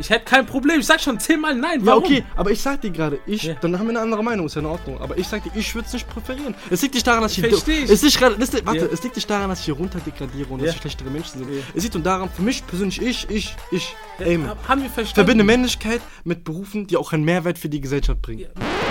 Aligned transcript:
Ich 0.00 0.08
hätte 0.08 0.24
kein 0.24 0.46
Problem. 0.46 0.80
Ich 0.80 0.86
sag 0.86 1.02
schon 1.02 1.20
zehnmal 1.20 1.54
nein. 1.54 1.80
Ja, 1.80 1.86
Warum? 1.88 2.04
okay, 2.04 2.24
aber 2.34 2.50
ich 2.50 2.62
sag 2.62 2.80
dir 2.80 2.90
gerade, 2.90 3.18
ich, 3.26 3.42
Ja. 3.42 3.54
dann 3.60 3.78
haben 3.78 3.84
wir 3.84 3.90
eine 3.90 4.00
andere 4.00 4.24
Meinung, 4.24 4.46
ist 4.46 4.54
ja 4.54 4.60
in 4.62 4.66
Ordnung. 4.66 4.98
Aber 5.02 5.18
ich 5.18 5.28
sag 5.28 5.42
dir, 5.44 5.50
ich 5.54 5.74
würde 5.74 5.86
es 5.86 5.92
nicht 5.92 6.08
präferieren. 6.08 6.54
Es 6.70 6.80
liegt 6.80 6.94
nicht 6.94 7.06
daran, 7.06 7.20
dass 7.22 7.36
ich. 7.36 7.46
Versteh 7.46 7.80
ich. 7.84 7.90
Es 7.90 8.00
liegt 8.00 8.16
gerade, 8.16 8.36
das, 8.38 8.54
warte, 8.64 8.78
Ja. 8.80 8.86
es 8.90 9.02
liegt 9.02 9.16
nicht 9.16 9.28
daran, 9.28 9.50
dass 9.50 9.58
ich 9.58 9.66
hier 9.66 9.74
runter 9.74 9.98
degradiere 10.00 10.48
und 10.48 10.60
Ja. 10.60 10.66
dass 10.68 10.76
wir 10.76 10.80
schlechtere 10.80 11.10
Menschen 11.10 11.40
sind. 11.44 11.50
Ja. 11.54 11.60
Es 11.74 11.82
liegt 11.82 11.94
nur 11.94 12.02
daran, 12.02 12.30
für 12.34 12.40
mich 12.40 12.66
persönlich, 12.66 13.02
ich, 13.02 13.28
ich, 13.28 13.54
ich, 13.70 13.94
Amen. 14.18 14.48
Hab- 14.48 14.66
Haben 14.66 14.80
wir 14.82 14.88
verstanden? 14.88 15.14
Verbinde 15.14 15.44
Männlichkeit 15.44 16.00
mit 16.24 16.42
Berufen, 16.42 16.86
die 16.86 16.96
auch 16.96 17.12
einen 17.12 17.24
Mehrwert 17.24 17.58
für 17.58 17.68
die 17.68 17.82
Gesellschaft 17.82 18.22
bringen. 18.22 18.46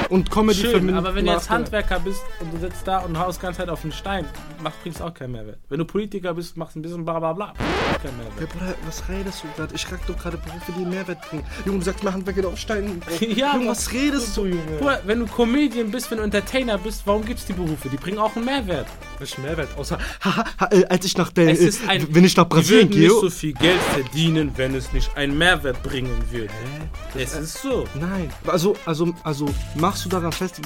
Und 0.10 0.30
Comedy 0.30 0.60
Schön, 0.62 0.72
verbindet 0.72 0.96
aber 0.98 1.16
wenn 1.16 1.26
du 1.26 1.32
jetzt. 1.32 1.50
Handwerker 1.50 2.00
bist 2.00 2.22
und 2.40 2.54
du 2.54 2.60
sitzt 2.60 2.88
da 2.88 3.00
und 3.00 3.18
haust 3.18 3.40
die 3.40 3.44
ganze 3.44 3.60
Zeit 3.62 3.70
auf 3.70 3.82
den 3.82 3.92
Stein, 3.92 4.26
macht, 4.62 4.82
bringst 4.84 5.02
auch 5.02 5.14
keinen 5.14 5.32
Mehrwert. 5.32 5.58
Wenn 5.70 5.80
du 5.80 5.86
Politiker 5.86 6.34
bist, 6.34 6.56
machst 6.58 6.76
ein 6.76 6.82
bisschen 6.82 7.04
bla 7.04 7.20
bla 7.20 7.34
bla, 7.34 7.52
auch 7.52 8.02
keinen 8.02 8.18
Ja, 8.20 8.24
Mehrwert. 8.30 8.50
Bruder, 8.54 8.76
was 8.86 9.04
redest 9.10 9.44
du 9.44 9.48
gerade? 9.58 9.74
Ich 9.76 9.86
frag 9.86 10.06
doch 10.06 10.18
gerade 10.18 10.38
Berufe, 10.38 10.72
die 10.78 10.82
einen 10.82 10.90
Mehrwert 10.92 11.28
bringen. 11.30 11.44
Junge, 11.66 11.80
du 11.80 11.86
sagst 11.86 12.04
mir 12.04 12.14
Handwerker 12.14 12.42
die 12.42 12.48
auf 12.48 12.58
Steinen. 12.60 13.02
Ja, 13.36 13.56
Junge, 13.56 13.70
was 13.70 13.92
redest 13.92 14.38
du, 14.38 14.46
Junge? 14.46 14.62
Bruder, 14.80 15.02
wenn 15.06 15.20
du 15.20 15.26
Comedian 15.26 15.90
bist, 15.92 16.12
wenn 16.12 16.20
du 16.20 16.24
Entertainer 16.24 16.78
bist, 16.78 17.02
warum 17.06 17.26
gibt's 17.26 17.46
die 17.46 17.54
Berufe? 17.54 17.90
Die 17.90 17.98
bringen 17.98 18.20
auch 18.20 18.36
einen 18.36 18.46
Mehrwert. 18.46 18.88
Welchen 19.18 19.42
Mehrwert? 19.42 19.70
Außer, 19.78 19.98
haha, 20.22 20.46
ha, 20.60 20.68
äh, 20.72 20.86
als 20.86 21.06
ich 21.06 21.18
nach 21.18 21.32
der, 21.32 21.50
Es 21.50 21.60
ist 21.60 21.88
ein- 21.90 22.08
wenn 22.12 22.24
ich 22.24 22.36
nach 22.38 22.48
Brasilien 22.48 22.90
würden 22.90 23.00
gehe. 23.00 23.10
nicht 23.10 23.22
so 23.22 23.30
viel 23.30 23.54
Geld 23.54 23.80
verdienen, 23.94 24.52
wenn 24.56 24.76
es 24.76 24.94
nicht 24.94 25.16
einen 25.18 25.38
Mehrwert 25.38 25.82
bringen 25.84 26.12
würde. 26.32 26.50
Es 27.18 27.34
ist 27.34 27.62
so. 27.62 27.86
Nein. 28.00 28.30
Also, 28.46 28.76
also, 28.86 29.14
also, 29.24 29.48
machst 29.96 30.06
du 30.06 30.10
daran 30.10 30.32
fest. 30.34 30.62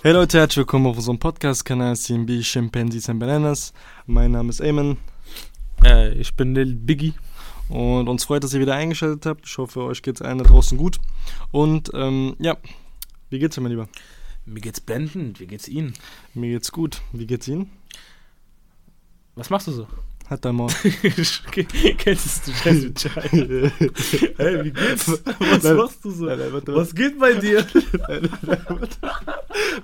Hey 0.00 0.12
Leute, 0.12 0.38
herzlich 0.38 0.58
willkommen 0.58 0.86
auf 0.86 0.96
unserem 0.96 1.18
Podcast-Kanal 1.18 1.96
CMB 1.96 2.40
Chimpanzees 2.42 3.08
and 3.08 3.18
Bananas. 3.18 3.72
Mein 4.06 4.30
Name 4.30 4.50
ist 4.50 4.60
Eamon 4.60 4.98
Äh, 5.84 6.12
ich 6.12 6.36
bin 6.36 6.54
Lil 6.54 6.76
Biggie. 6.76 7.14
und 7.68 8.08
uns 8.08 8.26
freut, 8.26 8.44
dass 8.44 8.54
ihr 8.54 8.60
wieder 8.60 8.76
eingeschaltet 8.76 9.26
habt. 9.26 9.44
Ich 9.44 9.58
hoffe, 9.58 9.82
euch 9.82 10.02
geht's 10.02 10.22
allen 10.22 10.38
da 10.38 10.44
draußen 10.44 10.78
gut. 10.78 11.00
Und 11.50 11.90
ähm, 11.94 12.36
ja, 12.38 12.56
wie 13.28 13.40
geht's 13.40 13.56
dir, 13.56 13.60
mein 13.60 13.72
Lieber? 13.72 13.88
Mir 14.46 14.60
geht's 14.60 14.80
blendend. 14.80 15.40
Wie 15.40 15.48
geht's 15.48 15.66
Ihnen? 15.66 15.94
Mir 16.32 16.50
geht's 16.50 16.70
gut. 16.70 17.02
Wie 17.12 17.26
geht's 17.26 17.48
Ihnen? 17.48 17.72
Was 19.38 19.50
machst 19.50 19.68
du 19.68 19.70
so? 19.70 19.86
Hat 20.28 20.44
dein 20.44 20.56
Maul. 20.56 20.68
Kennst 21.52 22.48
du 22.48 22.52
Stress 22.52 22.82
mit? 22.82 23.04
Hey, 24.36 24.64
wie 24.64 24.72
geht's? 24.72 25.08
Was 25.38 25.62
Nein. 25.62 25.76
machst 25.76 26.04
du 26.04 26.10
so? 26.10 26.24
Nein, 26.24 26.38
nein, 26.40 26.62
Was 26.66 26.92
geht 26.92 27.16
bei 27.20 27.34
dir? 27.34 27.64
Nein, 28.08 28.28
nein. 28.42 28.88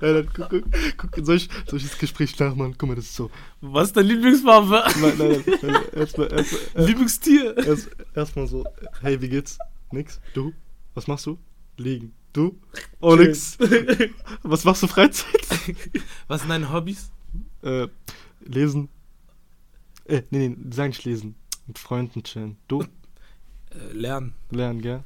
Nein, 0.01 0.29
guck, 0.35 0.49
guck, 0.49 0.63
guck, 0.97 1.25
soll 1.25 1.37
ich, 1.37 1.49
soll 1.67 1.79
ich 1.79 1.87
das 1.87 1.97
Gespräch 1.97 2.37
nachmachen? 2.37 2.75
Guck 2.77 2.89
mal, 2.89 2.95
das 2.95 3.05
ist 3.05 3.15
so. 3.15 3.31
Was 3.61 3.87
ist 3.87 3.97
deine 3.97 4.09
Lieblingsfarbe? 4.09 4.83
Nein, 4.99 5.13
nein, 5.17 5.43
nein, 5.61 5.81
erstmal, 5.95 6.31
erstmal, 6.33 6.61
erst, 6.73 6.75
Lieblingstier? 6.75 7.57
erst, 7.57 7.89
erstmal 8.13 8.47
so. 8.47 8.65
Hey, 9.01 9.21
wie 9.21 9.29
geht's? 9.29 9.57
Nix? 9.91 10.19
Du? 10.33 10.51
Was 10.95 11.07
machst 11.07 11.25
du? 11.27 11.39
Liegen. 11.77 12.13
Du? 12.33 12.59
Oh, 12.99 13.15
nix. 13.15 13.57
Was 14.43 14.65
machst 14.65 14.83
du 14.83 14.87
Freizeit? 14.87 15.47
Was 16.27 16.41
sind 16.41 16.49
deine 16.49 16.73
Hobbys? 16.73 17.09
Äh, 17.63 17.87
lesen. 18.41 18.89
Äh, 20.05 20.21
nee, 20.29 20.49
nee, 20.49 20.55
nicht 20.87 21.03
lesen. 21.05 21.35
Mit 21.67 21.79
Freunden 21.79 22.23
chillen. 22.23 22.57
Du? 22.67 22.83
Äh, 23.71 23.91
lernen. 23.91 24.33
Lernen, 24.55 24.81
gell? 24.81 25.01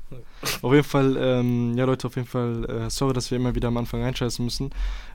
Auf 0.61 0.72
jeden 0.72 0.86
Fall, 0.86 1.17
ähm, 1.19 1.78
ja 1.78 1.83
Leute, 1.86 2.08
auf 2.08 2.16
jeden 2.16 2.28
Fall, 2.28 2.66
äh, 2.66 2.89
sorry, 2.89 3.14
dass 3.14 3.30
wir 3.30 3.38
immer 3.38 3.53
wieder 3.56 3.67
am 3.67 3.75
Anfang 3.78 4.02
reinscheißen 4.02 4.44
müssen. 4.44 4.69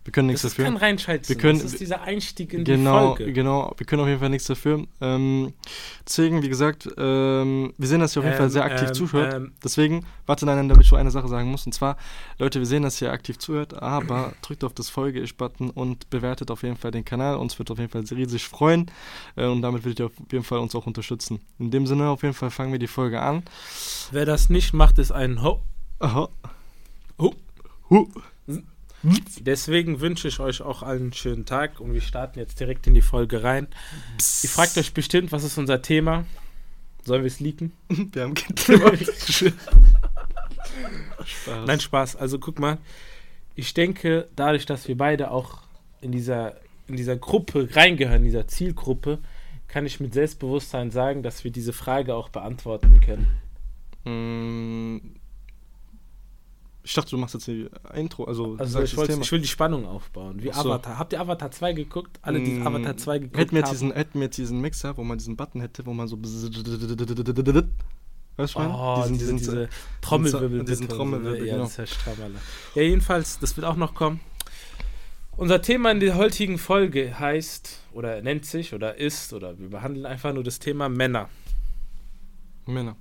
Wir 0.05 0.13
können 0.13 0.27
nichts 0.27 0.43
dafür. 0.43 0.67
kein 0.67 0.77
Reinscheißen. 0.77 1.29
Wir 1.35 1.41
können- 1.41 1.59
das 1.61 1.73
ist 1.73 1.81
dieser 1.81 2.03
Einstieg 2.03 2.53
in 2.53 2.63
die 2.65 2.73
Genau, 2.73 3.15
Folge. 3.17 3.33
genau. 3.33 3.73
Wir 3.79 3.87
können 3.87 4.03
auf 4.03 4.09
jeden 4.09 4.21
Fall 4.21 4.29
nichts 4.29 4.47
dafür. 4.47 4.85
Ähm, 5.01 5.55
deswegen, 6.07 6.43
wie 6.43 6.51
gesagt, 6.51 6.87
ähm, 6.99 7.73
wir 7.79 7.89
sehen, 7.89 8.01
dass 8.01 8.14
ihr 8.14 8.20
auf 8.20 8.27
jeden 8.27 8.36
Fall 8.36 8.47
Ähm, 8.47 8.53
sehr 8.53 8.64
aktiv 8.64 8.89
ähm, 8.89 8.95
zuhört. 8.95 9.33
ähm. 9.35 9.53
Deswegen, 9.64 10.05
warte, 10.27 10.45
nein, 10.45 10.57
nein, 10.57 10.69
damit 10.69 10.85
ich 10.85 10.91
nur 10.91 11.01
eine 11.01 11.11
Sache 11.11 11.29
sagen 11.29 11.51
muss. 11.51 11.64
Und 11.64 11.73
zwar, 11.73 11.97
Leute, 12.39 12.58
wir 12.58 12.67
sehen, 12.67 12.83
dass 12.83 13.01
ihr 13.01 13.11
aktiv 13.13 13.39
zuhört, 13.39 13.81
aber 13.83 14.35
drückt 14.42 14.63
auf 14.63 14.75
das 14.75 14.91
Folge-Ich-Button 14.91 15.70
und 15.70 16.11
bewertet 16.11 16.51
auf 16.51 16.63
jeden 16.64 16.77
Fall 16.77 16.91
den 16.91 17.07
Kanal. 17.07 17.37
Uns 17.37 17.58
wird 17.58 17.70
auf 17.70 17.79
jeden 17.79 17.91
Fall 17.91 18.03
riesig 18.14 18.47
freuen. 18.47 18.91
Äh, 19.37 19.47
und 19.47 19.63
damit 19.63 19.85
würdet 19.85 20.01
ihr 20.01 20.07
auf 20.07 20.13
jeden 20.31 20.45
Fall 20.45 20.58
uns 20.58 20.75
auch 20.75 20.87
unterstützen. 20.87 21.41
In 21.58 21.70
dem 21.70 21.87
Sinne, 21.87 22.08
auf 22.11 22.23
jeden 22.23 22.35
Fall 22.35 22.51
fangen 22.51 22.73
wir 22.73 22.79
die 22.79 22.89
Folge 22.89 23.23
an. 23.23 23.42
Wer 24.11 24.23
das 24.24 24.51
nicht 24.51 24.73
macht, 24.73 24.98
ist 24.98 25.12
ein 25.12 25.42
Ho. 25.42 25.61
Aha. 25.98 26.29
Hu. 27.18 27.35
Hu. 27.89 28.08
Deswegen 29.40 30.01
wünsche 30.01 30.29
ich 30.29 30.40
euch 30.40 30.62
auch 30.62 30.83
allen 30.83 31.02
einen 31.02 31.12
schönen 31.12 31.45
Tag 31.45 31.79
und 31.79 31.92
wir 31.92 32.01
starten 32.01 32.39
jetzt 32.39 32.58
direkt 32.58 32.86
in 32.86 32.95
die 32.95 33.02
Folge 33.02 33.42
rein. 33.42 33.68
Ihr 34.42 34.48
fragt 34.48 34.79
euch 34.79 34.95
bestimmt, 34.95 35.30
was 35.30 35.45
ist 35.45 35.58
unser 35.58 35.83
Thema? 35.83 36.24
Sollen 37.05 37.23
wir 37.23 37.29
es 37.29 37.39
leaken? 37.39 37.73
Wir 38.13 38.23
haben 38.23 38.33
kein 38.33 38.57
Thema. 38.57 38.90
Spaß. 41.24 41.67
Nein, 41.67 41.80
Spaß. 41.80 42.17
Also 42.17 42.39
guck 42.39 42.58
mal, 42.58 42.79
ich 43.55 43.74
denke, 43.74 44.29
dadurch, 44.36 44.64
dass 44.64 44.89
wir 44.89 44.96
beide 44.96 45.30
auch 45.30 45.58
in 46.01 46.13
dieser, 46.13 46.57
in 46.89 46.96
dieser 46.96 47.17
Gruppe 47.17 47.68
reingehören, 47.73 48.18
in 48.18 48.24
dieser 48.24 48.48
Zielgruppe, 48.48 49.18
kann 49.68 49.84
ich 49.84 50.01
mit 50.01 50.14
Selbstbewusstsein 50.14 50.90
sagen, 50.90 51.23
dass 51.23 51.45
wir 51.45 51.51
diese 51.51 51.74
Frage 51.74 52.14
auch 52.14 52.30
beantworten 52.30 53.01
können. 53.01 53.27
Mm, 54.05 54.98
Ich 56.87 56.92
dachte, 56.92 57.11
du 57.13 57.17
machst 57.17 57.33
jetzt 57.33 57.47
die 57.47 57.67
Intro, 57.95 58.25
also, 58.25 58.57
Also 58.59 58.83
ich, 58.83 58.95
wollte- 58.95 59.15
ich 59.19 59.33
will 59.33 59.41
die 59.41 59.48
Spannung 59.48 59.87
aufbauen. 59.87 60.42
Wie 60.42 60.53
so. 60.53 60.61
Avatar. 60.61 60.98
Habt 60.98 61.15
ihr 61.15 61.20
Avatar 61.20 61.51
2 61.51 61.73
geguckt? 61.73 62.19
Alle, 62.20 62.41
die 62.43 62.51
Mm, 62.59 62.67
Avatar 62.67 62.97
2 62.98 63.19
geguckt 63.20 63.39
Hätten 63.39 63.53
wir, 63.53 63.61
jetzt 63.61 63.69
haben. 63.69 63.73
diesen, 63.75 63.93
hätten 63.93 64.14
wir 64.20 64.25
jetzt 64.27 64.37
diesen 64.37 64.61
Mixer, 64.61 64.95
wo 64.98 65.03
man 65.05 65.17
diesen 65.17 65.35
Button 65.35 65.63
hätte, 65.63 65.87
wo 65.87 65.95
man 65.95 66.09
so. 66.09 66.19
Weißt 66.23 66.35
du, 66.43 66.53
was 68.37 68.51
ich 68.51 68.57
meine? 68.57 68.75
Oh, 68.75 68.97
Diesen- 69.01 69.19
diese, 69.19 69.33
diesen- 69.33 69.39
diese 69.39 69.69
Trommelwirbel. 70.03 70.64
diesen 70.64 70.87
bitte. 70.87 70.97
Trommelwirbel, 70.97 71.47
Ja, 71.47 71.53
genau. 71.55 71.64
das 71.64 71.79
ist. 71.79 71.97
Ja, 72.75 72.83
jedenfalls, 72.83 73.39
das 73.39 73.57
wird 73.57 73.64
auch 73.67 73.77
noch 73.77 73.95
kommen. 73.95 74.20
Unser 75.39 75.63
Thema 75.63 75.91
in 75.91 76.01
der 76.01 76.17
heutigen 76.17 76.59
Folge 76.59 77.19
heißt, 77.19 77.81
oder 77.93 78.20
nennt 78.20 78.45
sich, 78.45 78.75
oder 78.75 78.97
ist, 78.97 79.33
oder 79.33 79.59
wir 79.59 79.70
behandeln 79.70 80.05
einfach 80.05 80.35
nur 80.35 80.45
das 80.45 80.59
Thema 80.59 80.89
Männer. 80.91 81.29
Männer. 82.67 82.97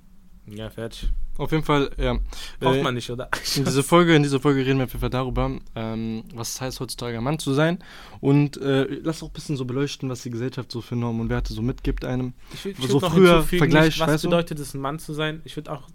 Ja, 0.46 0.68
fertig. 0.70 1.08
Auf 1.38 1.50
jeden 1.50 1.64
Fall, 1.64 1.90
ja. 1.96 2.18
Braucht 2.60 2.76
Äh, 2.76 2.82
man 2.82 2.94
nicht, 2.94 3.10
oder? 3.10 3.28
In 3.56 3.64
dieser 3.64 3.82
Folge, 3.82 4.14
in 4.14 4.22
dieser 4.22 4.38
Folge 4.40 4.60
reden 4.64 4.78
wir 4.78 4.84
auf 4.84 4.90
jeden 4.92 5.00
Fall 5.00 5.10
darüber, 5.10 5.50
ähm, 5.74 6.22
was 6.34 6.50
es 6.50 6.60
heißt, 6.60 6.78
heutzutage 6.80 7.16
ein 7.18 7.24
Mann 7.24 7.38
zu 7.40 7.54
sein. 7.54 7.82
Und 8.20 8.56
äh, 8.58 8.84
lass 9.02 9.22
auch 9.22 9.28
ein 9.28 9.32
bisschen 9.32 9.56
so 9.56 9.64
beleuchten, 9.64 10.08
was 10.10 10.22
die 10.22 10.30
Gesellschaft 10.30 10.70
so 10.70 10.80
für 10.80 10.94
Normen 10.96 11.22
und 11.22 11.28
Werte 11.30 11.52
so 11.54 11.62
mitgibt 11.62 12.04
einem. 12.04 12.34
Ich 12.52 12.60
würd- 12.60 12.86
so 12.88 13.00
früher 13.00 13.42
Vergleich, 13.42 13.96
nicht, 13.96 14.00
was 14.00 14.22
bedeutet 14.22 14.60
es, 14.60 14.74
ein 14.74 14.80
Mann 14.80 14.98
zu 15.00 15.12
sein? 15.12 15.40
Ich 15.44 15.56
würde 15.56 15.72
auch 15.72 15.88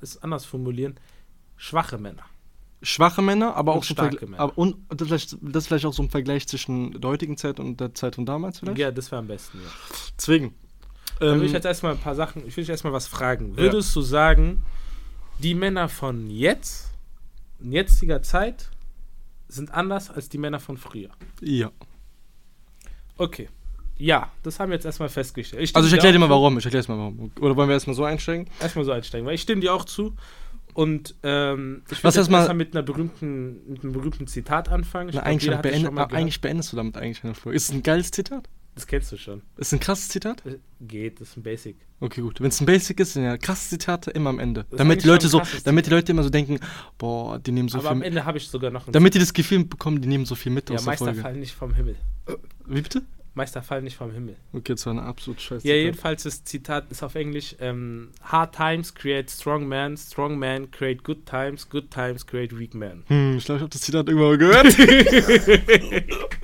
es 0.00 0.22
anders 0.22 0.44
formulieren. 0.46 0.94
Schwache 1.56 1.98
Männer. 1.98 2.22
Schwache 2.80 3.20
Männer, 3.20 3.56
aber 3.56 3.72
Und 3.72 3.78
auch 3.80 3.84
starke 3.84 4.24
Männer. 4.26 4.38
Aber, 4.40 4.56
und 4.56 4.76
das 4.88 5.00
ist, 5.02 5.06
vielleicht, 5.08 5.36
das 5.42 5.66
vielleicht 5.66 5.84
auch 5.86 5.92
so 5.92 6.02
ein 6.04 6.10
Vergleich 6.10 6.46
zwischen 6.46 6.98
der 7.00 7.10
heutigen 7.10 7.36
Zeit 7.36 7.58
und 7.58 7.78
der 7.80 7.92
Zeit 7.94 8.14
von 8.14 8.24
damals 8.24 8.60
vielleicht. 8.60 8.78
Ja, 8.78 8.90
das 8.92 9.10
wäre 9.10 9.18
am 9.18 9.26
besten, 9.26 9.58
ja. 9.58 9.68
Deswegen. 10.16 10.54
Dann 11.20 11.34
Ähm, 11.34 11.40
will 11.40 11.46
ich 11.46 11.52
jetzt 11.52 11.64
erstmal 11.64 11.92
ein 11.92 11.98
paar 11.98 12.14
Sachen, 12.14 12.46
ich 12.46 12.56
will 12.56 12.62
dich 12.64 12.70
erstmal 12.70 12.92
was 12.92 13.06
fragen. 13.06 13.56
Würdest 13.56 13.94
du 13.96 14.00
sagen, 14.02 14.62
die 15.38 15.54
Männer 15.54 15.88
von 15.88 16.30
jetzt, 16.30 16.90
in 17.60 17.72
jetziger 17.72 18.22
Zeit, 18.22 18.70
sind 19.48 19.72
anders 19.72 20.10
als 20.10 20.28
die 20.28 20.38
Männer 20.38 20.60
von 20.60 20.76
früher? 20.76 21.10
ja. 21.40 21.70
Okay. 23.16 23.48
Ja, 24.00 24.30
das 24.44 24.60
haben 24.60 24.70
wir 24.70 24.76
jetzt 24.76 24.84
erstmal 24.84 25.08
festgestellt. 25.08 25.60
stimme 25.70 25.78
Also 25.82 25.88
ich 25.88 25.92
erkläre 25.92 26.12
dir 26.12 26.20
mal 26.20 26.30
warum. 26.30 26.56
Ich 26.56 26.64
erkläre 26.64 26.86
mal 26.88 26.96
warum. 26.98 27.32
Oder 27.40 27.56
wollen 27.56 27.68
wir 27.68 27.72
erstmal 27.74 27.96
so 27.96 28.04
einsteigen? 28.04 28.46
Erstmal 28.60 28.84
so 28.84 28.92
einsteigen, 28.92 29.26
weil 29.26 29.34
ich 29.34 29.42
stimme 29.42 29.60
dir 29.60 29.74
auch 29.74 29.84
zu. 29.84 30.14
Und 30.72 31.16
ähm, 31.24 31.82
ich 31.90 31.98
jetzt 32.14 32.16
erstmal- 32.16 32.54
mit 32.54 32.74
einer 32.76 32.84
berühmten, 32.84 33.68
mit 33.68 33.82
einem 33.82 33.92
berühmten 33.92 34.28
Zitat 34.28 34.68
anfangen. 34.68 35.08
Ich 35.08 35.16
Na, 35.16 35.22
eigentlich, 35.24 35.52
beende, 35.56 36.10
eigentlich 36.10 36.40
beendest 36.40 36.72
du 36.72 36.76
damit 36.76 36.96
eigentlich 36.96 37.24
eine 37.24 37.34
Folge. 37.34 37.56
Ist 37.56 37.70
es 37.70 37.74
ein 37.74 37.82
geiles 37.82 38.12
Zitat? 38.12 38.48
Das 38.78 38.86
kennst 38.86 39.10
du 39.10 39.16
schon. 39.16 39.42
Ist 39.56 39.72
ein 39.72 39.80
krasses 39.80 40.08
Zitat? 40.08 40.46
Äh, 40.46 40.58
Geht, 40.80 41.20
das 41.20 41.30
ist 41.30 41.36
ein 41.36 41.42
Basic. 41.42 41.74
Okay, 41.98 42.20
gut. 42.20 42.40
Wenn 42.40 42.46
es 42.50 42.60
ein 42.60 42.66
Basic 42.66 43.00
ist, 43.00 43.14
sind 43.14 43.24
ja 43.24 43.36
krasse 43.36 43.70
Zitate 43.70 44.12
immer 44.12 44.30
am 44.30 44.38
Ende. 44.38 44.66
ist 44.70 44.78
Damit 44.78 45.02
die 45.02 45.08
Leute 45.08 45.26
so, 45.26 45.42
damit 45.64 45.86
die 45.86 45.90
Leute 45.90 46.12
immer 46.12 46.22
so 46.22 46.30
denken, 46.30 46.60
boah, 46.96 47.40
die 47.40 47.50
nehmen 47.50 47.68
so 47.68 47.78
Aber 47.78 47.90
am 47.90 47.98
viel. 47.98 48.06
Ende 48.06 48.24
habe 48.24 48.38
ich 48.38 48.46
sogar 48.46 48.70
noch 48.70 48.86
ein 48.86 48.92
Damit 48.92 49.14
die 49.14 49.18
das 49.18 49.32
Gefühl 49.32 49.64
bekommen, 49.64 50.00
die 50.00 50.06
nehmen 50.06 50.26
so 50.26 50.36
viel 50.36 50.52
mit 50.52 50.70
Ja, 50.70 50.76
aus 50.76 50.82
der 50.82 50.92
Meister 50.92 51.06
Folge. 51.06 51.20
fallen 51.22 51.40
nicht 51.40 51.54
vom 51.56 51.74
Himmel. 51.74 51.96
Wie 52.66 52.80
bitte? 52.82 53.02
Meister 53.34 53.62
fallen 53.64 53.82
nicht 53.82 53.96
vom 53.96 54.12
Himmel. 54.12 54.36
Okay, 54.52 54.74
das 54.74 54.86
war 54.86 54.92
eine 54.92 55.02
absolut 55.02 55.40
scheiße. 55.40 55.66
Ja, 55.66 55.74
jedenfalls 55.74 56.22
das 56.22 56.44
Zitat 56.44 56.88
ist 56.92 57.02
auf 57.02 57.16
Englisch: 57.16 57.56
ähm, 57.58 58.10
Hard 58.22 58.54
times 58.54 58.94
create 58.94 59.28
strong 59.28 59.66
men, 59.66 59.96
strong 59.96 60.38
men 60.38 60.70
create 60.70 61.02
good 61.02 61.26
times, 61.26 61.68
good 61.68 61.90
times 61.90 62.24
create 62.24 62.56
weak 62.56 62.74
men. 62.74 63.02
Hm, 63.08 63.38
ich 63.38 63.44
glaube, 63.44 63.56
ich 63.56 63.62
habe 63.62 63.70
das 63.70 63.80
Zitat 63.80 64.08
irgendwann 64.08 64.28
mal 64.28 64.38
gehört. 64.38 64.76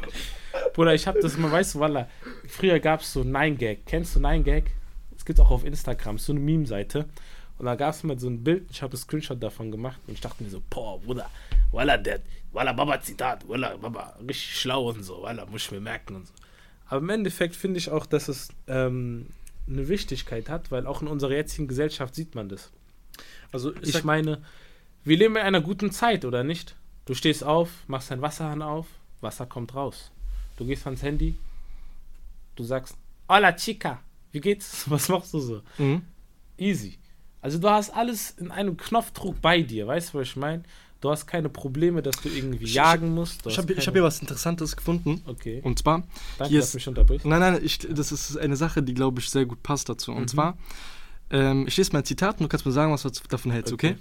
Bruder, 0.75 0.93
ich 0.93 1.07
hab 1.07 1.21
das 1.21 1.37
mal, 1.39 1.53
weißt 1.53 1.77
du, 1.77 1.81
Walla, 1.81 2.09
früher 2.49 2.81
gab 2.81 3.01
es 3.01 3.13
so 3.13 3.23
9gag. 3.23 3.79
Kennst 3.87 4.17
du 4.17 4.21
9gag? 4.21 4.65
Das 5.13 5.25
gibt's 5.25 5.41
auch 5.41 5.53
auf 5.53 5.65
Instagram, 5.65 6.19
so 6.19 6.33
eine 6.33 6.41
Meme-Seite. 6.41 7.09
Und 7.59 7.67
da 7.67 7.77
gab 7.77 7.95
es 7.95 8.03
mal 8.03 8.19
so 8.19 8.29
ein 8.29 8.43
Bild, 8.43 8.67
ich 8.73 8.83
habe 8.83 8.93
einen 8.93 9.01
Screenshot 9.01 9.41
davon 9.41 9.71
gemacht 9.71 10.01
und 10.09 10.15
ich 10.15 10.21
dachte 10.21 10.43
mir 10.43 10.51
so, 10.51 10.61
boah, 10.69 11.01
Bruder, 11.01 11.31
Walla, 11.71 11.97
der, 11.97 12.21
Walla, 12.53 12.73
Baba 12.73 13.01
Zitat, 13.01 13.49
Walla, 13.49 13.77
Baba, 13.77 14.17
richtig 14.19 14.59
schlau 14.59 14.89
und 14.89 15.05
so, 15.05 15.23
Walla, 15.23 15.47
muss 15.47 15.67
ich 15.67 15.71
mir 15.71 15.81
merken 15.81 16.17
und 16.17 16.27
so. 16.27 16.33
Aber 16.89 16.99
im 16.99 17.09
Endeffekt 17.09 17.55
finde 17.55 17.79
ich 17.79 17.91
auch, 17.91 18.07
dass 18.07 18.27
es 18.27 18.49
ähm, 18.67 19.27
eine 19.69 19.87
Wichtigkeit 19.87 20.49
hat, 20.49 20.73
weil 20.73 20.89
auch 20.89 21.03
in 21.03 21.09
unserer 21.09 21.33
jetzigen 21.33 21.69
Gesellschaft 21.69 22.17
sieht 22.17 22.35
man 22.35 22.49
das. 22.49 22.73
Also 23.53 23.73
Ich, 23.77 23.95
ich 23.95 24.05
meine, 24.05 24.43
wir 25.05 25.17
leben 25.17 25.37
in 25.37 25.43
einer 25.43 25.61
guten 25.61 25.93
Zeit, 25.93 26.25
oder 26.25 26.43
nicht? 26.43 26.75
Du 27.07 27.15
stehst 27.15 27.45
auf, 27.45 27.71
machst 27.87 28.11
deinen 28.11 28.23
Wasserhahn 28.23 28.63
auf, 28.63 28.87
Wasser 29.21 29.47
kommt 29.47 29.75
raus. 29.75 30.11
Du 30.57 30.65
gehst 30.65 30.87
ans 30.87 31.03
Handy, 31.03 31.37
du 32.57 32.65
sagst, 32.65 32.97
Hola 33.29 33.53
Chica, 33.57 34.01
wie 34.33 34.41
geht's? 34.41 34.85
Was 34.91 35.09
machst 35.09 35.33
du 35.35 35.41
so? 35.41 35.63
Mhm. 35.79 36.03
Easy. 36.57 36.99
Also 37.41 37.59
du 37.59 37.69
hast 37.69 37.91
alles 37.91 38.31
in 38.33 38.51
einem 38.51 38.77
Knopfdruck 38.77 39.41
bei 39.43 39.61
dir, 39.63 39.87
weißt 39.87 40.15
du, 40.15 40.19
was 40.19 40.29
ich 40.29 40.37
meine? 40.37 40.63
Du 41.03 41.11
hast 41.11 41.27
keine 41.27 41.51
Probleme, 41.51 42.01
dass 42.01 42.17
du 42.23 42.31
irgendwie 42.31 42.65
Ich- 42.65 42.73
jagen 42.75 43.13
musst. 43.15 43.45
Ich 43.47 43.59
habe 43.59 43.75
keine- 43.75 43.85
hab 43.87 43.93
hier 43.93 44.03
was 44.03 44.21
Interessantes 44.21 44.75
gefunden. 44.77 45.21
Okay. 45.27 45.61
Und 45.63 45.79
zwar, 45.79 46.05
Danke, 46.39 46.51
hier 46.51 46.61
dass 46.61 46.69
ist- 46.69 46.75
mich 46.77 46.89
unterbrichst. 46.89 47.27
nein, 47.27 47.41
nein, 47.41 47.61
ich, 47.63 47.79
das 47.81 48.13
ist 48.13 48.39
eine 48.39 48.57
Sache, 48.57 48.83
die, 48.83 48.95
glaube 48.95 49.21
ich, 49.21 49.29
sehr 49.29 49.45
gut 49.45 49.63
passt 49.63 49.91
dazu. 49.91 50.13
Und 50.13 50.23
Mhm. 50.23 50.29
zwar, 50.29 50.57
ähm, 51.31 51.67
ich 51.67 51.77
lese 51.77 51.93
mal 51.93 51.99
ein 51.99 52.05
Zitat 52.07 52.37
und 52.37 52.45
du 52.45 52.49
kannst 52.49 52.65
mir 52.65 52.73
sagen, 52.73 52.93
was 52.93 53.03
du 53.03 53.11
davon 53.29 53.51
hältst, 53.53 53.73
okay? 53.75 53.97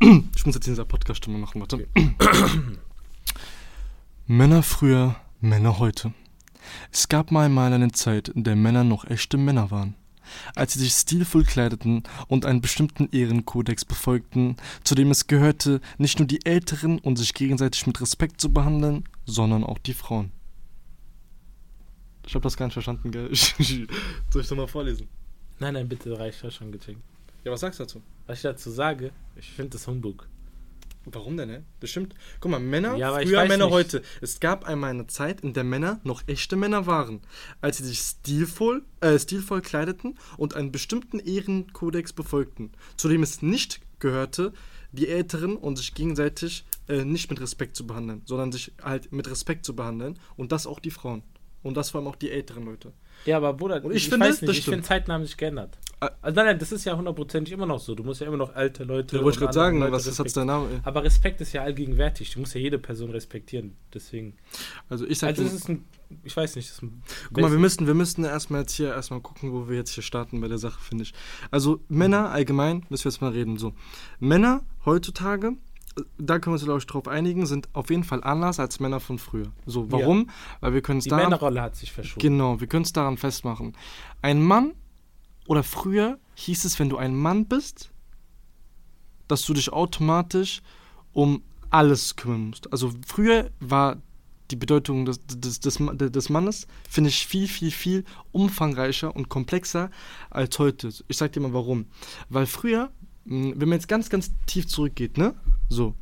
Okay. 0.00 0.22
Ich 0.36 0.46
muss 0.46 0.54
jetzt 0.54 0.66
in 0.68 0.74
dieser 0.74 0.84
Podcast-Stimme 0.84 1.38
machen, 1.38 1.60
warte. 1.60 1.76
Okay. 1.76 1.88
Männer 4.26 4.62
früher, 4.62 5.16
Männer 5.44 5.78
heute. 5.78 6.14
Es 6.90 7.08
gab 7.08 7.30
mal 7.30 7.44
einmal 7.44 7.72
eine 7.72 7.92
Zeit, 7.92 8.28
in 8.28 8.44
der 8.44 8.56
Männer 8.56 8.82
noch 8.82 9.04
echte 9.04 9.36
Männer 9.36 9.70
waren. 9.70 9.94
Als 10.56 10.72
sie 10.72 10.78
sich 10.78 10.94
stilvoll 10.94 11.44
kleideten 11.44 12.02
und 12.28 12.46
einen 12.46 12.62
bestimmten 12.62 13.10
Ehrenkodex 13.12 13.84
befolgten, 13.84 14.56
zu 14.84 14.94
dem 14.94 15.10
es 15.10 15.26
gehörte, 15.26 15.82
nicht 15.98 16.18
nur 16.18 16.26
die 16.26 16.44
Älteren 16.46 16.98
und 16.98 17.16
sich 17.16 17.34
gegenseitig 17.34 17.86
mit 17.86 18.00
Respekt 18.00 18.40
zu 18.40 18.52
behandeln, 18.52 19.04
sondern 19.26 19.64
auch 19.64 19.78
die 19.78 19.92
Frauen. 19.92 20.32
Ich 22.26 22.34
habe 22.34 22.42
das 22.42 22.56
gar 22.56 22.64
nicht 22.66 22.72
verstanden, 22.72 23.10
gell? 23.10 23.28
Soll 23.34 23.86
ich 24.40 24.48
das 24.48 24.50
mal 24.52 24.66
vorlesen? 24.66 25.08
Nein, 25.58 25.74
nein, 25.74 25.88
bitte, 25.88 26.18
reicht 26.18 26.42
ja 26.42 26.50
schon 26.50 26.72
gecheckt. 26.72 27.00
Ja, 27.44 27.52
was 27.52 27.60
sagst 27.60 27.78
du 27.78 27.84
dazu? 27.84 28.02
Was 28.26 28.38
ich 28.38 28.42
dazu 28.42 28.70
sage, 28.70 29.12
ich 29.36 29.50
finde 29.50 29.72
das 29.72 29.86
Humbug. 29.86 30.26
Warum 31.06 31.36
denn, 31.36 31.48
ne? 31.48 31.64
Das 31.80 31.90
stimmt. 31.90 32.14
Guck 32.40 32.50
mal, 32.50 32.60
Männer, 32.60 32.96
Ja, 32.96 33.18
früher 33.18 33.44
Männer 33.46 33.66
nicht. 33.66 33.74
heute. 33.74 34.02
Es 34.20 34.40
gab 34.40 34.64
einmal 34.64 34.90
eine 34.90 35.06
Zeit, 35.06 35.42
in 35.42 35.52
der 35.52 35.64
Männer 35.64 36.00
noch 36.02 36.22
echte 36.26 36.56
Männer 36.56 36.86
waren, 36.86 37.20
als 37.60 37.78
sie 37.78 37.84
sich 37.84 37.98
stilvoll, 38.00 38.82
äh, 39.00 39.18
stilvoll 39.18 39.60
kleideten 39.60 40.18
und 40.36 40.54
einen 40.56 40.72
bestimmten 40.72 41.18
Ehrenkodex 41.18 42.12
befolgten, 42.12 42.72
zu 42.96 43.08
dem 43.08 43.22
es 43.22 43.42
nicht 43.42 43.80
gehörte, 43.98 44.52
die 44.92 45.08
Älteren 45.08 45.56
und 45.56 45.76
sich 45.76 45.94
gegenseitig 45.94 46.64
äh, 46.88 47.04
nicht 47.04 47.28
mit 47.30 47.40
Respekt 47.40 47.76
zu 47.76 47.86
behandeln, 47.86 48.22
sondern 48.26 48.52
sich 48.52 48.72
halt 48.82 49.12
mit 49.12 49.28
Respekt 49.30 49.64
zu 49.64 49.74
behandeln 49.74 50.18
und 50.36 50.52
das 50.52 50.66
auch 50.66 50.78
die 50.80 50.90
Frauen. 50.90 51.22
Und 51.62 51.76
das 51.78 51.90
vor 51.90 52.00
allem 52.00 52.08
auch 52.08 52.16
die 52.16 52.30
älteren 52.30 52.64
Leute. 52.66 52.92
Ja, 53.24 53.38
aber 53.38 53.54
Bruder, 53.54 53.82
Und 53.82 53.92
ich 53.92 54.04
ich, 54.04 54.08
finde, 54.10 54.26
weiß 54.26 54.42
nicht, 54.42 54.58
ich 54.58 54.64
finde, 54.66 54.82
Zeiten 54.82 55.10
haben 55.10 55.24
sich 55.24 55.36
geändert. 55.38 55.78
Ah. 56.04 56.18
Also 56.22 56.36
nein, 56.36 56.46
nein, 56.46 56.58
das 56.58 56.72
ist 56.72 56.84
ja 56.84 56.96
hundertprozentig 56.96 57.52
immer 57.52 57.66
noch 57.66 57.80
so. 57.80 57.94
Du 57.94 58.02
musst 58.02 58.20
ja 58.20 58.26
immer 58.26 58.36
noch 58.36 58.54
alte 58.54 58.84
Leute. 58.84 59.16
Da 59.16 59.24
wollte 59.24 59.36
ich 59.36 59.40
gerade 59.40 59.52
sagen, 59.52 59.80
was 59.80 59.90
Leute 59.90 59.96
ist 59.96 60.06
jetzt 60.06 60.20
respektieren. 60.20 60.48
dein 60.48 60.56
Name? 60.62 60.80
Aber 60.84 61.04
Respekt 61.04 61.40
ist 61.40 61.52
ja 61.52 61.62
allgegenwärtig. 61.62 62.32
Du 62.32 62.40
musst 62.40 62.54
ja 62.54 62.60
jede 62.60 62.78
Person 62.78 63.10
respektieren. 63.10 63.76
Deswegen. 63.92 64.36
Also 64.88 65.06
ich 65.06 65.18
sag 65.18 65.28
Also 65.28 65.42
es 65.44 65.52
ist 65.52 65.68
ein, 65.68 65.84
ich 66.22 66.36
weiß 66.36 66.56
nicht, 66.56 66.72
Guck 66.80 67.40
mal, 67.40 67.50
wir 67.50 67.58
müssten, 67.58 67.86
wir 67.86 67.94
müssten 67.94 68.24
erstmal 68.24 68.62
jetzt 68.62 68.72
hier 68.72 68.88
erstmal 68.88 69.20
gucken, 69.20 69.52
wo 69.52 69.68
wir 69.68 69.76
jetzt 69.76 69.90
hier 69.90 70.02
starten 70.02 70.40
bei 70.40 70.48
der 70.48 70.58
Sache, 70.58 70.80
finde 70.80 71.04
ich. 71.04 71.14
Also 71.50 71.80
Männer 71.88 72.30
allgemein, 72.30 72.84
müssen 72.88 73.04
wir 73.04 73.10
jetzt 73.10 73.20
mal 73.20 73.32
reden. 73.32 73.56
So. 73.56 73.72
Männer 74.20 74.62
heutzutage, 74.84 75.52
da 76.18 76.38
können 76.38 76.52
wir 76.52 76.58
uns, 76.58 76.64
glaube 76.64 76.78
ich, 76.78 76.86
drauf 76.86 77.08
einigen, 77.08 77.46
sind 77.46 77.68
auf 77.72 77.90
jeden 77.90 78.04
Fall 78.04 78.22
anders 78.22 78.58
als 78.60 78.80
Männer 78.80 79.00
von 79.00 79.18
früher. 79.18 79.52
So, 79.66 79.90
warum? 79.90 80.30
Weil 80.60 80.74
wir 80.74 80.82
können 80.82 80.98
es 80.98 81.04
die 81.04 81.10
daran. 81.10 81.26
Männerrolle 81.26 81.62
hat 81.62 81.76
sich 81.76 81.92
verschoben. 81.92 82.20
Genau, 82.20 82.60
wir 82.60 82.66
können 82.66 82.84
es 82.84 82.92
daran 82.92 83.16
festmachen. 83.16 83.76
Ein 84.22 84.42
Mann 84.42 84.72
oder 85.46 85.62
früher 85.62 86.18
hieß 86.36 86.64
es, 86.64 86.78
wenn 86.78 86.88
du 86.88 86.96
ein 86.96 87.14
Mann 87.14 87.46
bist, 87.46 87.90
dass 89.28 89.44
du 89.44 89.54
dich 89.54 89.72
automatisch 89.72 90.62
um 91.12 91.42
alles 91.70 92.16
kümmern 92.16 92.48
musst. 92.48 92.70
Also 92.72 92.92
früher 93.06 93.50
war 93.60 94.00
die 94.50 94.56
Bedeutung 94.56 95.06
des, 95.06 95.20
des, 95.26 95.60
des, 95.60 95.78
des 95.78 96.28
Mannes, 96.28 96.66
finde 96.88 97.10
ich, 97.10 97.26
viel, 97.26 97.48
viel, 97.48 97.70
viel 97.70 98.04
umfangreicher 98.32 99.14
und 99.14 99.28
komplexer 99.28 99.90
als 100.30 100.58
heute. 100.58 100.92
Ich 101.08 101.16
sag 101.16 101.32
dir 101.32 101.40
mal 101.40 101.54
warum. 101.54 101.86
Weil 102.28 102.46
früher, 102.46 102.90
mh, 103.24 103.54
wenn 103.56 103.68
man 103.68 103.78
jetzt 103.78 103.88
ganz, 103.88 104.10
ganz 104.10 104.32
tief 104.46 104.66
zurückgeht, 104.66 105.16
ne? 105.16 105.34
So. 105.68 105.94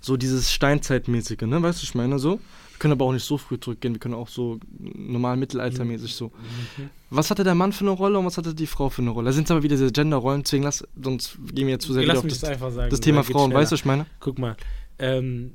So 0.00 0.16
dieses 0.16 0.52
Steinzeitmäßige, 0.52 1.42
ne? 1.42 1.62
Weißt 1.62 1.80
du, 1.80 1.84
ich 1.84 1.94
meine 1.94 2.18
so? 2.18 2.40
Wir 2.76 2.80
können 2.80 2.92
aber 2.92 3.06
auch 3.06 3.12
nicht 3.12 3.24
so 3.24 3.38
früh 3.38 3.58
zurückgehen, 3.58 3.94
wir 3.94 4.00
können 4.00 4.12
auch 4.12 4.28
so 4.28 4.58
normal 4.70 5.38
mittelaltermäßig 5.38 6.14
so. 6.14 6.26
Mhm. 6.26 6.90
Was 7.08 7.30
hatte 7.30 7.42
der 7.42 7.54
Mann 7.54 7.72
für 7.72 7.84
eine 7.84 7.92
Rolle 7.92 8.18
und 8.18 8.26
was 8.26 8.36
hatte 8.36 8.54
die 8.54 8.66
Frau 8.66 8.90
für 8.90 9.00
eine 9.00 9.12
Rolle? 9.12 9.26
Da 9.26 9.32
sind 9.32 9.50
aber 9.50 9.62
wieder 9.62 9.76
diese 9.76 9.90
Gender-Rollen, 9.90 10.42
deswegen 10.42 10.64
lass, 10.64 10.86
sonst 11.02 11.38
gehen 11.54 11.68
wir 11.68 11.74
jetzt 11.74 11.86
zu 11.86 11.94
sehr 11.94 12.02
wieder 12.02 12.18
auf 12.18 12.26
das, 12.26 12.40
sagen. 12.40 12.90
das 12.90 13.00
Thema 13.00 13.24
Frauen, 13.24 13.46
schneller. 13.46 13.60
weißt 13.60 13.72
du, 13.72 13.74
was 13.74 13.80
ich 13.80 13.86
meine? 13.86 14.04
Guck 14.20 14.38
mal, 14.38 14.58
ähm, 14.98 15.54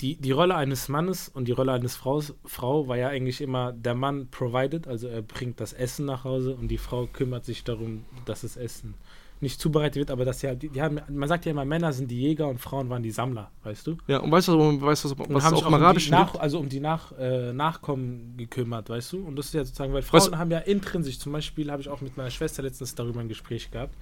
die, 0.00 0.16
die 0.16 0.30
Rolle 0.30 0.54
eines 0.54 0.88
Mannes 0.88 1.28
und 1.28 1.48
die 1.48 1.52
Rolle 1.52 1.72
eines 1.72 1.96
Fraus, 1.96 2.34
Frau 2.44 2.86
war 2.86 2.96
ja 2.96 3.08
eigentlich 3.08 3.40
immer, 3.40 3.72
der 3.72 3.96
Mann 3.96 4.28
provided, 4.30 4.86
also 4.86 5.08
er 5.08 5.22
bringt 5.22 5.58
das 5.58 5.72
Essen 5.72 6.06
nach 6.06 6.22
Hause 6.22 6.54
und 6.54 6.68
die 6.68 6.78
Frau 6.78 7.06
kümmert 7.06 7.44
sich 7.44 7.64
darum, 7.64 8.04
dass 8.26 8.42
das 8.42 8.56
Essen 8.56 8.94
nicht 9.42 9.60
zubereitet 9.60 9.96
wird, 9.96 10.10
aber 10.10 10.24
das 10.24 10.40
ja, 10.42 10.54
die, 10.54 10.68
die 10.68 10.80
haben, 10.80 11.00
man 11.08 11.28
sagt 11.28 11.44
ja 11.44 11.50
immer, 11.50 11.64
Männer 11.64 11.92
sind 11.92 12.10
die 12.10 12.20
Jäger 12.20 12.48
und 12.48 12.58
Frauen 12.58 12.88
waren 12.88 13.02
die 13.02 13.10
Sammler, 13.10 13.50
weißt 13.64 13.86
du? 13.86 13.96
Ja, 14.06 14.18
und 14.18 14.30
weißt 14.30 14.48
du, 14.48 14.58
was, 14.58 14.80
weißt 14.80 15.04
was, 15.04 15.12
Und 15.12 15.34
was 15.34 15.44
haben 15.44 15.54
auch 15.56 15.62
im 15.62 15.68
um 15.68 15.74
Arabischen 15.74 16.12
nach, 16.12 16.32
gibt? 16.32 16.42
also 16.42 16.58
um 16.60 16.68
die 16.68 16.80
nach, 16.80 17.12
äh, 17.18 17.52
Nachkommen 17.52 18.36
gekümmert, 18.36 18.88
weißt 18.88 19.12
du? 19.14 19.24
Und 19.26 19.36
das 19.36 19.46
ist 19.46 19.54
ja 19.54 19.64
sozusagen, 19.64 19.92
weil 19.92 20.02
Frauen 20.02 20.20
Weißt 20.20 20.32
du- 20.32 20.38
haben 20.38 20.50
ja 20.50 20.58
intrinsisch, 20.58 21.18
zum 21.18 21.32
Beispiel 21.32 21.70
habe 21.70 21.82
ich 21.82 21.88
auch 21.88 22.00
mit 22.00 22.16
meiner 22.16 22.30
Schwester 22.30 22.62
letztens 22.62 22.94
darüber 22.94 23.20
ein 23.20 23.28
Gespräch 23.28 23.70
gehabt. 23.70 23.94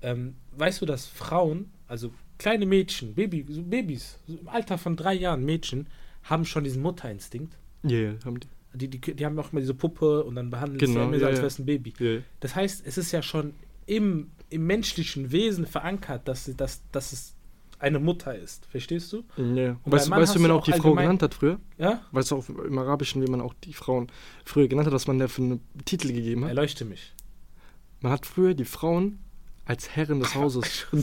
Ähm, 0.00 0.36
weißt 0.56 0.80
du, 0.80 0.86
dass 0.86 1.06
Frauen, 1.06 1.70
also 1.88 2.12
kleine 2.38 2.66
Mädchen, 2.66 3.14
Baby, 3.14 3.44
so 3.48 3.62
Babys, 3.62 4.18
so 4.28 4.36
im 4.38 4.48
Alter 4.48 4.78
von 4.78 4.94
drei 4.96 5.14
Jahren 5.14 5.44
Mädchen, 5.44 5.88
haben 6.22 6.44
schon 6.44 6.62
diesen 6.62 6.82
Mutterinstinkt. 6.82 7.56
Ja, 7.82 7.98
ja, 7.98 8.12
haben 8.24 8.38
die. 8.40 8.46
Die, 8.74 8.86
die, 8.88 9.00
die 9.00 9.24
haben 9.26 9.36
auch 9.38 9.50
mal 9.52 9.60
diese 9.60 9.72
Puppe 9.74 10.22
und 10.24 10.34
dann 10.36 10.50
behandeln 10.50 10.78
Genau, 10.78 10.92
sie 11.00 11.06
immer 11.06 11.16
ja, 11.16 11.26
als 11.28 11.38
wäre 11.38 11.46
es 11.46 11.58
ein 11.58 11.64
Baby. 11.66 11.94
Ja. 11.98 12.20
Das 12.40 12.54
heißt, 12.54 12.86
es 12.86 12.98
ist 12.98 13.10
ja 13.12 13.22
schon 13.22 13.54
im, 13.86 14.30
im 14.50 14.66
menschlichen 14.66 15.30
Wesen 15.32 15.66
verankert, 15.66 16.26
dass, 16.28 16.44
sie- 16.46 16.54
dass, 16.56 16.82
dass 16.92 17.12
es 17.12 17.34
eine 17.80 17.98
Mutter 18.00 18.34
ist. 18.34 18.66
Verstehst 18.66 19.12
du? 19.12 19.22
Ja. 19.36 19.76
Und 19.84 19.92
Weißt, 19.92 20.10
weißt 20.10 20.34
du, 20.34 20.38
wie 20.38 20.42
man 20.42 20.50
auch 20.52 20.64
die 20.64 20.72
Frau 20.72 20.94
genannt 20.94 21.22
hat 21.22 21.34
früher? 21.34 21.60
Ja? 21.76 22.02
Weißt 22.10 22.30
du 22.32 22.36
auch 22.36 22.48
im 22.48 22.76
Arabischen, 22.78 23.22
wie 23.24 23.30
man 23.30 23.40
auch 23.40 23.54
die 23.62 23.72
Frauen 23.72 24.08
früher 24.44 24.66
genannt 24.68 24.86
hat, 24.86 24.94
was 24.94 25.06
man 25.06 25.18
der 25.18 25.28
für 25.28 25.42
einen 25.42 25.60
Titel 25.84 26.12
gegeben 26.12 26.42
hat? 26.44 26.48
Erleuchte 26.48 26.84
mich. 26.84 27.12
Man 28.00 28.10
hat 28.12 28.26
früher 28.26 28.54
die 28.54 28.64
Frauen 28.64 29.20
als 29.64 29.90
Herren 29.90 30.18
des 30.20 30.34
Hauses. 30.34 30.86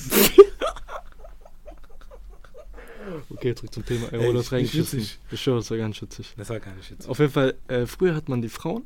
okay, 3.30 3.56
zurück 3.56 3.74
zum 3.74 3.86
Thema. 3.86 4.12
Ey, 4.12 4.20
Ey, 4.28 4.34
das 4.34 4.46
ich- 4.48 4.52
war 4.52 4.60
ich 4.60 5.42
schwöre, 5.42 5.58
das 5.58 5.70
war 5.72 5.78
ganz 5.78 6.02
witzig. 6.02 6.34
Das 6.38 6.50
war 6.50 6.60
gar 6.60 6.74
nicht 6.75 6.90
jetzt. 6.90 7.08
Auf 7.08 7.20
jeden 7.20 7.32
Fall, 7.32 7.56
äh, 7.68 7.86
früher 7.86 8.16
hat 8.16 8.28
man 8.30 8.42
die 8.42 8.50
Frauen, 8.50 8.84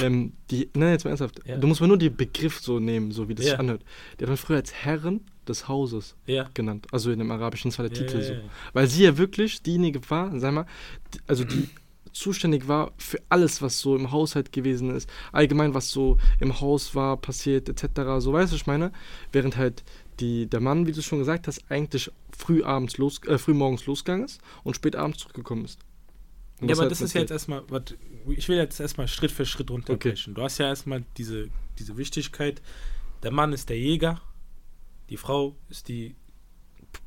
ähm, 0.00 0.32
die, 0.50 0.68
nein, 0.74 0.92
jetzt 0.92 1.04
mal 1.04 1.10
ernsthaft, 1.10 1.40
Ja. 1.46 1.56
du 1.56 1.66
musst 1.66 1.80
mal 1.80 1.86
nur 1.86 1.98
den 1.98 2.16
Begriff 2.16 2.60
so 2.60 2.78
nehmen, 2.78 3.10
so 3.12 3.28
wie 3.28 3.34
das 3.34 3.44
Ja. 3.46 3.52
sich 3.52 3.60
anhört. 3.60 3.82
Die 4.18 4.24
hat 4.24 4.28
man 4.28 4.36
früher 4.36 4.56
als 4.56 4.72
Herren 4.72 5.20
des 5.48 5.68
Hauses 5.68 6.16
Ja. 6.26 6.48
genannt, 6.54 6.86
also 6.92 7.10
in 7.10 7.18
dem 7.18 7.30
Arabischen, 7.30 7.70
das 7.70 7.78
war 7.78 7.88
der 7.88 7.96
Titel 7.96 8.20
so. 8.22 8.36
Weil 8.72 8.86
sie 8.86 9.04
ja 9.04 9.18
wirklich 9.18 9.62
diejenige 9.62 10.00
war, 10.10 10.38
sag 10.38 10.52
mal, 10.54 10.66
die, 11.14 11.18
also 11.26 11.44
die 11.44 11.68
zuständig 12.12 12.68
war 12.68 12.92
für 12.98 13.18
alles, 13.30 13.62
was 13.62 13.80
so 13.80 13.96
im 13.96 14.10
Haushalt 14.12 14.52
gewesen 14.52 14.90
ist, 14.94 15.08
allgemein, 15.32 15.72
was 15.74 15.90
so 15.90 16.18
im 16.40 16.60
Haus 16.60 16.94
war, 16.94 17.16
passiert, 17.16 17.68
etc., 17.70 18.02
so, 18.18 18.32
weißt 18.34 18.52
du, 18.52 18.56
ich 18.56 18.66
meine, 18.66 18.92
während 19.32 19.56
halt 19.56 19.82
die, 20.20 20.46
der 20.46 20.60
Mann, 20.60 20.86
wie 20.86 20.92
du 20.92 21.00
schon 21.02 21.18
gesagt 21.20 21.48
hast, 21.48 21.62
eigentlich 21.70 22.10
früh 22.36 22.62
abends 22.62 22.98
los, 22.98 23.20
äh, 23.26 23.38
früh 23.38 23.54
morgens 23.54 23.86
losgegangen 23.86 24.26
ist 24.26 24.40
und 24.62 24.76
spät 24.76 24.94
abends 24.94 25.18
zurückgekommen 25.20 25.64
ist. 25.64 25.78
Und 26.62 26.68
Ja, 26.68 26.74
aber 26.76 26.82
halt 26.82 26.92
das 26.92 27.00
ist 27.00 27.12
ja 27.14 27.20
jetzt 27.20 27.30
erstmal, 27.30 27.62
ich 28.28 28.48
will 28.48 28.56
jetzt 28.56 28.78
erstmal 28.80 29.08
Schritt 29.08 29.32
für 29.32 29.44
Schritt 29.44 29.70
runterbrechen. 29.70 30.34
Du 30.34 30.42
hast 30.42 30.58
ja 30.58 30.66
erstmal 30.68 31.04
diese, 31.18 31.48
diese 31.78 31.96
Wichtigkeit, 31.96 32.62
der 33.22 33.32
Mann 33.32 33.52
ist 33.52 33.68
der 33.68 33.78
Jäger, 33.78 34.20
die 35.10 35.16
Frau 35.16 35.56
ist 35.68 35.88
die 35.88 36.14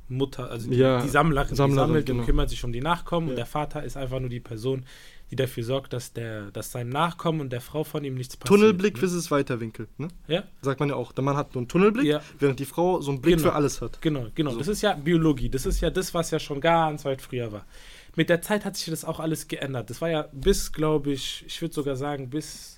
Mutter, 0.07 0.49
also 0.51 0.69
die, 0.69 0.77
Ja, 0.77 1.01
die 1.01 1.09
Sammlerin, 1.09 1.49
die 1.49 1.55
Sammlerin, 1.55 1.87
sammelt 1.87 2.05
genau. 2.05 2.19
und 2.19 2.25
kümmert 2.25 2.49
sich 2.49 2.63
um 2.63 2.71
die 2.71 2.81
Nachkommen 2.81 3.27
und 3.27 3.31
Ja. 3.33 3.37
der 3.37 3.45
Vater 3.47 3.83
ist 3.83 3.97
einfach 3.97 4.19
nur 4.19 4.29
die 4.29 4.39
Person, 4.39 4.85
die 5.31 5.35
dafür 5.35 5.63
sorgt, 5.63 5.93
dass 5.93 6.13
der, 6.13 6.51
dass 6.51 6.71
seinem 6.71 6.89
Nachkommen 6.89 7.41
und 7.41 7.51
der 7.51 7.61
Frau 7.61 7.83
von 7.83 8.03
ihm 8.03 8.13
nichts 8.13 8.37
passiert. 8.37 8.59
Tunnelblick 8.59 8.93
ne? 8.93 8.99
versus 8.99 9.31
Weiterwinkel, 9.31 9.87
ne? 9.97 10.09
Ja, 10.27 10.43
Sagt 10.61 10.79
man 10.79 10.89
ja 10.89 10.95
auch. 10.95 11.11
Der 11.13 11.23
Mann 11.23 11.35
hat 11.35 11.55
nur 11.55 11.61
einen 11.61 11.67
Tunnelblick, 11.67 12.05
Ja. 12.05 12.21
während 12.39 12.59
die 12.59 12.65
Frau 12.65 13.01
so 13.01 13.11
einen 13.11 13.21
Blick 13.21 13.37
Genau. 13.37 13.49
für 13.49 13.55
alles 13.55 13.81
hat. 13.81 13.99
Genau, 14.01 14.27
genau. 14.35 14.51
So. 14.51 14.59
Das 14.59 14.67
ist 14.67 14.81
ja 14.83 14.93
Biologie. 14.93 15.49
Das 15.49 15.65
ist 15.65 15.81
ja 15.81 15.89
das, 15.89 16.13
was 16.13 16.29
ja 16.29 16.37
schon 16.39 16.61
ganz 16.61 17.03
weit 17.05 17.21
früher 17.21 17.51
war. 17.51 17.65
Mit 18.15 18.29
der 18.29 18.41
Zeit 18.41 18.65
hat 18.65 18.77
sich 18.77 18.89
das 18.89 19.03
auch 19.03 19.19
alles 19.19 19.47
geändert. 19.47 19.89
Das 19.89 20.01
war 20.01 20.09
ja 20.09 20.29
bis, 20.31 20.71
glaube 20.71 21.11
ich, 21.11 21.43
ich 21.47 21.61
würde 21.61 21.73
sogar 21.73 21.95
sagen, 21.95 22.29
bis 22.29 22.77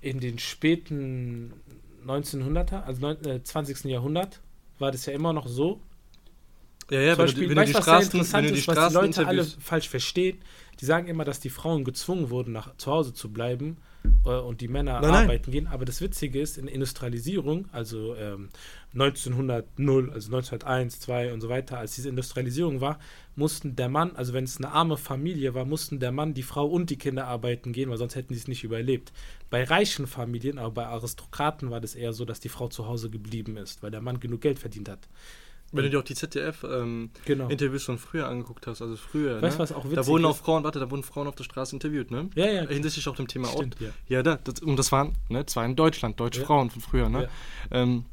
in 0.00 0.20
den 0.20 0.38
späten 0.38 1.52
1900er, 2.06 2.82
also 2.82 3.00
neun, 3.00 3.24
äh, 3.24 3.42
20. 3.42 3.84
Jahrhundert, 3.84 4.40
war 4.78 4.92
das 4.92 5.06
ja 5.06 5.12
immer 5.12 5.32
noch 5.32 5.48
so. 5.48 5.80
Ja, 6.90 7.00
ja, 7.00 7.14
Zum 7.14 7.24
Beispiel, 7.24 7.42
wenn 7.42 7.48
du, 7.48 7.56
wenn 7.56 7.62
weißt 7.62 7.74
du 7.74 7.78
die 7.78 7.82
Straßen, 7.82 8.12
interessant 8.12 8.34
wenn 8.34 8.48
du 8.48 8.54
die 8.54 8.60
ist, 8.60 8.68
was 8.68 8.88
die 8.88 8.94
Leute 8.94 9.26
alle 9.26 9.44
falsch 9.44 9.88
verstehen? 9.88 10.38
Die 10.80 10.84
sagen 10.84 11.08
immer, 11.08 11.24
dass 11.24 11.40
die 11.40 11.50
Frauen 11.50 11.84
gezwungen 11.84 12.30
wurden, 12.30 12.52
nach 12.52 12.76
zu 12.76 12.90
Hause 12.90 13.12
zu 13.12 13.32
bleiben 13.32 13.78
äh, 14.24 14.30
und 14.30 14.60
die 14.60 14.68
Männer 14.68 15.00
Nein, 15.00 15.10
nein. 15.10 15.24
arbeiten 15.24 15.50
gehen. 15.50 15.66
Aber 15.66 15.84
das 15.84 16.00
Witzige 16.00 16.40
ist, 16.40 16.58
in 16.58 16.68
Industrialisierung, 16.68 17.66
also 17.72 18.14
ähm, 18.16 18.48
1900, 18.94 19.66
also 19.78 20.34
1901, 20.34 21.00
2 21.00 21.32
und 21.32 21.40
so 21.40 21.48
weiter, 21.48 21.78
als 21.78 21.94
diese 21.94 22.08
Industrialisierung 22.08 22.80
war, 22.80 22.98
mussten 23.36 23.76
der 23.76 23.88
Mann, 23.88 24.16
also 24.16 24.32
wenn 24.32 24.44
es 24.44 24.56
eine 24.56 24.72
arme 24.72 24.96
Familie 24.96 25.54
war, 25.54 25.64
mussten 25.64 26.00
der 26.00 26.12
Mann, 26.12 26.34
die 26.34 26.42
Frau 26.42 26.66
und 26.66 26.90
die 26.90 26.96
Kinder 26.96 27.26
arbeiten 27.26 27.72
gehen, 27.72 27.90
weil 27.90 27.98
sonst 27.98 28.16
hätten 28.16 28.34
sie 28.34 28.40
es 28.40 28.48
nicht 28.48 28.64
überlebt. 28.64 29.12
Bei 29.50 29.64
reichen 29.64 30.06
Familien, 30.06 30.58
aber 30.58 30.72
bei 30.72 30.86
Aristokraten 30.86 31.70
war 31.70 31.80
das 31.80 31.94
eher 31.94 32.12
so, 32.12 32.24
dass 32.24 32.40
die 32.40 32.48
Frau 32.48 32.68
zu 32.68 32.86
Hause 32.86 33.10
geblieben 33.10 33.56
ist, 33.56 33.82
weil 33.82 33.90
der 33.90 34.00
Mann 34.00 34.20
genug 34.20 34.40
Geld 34.40 34.58
verdient 34.58 34.88
hat. 34.88 35.08
Wenn 35.70 35.84
du 35.84 35.90
dir 35.90 35.98
auch 35.98 36.04
die 36.04 36.14
ZDF-Interviews 36.14 37.18
Genau. 37.26 37.78
von 37.84 37.98
früher 37.98 38.26
angeguckt 38.28 38.66
hast, 38.66 38.80
also 38.82 38.96
früher, 38.96 39.42
Weißt 39.42 39.56
du, 39.56 39.58
ne? 39.58 39.62
was 39.62 39.72
auch 39.72 39.84
witzig 39.84 39.96
da 39.96 40.06
wurden 40.06 40.24
auch? 40.24 40.36
Frauen, 40.36 40.64
warte, 40.64 40.80
da 40.80 40.90
wurden 40.90 41.02
Frauen 41.02 41.26
auf 41.26 41.34
der 41.34 41.44
Straße 41.44 41.76
interviewt, 41.76 42.10
ne? 42.10 42.30
Ja, 42.34 42.46
ja. 42.46 42.66
Hinsichtlich 42.66 43.06
auch 43.08 43.16
dem 43.16 43.28
Thema. 43.28 43.48
Stimmt, 43.48 43.76
ja. 43.80 43.88
Ja, 44.08 44.22
da, 44.22 44.36
das, 44.42 44.60
und 44.60 44.76
das 44.76 44.90
waren, 44.92 45.12
ne, 45.28 45.44
das 45.44 45.54
war 45.56 45.64
in 45.64 45.76
Deutschland, 45.76 46.18
deutsche 46.18 46.40
Ja. 46.40 46.46
Frauen 46.46 46.70
von 46.70 46.80
früher, 46.80 47.08
ne? 47.08 47.24
Ja. 47.70 47.82
Ähm, 47.82 48.04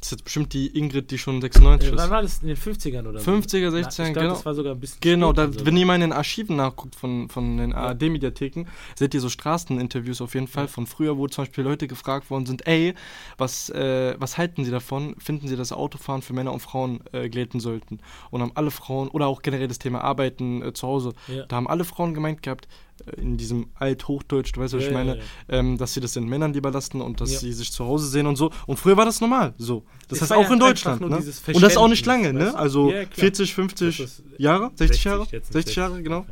das 0.00 0.08
ist 0.08 0.10
jetzt 0.12 0.24
bestimmt 0.24 0.52
die 0.52 0.78
Ingrid, 0.78 1.10
die 1.10 1.18
schon 1.18 1.40
96 1.40 1.88
Äh, 1.92 1.96
wann 1.96 2.04
ist. 2.04 2.10
war 2.10 2.22
das? 2.22 2.38
In 2.42 2.48
den 2.48 2.56
50ern 2.56 3.06
oder 3.08 3.18
so? 3.20 3.30
50er, 3.30 3.70
Na, 3.70 3.78
60er, 3.88 4.06
ich 4.06 4.12
glaub, 4.12 4.14
genau. 4.22 4.34
Das 4.34 4.44
war 4.46 4.54
sogar 4.54 4.74
ein 4.74 4.80
bisschen 4.80 4.98
Genau, 5.00 5.32
da, 5.32 5.46
später 5.46 5.66
wenn 5.66 5.76
ihr 5.76 5.86
mal 5.86 5.94
in 5.96 6.00
den 6.02 6.12
Archiven 6.12 6.56
nachguckt 6.56 6.94
von, 6.94 7.28
von 7.28 7.56
den. 7.56 7.72
ARD-Mediatheken, 7.72 8.66
seht 8.94 9.14
ihr 9.14 9.20
so 9.20 9.28
Straßeninterviews 9.28 10.20
auf 10.20 10.34
jeden 10.34 10.46
Fall 10.46 10.64
Ja. 10.64 10.68
von 10.68 10.86
früher, 10.86 11.16
wo 11.18 11.26
zum 11.26 11.44
Beispiel 11.44 11.64
Leute 11.64 11.88
gefragt 11.88 12.30
worden 12.30 12.46
sind, 12.46 12.66
ey, 12.66 12.94
was, 13.36 13.70
äh, 13.70 14.14
was 14.18 14.38
halten 14.38 14.64
sie 14.64 14.70
davon? 14.70 15.14
Finden 15.18 15.48
sie, 15.48 15.56
dass 15.56 15.72
Autofahren 15.72 16.22
für 16.22 16.32
Männer 16.32 16.52
und 16.52 16.60
Frauen 16.60 17.00
äh, 17.12 17.28
gelten 17.28 17.60
sollten? 17.60 17.98
Und 18.30 18.40
haben 18.42 18.52
alle 18.54 18.70
Frauen, 18.70 19.08
oder 19.08 19.26
auch 19.26 19.42
generell 19.42 19.68
das 19.68 19.78
Thema 19.78 20.02
Arbeiten 20.02 20.62
äh, 20.62 20.72
zu 20.72 20.86
Hause, 20.86 21.12
Ja. 21.26 21.44
da 21.46 21.56
haben 21.56 21.66
alle 21.68 21.84
Frauen 21.84 22.14
gemeint 22.14 22.42
gehabt, 22.42 22.68
in 23.16 23.36
diesem 23.36 23.68
Alt-Hochdeutsch, 23.74 24.52
du 24.54 24.60
weißt, 24.60 24.74
was 24.74 24.82
Ja, 24.82 24.88
ich 24.88 24.92
ja, 24.92 24.98
meine, 25.04 25.16
ja. 25.18 25.24
Ähm, 25.48 25.78
dass 25.78 25.94
sie 25.94 26.00
das 26.00 26.12
den 26.12 26.26
Männern 26.28 26.52
lieber 26.52 26.70
lassen 26.70 27.00
und 27.00 27.20
dass 27.20 27.32
Ja. 27.32 27.38
sie 27.38 27.52
sich 27.52 27.72
zu 27.72 27.84
Hause 27.84 28.08
sehen 28.08 28.26
und 28.26 28.36
so. 28.36 28.50
Und 28.66 28.78
früher 28.78 28.96
war 28.96 29.04
das 29.04 29.20
normal, 29.20 29.54
so. 29.58 29.84
Das 30.08 30.18
Es 30.18 30.22
heißt 30.22 30.32
auch 30.32 30.42
ja 30.48 30.52
in 30.52 30.58
Deutschland, 30.60 31.00
ne? 31.00 31.06
Und 31.06 31.26
das 31.62 31.72
ist 31.72 31.76
auch 31.76 31.88
nicht 31.88 32.04
lange, 32.06 32.32
ne? 32.32 32.54
Also 32.54 32.88
du? 32.88 32.94
Ja, 32.94 33.04
klar. 33.04 33.14
40, 33.14 33.54
50 33.54 33.96
Das 33.98 34.06
ist 34.10 34.22
Jahre, 34.38 34.70
60 34.74 35.04
Jahre, 35.04 35.18
60 35.20 35.32
jetzt, 35.32 35.52
60 35.52 35.76
Jahre, 35.76 36.02
genau. 36.02 36.26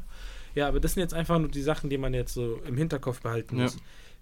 Ja, 0.55 0.69
aber 0.69 0.81
das 0.81 0.95
sind 0.95 1.03
jetzt 1.03 1.15
einfach 1.15 1.39
nur 1.39 1.49
die 1.51 1.63
Sachen, 1.63 1.91
die 1.91 1.99
man 1.99 2.15
jetzt 2.15 2.33
so 2.35 2.59
im 2.67 2.77
Hinterkopf 2.77 3.21
behalten 3.21 3.57
Ja. 3.59 3.65
muss. 3.65 3.77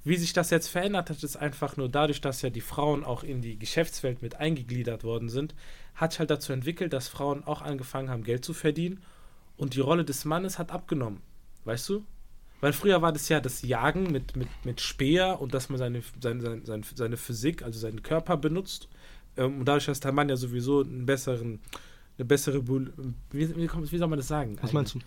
Wie 0.06 0.16
sich 0.16 0.34
das 0.34 0.50
jetzt 0.50 0.68
verändert 0.68 1.08
hat, 1.08 1.22
ist 1.22 1.36
einfach 1.36 1.78
nur 1.78 1.88
dadurch, 1.88 2.20
dass 2.20 2.42
ja 2.42 2.50
die 2.50 2.60
Frauen 2.60 3.04
auch 3.04 3.22
in 3.22 3.40
die 3.40 3.58
Geschäftswelt 3.58 4.20
mit 4.20 4.34
eingegliedert 4.36 5.02
worden 5.02 5.30
sind, 5.30 5.54
hat 5.94 6.12
sich 6.12 6.18
halt 6.18 6.30
dazu 6.30 6.52
entwickelt, 6.52 6.92
dass 6.92 7.08
Frauen 7.08 7.42
auch 7.44 7.62
angefangen 7.62 8.10
haben, 8.10 8.22
Geld 8.22 8.44
zu 8.44 8.52
verdienen 8.52 9.00
und 9.56 9.74
die 9.74 9.80
Rolle 9.80 10.04
des 10.04 10.24
Mannes 10.26 10.58
hat 10.58 10.72
abgenommen. 10.72 11.20
Weißt 11.64 11.88
du? 11.88 12.04
Weil 12.60 12.72
früher 12.72 13.02
war 13.02 13.12
das 13.12 13.28
ja 13.28 13.40
das 13.40 13.62
Jagen 13.62 14.10
mit, 14.10 14.36
mit, 14.36 14.48
mit 14.64 14.80
Speer 14.80 15.40
und 15.40 15.52
dass 15.54 15.68
man 15.68 15.78
seine, 15.78 16.02
seine, 16.20 16.62
seine, 16.64 16.82
seine, 16.94 17.16
Physik, 17.16 17.62
also 17.62 17.78
seinen 17.78 18.02
Körper 18.02 18.36
benutzt. 18.36 18.88
Ähm, 19.36 19.60
und 19.60 19.64
dadurch, 19.66 19.86
dass 19.86 20.00
der 20.00 20.12
Mann 20.12 20.28
ja 20.28 20.36
sowieso 20.36 20.80
einen 20.80 21.04
besseren, 21.04 21.60
eine 22.16 22.24
bessere, 22.24 22.66
wie, 22.66 22.88
wie, 23.32 23.56
wie 23.56 23.98
soll 23.98 24.08
man 24.08 24.18
das 24.18 24.28
sagen? 24.28 24.56
Was 24.62 24.72
meinst 24.72 24.94
du? 24.94 25.00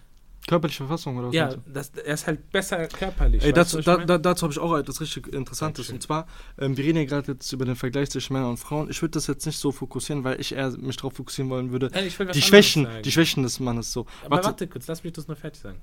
Körperliche 0.47 0.77
Verfassung 0.85 1.17
oder 1.17 1.27
was 1.27 1.35
Ja, 1.35 1.55
das, 1.65 1.89
er 1.89 2.13
ist 2.13 2.25
halt 2.25 2.49
besser 2.51 2.87
körperlich. 2.87 3.43
Ey, 3.43 3.51
dazu, 3.51 3.81
da, 3.81 3.97
dazu 4.17 4.43
habe 4.43 4.53
ich 4.53 4.59
auch 4.59 4.77
etwas 4.77 5.01
richtig 5.01 5.27
Interessantes. 5.33 5.89
Und 5.89 6.01
zwar, 6.01 6.25
ähm, 6.57 6.77
wir 6.77 6.85
reden 6.85 6.99
ja 6.99 7.03
gerade 7.03 7.33
jetzt 7.33 7.51
über 7.51 7.65
den 7.65 7.75
Vergleich 7.75 8.09
zwischen 8.11 8.31
Männern 8.31 8.51
und 8.51 8.57
Frauen. 8.57 8.89
Ich 8.89 9.01
würde 9.01 9.11
das 9.11 9.27
jetzt 9.27 9.45
nicht 9.45 9.57
so 9.57 9.73
fokussieren, 9.73 10.23
weil 10.23 10.39
ich 10.39 10.53
eher 10.53 10.71
mich 10.77 10.95
darauf 10.95 11.13
fokussieren 11.13 11.49
wollen 11.49 11.71
würde. 11.71 11.89
Ey, 11.91 12.09
Die 12.33 12.41
Schwächen, 12.41 12.87
die 13.03 13.11
Schwächen 13.11 13.43
des 13.43 13.59
Mannes 13.59 13.91
so. 13.91 14.05
Aber 14.23 14.35
warte, 14.37 14.47
Warte, 14.47 14.67
kurz, 14.67 14.87
lass 14.87 15.03
mich 15.03 15.11
das 15.11 15.27
nur 15.27 15.35
fertig 15.35 15.61
sagen. 15.61 15.81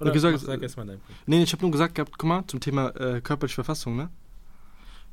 Oder 0.00 0.10
gesagt, 0.12 0.34
mach- 0.36 0.42
sag 0.42 0.62
erst 0.62 0.76
mal 0.76 0.86
deinen 0.86 1.00
Punkt. 1.00 1.20
Nee, 1.26 1.42
ich 1.42 1.52
habe 1.52 1.62
nur 1.62 1.70
gesagt 1.70 1.94
gehabt, 1.94 2.18
guck 2.18 2.28
mal, 2.28 2.44
zum 2.46 2.60
Thema 2.60 2.88
äh, 2.96 3.20
körperliche 3.20 3.54
Verfassung, 3.56 3.96
ne? 3.96 4.10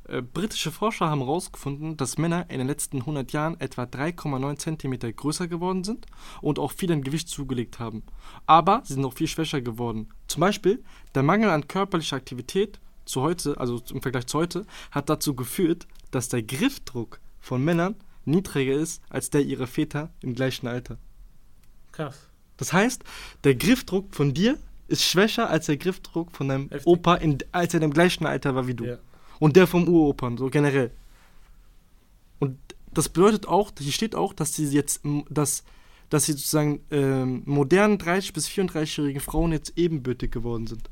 Äh, 0.08 0.22
britische 0.24 0.72
Forscher 0.72 1.08
haben 1.10 1.20
herausgefunden, 1.20 1.96
dass 1.96 2.18
Männer 2.18 2.50
in 2.50 2.58
den 2.58 2.68
letzten 2.68 2.98
100 3.02 3.32
Jahren 3.32 3.60
etwa 3.60 3.84
3,9 3.84 4.58
Zentimeter 4.58 5.12
größer 5.14 5.48
geworden 5.48 5.84
sind 5.84 6.08
und 6.42 6.58
auch 6.58 6.72
viel 6.72 6.92
an 6.92 7.04
Gewicht 7.04 7.30
zugelegt 7.30 7.78
haben. 7.80 8.02
Aber 8.48 8.82
sie 8.86 8.94
sind 8.94 9.06
auch 9.06 9.14
viel 9.14 9.28
schwächer 9.28 9.62
geworden. 9.62 10.10
Zum 10.28 10.42
Beispiel, 10.42 10.84
der 11.14 11.22
Mangel 11.22 11.50
an 11.52 11.68
körperlicher 11.68 12.16
Aktivität 12.16 12.80
zu 13.06 13.22
heute, 13.22 13.60
also 13.60 13.82
im 13.92 14.02
Vergleich 14.02 14.26
zu 14.26 14.40
heute, 14.40 14.66
hat 14.92 15.10
dazu 15.10 15.36
geführt, 15.36 15.88
dass 16.10 16.30
der 16.30 16.42
Griffdruck 16.42 17.20
von 17.40 17.64
Männern 17.64 17.96
niedriger 18.26 18.74
ist 18.74 19.04
als 19.10 19.30
der 19.30 19.42
ihrer 19.42 19.68
Väter 19.68 20.10
im 20.22 20.34
gleichen 20.34 20.68
Alter. 20.68 20.98
Krass. 21.92 22.28
Das 22.58 22.74
heißt, 22.74 23.04
der 23.44 23.56
Griffdruck 23.56 24.14
von 24.16 24.34
dir 24.34 24.58
ist 24.90 25.04
schwächer 25.04 25.50
als 25.50 25.68
der 25.68 25.78
Griffdruck 25.78 26.32
von 26.32 26.48
deinem 26.50 26.70
Heftig. 26.70 26.88
Opa, 26.88 27.16
in, 27.16 27.38
als 27.52 27.74
er 27.74 27.82
im 27.82 27.92
gleichen 27.94 28.26
Alter 28.26 28.56
war 28.56 28.68
wie 28.68 28.74
du. 28.74 28.86
Ja. 28.86 28.98
Und 29.40 29.56
der 29.56 29.68
vom 29.68 29.88
Uropern, 29.88 30.38
so 30.38 30.50
generell. 30.50 30.92
Und 32.40 32.58
das 32.94 33.10
bedeutet 33.10 33.48
auch, 33.48 33.72
hier 33.80 33.92
steht 33.92 34.16
auch, 34.16 34.34
dass 34.34 34.56
sie 34.56 34.66
jetzt, 34.66 35.02
dass, 35.30 35.64
dass 36.10 36.26
sie 36.26 36.34
sozusagen 36.34 36.82
ähm, 36.92 37.44
modernen 37.46 37.98
30- 37.98 38.34
bis 38.34 38.48
34-jährigen 38.48 39.22
Frauen 39.22 39.52
jetzt 39.52 39.74
ebenbürtig 39.78 40.32
geworden 40.32 40.68
sind. 40.68 40.90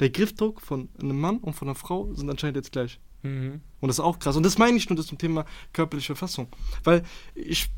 Der 0.00 0.10
Griffdruck 0.10 0.60
von 0.60 0.88
einem 1.00 1.20
Mann 1.20 1.38
und 1.38 1.54
von 1.54 1.68
einer 1.68 1.74
Frau 1.74 2.12
sind 2.14 2.30
anscheinend 2.30 2.56
jetzt 2.56 2.72
gleich. 2.72 2.98
Mhm. 3.22 3.60
Und 3.80 3.88
das 3.88 3.96
ist 3.96 4.04
auch 4.04 4.18
krass. 4.18 4.36
Und 4.36 4.44
das 4.44 4.56
meine 4.58 4.76
ich 4.76 4.88
nur 4.88 4.96
das 4.96 5.06
zum 5.06 5.18
Thema 5.18 5.44
körperliche 5.72 6.14
Verfassung. 6.14 6.48
Weil 6.84 7.02
ich, 7.34 7.70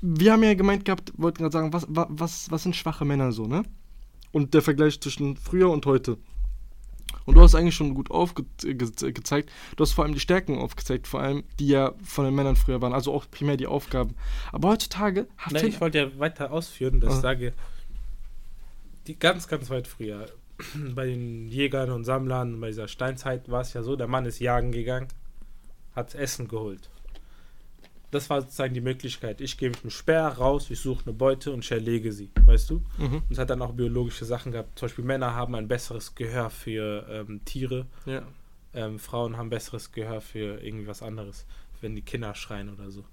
wir 0.00 0.32
haben 0.32 0.42
ja 0.42 0.54
gemeint 0.54 0.84
gehabt, 0.84 1.12
wollten 1.16 1.38
gerade 1.38 1.52
sagen, 1.52 1.72
was, 1.72 1.86
wa- 1.88 2.08
was, 2.10 2.50
was 2.50 2.62
sind 2.64 2.74
schwache 2.74 3.04
Männer 3.04 3.30
so, 3.32 3.46
ne? 3.46 3.62
Und 4.32 4.54
der 4.54 4.62
Vergleich 4.62 5.00
zwischen 5.00 5.36
früher 5.36 5.70
und 5.70 5.86
heute. 5.86 6.18
Und 7.24 7.34
du 7.34 7.40
hast 7.42 7.54
eigentlich 7.54 7.74
schon 7.74 7.94
gut 7.94 8.10
aufgezeigt. 8.10 9.50
Du 9.76 9.82
hast 9.82 9.92
vor 9.92 10.04
allem 10.04 10.14
die 10.14 10.20
Stärken 10.20 10.58
aufgezeigt, 10.58 11.06
vor 11.06 11.20
allem 11.20 11.44
die 11.58 11.68
ja 11.68 11.92
von 12.02 12.24
den 12.24 12.34
Männern 12.34 12.56
früher 12.56 12.80
waren, 12.80 12.92
also 12.92 13.12
auch 13.12 13.26
primär 13.30 13.56
die 13.56 13.66
Aufgaben. 13.66 14.14
Aber 14.52 14.68
heutzutage 14.70 15.26
hat 15.36 15.52
Nein, 15.52 15.66
ich 15.66 15.80
wollte 15.80 15.98
ja 15.98 16.18
weiter 16.18 16.50
ausführen, 16.52 17.00
dass 17.00 17.14
Ah. 17.14 17.16
ich 17.16 17.22
sage, 17.22 17.52
die 19.06 19.18
ganz, 19.18 19.48
ganz 19.48 19.70
weit 19.70 19.86
früher, 19.86 20.26
bei 20.94 21.06
den 21.06 21.48
Jägern 21.48 21.90
und 21.90 22.04
Sammlern, 22.04 22.60
bei 22.60 22.68
dieser 22.68 22.88
Steinzeit 22.88 23.50
war 23.50 23.60
es 23.60 23.72
ja 23.72 23.82
so, 23.82 23.96
der 23.96 24.08
Mann 24.08 24.26
ist 24.26 24.38
jagen 24.38 24.72
gegangen, 24.72 25.08
hat 25.94 26.14
Essen 26.14 26.48
geholt. 26.48 26.90
Das 28.10 28.30
war 28.30 28.40
sozusagen 28.40 28.72
die 28.72 28.80
Möglichkeit. 28.80 29.40
Ich 29.40 29.58
gehe 29.58 29.68
mit 29.68 29.82
dem 29.82 29.90
Speer 29.90 30.26
raus, 30.26 30.70
ich 30.70 30.80
suche 30.80 31.04
eine 31.04 31.12
Beute 31.12 31.52
und 31.52 31.64
ich 31.64 31.70
erlege 31.70 32.12
sie, 32.12 32.30
weißt 32.46 32.70
du? 32.70 32.82
mhm. 32.96 33.16
Und 33.16 33.30
es 33.30 33.38
hat 33.38 33.50
dann 33.50 33.60
auch 33.60 33.72
biologische 33.72 34.24
Sachen 34.24 34.52
gehabt. 34.52 34.78
Zum 34.78 34.86
Beispiel 34.86 35.04
Männer 35.04 35.34
haben 35.34 35.54
ein 35.54 35.68
besseres 35.68 36.14
Gehör 36.14 36.48
für 36.48 37.06
ähm, 37.10 37.44
Tiere, 37.44 37.86
ja. 38.06 38.22
ähm, 38.72 38.98
Frauen 38.98 39.36
haben 39.36 39.50
besseres 39.50 39.92
Gehör 39.92 40.20
für 40.20 40.62
irgendwie 40.62 40.86
was 40.86 41.02
anderes, 41.02 41.44
wenn 41.80 41.94
die 41.94 42.02
Kinder 42.02 42.34
schreien 42.34 42.72
oder 42.72 42.90
so. 42.90 43.04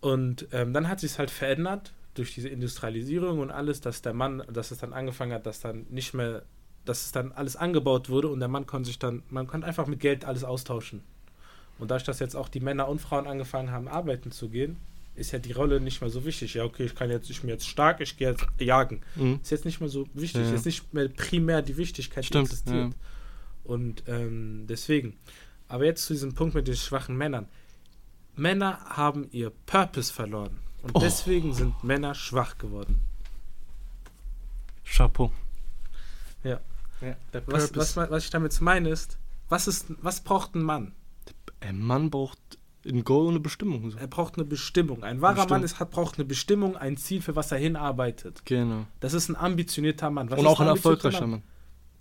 Und 0.00 0.48
ähm, 0.52 0.72
dann 0.72 0.88
hat 0.88 1.00
sich 1.00 1.12
es 1.12 1.18
halt 1.18 1.30
verändert 1.30 1.92
durch 2.14 2.34
diese 2.34 2.48
Industrialisierung 2.48 3.38
und 3.38 3.50
alles, 3.50 3.80
dass 3.80 4.02
der 4.02 4.12
Mann, 4.12 4.42
dass 4.50 4.70
es 4.70 4.78
dann 4.78 4.92
angefangen 4.92 5.32
hat, 5.32 5.46
dass 5.46 5.60
dann 5.60 5.86
nicht 5.90 6.14
mehr, 6.14 6.42
dass 6.84 7.06
es 7.06 7.12
dann 7.12 7.32
alles 7.32 7.56
angebaut 7.56 8.08
wurde 8.08 8.28
und 8.28 8.40
der 8.40 8.48
Mann 8.48 8.66
konnte 8.66 8.88
sich 8.88 8.98
dann, 8.98 9.22
man 9.28 9.46
konnte 9.46 9.66
einfach 9.66 9.86
mit 9.86 10.00
Geld 10.00 10.24
alles 10.24 10.44
austauschen. 10.44 11.02
Und 11.78 11.90
dadurch, 11.90 12.04
dass 12.04 12.18
jetzt 12.18 12.34
auch 12.34 12.48
die 12.48 12.60
Männer 12.60 12.88
und 12.88 13.00
Frauen 13.00 13.26
angefangen 13.26 13.70
haben, 13.70 13.88
arbeiten 13.88 14.32
zu 14.32 14.48
gehen, 14.48 14.76
ist 15.14 15.32
ja 15.32 15.38
die 15.38 15.52
Rolle 15.52 15.80
nicht 15.80 16.00
mehr 16.00 16.10
so 16.10 16.24
wichtig. 16.24 16.54
Ja, 16.54 16.64
okay, 16.64 16.84
ich 16.84 16.94
kann 16.94 17.10
jetzt, 17.10 17.28
ich 17.30 17.40
bin 17.40 17.50
jetzt 17.50 17.66
stark, 17.68 18.00
ich 18.00 18.16
gehe 18.16 18.30
jetzt 18.30 18.46
jagen. 18.58 19.00
Mhm. 19.16 19.40
Ist 19.42 19.50
jetzt 19.50 19.64
nicht 19.64 19.80
mehr 19.80 19.88
so 19.88 20.06
wichtig, 20.14 20.42
Ja, 20.42 20.48
ja. 20.48 20.54
ist 20.54 20.66
nicht 20.66 20.92
mehr 20.94 21.08
primär 21.08 21.62
die 21.62 21.76
Wichtigkeit, 21.76 22.24
die 22.24 22.28
Stimmt, 22.28 22.46
existiert. 22.50 22.90
ja. 22.92 22.98
Und 23.64 24.04
ähm, 24.06 24.64
deswegen. 24.68 25.16
Aber 25.68 25.84
jetzt 25.84 26.06
zu 26.06 26.12
diesem 26.14 26.34
Punkt 26.34 26.54
mit 26.54 26.66
den 26.68 26.76
schwachen 26.76 27.16
Männern. 27.16 27.46
Männer 28.36 28.78
haben 28.86 29.28
ihr 29.32 29.50
Purpose 29.66 30.12
verloren. 30.12 30.58
Und 30.82 30.92
Oh. 30.94 31.00
deswegen 31.00 31.52
sind 31.52 31.82
Männer 31.84 32.14
schwach 32.14 32.56
geworden. 32.56 33.00
Chapeau. 34.84 35.30
Ja. 36.44 36.60
ja. 37.00 37.16
Der 37.32 37.42
Was, 37.48 37.74
was, 37.76 37.96
was 37.96 38.24
ich 38.24 38.30
damit 38.30 38.58
meine 38.60 38.88
ist, 38.90 39.18
was, 39.48 39.66
ist, 39.68 39.86
was 40.02 40.20
braucht 40.22 40.54
ein 40.54 40.62
Mann? 40.62 40.92
Ein 41.60 41.78
Mann 41.80 42.10
braucht 42.10 42.38
ein 42.86 43.04
Goal 43.04 43.24
und 43.26 43.30
eine 43.32 43.40
Bestimmung. 43.40 43.90
So. 43.90 43.98
Er 43.98 44.06
braucht 44.06 44.36
eine 44.36 44.44
Bestimmung. 44.44 45.02
Ein 45.02 45.20
wahrer 45.20 45.34
Bestimmt. 45.34 45.50
Mann 45.50 45.62
ist, 45.64 45.80
hat, 45.80 45.90
braucht 45.90 46.16
eine 46.16 46.24
Bestimmung, 46.24 46.76
ein 46.76 46.96
Ziel, 46.96 47.20
für 47.20 47.36
was 47.36 47.50
er 47.52 47.58
hinarbeitet. 47.58 48.42
Genau. 48.44 48.86
Das 49.00 49.12
ist 49.14 49.28
ein 49.28 49.36
ambitionierter 49.36 50.10
Mann. 50.10 50.30
Was 50.30 50.38
und 50.38 50.46
auch 50.46 50.60
ein 50.60 50.68
ambitionierter 50.68 51.04
erfolgreicher 51.08 51.26
Mann. 51.26 51.42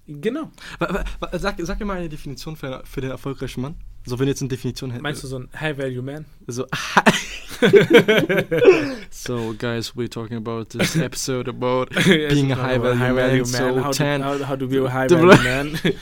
Genau. 0.07 0.51
Wa- 0.79 1.03
wa- 1.19 1.37
Sag, 1.39 1.55
sag 1.59 1.79
mir 1.79 1.85
mal 1.85 1.97
eine 1.97 2.07
Definition 2.09 2.55
für, 2.55 2.81
für 2.85 3.01
den 3.01 3.11
erfolgreichen 3.11 3.61
Mann. 3.61 3.75
So, 4.05 4.17
wenn 4.19 4.27
du 4.27 4.31
jetzt 4.31 4.41
eine 4.41 4.47
Definition 4.49 4.91
hättest. 4.91 5.03
Meinst 5.03 5.23
du 5.23 5.27
so 5.27 5.39
ein 5.39 5.49
High-Value-Man? 5.59 6.25
So, 6.47 6.65
So, 9.09 9.53
guys, 9.53 9.95
we're 9.95 10.07
talking 10.07 10.37
about 10.37 10.69
this 10.69 10.95
episode 10.97 11.47
about 11.47 11.89
Yes, 12.07 12.33
being 12.33 12.51
a 12.51 12.55
no, 12.55 12.61
high 12.61 12.77
value 12.77 13.43
man. 13.43 13.45
So, 13.45 13.79
How, 13.81 13.91
10. 13.91 14.19
to, 14.21 14.25
how, 14.25 14.43
how 14.43 14.55
to 14.55 14.67
be 14.67 14.77
a 14.77 14.87
high 14.89 15.07
value 15.07 15.43
man. 15.43 15.67
Hit 15.75 15.95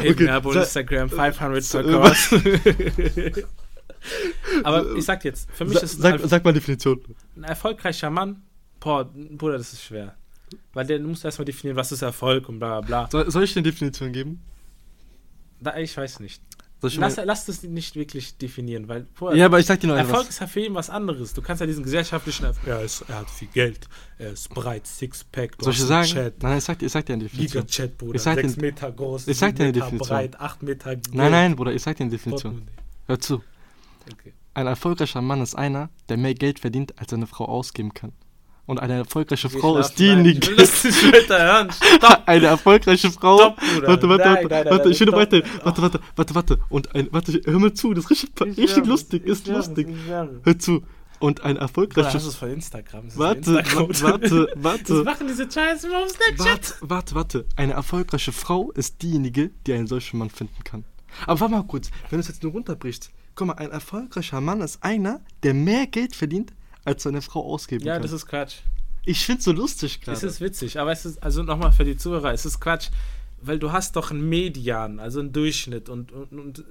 Okay, 0.00 0.24
me 0.24 0.28
up 0.28 0.46
on 0.46 0.54
Instagram, 0.56 1.08
500 1.10 1.64
so- 1.64 1.82
Course. 1.82 2.32
Aber 4.64 4.96
ich 4.96 5.04
sag 5.04 5.24
jetzt, 5.24 5.48
für 5.52 5.64
mich 5.66 5.78
Sa 5.78 5.84
ist 5.84 6.00
sag, 6.00 6.18
sag 6.20 6.44
mal 6.44 6.52
Definition. 6.52 7.00
ein 7.36 7.44
erfolgreicher 7.44 8.10
Mann, 8.10 8.42
boah, 8.80 9.04
Bruder, 9.14 9.58
das 9.58 9.72
ist 9.74 9.84
schwer. 9.84 10.14
Weil 10.72 10.86
der 10.86 10.98
muss 11.00 11.22
erstmal 11.24 11.44
definieren, 11.44 11.76
was 11.76 11.92
ist 11.92 12.02
Erfolg 12.02 12.48
und 12.48 12.58
bla 12.58 12.80
bla 12.80 13.04
bla. 13.04 13.10
Soll, 13.10 13.30
soll 13.30 13.44
ich 13.44 13.54
eine 13.56 13.62
Definition 13.62 14.12
geben? 14.12 14.40
Da, 15.60 15.76
ich 15.76 15.94
weiß 15.96 16.20
nicht. 16.20 16.40
Lass, 16.82 17.16
lass 17.22 17.44
das 17.46 17.62
nicht 17.62 17.94
wirklich 17.96 18.36
definieren, 18.38 18.88
weil 18.88 19.02
Bruder, 19.02 19.34
ja, 19.36 19.46
aber 19.46 19.58
ich 19.60 19.66
sag 19.66 19.80
dir 19.80 19.88
noch 19.88 19.96
Erfolg 19.96 20.20
etwas. 20.22 20.28
ist 20.30 20.40
ja 20.40 20.46
für 20.46 20.60
ihn 20.60 20.74
was 20.74 20.88
anderes. 20.88 21.34
Du 21.34 21.42
kannst 21.42 21.60
ja 21.60 21.66
diesen 21.66 21.82
gesellschaftlichen 21.84 22.44
Erfolg. 22.46 22.66
Er, 22.66 22.82
ist, 22.82 23.02
er 23.08 23.18
hat 23.18 23.28
viel 23.30 23.48
Geld, 23.48 23.88
er 24.18 24.30
ist 24.32 24.48
breit, 24.48 24.86
Sixpack, 24.86 25.58
du 25.58 25.64
Soll 25.64 25.74
ich 25.74 25.80
sagen? 25.80 26.08
Chat, 26.08 26.42
Nein, 26.42 26.58
ich 26.58 26.64
sag, 26.64 26.78
dir- 26.78 26.86
ich 26.86 26.92
sag 26.92 27.04
dir 27.06 27.12
eine 27.14 27.24
Definition. 27.24 27.62
Giga-Chat, 27.66 27.98
Bruder. 27.98 28.14
Ich 28.16 28.22
sag 28.22 28.34
6 28.36 28.54
dir- 28.54 28.60
Meter 28.62 28.92
groß, 28.92 29.28
ich 29.28 29.36
sag 29.36 29.54
dir 29.56 29.64
eine 29.64 29.72
Meter 29.72 29.84
Definition. 29.84 30.08
breit, 30.08 30.40
8 30.40 30.62
Meter 30.62 30.96
Nein, 31.12 31.30
nein, 31.30 31.56
Bruder, 31.56 31.72
ich 31.74 31.82
sag 31.82 31.96
dir 31.96 32.04
eine 32.04 32.10
Definition. 32.10 32.62
Hör 33.06 33.20
zu. 33.20 33.42
Okay. 34.12 34.32
Ein 34.54 34.66
erfolgreicher 34.66 35.20
Mann 35.22 35.42
ist 35.42 35.54
einer, 35.54 35.90
der 36.08 36.16
mehr 36.16 36.34
Geld 36.34 36.58
verdient, 36.60 36.98
als 36.98 37.10
seine 37.10 37.26
Frau 37.26 37.44
ausgeben 37.44 37.94
kann. 37.94 38.12
Und 38.70 38.78
eine 38.78 38.94
erfolgreiche 38.98 39.48
Geh 39.48 39.58
Frau 39.58 39.78
ist. 39.78 39.98
Nein, 39.98 40.24
Ich 40.26 40.40
diejenige. 40.40 40.46
will 40.48 40.56
das 40.56 40.84
nicht 40.84 41.12
weiter 41.12 41.42
hören. 41.42 41.70
Stopp. 41.72 42.22
Eine 42.26 42.46
erfolgreiche 42.46 43.10
Frau. 43.10 43.36
Stopp, 43.38 43.56
Bruder. 43.56 43.88
Warte, 43.88 44.08
warte, 44.08 44.24
Nein, 44.24 44.34
warte, 44.34 44.48
nein, 44.48 44.64
nein, 44.64 44.70
warte, 44.72 44.90
ich 44.90 45.00
will 45.00 45.12
weiter. 45.12 45.42
Warte, 45.64 45.82
warte, 45.82 46.00
warte, 46.16 46.34
warte. 46.36 46.58
Und 46.68 46.94
ein, 46.94 47.08
warte, 47.10 47.40
hör 47.44 47.58
mal 47.58 47.72
zu, 47.74 47.94
das 47.94 48.04
ist 48.04 48.10
richtig, 48.10 48.30
Ich 48.46 48.58
richtig 48.58 48.86
lustig, 48.86 49.26
ist 49.26 49.48
lustig. 49.48 49.88
Hör 50.06 50.58
zu. 50.58 50.82
Und 51.18 51.40
ein 51.42 51.54
Bruder, 51.56 51.60
erfolgreicher. 51.62 52.12
das 52.12 52.24
ist 52.26 52.36
von 52.36 52.50
Instagram. 52.50 53.08
Ist 53.08 53.18
Warte, 53.18 53.58
Instagram. 53.58 53.88
warte, 54.02 54.52
warte. 54.56 54.94
machen 55.04 55.26
diese 55.26 55.50
Scheiße 55.50 55.88
immer 55.88 56.04
auf 56.04 56.08
Snapchat. 56.10 56.76
Warte, 56.80 56.90
warte, 56.90 57.14
warte. 57.16 57.44
Eine 57.56 57.72
erfolgreiche 57.72 58.32
Frau 58.32 58.70
ist 58.70 59.02
diejenige, 59.02 59.50
die 59.66 59.72
einen 59.74 59.86
solchen 59.88 60.18
Mann 60.18 60.30
finden 60.30 60.62
kann. 60.64 60.84
Aber 61.26 61.40
warte 61.40 61.54
mal 61.54 61.62
kurz, 61.64 61.90
wenn 62.08 62.18
du 62.18 62.20
es 62.20 62.28
jetzt 62.28 62.42
nur 62.44 62.52
runterbrichst. 62.52 63.10
Guck 63.34 63.48
mal, 63.48 63.54
ein 63.54 63.70
erfolgreicher 63.72 64.40
Mann 64.40 64.60
ist 64.60 64.82
einer, 64.84 65.20
der 65.42 65.54
mehr 65.54 65.86
Geld 65.88 66.14
verdient, 66.14 66.52
als 66.84 67.02
seine 67.02 67.22
Frau 67.22 67.44
ausgeben 67.44 67.84
Ja, 67.84 67.94
kann. 67.94 68.02
das 68.02 68.12
ist 68.12 68.26
Quatsch. 68.26 68.56
ich 69.04 69.24
find's 69.24 69.44
so 69.44 69.52
lustig 69.52 69.98
Es 70.00 70.04
gerade. 70.04 70.26
ist 70.26 70.40
witzig, 70.40 70.78
aber 70.78 70.92
es 70.92 71.04
ist, 71.04 71.22
also 71.22 71.42
nochmal 71.42 71.72
für 71.72 71.84
die 71.84 71.96
Zuhörer, 71.96 72.32
es 72.32 72.44
ist 72.46 72.60
Quatsch, 72.60 72.88
weil 73.42 73.58
du 73.58 73.72
hast 73.72 73.96
doch 73.96 74.10
einen 74.10 74.28
Median, 74.28 74.98
also 75.00 75.20
einen 75.20 75.32
Durchschnitt 75.32 75.88
und, 75.88 76.12
und, 76.12 76.32
und 76.32 76.64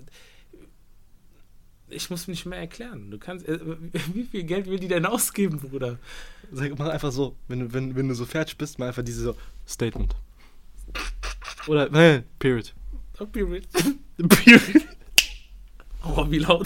ich 1.91 2.09
muss 2.11 2.27
nicht 2.27 2.45
mehr 2.45 2.59
erklären. 2.59 3.09
Du 3.09 3.17
kannst, 3.17 3.47
äh, 3.47 3.59
wie 4.13 4.23
viel 4.25 4.43
Geld 4.43 4.67
will 4.67 4.79
die 4.79 4.87
denn 4.87 5.05
ausgeben, 5.05 5.59
Bruder? 5.59 5.97
Sag 6.51 6.77
mal 6.77 6.91
einfach 6.91 7.11
so, 7.11 7.35
wenn 7.47 7.59
du, 7.61 7.73
wenn, 7.73 7.95
wenn 7.95 8.07
du 8.07 8.13
so 8.15 8.25
fertig 8.25 8.57
bist, 8.57 8.77
mal 8.79 8.87
einfach 8.89 9.03
diese 9.03 9.21
so 9.23 9.35
Statement. 9.67 10.15
Oder, 11.67 11.89
nein, 11.89 12.23
period. 12.39 12.73
Oh, 13.19 13.25
period. 13.25 13.63
period. 14.17 14.61
Oh, 16.01 16.25
wie 16.31 16.39
laut. 16.39 16.65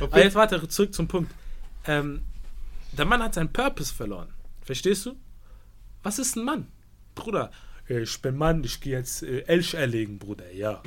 Aber 0.00 0.18
jetzt 0.22 0.34
warte, 0.34 0.66
zurück 0.68 0.92
zum 0.92 1.06
Punkt. 1.06 1.30
Ähm, 1.88 2.22
der 2.92 3.04
Mann 3.04 3.22
hat 3.22 3.34
seinen 3.34 3.52
Purpose 3.52 3.92
verloren. 3.94 4.28
Verstehst 4.62 5.06
du? 5.06 5.16
Was 6.02 6.18
ist 6.18 6.36
ein 6.36 6.44
Mann? 6.44 6.66
Bruder, 7.14 7.50
äh, 7.88 8.02
ich 8.02 8.22
bin 8.22 8.36
Mann, 8.36 8.62
ich 8.62 8.80
gehe 8.80 8.92
jetzt 8.96 9.22
äh, 9.22 9.40
Elch 9.46 9.74
erlegen, 9.74 10.18
Bruder, 10.18 10.50
ja. 10.52 10.82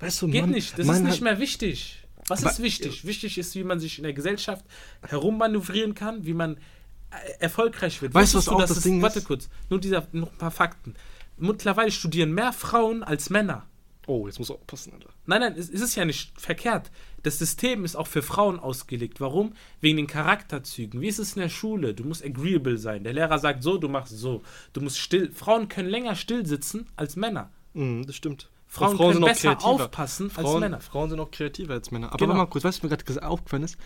Weißt 0.00 0.22
du, 0.22 0.28
Geht 0.28 0.40
Mann, 0.42 0.50
nicht, 0.50 0.78
das 0.78 0.86
Mann 0.86 0.96
ist 1.04 1.10
nicht 1.10 1.20
mehr 1.22 1.38
wichtig. 1.38 2.02
Was 2.28 2.42
ist 2.42 2.60
wichtig? 2.62 3.04
Wichtig 3.04 3.38
ist, 3.38 3.54
wie 3.54 3.62
man 3.64 3.78
sich 3.78 3.98
in 3.98 4.04
der 4.04 4.12
Gesellschaft 4.12 4.64
herummanövrieren 5.02 5.94
kann, 5.94 6.24
wie 6.26 6.34
man 6.34 6.56
äh, 6.56 6.60
erfolgreich 7.40 8.00
wird. 8.02 8.14
Weißt 8.14 8.34
du, 8.34 8.38
Wusstest 8.38 8.54
was 8.56 8.62
auch 8.62 8.66
das 8.68 8.76
es- 8.78 8.82
Ding 8.82 9.02
Warte 9.02 9.18
ist? 9.20 9.26
kurz, 9.26 9.48
nur 9.70 9.80
dieser, 9.80 10.06
noch 10.12 10.32
ein 10.32 10.38
paar 10.38 10.50
Fakten. 10.50 10.94
Mittlerweile 11.36 11.90
studieren 11.92 12.32
mehr 12.32 12.52
Frauen 12.52 13.02
als 13.02 13.30
Männer. 13.30 13.66
Oh, 14.08 14.26
jetzt 14.26 14.38
muss 14.38 14.50
auch 14.52 14.64
passen, 14.66 14.92
Alter. 14.92 15.08
Nein, 15.26 15.40
nein, 15.40 15.54
es 15.58 15.68
ist 15.68 15.96
ja 15.96 16.04
nicht 16.04 16.40
verkehrt. 16.40 16.92
Das 17.24 17.38
System 17.40 17.84
ist 17.84 17.96
auch 17.96 18.06
für 18.06 18.22
Frauen 18.22 18.60
ausgelegt. 18.60 19.20
Warum? 19.20 19.52
Wegen 19.80 19.96
den 19.96 20.06
Charakterzügen. 20.06 21.00
Wie 21.00 21.08
ist 21.08 21.18
es 21.18 21.34
in 21.34 21.42
der 21.42 21.48
Schule? 21.48 21.92
Du 21.92 22.04
musst 22.04 22.24
agreeable 22.24 22.78
sein. 22.78 23.02
Der 23.02 23.12
Lehrer 23.12 23.38
sagt 23.40 23.64
so, 23.64 23.78
du 23.78 23.88
machst 23.88 24.16
so. 24.16 24.42
Du 24.72 24.80
musst 24.80 24.98
still. 24.98 25.32
Frauen 25.32 25.68
können 25.68 25.88
länger 25.88 26.14
still 26.14 26.46
sitzen 26.46 26.86
als 26.94 27.16
Männer. 27.16 27.50
Mhm, 27.74 28.06
das 28.06 28.14
stimmt. 28.14 28.48
Frauen, 28.68 28.96
Und 28.96 29.12
können 29.12 29.24
besser 29.24 29.50
kreativer. 29.56 29.66
aufpassen 29.84 30.24
als 30.26 30.34
Frauen, 30.34 30.60
Männer. 30.60 30.80
Frauen 30.80 31.10
sind 31.10 31.20
auch 31.20 31.30
kreativer 31.30 31.74
als 31.74 31.90
Männer. 31.90 32.08
Aber 32.08 32.18
Genau. 32.18 32.34
mal 32.34 32.46
kurz, 32.46 32.64
weißt 32.64 32.78
du, 32.82 32.88
was 32.88 32.90
mir 32.90 32.96
gerade 33.04 33.26
aufgefallen 33.26 33.62
ist? 33.64 33.76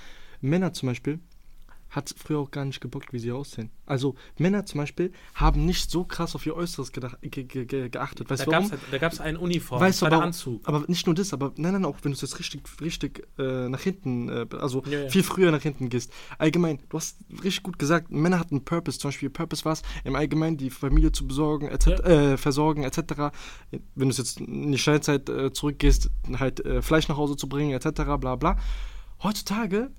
Männer 0.43 0.73
zum 0.73 0.89
Beispiel 0.89 1.19
hat 1.91 2.15
früher 2.17 2.39
auch 2.39 2.51
gar 2.51 2.65
nicht 2.65 2.81
gebockt, 2.81 3.13
wie 3.13 3.19
sie 3.19 3.33
aussehen. 3.33 3.71
Also 3.85 4.15
Männer 4.39 4.65
zum 4.65 4.79
Beispiel 4.79 5.13
haben 5.35 5.67
nicht 5.67 5.91
so 5.91 6.05
krass 6.05 6.37
auf 6.37 6.47
ihr 6.47 6.55
Äußeres 6.55 6.93
gedacht, 6.93 7.19
ge, 7.23 7.43
ge, 7.45 7.65
ge, 7.65 7.89
geachtet. 7.89 8.31
Weißt 8.31 8.43
Da 8.43 8.45
du 8.45 8.51
gab 8.53 8.63
es 8.63 8.71
da 8.91 8.99
gab's 8.99 9.21
eine 9.21 9.39
Uniform. 9.41 9.81
Weißt 9.81 10.01
du, 10.01 10.07
das 10.07 10.13
war 10.13 10.19
aber, 10.19 10.27
Anzug. 10.27 10.67
aber 10.69 10.85
nicht 10.87 11.07
nur 11.07 11.15
das, 11.17 11.33
aber 11.33 11.53
nein, 11.57 11.73
nein, 11.73 11.85
auch 11.85 11.97
wenn 12.03 12.13
du 12.13 12.17
es 12.17 12.21
jetzt 12.21 12.39
richtig, 12.39 12.63
richtig 12.81 13.27
äh, 13.39 13.69
nach 13.69 13.81
hinten, 13.81 14.29
äh, 14.29 14.47
also 14.59 14.83
Ja, 14.87 15.01
ja. 15.01 15.09
viel 15.09 15.25
früher 15.25 15.51
nach 15.51 15.63
hinten 15.63 15.89
gehst. 15.89 16.13
Allgemein, 16.39 16.79
du 16.89 16.97
hast 16.97 17.19
richtig 17.43 17.65
gut 17.65 17.79
gesagt, 17.79 18.11
Männer 18.11 18.39
hatten 18.39 18.57
einen 18.57 18.65
Purpose. 18.65 18.99
Zum 18.99 19.09
Beispiel, 19.09 19.29
ihr 19.29 19.33
Purpose 19.33 19.65
war 19.65 19.73
es, 19.73 19.83
im 20.05 20.15
Allgemeinen 20.15 20.57
die 20.57 20.71
Familie 20.71 21.11
zu 21.11 21.27
besorgen, 21.27 21.69
etc., 21.69 21.87
äh, 22.05 22.37
versorgen, 22.37 22.85
etc. 22.85 23.35
Wenn 23.71 24.09
du 24.09 24.11
es 24.11 24.19
jetzt 24.19 24.41
in 24.41 24.71
die 24.71 24.79
Steinzeit 24.79 25.29
äh, 25.29 25.53
zurückgehst, 25.53 26.11
halt 26.39 26.65
äh, 26.65 26.83
Fleisch 26.83 27.09
nach 27.09 27.17
Hause 27.17 27.37
zu 27.37 27.49
bringen, 27.49 27.73
etc., 27.73 28.03
bla 28.21 28.37
bla. 28.37 28.57
Heutzutage 29.23 29.91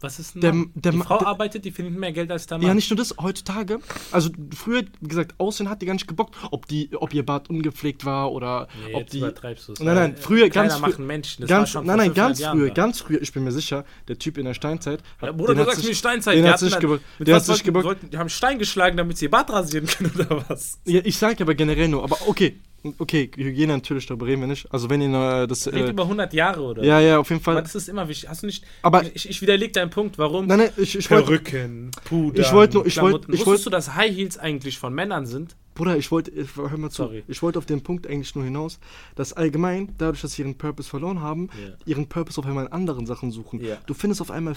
Was 0.00 0.18
ist 0.18 0.36
ein 0.36 0.40
der- 0.42 0.52
der 0.74 0.92
die 0.92 0.98
Frau 0.98 1.18
der- 1.18 1.26
arbeitet, 1.26 1.64
die 1.64 1.70
verdient 1.70 1.98
mehr 1.98 2.12
Geld 2.12 2.30
als 2.30 2.46
der 2.46 2.58
Mann. 2.58 2.66
Ja, 2.66 2.74
nicht 2.74 2.90
nur 2.90 2.98
das, 2.98 3.14
heutzutage, 3.20 3.78
also 4.12 4.28
früher, 4.54 4.82
wie 5.00 5.08
gesagt, 5.08 5.34
Aussehen 5.38 5.70
hat 5.70 5.80
die 5.80 5.86
gar 5.86 5.94
nicht 5.94 6.06
gebockt, 6.06 6.36
ob, 6.50 6.66
die, 6.68 6.90
ob 6.94 7.14
ihr 7.14 7.24
Bart 7.24 7.48
ungepflegt 7.48 8.04
war 8.04 8.30
oder 8.30 8.68
Nee, 8.86 8.94
ob 8.94 9.00
jetzt 9.00 9.12
die. 9.14 9.18
übertreibst 9.18 9.68
du 9.68 9.72
es. 9.72 9.80
Nein, 9.80 9.94
nein, 9.94 10.14
äh, 10.14 10.16
früher, 10.18 10.50
Kleider 10.50 10.68
ganz 10.68 10.80
früh- 10.80 10.90
machen 10.90 11.06
Menschen. 11.06 11.40
Das 11.42 11.50
war 11.50 11.58
Ganz, 11.58 11.70
schon 11.70 11.86
nein, 11.86 11.96
nein, 11.96 12.06
500 12.08 12.28
ganz 12.28 12.40
Jahren 12.40 12.58
früher, 12.58 12.68
da. 12.68 12.74
ganz 12.74 13.00
früher, 13.00 13.22
ich 13.22 13.32
bin 13.32 13.44
mir 13.44 13.52
sicher, 13.52 13.84
der 14.08 14.18
Typ 14.18 14.36
in 14.36 14.44
der 14.44 14.54
Steinzeit. 14.54 15.00
Ja, 15.22 15.28
hat- 15.28 15.36
Bruder, 15.38 15.54
den 15.54 15.58
du 15.60 15.64
sagst 15.64 15.80
sich- 15.80 15.88
mir 15.88 15.94
Steinzeit. 15.94 16.36
Den 16.36 16.44
die 16.44 16.50
hat 16.50 16.58
sich 16.58 16.70
dann- 16.72 16.80
gebockt. 16.80 17.02
Der 17.20 17.34
hat 17.36 17.44
sich 17.46 17.64
gebockt. 17.64 18.12
Die 18.12 18.18
haben 18.18 18.28
Stein 18.28 18.58
geschlagen, 18.58 18.96
damit 18.98 19.16
sie 19.16 19.24
ihr 19.26 19.30
Bart 19.30 19.48
rasieren 19.50 19.86
können, 19.86 20.12
oder 20.14 20.44
was? 20.48 20.78
Ja, 20.84 21.00
ich 21.04 21.16
sag 21.16 21.40
aber 21.40 21.54
generell 21.54 21.88
nur, 21.88 22.04
aber 22.04 22.18
okay, 22.26 22.60
okay, 22.98 23.30
Hygiene 23.36 23.72
natürlich, 23.74 24.06
darüber 24.06 24.26
reden 24.26 24.40
wir 24.42 24.48
nicht. 24.48 24.72
Also 24.72 24.88
wenn 24.90 25.00
ihr 25.02 25.42
äh, 25.42 25.46
das. 25.46 25.66
Äh, 25.66 25.88
über 25.90 26.04
100 26.04 26.32
Jahre, 26.32 26.60
oder? 26.62 26.84
ja, 26.84 27.00
ja, 27.00 27.18
auf 27.18 27.28
jeden 27.30 27.42
Aber 27.44 27.54
Fall. 27.54 27.62
das 27.62 27.74
ist 27.74 27.88
immer 27.88 28.08
wichtig. 28.08 28.28
Hast 28.28 28.42
du 28.42 28.46
nicht. 28.46 28.64
Aber- 28.82 29.04
ich, 29.14 29.28
ich 29.28 29.42
widerlege 29.42 29.72
deinen 29.72 29.90
Punkt. 29.90 30.18
Warum? 30.18 30.46
Nein, 30.46 30.58
nein, 30.58 30.70
ich, 30.76 30.96
ich 30.96 31.10
wollte. 31.10 31.24
Perücken, 31.26 31.90
Puder. 32.04 32.40
Ich 32.42 32.52
wollte 32.52 32.74
nur- 32.76 32.86
ich 32.86 32.96
wollte- 32.96 33.18
Klamotten. 33.20 33.32
ich 33.34 33.40
Wusstest 33.40 33.48
wollte- 33.48 33.64
du, 33.64 33.70
dass 33.70 33.94
High 33.94 34.14
Heels 34.16 34.38
eigentlich 34.38 34.78
von 34.78 34.94
Männern 34.94 35.26
sind? 35.26 35.56
Bruder, 35.74 35.96
ich 35.98 36.10
wollte, 36.10 36.30
ich- 36.30 36.56
hör 36.56 36.76
mal 36.78 36.88
zu, 36.90 37.02
Sorry. 37.02 37.22
ich 37.28 37.42
wollte 37.42 37.58
auf 37.58 37.66
den 37.66 37.82
Punkt 37.82 38.06
eigentlich 38.06 38.34
nur 38.34 38.44
hinaus, 38.44 38.78
dass 39.14 39.34
allgemein, 39.34 39.94
dadurch, 39.98 40.22
dass 40.22 40.32
sie 40.32 40.42
ihren 40.42 40.56
Purpose 40.56 40.88
verloren 40.88 41.20
haben, 41.20 41.50
Ja. 41.62 41.74
ihren 41.84 42.06
Purpose 42.08 42.38
auf 42.40 42.46
einmal 42.46 42.64
in 42.66 42.72
anderen 42.72 43.04
Sachen 43.04 43.30
suchen. 43.30 43.60
Ja. 43.62 43.76
Du 43.86 43.92
findest 43.92 44.22
auf 44.22 44.30
einmal 44.30 44.54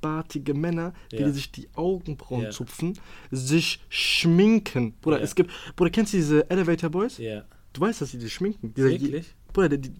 vollbartige 0.00 0.54
Männer, 0.54 0.92
die 1.12 1.16
Ja. 1.16 1.30
sich 1.30 1.50
die 1.50 1.68
Augenbrauen 1.74 2.44
Ja. 2.44 2.50
zupfen, 2.50 2.98
sich 3.30 3.80
schminken. 3.88 4.94
Bruder, 5.00 5.18
Ja. 5.18 5.24
es 5.24 5.34
gibt, 5.34 5.50
Bruder, 5.74 5.90
kennst 5.90 6.12
du 6.12 6.16
diese 6.18 6.48
Elevator 6.50 6.90
Boys? 6.90 7.18
Ja. 7.18 7.44
Du 7.72 7.80
weißt, 7.80 8.00
dass 8.00 8.10
sie 8.10 8.20
sich 8.20 8.32
schminken. 8.32 8.72
Dieser, 8.74 8.88
Wirklich? 8.88 9.34
Bruder, 9.52 9.68
die, 9.70 9.90
die, 9.90 9.92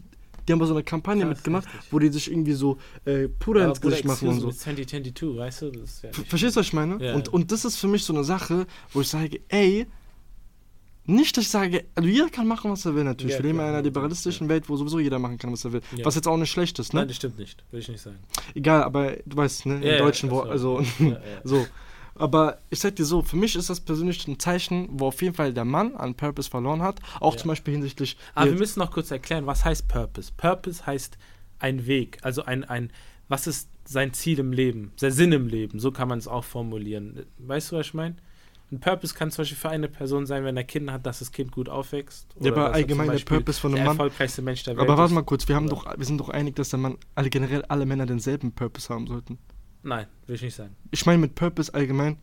die 0.48 0.52
haben 0.52 0.58
bei 0.60 0.66
so 0.66 0.74
einer 0.74 0.82
Kampagne 0.82 1.24
Krass, 1.24 1.36
mitgemacht, 1.36 1.66
heftig. 1.66 1.92
wo 1.92 1.98
die 1.98 2.08
sich 2.08 2.30
irgendwie 2.30 2.52
so 2.52 2.78
äh, 3.04 3.28
Puder 3.28 3.62
Aber 3.62 3.70
ins 3.70 3.80
Gesicht 3.80 4.04
machen 4.04 4.28
und 4.28 4.40
so. 4.40 4.48
excuse 4.48 4.70
me, 4.70 4.86
2022, 4.86 5.36
weißt 5.36 5.62
du? 5.62 5.70
Das 5.72 5.90
ist 5.90 6.02
ja 6.04 6.12
Verstehst 6.12 6.56
du, 6.56 6.60
was 6.60 6.66
ich 6.66 6.72
meine? 6.72 7.04
Ja. 7.04 7.14
Und, 7.14 7.28
und 7.28 7.52
das 7.52 7.64
ist 7.64 7.76
für 7.76 7.88
mich 7.88 8.04
so 8.04 8.12
eine 8.14 8.24
Sache, 8.24 8.66
wo 8.92 9.00
ich 9.00 9.08
sage, 9.08 9.40
ey, 9.48 9.86
nicht, 11.06 11.36
dass 11.36 11.44
ich 11.44 11.50
sage, 11.50 11.84
also 11.94 12.08
jeder 12.08 12.28
kann 12.28 12.46
machen, 12.46 12.70
was 12.70 12.84
er 12.84 12.94
will 12.94 13.04
natürlich. 13.04 13.34
Ja, 13.34 13.38
Wir 13.40 13.46
leben 13.46 13.58
in 13.60 13.64
einer 13.66 13.82
liberalistischen 13.82 14.48
Welt, 14.48 14.68
wo 14.68 14.76
sowieso 14.76 14.98
jeder 14.98 15.18
machen 15.18 15.38
kann, 15.38 15.52
was 15.52 15.64
er 15.64 15.72
will. 15.72 15.80
Ja. 15.96 16.04
Was 16.04 16.14
jetzt 16.16 16.26
auch 16.28 16.36
nicht 16.36 16.50
schlecht 16.50 16.78
ist, 16.78 16.92
ne? 16.94 17.00
Nein, 17.00 17.08
das 17.08 17.16
stimmt 17.16 17.38
nicht. 17.38 17.64
Will 17.70 17.80
ich 17.80 17.88
nicht 17.88 18.00
sagen. 18.00 18.18
Egal, 18.54 18.82
aber 18.82 19.12
du 19.24 19.36
weißt, 19.36 19.66
ne, 19.66 19.76
im 19.76 19.82
Ja, 19.82 19.92
ja, 19.92 19.98
deutschen 19.98 20.30
Wort, 20.30 20.46
so. 20.58 20.78
also 20.78 20.80
Ja, 21.04 21.06
ja. 21.10 21.18
so. 21.44 21.66
Aber 22.18 22.58
ich 22.70 22.78
sag 22.80 22.96
dir 22.96 23.04
so, 23.04 23.20
für 23.22 23.36
mich 23.36 23.56
ist 23.56 23.68
das 23.68 23.78
persönlich 23.80 24.26
ein 24.26 24.38
Zeichen, 24.38 24.88
wo 24.90 25.08
auf 25.08 25.20
jeden 25.20 25.34
Fall 25.34 25.52
der 25.52 25.66
Mann 25.66 25.94
an 25.96 26.14
Purpose 26.14 26.48
verloren 26.48 26.80
hat. 26.80 26.98
Auch 27.20 27.34
Ja. 27.34 27.40
zum 27.40 27.48
Beispiel 27.48 27.74
hinsichtlich. 27.74 28.16
Aber 28.34 28.50
wir 28.52 28.58
müssen 28.58 28.78
noch 28.80 28.90
kurz 28.90 29.10
erklären, 29.10 29.44
was 29.46 29.64
heißt 29.66 29.86
Purpose? 29.86 30.32
Purpose 30.36 30.86
heißt 30.86 31.18
ein 31.58 31.86
Weg, 31.86 32.18
also 32.22 32.44
ein, 32.44 32.64
ein, 32.64 32.90
was 33.28 33.46
ist 33.46 33.68
sein 33.84 34.12
Ziel 34.14 34.38
im 34.38 34.52
Leben, 34.52 34.92
sein 34.96 35.12
Sinn 35.12 35.32
im 35.32 35.46
Leben, 35.46 35.78
so 35.78 35.92
kann 35.92 36.08
man 36.08 36.18
es 36.18 36.26
auch 36.26 36.44
formulieren. 36.44 37.26
Weißt 37.38 37.70
du, 37.72 37.76
was 37.76 37.86
ich 37.88 37.94
meine? 37.94 38.16
Ein 38.72 38.80
Purpose 38.80 39.14
kann 39.14 39.30
zum 39.30 39.42
Beispiel 39.42 39.56
für 39.58 39.68
eine 39.68 39.88
Person 39.88 40.26
sein, 40.26 40.42
wenn 40.44 40.56
er 40.56 40.64
Kinder 40.64 40.92
hat, 40.94 41.06
dass 41.06 41.20
das 41.20 41.30
Kind 41.30 41.52
gut 41.52 41.68
aufwächst. 41.68 42.26
Ja, 42.40 42.50
aber 42.50 42.66
er 42.66 42.72
allgemein 42.74 43.08
der 43.10 43.18
Purpose 43.18 43.60
von 43.60 43.70
der 43.72 43.80
einem 43.82 43.86
Mann. 43.96 43.96
erfolgreichste 44.06 44.42
Mensch 44.42 44.64
der 44.64 44.76
Welt 44.76 44.88
Aber 44.88 44.98
warte 44.98 45.14
mal 45.14 45.22
kurz, 45.22 45.46
wir, 45.46 45.54
haben 45.54 45.68
doch, 45.68 45.86
wir 45.96 46.04
sind 46.04 46.18
doch 46.18 46.30
einig, 46.30 46.56
dass 46.56 46.70
der 46.70 46.80
Mann, 46.80 46.98
alle 47.14 47.30
generell 47.30 47.62
alle 47.66 47.86
Männer 47.86 48.06
denselben 48.06 48.50
Purpose 48.52 48.92
haben 48.92 49.06
sollten. 49.06 49.38
Nein, 49.84 50.06
will 50.26 50.34
ich 50.34 50.42
nicht 50.42 50.56
sagen. 50.56 50.74
Ich 50.90 51.06
meine 51.06 51.18
mit 51.18 51.36
Purpose 51.36 51.72
allgemein. 51.72 52.18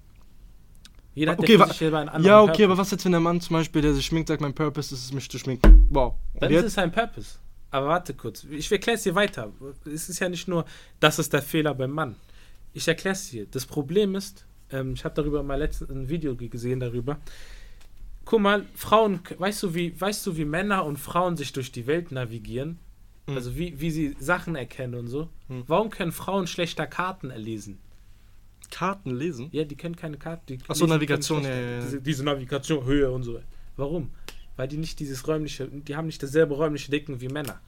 Jeder 1.15 1.34
hat 1.34 1.39
Okay, 1.39 1.53
ja 1.53 1.63
für 1.63 1.69
wa- 1.69 1.73
selber 1.73 1.99
einen 1.99 2.10
anderen 2.10 2.25
Ja, 2.27 2.41
okay, 2.41 2.47
Purpose. 2.51 2.65
aber 2.65 2.77
was 2.79 2.91
jetzt, 2.91 3.06
wenn 3.06 3.12
der 3.13 3.21
Mann 3.21 3.39
zum 3.39 3.53
Beispiel, 3.56 3.82
der 3.82 3.93
sich 3.93 4.06
schminkt, 4.06 4.27
sagt, 4.27 4.41
mein 4.41 4.53
Purpose 4.53 4.93
ist 4.93 5.06
es, 5.06 5.13
mich 5.13 5.29
zu 5.29 5.38
schminken? 5.38 5.88
Wow. 5.91 6.15
Dann 6.39 6.51
ist 6.51 6.63
es 6.65 6.73
sein 6.73 6.91
Purpose. 6.91 7.38
Aber 7.71 7.88
warte 7.88 8.13
kurz, 8.13 8.43
ich 8.43 8.71
erkläre 8.71 8.97
es 8.97 9.03
dir 9.03 9.15
weiter. 9.15 9.51
Es 9.86 10.10
ist 10.10 10.19
ja 10.19 10.27
nicht 10.29 10.47
nur, 10.47 10.65
das 10.99 11.19
ist 11.19 11.32
der 11.34 11.41
Fehler 11.41 11.73
beim 11.73 11.91
Mann. 11.91 12.15
Ich 12.73 12.88
erkläre 12.88 13.13
es 13.13 13.29
dir. 13.29 13.45
Das 13.49 13.65
Problem 13.65 14.15
ist, 14.15 14.45
ähm, 14.73 14.93
ich 14.93 15.05
habe 15.05 15.15
darüber 15.15 15.43
mal 15.43 15.55
letztens 15.55 15.89
ein 15.91 16.09
Video 16.09 16.36
gesehen 16.36 16.79
darüber. 16.79 17.19
Guck 18.25 18.41
mal, 18.41 18.65
Frauen, 18.73 19.19
weißt 19.38 19.63
du, 19.63 19.75
wie, 19.75 19.99
weißt 19.99 20.25
du, 20.25 20.38
wie 20.38 20.45
Männer 20.45 20.86
und 20.86 20.97
Frauen 20.97 21.38
sich 21.38 21.53
durch 21.53 21.71
die 21.71 21.88
Welt 21.88 22.12
navigieren? 22.12 22.79
Mhm. 23.27 23.36
Also 23.36 23.57
wie, 23.57 23.79
wie 23.79 23.91
sie 23.91 24.15
Sachen 24.19 24.55
erkennen 24.55 24.95
und 24.95 25.07
so. 25.07 25.29
Mhm. 25.47 25.63
Warum 25.67 25.89
können 25.89 26.12
Frauen 26.12 26.47
schlechter 26.47 26.88
Karten 26.88 27.29
erlesen? 27.29 27.79
Karten 28.71 29.12
lesen? 29.12 29.49
Ja, 29.51 29.65
die 29.65 29.75
können 29.75 29.95
keine 29.95 30.17
Karten. 30.17 30.57
Achso, 30.67 30.88
Navigation, 30.88 31.43
ja, 31.43 31.49
ja, 31.49 31.69
ja. 31.71 31.79
Diese, 31.81 32.01
diese, 32.01 32.23
Navigation, 32.23 32.83
Höhe 32.86 33.12
und 33.12 33.23
so. 33.23 33.39
Warum? 33.77 34.09
Weil 34.55 34.67
die 34.67 34.77
nicht 34.77 34.99
dieses 34.99 35.27
räumliche, 35.27 35.67
die 35.67 35.95
haben 35.95 36.07
nicht 36.07 36.23
dasselbe 36.23 36.55
räumliche 36.55 36.89
Denken 36.89 37.21
wie 37.21 37.27
Männer. 37.27 37.59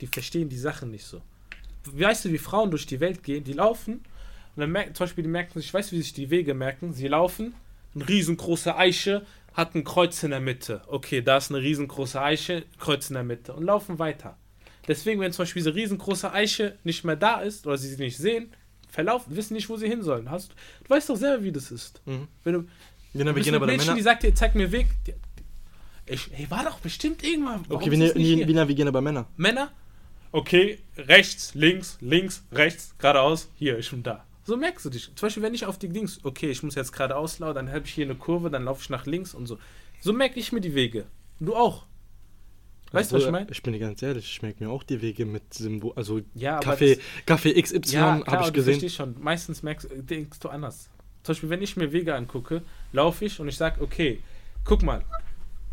Die 0.00 0.06
verstehen 0.06 0.48
die 0.48 0.58
Sachen 0.58 0.90
nicht 0.90 1.04
so. 1.04 1.22
Weißt 1.84 2.24
du, 2.24 2.32
wie 2.32 2.38
Frauen 2.38 2.70
durch 2.70 2.86
die 2.86 3.00
Welt 3.00 3.22
gehen? 3.22 3.44
Die 3.44 3.52
laufen 3.54 4.00
und 4.56 4.60
dann 4.60 4.70
merken, 4.70 4.94
zum 4.94 5.04
Beispiel, 5.04 5.24
die 5.24 5.30
merken 5.30 5.60
sich, 5.60 5.72
weißt 5.72 5.92
du, 5.92 5.96
wie 5.96 6.02
sich 6.02 6.12
die 6.12 6.30
Wege 6.30 6.54
merken? 6.54 6.92
Sie 6.92 7.08
laufen, 7.08 7.54
eine 7.94 8.08
riesengroße 8.08 8.76
Eiche 8.76 9.26
hat 9.52 9.74
ein 9.74 9.84
Kreuz 9.84 10.22
in 10.22 10.30
der 10.30 10.40
Mitte. 10.40 10.82
Okay, 10.86 11.22
da 11.22 11.38
ist 11.38 11.50
eine 11.50 11.60
riesengroße 11.60 12.20
Eiche, 12.20 12.64
Kreuz 12.78 13.10
in 13.10 13.14
der 13.14 13.24
Mitte 13.24 13.52
und 13.52 13.64
laufen 13.64 13.98
weiter. 13.98 14.36
Deswegen, 14.86 15.20
wenn 15.20 15.32
zum 15.32 15.42
Beispiel 15.42 15.62
diese 15.62 15.74
riesengroße 15.74 16.32
Eiche 16.32 16.76
nicht 16.84 17.04
mehr 17.04 17.16
da 17.16 17.40
ist 17.40 17.66
oder 17.66 17.76
sie 17.76 17.88
sie 17.88 18.02
nicht 18.02 18.16
sehen, 18.16 18.52
verlaufen, 18.88 19.36
wissen 19.36 19.54
nicht, 19.54 19.68
wo 19.68 19.76
sie 19.76 19.88
hin 19.88 20.02
sollen. 20.02 20.30
Hast, 20.30 20.52
du 20.84 20.90
weißt 20.90 21.10
doch 21.10 21.16
selber, 21.16 21.44
wie 21.44 21.52
das 21.52 21.70
ist. 21.70 22.02
Mhm. 22.06 22.28
Wenn 22.44 22.54
du, 22.54 22.60
ja, 23.12 23.24
wir 23.24 23.42
gehen 23.42 23.54
aber 23.54 23.66
Mädchen, 23.66 23.86
Männer... 23.86 23.96
die 23.96 24.02
sagt 24.02 24.22
dir, 24.22 24.34
zeig 24.34 24.54
mir 24.54 24.72
Weg. 24.72 24.86
Die, 25.06 25.14
ich, 26.06 26.30
ey, 26.36 26.50
war 26.50 26.64
doch 26.64 26.80
bestimmt 26.80 27.22
irgendwann. 27.22 27.64
Warum 27.68 27.82
okay, 27.82 27.90
wir, 27.90 28.14
wir, 28.14 28.48
wir 28.48 28.54
navigieren 28.54 28.88
aber 28.88 29.00
Männer. 29.00 29.26
Männer? 29.36 29.70
Okay, 30.32 30.78
rechts, 30.96 31.54
links, 31.54 31.98
links, 32.00 32.44
rechts, 32.52 32.94
geradeaus, 32.98 33.48
hier, 33.56 33.78
ich 33.78 33.90
bin 33.90 34.02
da. 34.02 34.24
So 34.50 34.56
merkst 34.56 34.84
du 34.84 34.90
dich. 34.90 35.04
Zum 35.14 35.26
Beispiel, 35.26 35.44
wenn 35.44 35.54
ich 35.54 35.64
auf 35.64 35.78
die 35.78 35.88
Dings, 35.88 36.24
okay, 36.24 36.50
ich 36.50 36.64
muss 36.64 36.74
jetzt 36.74 36.90
geradeaus 36.90 37.38
laufen, 37.38 37.54
dann 37.54 37.68
habe 37.68 37.84
ich 37.84 37.94
hier 37.94 38.04
eine 38.04 38.16
Kurve, 38.16 38.50
dann 38.50 38.64
laufe 38.64 38.82
ich 38.82 38.90
nach 38.90 39.06
links 39.06 39.32
und 39.32 39.46
so. 39.46 39.58
So 40.00 40.12
merke 40.12 40.40
ich 40.40 40.50
mir 40.50 40.60
die 40.60 40.74
Wege. 40.74 41.06
Und 41.38 41.46
du 41.46 41.54
auch. 41.54 41.86
Weißt 42.90 43.12
du, 43.12 43.16
was 43.16 43.26
ich 43.26 43.30
meine? 43.30 43.48
Ich 43.48 43.62
bin 43.62 43.74
dir 43.74 43.78
ganz 43.78 44.02
ehrlich, 44.02 44.24
ich 44.24 44.42
merke 44.42 44.64
mir 44.64 44.68
auch 44.68 44.82
die 44.82 45.00
Wege 45.02 45.24
mit 45.24 45.54
Symbol. 45.54 45.92
Also 45.94 46.22
ja, 46.34 46.58
Kaffee, 46.58 46.96
das, 46.96 47.04
Kaffee 47.26 47.62
XY 47.62 47.94
ja, 47.94 48.26
habe 48.26 48.44
ich 48.44 48.52
gesehen. 48.52 48.82
Ich 48.82 48.92
schon. 48.92 49.14
Meistens 49.20 49.62
merkst, 49.62 49.88
denkst 49.92 50.40
du 50.40 50.48
anders. 50.48 50.90
Zum 51.22 51.32
Beispiel, 51.32 51.50
wenn 51.50 51.62
ich 51.62 51.76
mir 51.76 51.92
Wege 51.92 52.16
angucke, 52.16 52.62
laufe 52.92 53.26
ich 53.26 53.38
und 53.38 53.46
ich 53.46 53.56
sage, 53.56 53.80
okay, 53.80 54.18
guck 54.64 54.82
mal, 54.82 55.04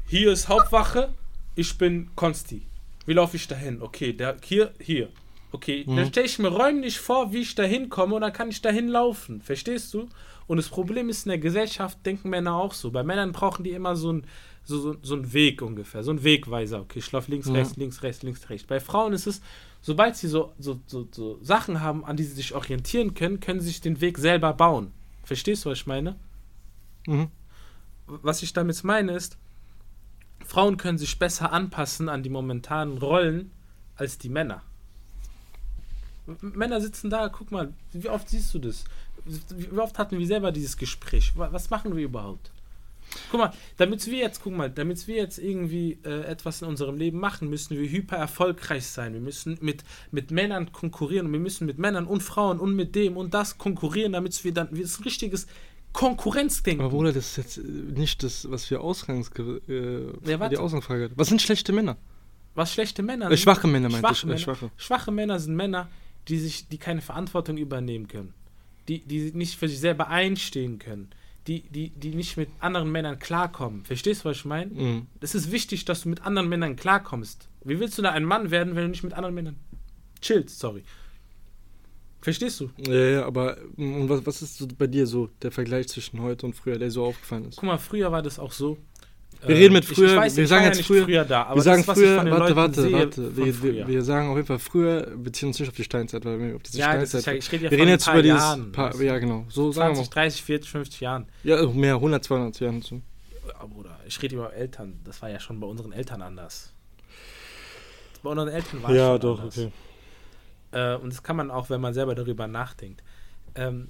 hier 0.06 0.32
ist 0.32 0.50
Hauptwache, 0.50 1.16
ich 1.56 1.76
bin 1.80 2.12
Konsti. 2.16 2.62
Wie 3.08 3.14
laufe 3.14 3.38
ich 3.38 3.48
dahin? 3.48 3.82
Okay, 3.82 4.14
der, 4.14 4.38
hier, 4.44 4.72
hier. 4.80 5.10
Okay, 5.52 5.86
mhm. 5.88 5.96
dann 5.96 6.08
stelle 6.08 6.26
ich 6.26 6.40
mir 6.40 6.50
räumlich 6.50 7.00
vor, 7.00 7.32
wie 7.32 7.40
ich 7.40 7.56
dahin 7.56 7.90
komme 7.90 8.16
und 8.16 8.22
dann 8.22 8.34
kann 8.34 8.50
ich 8.50 8.62
dahin 8.62 8.88
laufen. 8.88 9.42
Verstehst 9.42 9.94
du? 9.94 10.10
Und 10.46 10.58
das 10.58 10.70
Problem 10.70 11.10
ist, 11.10 11.26
in 11.26 11.30
der 11.30 11.40
Gesellschaft 11.40 12.06
denken 12.06 12.30
Männer 12.30 12.56
auch 12.56 12.74
so. 12.74 12.92
Bei 12.92 13.04
Männern 13.04 13.32
brauchen 13.32 13.64
die 13.64 13.72
immer 13.72 13.96
so 13.96 14.14
ein 14.14 14.28
so, 14.68 14.80
so, 14.80 14.98
so 15.02 15.16
ein 15.16 15.32
Weg 15.32 15.62
ungefähr, 15.62 16.04
so 16.04 16.12
ein 16.12 16.24
Wegweiser. 16.24 16.82
Okay, 16.82 17.00
ich 17.00 17.12
laufe 17.12 17.32
links, 17.32 17.48
ja. 17.48 17.54
rechts, 17.54 17.78
links, 17.78 18.04
rechts, 18.04 18.22
links, 18.24 18.50
rechts. 18.50 18.68
Bei 18.68 18.82
Frauen 18.82 19.14
ist 19.14 19.26
es, 19.26 19.42
sobald 19.82 20.18
sie 20.18 20.28
so, 20.28 20.54
so, 20.60 20.82
so, 20.86 21.08
so 21.10 21.40
Sachen 21.42 21.80
haben, 21.80 22.04
an 22.04 22.18
die 22.18 22.24
sie 22.24 22.34
sich 22.34 22.54
orientieren 22.54 23.14
können, 23.14 23.40
können 23.40 23.62
sie 23.62 23.68
sich 23.68 23.80
den 23.80 24.02
Weg 24.02 24.18
selber 24.18 24.54
bauen. 24.54 24.92
Verstehst 25.24 25.64
du, 25.64 25.70
was 25.70 25.80
ich 25.80 25.88
meine? 25.88 26.18
Mhm. 27.08 27.30
Was 28.08 28.44
ich 28.44 28.52
damit 28.52 28.84
meine 28.84 29.14
ist, 29.14 29.38
Frauen 30.46 30.76
können 30.76 30.98
sich 30.98 31.18
besser 31.18 31.54
anpassen 31.54 32.10
an 32.10 32.24
die 32.24 32.30
momentanen 32.30 32.98
Rollen 32.98 33.52
als 33.96 34.18
die 34.18 34.30
Männer. 34.30 34.64
Männer 36.42 36.82
sitzen 36.82 37.10
da, 37.10 37.30
guck 37.30 37.52
mal, 37.52 37.74
wie 37.94 38.10
oft 38.10 38.30
siehst 38.30 38.54
du 38.54 38.60
das? 38.60 38.84
Wie 39.26 39.78
oft 39.78 39.98
hatten 39.98 40.18
wir 40.18 40.28
selber 40.28 40.52
dieses 40.52 40.78
Gespräch? 40.78 41.34
Was 41.36 41.70
machen 41.70 41.96
wir 41.96 42.06
überhaupt? 42.06 42.52
Guck 43.32 43.40
mal, 43.40 43.54
damit 43.78 44.06
wir 44.08 44.18
jetzt, 44.18 44.42
guck 44.42 44.56
mal, 44.56 44.70
damit 44.70 45.08
wir 45.08 45.16
jetzt 45.16 45.38
irgendwie 45.38 45.98
äh, 46.04 46.26
etwas 46.26 46.62
in 46.62 46.68
unserem 46.68 46.98
Leben 46.98 47.20
machen, 47.20 47.50
müssen 47.50 47.78
wir 47.78 47.90
hyper 47.90 48.18
erfolgreich 48.18 48.86
sein. 48.86 49.14
Wir 49.14 49.22
müssen 49.22 49.58
mit, 49.62 49.84
mit 50.12 50.32
Männern 50.32 50.72
konkurrieren 50.72 51.28
und 51.28 51.34
wir 51.34 51.40
müssen 51.40 51.66
mit 51.66 51.78
Männern 51.78 52.06
und 52.06 52.22
Frauen 52.22 52.60
und 52.60 52.76
mit 52.76 52.96
dem 52.96 53.18
und 53.18 53.34
das 53.34 53.58
konkurrieren, 53.58 54.12
damit 54.14 54.44
wir 54.44 54.54
dann, 54.54 54.70
wie 54.72 54.82
das 54.82 55.00
ein 55.00 55.04
richtiges 55.04 55.48
Konkurrenzdenken. 55.94 56.82
Aber 56.82 56.92
Bruder, 56.92 57.14
das 57.14 57.30
ist 57.30 57.38
jetzt 57.38 57.58
nicht 57.58 58.24
das, 58.24 58.50
was 58.52 58.70
wir 58.70 58.82
ausgangs, 58.82 59.32
äh, 59.38 60.30
ja, 60.30 60.50
die 60.50 60.58
Ausgangsfrage 60.58 61.10
Was 61.16 61.30
sind 61.30 61.42
schlechte 61.42 61.72
Männer? 61.74 61.98
Was 62.56 62.74
schlechte 62.74 63.04
Männer? 63.04 63.32
Äh, 63.32 63.38
schwache 63.38 63.68
Männer, 63.68 63.90
meinte 63.90 64.08
schwache 64.08 64.14
ich. 64.16 64.24
Äh, 64.24 64.28
Männer. 64.28 64.40
Schwache. 64.40 64.72
schwache 64.78 65.12
Männer 65.12 65.40
sind 65.40 65.56
Männer, 65.56 65.88
die 66.28 66.40
sich, 66.40 66.68
die 66.68 66.78
keine 66.78 67.02
Verantwortung 67.02 67.58
übernehmen 67.58 68.08
können. 68.08 68.34
Die, 68.88 69.00
die 69.00 69.32
nicht 69.34 69.58
für 69.58 69.68
sich 69.68 69.80
selber 69.80 70.08
einstehen 70.08 70.80
können 70.80 71.10
die, 71.48 71.62
die, 71.62 71.90
die 71.90 72.14
nicht 72.14 72.38
mit 72.38 72.50
anderen 72.60 72.92
Männern 72.92 73.20
klarkommen. 73.20 73.86
Verstehst 73.86 74.24
du, 74.24 74.30
was 74.30 74.38
ich 74.38 74.46
meine? 74.46 74.72
Mhm. 74.74 75.08
Es 75.22 75.34
ist 75.34 75.52
wichtig, 75.52 75.86
dass 75.86 76.02
du 76.02 76.10
mit 76.10 76.26
anderen 76.26 76.50
Männern 76.50 76.76
klarkommst. 76.76 77.48
Wie 77.64 77.80
willst 77.80 77.98
du 77.98 78.02
da 78.02 78.12
ein 78.12 78.26
Mann 78.26 78.52
werden, 78.52 78.76
wenn 78.76 78.84
du 78.84 78.90
nicht 78.90 79.04
mit 79.04 79.14
anderen 79.14 79.36
Männern 79.36 79.56
chillst? 80.22 80.60
Sorry. 80.60 80.84
Verstehst 82.22 82.60
du? 82.60 82.70
Ja, 82.78 82.94
ja, 82.94 83.26
aber 83.26 83.58
was, 83.78 84.26
was 84.26 84.42
ist 84.42 84.58
so 84.58 84.68
bei 84.78 84.88
dir 84.88 85.08
so 85.08 85.30
der 85.42 85.52
Vergleich 85.52 85.88
zwischen 85.88 86.22
heute 86.22 86.46
und 86.46 86.54
früher, 86.54 86.78
der 86.78 86.92
so 86.92 87.06
aufgefallen 87.06 87.46
ist? 87.46 87.58
Guck 87.58 87.68
mal, 87.68 87.78
früher 87.78 88.12
war 88.12 88.22
das 88.22 88.40
auch 88.40 88.52
so. 88.52 88.78
Wir 89.46 89.56
reden 89.56 89.74
mit 89.74 89.86
früher, 89.86 90.08
ich, 90.08 90.12
ich 90.14 90.18
weiß, 90.18 90.38
wir 90.38 90.48
sagen 90.48 90.66
jetzt 90.66 90.82
früher, 90.84 91.06
früher 91.06 91.26
da, 91.26 91.54
wir 91.54 91.62
sagen 91.62 91.84
das, 91.86 91.98
früher, 91.98 92.18
warte, 92.30 92.56
warte, 92.56 92.82
sehe, 92.82 92.92
warte, 92.92 93.38
wir, 93.38 93.64
wir, 93.64 93.88
wir, 93.88 94.04
sagen 94.04 94.30
auf 94.30 94.36
jeden 94.36 94.48
Fall 94.48 94.60
früher, 94.60 95.16
beziehen 95.16 95.50
uns 95.50 95.60
nicht 95.60 95.70
auf 95.70 95.76
die 95.76 95.84
Steinzeit, 95.84 96.26
weil 96.26 96.40
wir 96.40 96.56
auf 96.56 96.64
diese 96.64 96.80
ja, 96.80 96.92
Steinzeit, 96.92 97.38
ist, 97.38 97.46
ich 97.46 97.52
rede 97.52 97.66
ja 97.66 97.72
wir 97.72 97.78
reden 97.78 97.90
jetzt 97.90 98.08
über 98.08 98.22
dieses, 98.24 98.40
Jahren, 98.40 98.72
paar, 98.72 99.00
ja 99.02 99.18
genau, 99.20 99.46
so 99.50 99.72
20, 99.72 99.98
sagen 99.98 100.10
30, 100.10 100.44
40, 100.44 100.70
50 100.72 101.02
Jahren. 101.02 101.26
Ja, 101.44 101.66
mehr, 101.68 101.96
100, 101.96 102.24
200 102.24 102.60
Jahren. 102.60 102.82
So. 102.82 103.02
Ja, 103.48 103.66
Bruder, 103.66 104.00
ich 104.08 104.22
rede 104.22 104.36
über 104.36 104.54
Eltern, 104.54 105.00
das 105.04 105.22
war 105.22 105.30
ja 105.30 105.40
schon 105.40 105.60
bei 105.60 105.68
unseren 105.68 105.92
Eltern 105.92 106.22
anders. 106.22 106.74
Bei 108.24 108.32
unseren 108.32 108.50
Eltern 108.50 108.82
war 108.82 108.90
es 108.90 108.98
Ja, 108.98 109.18
doch, 109.18 109.40
anders. 109.40 109.58
okay. 109.58 109.72
Äh, 110.72 110.96
und 110.96 111.14
das 111.14 111.22
kann 111.22 111.36
man 111.36 111.52
auch, 111.52 111.70
wenn 111.70 111.80
man 111.80 111.94
selber 111.94 112.16
darüber 112.16 112.48
nachdenkt. 112.48 113.04
Ähm, 113.56 113.90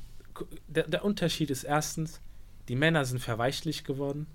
der, 0.67 0.87
der 0.87 1.05
Unterschied 1.05 1.49
ist 1.49 1.63
erstens, 1.63 2.19
die 2.67 2.75
Männer 2.75 3.05
sind 3.05 3.19
verweichlich 3.19 3.83
geworden 3.83 4.27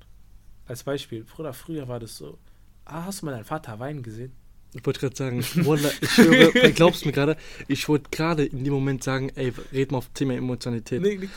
als 0.67 0.83
Beispiel, 0.85 1.25
Bruder, 1.25 1.53
früher 1.53 1.89
war 1.89 2.01
das 2.01 2.17
so. 2.17 2.39
Ah, 2.85 3.05
hast 3.05 3.23
du 3.23 3.27
mal 3.27 3.33
deinen 3.33 3.45
Vater 3.45 3.79
weinen 3.79 4.03
gesehen? 4.03 4.33
Ich 4.75 4.85
wollte 4.87 5.01
gerade 5.01 5.17
sagen, 5.17 5.45
Wallah, 5.67 5.91
ich 6.01 6.17
höre, 6.19 6.71
glaubst 6.71 7.05
mir 7.05 7.13
gerade, 7.13 7.37
ich 7.69 7.89
wollte 7.89 8.11
gerade 8.11 8.45
in 8.45 8.65
dem 8.65 8.73
Moment 8.73 9.05
sagen, 9.05 9.31
ey, 9.35 9.53
red 9.73 9.93
mal 9.93 9.99
auf 9.99 10.09
Thema 10.11 10.35
Emotionalität. 10.35 11.03
Nee, 11.03 11.17
nix. 11.17 11.33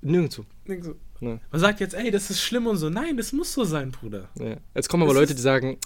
Nirgendwo. 0.00 0.44
Nirgendwo. 0.64 0.96
Nee. 1.20 1.40
Man 1.50 1.60
sagt 1.60 1.80
jetzt, 1.80 1.94
ey, 1.94 2.10
das 2.10 2.30
ist 2.30 2.40
schlimm 2.40 2.66
und 2.66 2.76
so. 2.76 2.90
Nein, 2.90 3.16
das 3.16 3.32
muss 3.32 3.52
so 3.52 3.64
sein, 3.64 3.90
Bruder. 3.90 4.28
Ja. 4.38 4.56
Jetzt 4.74 4.88
kommen 4.88 5.02
aber 5.02 5.14
das 5.14 5.22
Leute, 5.22 5.34
die 5.34 5.42
sagen, 5.42 5.78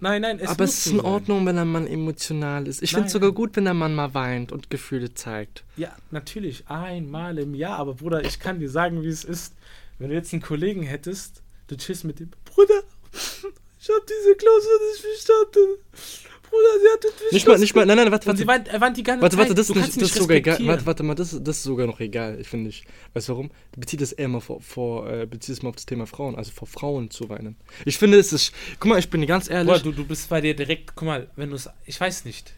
nein, 0.00 0.22
nein, 0.22 0.38
es 0.38 0.48
aber 0.48 0.64
es 0.64 0.78
ist 0.78 0.92
in 0.92 0.98
so 0.98 1.04
Ordnung, 1.04 1.40
sein. 1.40 1.46
wenn 1.46 1.56
der 1.56 1.64
Mann 1.66 1.86
emotional 1.86 2.66
ist. 2.66 2.82
Ich 2.82 2.92
finde 2.92 3.06
es 3.06 3.12
sogar 3.12 3.32
gut, 3.32 3.54
wenn 3.56 3.64
der 3.64 3.74
Mann 3.74 3.94
mal 3.94 4.14
weint 4.14 4.50
und 4.50 4.70
Gefühle 4.70 5.12
zeigt. 5.12 5.64
Ja, 5.76 5.94
natürlich, 6.10 6.68
einmal 6.68 7.38
im 7.38 7.54
Jahr. 7.54 7.78
Aber 7.78 7.94
Bruder, 7.94 8.24
ich 8.24 8.38
kann 8.38 8.60
dir 8.60 8.70
sagen, 8.70 9.02
wie 9.02 9.08
es 9.08 9.24
ist. 9.24 9.54
Wenn 9.98 10.08
du 10.08 10.14
jetzt 10.14 10.32
einen 10.32 10.42
Kollegen 10.42 10.82
hättest, 10.82 11.42
Du 11.72 11.78
chillst 11.78 12.04
mit 12.04 12.20
dem. 12.20 12.28
Bruder, 12.44 12.82
ich 13.12 13.88
hab 13.88 14.06
diese 14.06 14.36
Klausur 14.36 14.72
nicht 14.90 15.00
verstanden. 15.00 15.78
Bruder, 16.42 16.80
sie 16.82 16.92
hat 16.92 17.04
das 17.04 17.32
nicht 17.32 17.46
mal, 17.46 17.58
nicht 17.58 17.74
mal, 17.74 17.86
nein, 17.86 17.96
nein, 17.96 18.12
warte, 18.12 18.26
warte. 18.26 18.40
Sie 18.40 18.46
weint, 18.46 18.68
er 18.68 18.78
weint 18.78 18.98
die 18.98 19.02
ganze 19.02 19.22
warte, 19.22 19.38
warte, 19.38 19.54
das, 19.54 19.70
nicht, 19.70 19.96
das 19.96 20.10
ist 20.10 20.14
sogar 20.16 20.36
egal. 20.36 20.58
Warte, 20.66 20.84
warte 20.84 21.02
mal, 21.02 21.14
das, 21.14 21.30
das 21.30 21.56
ist 21.56 21.62
sogar 21.62 21.86
noch 21.86 21.98
egal, 22.00 22.44
finde 22.44 22.68
ich. 22.68 22.84
Weißt 23.14 23.30
du 23.30 23.32
warum? 23.32 23.50
Du 23.72 23.80
beziehst 23.80 24.02
es 24.02 24.12
eher 24.12 24.28
mal 24.28 24.42
vor, 24.42 24.60
vor 24.60 25.10
äh, 25.10 25.24
beziehst 25.24 25.60
es 25.60 25.62
mal 25.62 25.70
auf 25.70 25.76
das 25.76 25.86
Thema 25.86 26.06
Frauen, 26.06 26.34
also 26.34 26.52
vor 26.52 26.68
Frauen 26.68 27.10
zu 27.10 27.30
weinen. 27.30 27.56
Ich 27.86 27.96
finde, 27.96 28.18
es 28.18 28.34
ist, 28.34 28.52
guck 28.78 28.90
mal, 28.90 28.98
ich 28.98 29.08
bin 29.08 29.26
ganz 29.26 29.48
ehrlich. 29.48 29.72
Boah, 29.72 29.80
du, 29.80 29.92
du 29.92 30.04
bist 30.04 30.28
bei 30.28 30.42
dir 30.42 30.54
direkt, 30.54 30.94
guck 30.94 31.06
mal, 31.06 31.30
wenn 31.36 31.48
du 31.48 31.56
es, 31.56 31.70
ich 31.86 31.98
weiß 31.98 32.26
nicht. 32.26 32.52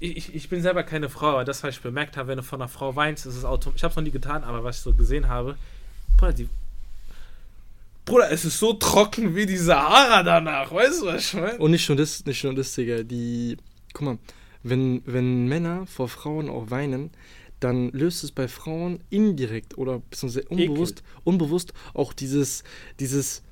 Ich, 0.00 0.34
ich 0.34 0.48
bin 0.48 0.62
selber 0.62 0.82
keine 0.82 1.10
Frau, 1.10 1.28
aber 1.28 1.44
das, 1.44 1.62
was 1.62 1.76
ich 1.76 1.80
bemerkt 1.80 2.16
habe, 2.16 2.26
wenn 2.26 2.38
du 2.38 2.42
von 2.42 2.60
einer 2.60 2.68
Frau 2.68 2.96
weinst, 2.96 3.24
ist 3.24 3.36
es 3.36 3.44
automatisch. 3.44 3.78
Ich 3.78 3.84
habe 3.84 3.92
es 3.92 3.96
noch 3.96 4.02
nie 4.02 4.10
getan, 4.10 4.42
aber 4.42 4.64
was 4.64 4.78
ich 4.78 4.82
so 4.82 4.94
gesehen 4.94 5.28
habe, 5.28 5.56
boah, 6.18 6.32
die 6.32 6.48
Bruder, 8.10 8.32
es 8.32 8.44
ist 8.44 8.58
so 8.58 8.72
trocken 8.72 9.36
wie 9.36 9.46
die 9.46 9.56
Sahara 9.56 10.24
danach, 10.24 10.72
weißt 10.72 11.02
du, 11.02 11.06
was 11.06 11.26
ich 11.26 11.34
meine? 11.34 11.58
Und 11.58 11.70
nicht 11.70 11.88
nur 11.88 11.96
das, 11.96 12.24
nicht 12.26 12.42
nur 12.42 12.54
das, 12.54 12.74
Digga, 12.74 13.04
die, 13.04 13.56
guck 13.92 14.02
mal, 14.02 14.18
wenn, 14.64 15.02
wenn 15.06 15.46
Männer 15.46 15.86
vor 15.86 16.08
Frauen 16.08 16.50
auch 16.50 16.70
weinen, 16.70 17.10
dann 17.60 17.90
löst 17.90 18.24
es 18.24 18.32
bei 18.32 18.48
Frauen 18.48 19.00
indirekt 19.10 19.78
oder 19.78 20.00
beziehungsweise 20.00 20.48
unbewusst, 20.48 21.04
unbewusst 21.22 21.72
auch 21.94 22.12
dieses, 22.12 22.64
dieses, 22.98 23.42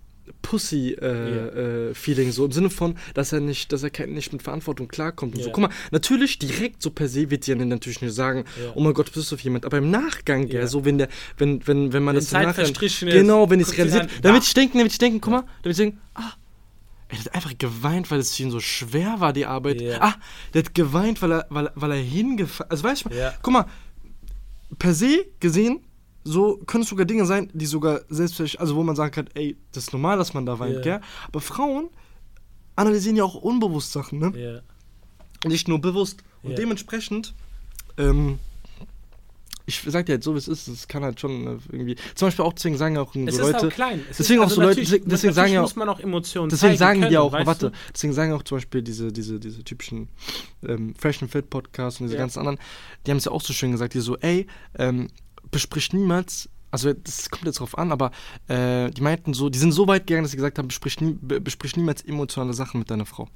Pussy-Feeling, 0.43 1.03
äh, 1.03 1.91
yeah. 1.91 2.29
äh, 2.29 2.33
so 2.33 2.45
im 2.45 2.53
Sinne 2.53 2.71
von, 2.71 2.97
dass 3.15 3.33
er 3.33 3.41
nicht, 3.41 3.73
dass 3.73 3.83
er 3.83 4.07
nicht 4.07 4.33
mit 4.33 4.43
Verantwortung 4.43 4.89
klarkommt 4.89 5.35
und 5.35 5.39
yeah. 5.39 5.47
so. 5.47 5.53
Guck 5.53 5.63
mal, 5.63 5.71
natürlich 5.91 6.39
direkt 6.39 6.83
so 6.83 6.91
per 6.91 7.09
se 7.09 7.31
wird 7.31 7.45
sie 7.45 7.53
ja 7.53 7.65
natürlich 7.65 8.01
nicht 8.01 8.15
sagen, 8.15 8.45
yeah. 8.61 8.73
oh 8.75 8.81
mein 8.81 8.95
Gott, 8.95 9.13
bist 9.13 9.31
du 9.31 9.35
auf 9.35 9.41
jemand, 9.41 9.65
aber 9.65 9.79
im 9.79 9.91
Nachgang, 9.91 10.49
ja, 10.49 10.67
so 10.67 10.85
wenn 10.85 10.99
der, 10.99 11.09
wenn, 11.37 11.67
wenn, 11.67 11.93
wenn 11.93 12.03
man 12.03 12.15
wenn 12.15 12.21
das 12.21 12.31
Zeit 12.31 12.55
verstrichen 12.55 13.09
genau, 13.09 13.51
wenn 13.51 13.61
ich 13.61 13.69
es 13.69 13.77
realisiert, 13.77 14.09
damit 14.23 14.45
ich 14.45 14.55
denken, 14.55 14.79
damit 14.79 14.93
ich 14.93 14.99
denken, 14.99 15.21
guck 15.21 15.33
mal, 15.33 15.45
damit 15.63 15.79
ich 15.79 15.85
denken, 15.85 16.01
ah, 16.15 16.33
Er 17.09 17.19
hat 17.19 17.35
einfach 17.35 17.57
geweint, 17.57 18.11
weil 18.11 18.21
es 18.21 18.37
für 18.37 18.43
ihn 18.43 18.51
so 18.51 18.61
schwer 18.61 19.21
war, 19.21 19.33
die 19.33 19.47
Arbeit. 19.47 19.83
Ah, 20.01 20.15
der 20.53 20.63
hat 20.63 20.75
geweint, 20.75 21.23
weil 21.23 21.33
er, 21.33 21.47
weil, 21.49 21.71
weil 21.75 21.93
er 21.93 21.99
hingefallen 21.99 22.71
Also, 22.71 22.85
weißt 22.85 23.05
du, 23.07 23.11
guck 23.43 23.53
mal, 23.53 23.67
per 24.79 24.95
se 24.95 25.25
gesehen, 25.41 25.81
so 26.31 26.59
können 26.67 26.83
es 26.85 26.91
sogar 26.91 27.07
Dinge 27.07 27.25
sein, 27.27 27.49
die 27.55 27.67
sogar 27.67 28.01
selbstverständlich, 28.09 28.61
also 28.61 28.77
wo 28.77 28.83
man 28.83 28.97
sagen 28.97 29.13
kann, 29.13 29.29
ey, 29.35 29.57
das 29.73 29.85
ist 29.85 29.93
normal, 29.93 30.19
dass 30.19 30.35
man 30.35 30.45
da 30.47 30.59
weint, 30.59 30.77
Ja. 30.77 30.81
gell? 30.83 31.01
Aber 31.29 31.41
Frauen 31.41 31.89
analysieren 32.77 33.17
ja 33.17 33.25
auch 33.25 33.35
unbewusst 33.35 33.93
Sachen, 33.93 34.19
ne? 34.19 34.33
Ja. 35.43 35.49
Nicht 35.49 35.69
nur 35.69 35.81
bewusst. 35.81 36.23
Und 36.43 36.51
Ja. 36.51 36.57
dementsprechend, 36.57 37.35
ähm, 37.97 38.39
ich 39.67 39.83
sag 39.87 40.07
dir 40.07 40.13
jetzt 40.15 40.25
so, 40.25 40.33
wie 40.35 40.39
es 40.39 40.49
ist, 40.49 40.67
es 40.67 40.89
kann 40.89 41.03
halt 41.03 41.21
schon 41.21 41.47
äh, 41.47 41.59
irgendwie, 41.71 41.97
zum 42.15 42.29
Beispiel 42.29 42.45
auch, 42.45 42.55
deswegen 42.55 42.79
sagen 42.79 42.95
ja 42.95 43.03
auch 43.03 43.13
so 43.13 43.21
Es 43.27 43.35
ist 43.35 43.41
Leute, 43.41 43.67
auch 43.67 43.71
klein. 43.71 44.01
Es 44.11 44.17
deswegen 44.17 44.41
ist, 44.41 44.47
auch 44.47 44.51
so 44.55 44.63
Leute- 44.63 44.81
deswegen- 44.81 45.09
deswegen 45.09 45.35
sagen 45.35 45.53
ja 45.53 45.61
auch- 45.61 45.65
muss 45.65 45.77
man 45.77 45.89
auch 45.91 46.01
Emotionen 46.01 46.49
Deswegen 46.49 46.77
sagen 46.79 47.01
die 47.03 47.07
können, 47.09 47.17
auch, 47.19 47.33
weißt 47.33 47.47
warte, 47.47 47.71
du? 47.71 47.77
deswegen 47.95 48.13
sagen 48.15 48.33
auch 48.33 48.43
zum 48.45 48.57
Beispiel 48.57 48.81
diese, 48.83 49.13
diese, 49.13 49.39
diese 49.39 49.63
typischen 49.65 50.09
ähm, 50.67 50.95
Fresh 50.95 51.21
and 51.23 51.31
Fit 51.31 51.51
Podcasts 51.51 52.01
und 52.01 52.07
diese 52.07 52.17
Ja. 52.17 52.21
ganzen 52.23 52.39
anderen, 52.39 52.59
die 53.07 53.11
haben 53.11 53.19
es 53.19 53.27
ja 53.27 53.33
auch 53.33 53.43
so 53.43 53.53
schön 53.53 53.73
gesagt, 53.73 53.93
die 53.95 54.01
so, 54.01 54.17
ey, 54.19 54.47
ähm, 54.79 55.09
besprich 55.51 55.93
niemals, 55.93 56.49
also 56.71 56.93
das 56.93 57.31
kommt 57.31 57.45
jetzt 57.47 57.61
drauf 57.61 57.79
an, 57.79 57.93
aber 57.93 58.11
äh, 58.49 58.91
die 58.91 59.01
meinten 59.01 59.35
so, 59.35 59.49
die 59.49 59.59
sind 59.59 59.73
so 59.73 59.87
weit 59.87 60.07
gegangen, 60.07 60.25
dass 60.25 60.33
sie 60.33 60.37
gesagt 60.37 60.59
haben, 60.59 60.69
besprich, 60.69 61.01
nie, 61.01 61.17
be, 61.21 61.41
besprich 61.41 61.77
niemals 61.77 62.03
emotionale 62.03 62.53
Sachen 62.53 62.79
mit 62.81 62.91
deiner 62.91 63.07
Frau. 63.07 63.29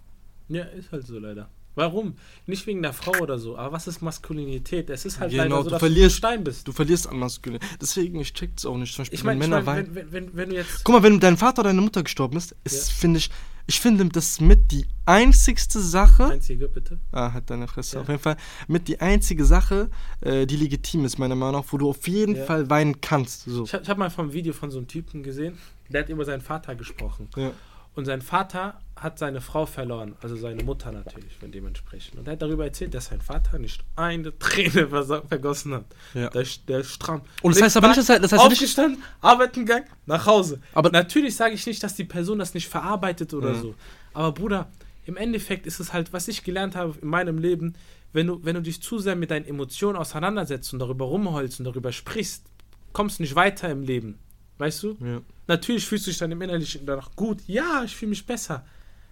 Ja, 0.49 0.65
ist 0.65 0.93
halt 0.93 1.07
so 1.07 1.19
leider. 1.19 1.49
Warum? 1.75 2.17
Nicht 2.47 2.67
wegen 2.67 2.83
der 2.83 2.93
Frau 2.93 3.13
oder 3.21 3.39
so, 3.39 3.57
aber 3.57 3.73
was 3.73 3.87
ist 3.87 4.03
Maskulinität? 4.03 4.91
Es 4.91 5.05
ist 5.07 5.19
halt 5.21 5.31
Genau, 5.31 5.43
leider 5.45 5.57
so, 5.57 5.63
du 5.65 5.71
dass 5.71 5.81
verlierst- 5.83 6.23
du 6.23 6.27
ein 6.27 6.33
Stein 6.33 6.45
bist. 6.45 6.69
Du 6.69 6.73
verlierst 6.73 7.09
an 7.09 7.19
Maskulin. 7.19 7.61
Deswegen, 7.81 8.21
ich 8.21 8.35
check's 8.35 8.67
auch 8.67 8.77
nicht. 8.77 8.95
Zum 8.95 9.03
Beispiel, 9.03 9.19
Ich 9.19 9.25
meine, 9.25 9.41
wenn 9.41 9.45
ich 9.47 9.51
Männer 9.51 9.63
mein, 9.65 9.77
weinen. 9.87 9.95
wenn, 9.95 10.13
wenn, 10.13 10.37
wenn, 10.37 10.51
du 10.51 10.57
jetzt. 10.57 10.85
Guck 10.85 10.95
mal, 10.97 11.03
wenn 11.03 11.19
dein 11.21 11.37
Vater 11.37 11.61
oder 11.61 11.71
deine 11.71 11.81
Mutter 11.81 12.03
gestorben 12.03 12.37
ist, 12.37 12.55
ist, 12.65 12.89
Ja. 12.91 12.95
finde 12.97 13.19
ich, 13.19 13.31
ich 13.67 13.81
finde 13.81 14.05
das 14.07 14.41
mit 14.41 14.71
die 14.73 14.85
einzigste 15.07 15.81
Sache. 15.81 16.27
Einzige, 16.27 16.69
bitte. 16.69 16.99
Ah, 17.13 17.33
hat 17.33 17.49
deine 17.49 17.69
Fresse. 17.69 17.97
Ja. 17.97 18.03
Auf 18.03 18.09
jeden 18.09 18.21
Fall 18.21 18.37
mit 18.69 18.89
die 18.89 19.01
einzige 19.01 19.45
Sache, 19.45 19.89
äh, 20.21 20.47
die 20.47 20.57
legitim 20.57 21.05
ist, 21.05 21.19
meiner 21.19 21.37
Meinung 21.37 21.63
nach, 21.63 21.73
wo 21.73 21.79
du 21.79 21.89
auf 21.89 22.07
jeden 22.09 22.37
Ja. 22.37 22.45
Fall 22.45 22.69
weinen 22.69 23.01
kannst. 23.01 23.45
So. 23.45 23.65
Ich 23.65 23.73
habe 23.73 23.87
hab 23.87 23.99
mal 23.99 24.11
vom 24.11 24.33
Video 24.33 24.53
von 24.53 24.71
so 24.71 24.79
einem 24.79 24.89
Typen 24.89 25.23
gesehen, 25.23 25.57
der 25.89 26.03
hat 26.03 26.09
über 26.09 26.25
seinen 26.25 26.41
Vater 26.43 26.75
gesprochen. 26.75 27.29
Ja. 27.37 27.53
Und 27.95 28.07
sein 28.07 28.23
Vater 28.23 28.81
hat 28.97 29.19
seine 29.19 29.41
Frau 29.43 29.67
verloren, 29.67 30.15
also 30.23 30.35
seine 30.37 30.63
Mutter 30.65 30.93
natürlich, 30.93 31.37
von 31.37 31.51
dementsprechend. 31.53 32.19
Und 32.19 32.27
er 32.27 32.33
hat 32.35 32.43
darüber 32.43 32.65
erzählt, 32.65 32.95
dass 32.95 33.07
sein 33.07 33.21
Vater 33.21 33.59
nicht 33.59 33.83
eine 33.97 34.37
Träne 34.39 34.89
vergossen 35.29 35.75
hat. 35.75 35.85
Ja. 36.15 36.31
Der, 36.31 36.43
ist- 36.43 36.67
der 36.69 36.85
stramm. 36.85 37.21
Und 37.43 37.55
das 37.55 37.63
heißt 37.63 37.77
aber 37.77 37.89
nicht, 37.89 37.99
dass 37.99 38.09
er- 38.09 38.21
das 38.21 38.33
heißt 38.33 38.43
ja 38.43 38.49
nicht- 38.49 38.57
Aufgestanden, 38.59 39.03
arbeiten 39.21 39.67
gegangen, 39.67 39.87
nach 40.07 40.25
Hause. 40.25 40.61
Aber- 40.73 40.91
natürlich 40.91 41.37
sage 41.37 41.55
ich 41.55 41.67
nicht, 41.67 41.83
dass 41.83 41.95
die 41.95 42.05
Person 42.05 42.39
das 42.39 42.55
nicht 42.55 42.69
verarbeitet 42.69 43.35
oder 43.35 43.53
Ja. 43.53 43.61
so. 43.61 43.75
Aber 44.15 44.33
Bruder, 44.33 44.69
im 45.05 45.17
Endeffekt 45.17 45.67
ist 45.67 45.81
es 45.81 45.93
halt, 45.93 46.13
was 46.15 46.29
ich 46.29 46.45
gelernt 46.45 46.77
habe 46.77 46.95
in 47.03 47.09
meinem 47.09 47.37
Leben, 47.39 47.75
wenn 48.15 48.27
du, 48.29 48.41
wenn 48.45 48.55
du 48.55 48.63
dich 48.63 48.81
zu 48.83 48.99
sehr 49.01 49.17
mit 49.17 49.31
deinen 49.31 49.47
Emotionen 49.47 49.97
auseinandersetzt 49.99 50.73
und 50.73 50.79
darüber 50.79 51.07
rumholst 51.07 51.59
und 51.61 51.65
darüber 51.67 51.93
sprichst, 51.93 52.45
kommst 52.93 53.19
du 53.19 53.23
nicht 53.25 53.35
weiter 53.35 53.69
im 53.71 53.83
Leben. 53.83 54.19
Weißt 54.59 54.83
du? 54.83 54.97
Ja. 55.01 55.21
Natürlich 55.47 55.87
fühlst 55.87 56.07
du 56.07 56.11
dich 56.11 56.19
dann 56.19 56.33
im 56.33 56.43
Innerlichen 56.43 56.87
danach 56.87 57.15
gut. 57.17 57.41
Ja, 57.47 57.83
ich 57.85 57.97
fühle 57.97 58.11
mich 58.11 58.27
besser. 58.27 58.65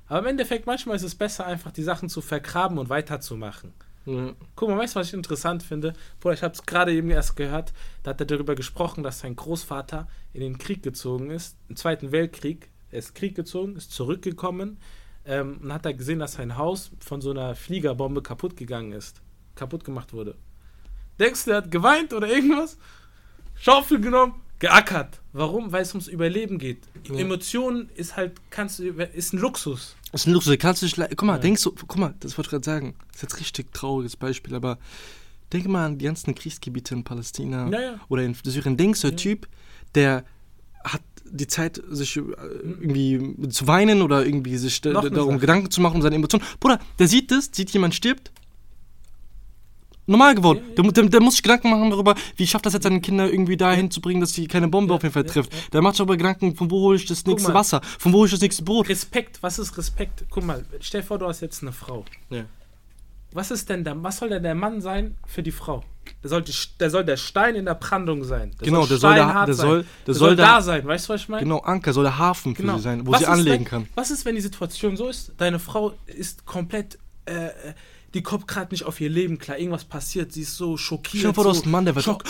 Aber 0.06 0.20
im 0.20 0.26
Endeffekt, 0.26 0.66
manchmal 0.66 0.96
ist 0.96 1.02
es 1.02 1.14
besser, 1.14 1.46
einfach 1.46 1.72
die 1.72 1.82
Sachen 1.82 2.08
zu 2.08 2.20
vergraben 2.20 2.78
und 2.78 2.88
weiterzumachen. 2.88 3.72
Ja. 4.06 4.32
Guck 4.56 4.68
mal, 4.68 4.78
weißt 4.78 4.96
du, 4.96 5.00
was 5.00 5.08
ich 5.08 5.14
interessant 5.14 5.62
finde? 5.62 5.92
Bruder, 6.20 6.34
ich 6.34 6.42
habe 6.42 6.54
es 6.54 6.64
gerade 6.64 6.92
eben 6.92 7.10
erst 7.10 7.36
gehört. 7.36 7.72
Da 8.02 8.10
hat 8.10 8.20
er 8.20 8.26
darüber 8.26 8.54
gesprochen, 8.54 9.02
dass 9.02 9.20
sein 9.20 9.36
Großvater 9.36 10.08
in 10.32 10.40
den 10.40 10.58
Krieg 10.58 10.82
gezogen 10.82 11.30
ist, 11.30 11.56
im 11.68 11.76
Zweiten 11.76 12.10
Weltkrieg. 12.12 12.70
Er 12.90 12.98
ist 12.98 13.14
Krieg 13.14 13.34
gezogen, 13.34 13.76
ist 13.76 13.92
zurückgekommen 13.92 14.78
ähm, 15.24 15.60
und 15.62 15.72
hat 15.72 15.84
da 15.84 15.92
gesehen, 15.92 16.18
dass 16.18 16.34
sein 16.34 16.56
Haus 16.56 16.90
von 17.00 17.20
so 17.20 17.30
einer 17.30 17.54
Fliegerbombe 17.54 18.22
kaputt 18.22 18.56
gegangen 18.56 18.92
ist. 18.92 19.20
Kaputt 19.54 19.84
gemacht 19.84 20.12
wurde. 20.12 20.34
Denkst 21.18 21.44
du, 21.44 21.50
er 21.52 21.58
hat 21.58 21.70
geweint 21.70 22.12
oder 22.12 22.28
irgendwas? 22.28 22.78
Schaufel 23.54 24.00
genommen, 24.00 24.34
geackert. 24.60 25.20
Warum? 25.32 25.72
Weil 25.72 25.82
es 25.82 25.92
ums 25.92 26.06
Überleben 26.08 26.58
geht. 26.58 26.78
Ja. 27.08 27.16
Emotionen 27.16 27.88
ist 27.96 28.16
halt, 28.16 28.32
kannst 28.50 28.78
du, 28.78 28.84
ist 28.84 29.32
ein 29.32 29.38
Luxus. 29.38 29.96
Ist 30.12 30.26
ein 30.26 30.32
Luxus, 30.32 30.56
kannst 30.58 30.82
du 30.82 30.86
nicht. 30.86 30.96
Guck 30.96 31.22
mal, 31.24 31.34
Ja. 31.34 31.38
denkst 31.38 31.62
du, 31.64 31.72
guck 31.72 31.98
mal, 31.98 32.14
das 32.20 32.36
wollte 32.38 32.46
ich 32.48 32.50
gerade 32.50 32.64
sagen. 32.64 32.94
Das 33.08 33.16
ist 33.16 33.22
jetzt 33.22 33.40
richtig 33.40 33.72
trauriges 33.72 34.16
Beispiel, 34.16 34.54
aber 34.54 34.78
denk 35.52 35.66
mal 35.66 35.86
an 35.86 35.98
die 35.98 36.04
ganzen 36.04 36.34
Kriegsgebiete 36.34 36.94
in 36.94 37.02
Palästina 37.04 37.68
Ja, 37.70 38.00
oder 38.08 38.22
in 38.22 38.34
Syrien. 38.44 38.76
Denkst 38.76 39.00
du, 39.00 39.08
der. 39.08 39.16
Typ, 39.16 39.48
der 39.94 40.24
hat 40.84 41.02
die 41.32 41.46
Zeit, 41.46 41.80
sich 41.88 42.16
äh, 42.16 42.20
irgendwie 42.20 43.48
zu 43.50 43.66
weinen 43.68 44.02
oder 44.02 44.24
irgendwie 44.26 44.56
sich 44.56 44.80
darum 44.80 45.14
Sache. 45.14 45.38
Gedanken 45.38 45.70
zu 45.70 45.80
machen 45.80 45.96
um 45.96 46.02
seine 46.02 46.16
Emotionen. 46.16 46.44
Bruder, 46.58 46.80
der 46.98 47.06
sieht 47.08 47.30
das, 47.30 47.50
sieht 47.52 47.70
jemand 47.70 47.94
stirbt. 47.94 48.32
Normal 50.10 50.34
geworden. 50.34 50.58
Ja, 50.62 50.68
ja. 50.68 50.74
Der, 50.74 50.84
mu- 50.84 50.90
der, 50.90 51.04
der 51.04 51.20
muss 51.20 51.34
sich 51.34 51.42
Gedanken 51.42 51.70
machen 51.70 51.90
darüber, 51.90 52.14
wie 52.36 52.46
schafft 52.46 52.66
das 52.66 52.72
jetzt 52.74 52.82
seine 52.82 53.00
Kinder 53.00 53.30
irgendwie 53.30 53.56
dahin 53.56 53.90
zu 53.90 54.00
bringen, 54.00 54.20
dass 54.20 54.32
sie 54.34 54.46
keine 54.46 54.68
Bombe 54.68 54.92
Ja, 54.92 54.96
auf 54.96 55.02
jeden 55.02 55.12
Fall 55.14 55.24
trifft. 55.24 55.52
ja. 55.52 55.60
Der 55.72 55.82
macht 55.82 55.94
sich 55.94 55.98
darüber 55.98 56.16
Gedanken, 56.16 56.54
von 56.56 56.70
wo 56.70 56.80
hole 56.80 56.96
ich 56.96 57.06
das 57.06 57.24
nächste 57.26 57.48
mal. 57.48 57.54
Wasser, 57.60 57.80
von 57.98 58.12
wo 58.12 58.18
hole 58.18 58.26
ich 58.26 58.32
das 58.32 58.40
nächste 58.40 58.62
Brot. 58.64 58.88
Respekt, 58.88 59.42
was 59.42 59.58
ist 59.58 59.76
Respekt? 59.78 60.24
Guck 60.30 60.44
mal, 60.44 60.64
stell 60.80 61.00
dir 61.02 61.06
vor, 61.06 61.18
du 61.18 61.26
hast 61.26 61.40
jetzt 61.40 61.62
eine 61.62 61.72
Frau. 61.72 62.04
Ja. 62.30 62.44
Was 63.32 63.52
ist 63.52 63.68
denn 63.68 63.84
der, 63.84 64.02
was 64.02 64.16
soll 64.18 64.28
denn 64.30 64.42
der 64.42 64.56
Mann 64.56 64.80
sein 64.80 65.16
für 65.24 65.42
die 65.44 65.52
Frau? 65.52 65.84
Der 66.24 66.30
soll, 66.30 66.42
die, 66.42 66.52
der, 66.80 66.90
soll 66.90 67.04
der 67.04 67.16
Stein 67.16 67.54
in 67.54 67.64
der 67.66 67.74
Brandung 67.74 68.24
sein. 68.24 68.50
Der 68.58 68.66
Genau, 68.66 68.84
der 68.86 68.96
soll 68.98 69.14
der- 69.14 69.22
steinhart 69.22 69.46
der 69.48 69.54
sein. 69.54 69.66
soll- 69.68 69.82
der 69.82 69.86
der 70.06 70.14
soll 70.14 70.28
soll 70.30 70.36
der- 70.36 70.46
da 70.46 70.60
sein, 70.62 70.84
weißt 70.86 71.08
du, 71.08 71.12
was 71.12 71.20
ich 71.20 71.28
meine? 71.28 71.42
Genau, 71.44 71.58
Anker 71.60 71.92
soll 71.92 72.02
der 72.02 72.18
Hafen 72.18 72.56
für 72.56 72.62
Genau. 72.62 72.78
sie 72.78 72.82
sein, 72.82 73.06
wo 73.06 73.12
Was 73.12 73.20
sie 73.20 73.26
anlegen 73.26 73.58
wenn, 73.60 73.64
kann. 73.64 73.86
Was 73.94 74.10
ist, 74.10 74.24
wenn 74.24 74.34
die 74.34 74.40
Situation 74.40 74.96
so 74.96 75.08
ist, 75.08 75.32
deine 75.38 75.60
Frau 75.60 75.92
ist 76.06 76.44
komplett, 76.44 76.98
äh, 77.26 77.34
äh, 77.46 77.50
die 78.14 78.22
kommt 78.22 78.48
gerade 78.48 78.72
nicht 78.72 78.84
auf 78.84 79.00
ihr 79.00 79.08
Leben 79.10 79.38
klar, 79.38 79.58
irgendwas 79.58 79.84
passiert, 79.84 80.32
sie 80.32 80.42
ist 80.42 80.56
so 80.56 80.76
schockiert. 80.76 81.20
Stell 81.20 81.30
dir 81.30 81.34
vor, 81.34 81.44
du 81.44 81.50
hast 81.50 81.62
einen 81.62 81.72
Mann, 81.72 81.84
der 81.84 81.94
wird 81.94 82.04
Schock. 82.04 82.24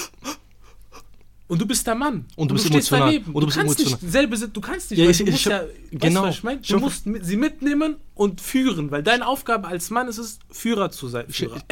Und 1.49 1.61
du 1.61 1.67
bist 1.67 1.85
der 1.85 1.97
Mann. 1.97 2.27
Und 2.37 2.49
du 2.49 2.55
bist 2.55 2.67
stehst 2.69 2.93
emotional. 2.93 3.07
daneben. 3.13 3.33
Und 3.35 3.41
du 3.41 3.47
bist 3.47 3.59
kannst 3.59 3.81
emotional. 3.81 4.03
nicht 4.03 4.13
selbe 4.13 4.37
Sit- 4.37 4.57
du 4.57 4.61
kannst 4.61 4.89
nicht, 4.93 5.01
Ja, 5.01 5.05
weil 5.07 5.11
ich- 5.11 5.19
du 5.19 5.25
musst 5.25 5.37
ich- 5.39 5.45
ja, 5.47 5.63
genau. 5.91 6.23
weißt 6.23 6.35
du, 6.35 6.39
ich 6.39 6.43
meine? 6.45 6.61
Ich 6.63 6.69
Du 6.69 6.79
musst 6.79 7.05
sie 7.23 7.37
mitnehmen 7.37 7.97
und 8.15 8.41
führen, 8.41 8.93
weil 8.93 9.03
deine 9.03 9.27
Aufgabe 9.27 9.67
als 9.67 9.91
Mann 9.91 10.07
ist 10.07 10.19
es, 10.19 10.39
Führer 10.49 10.93
zu 10.93 11.09
sein. 11.09 11.25
Führer. 11.29 11.61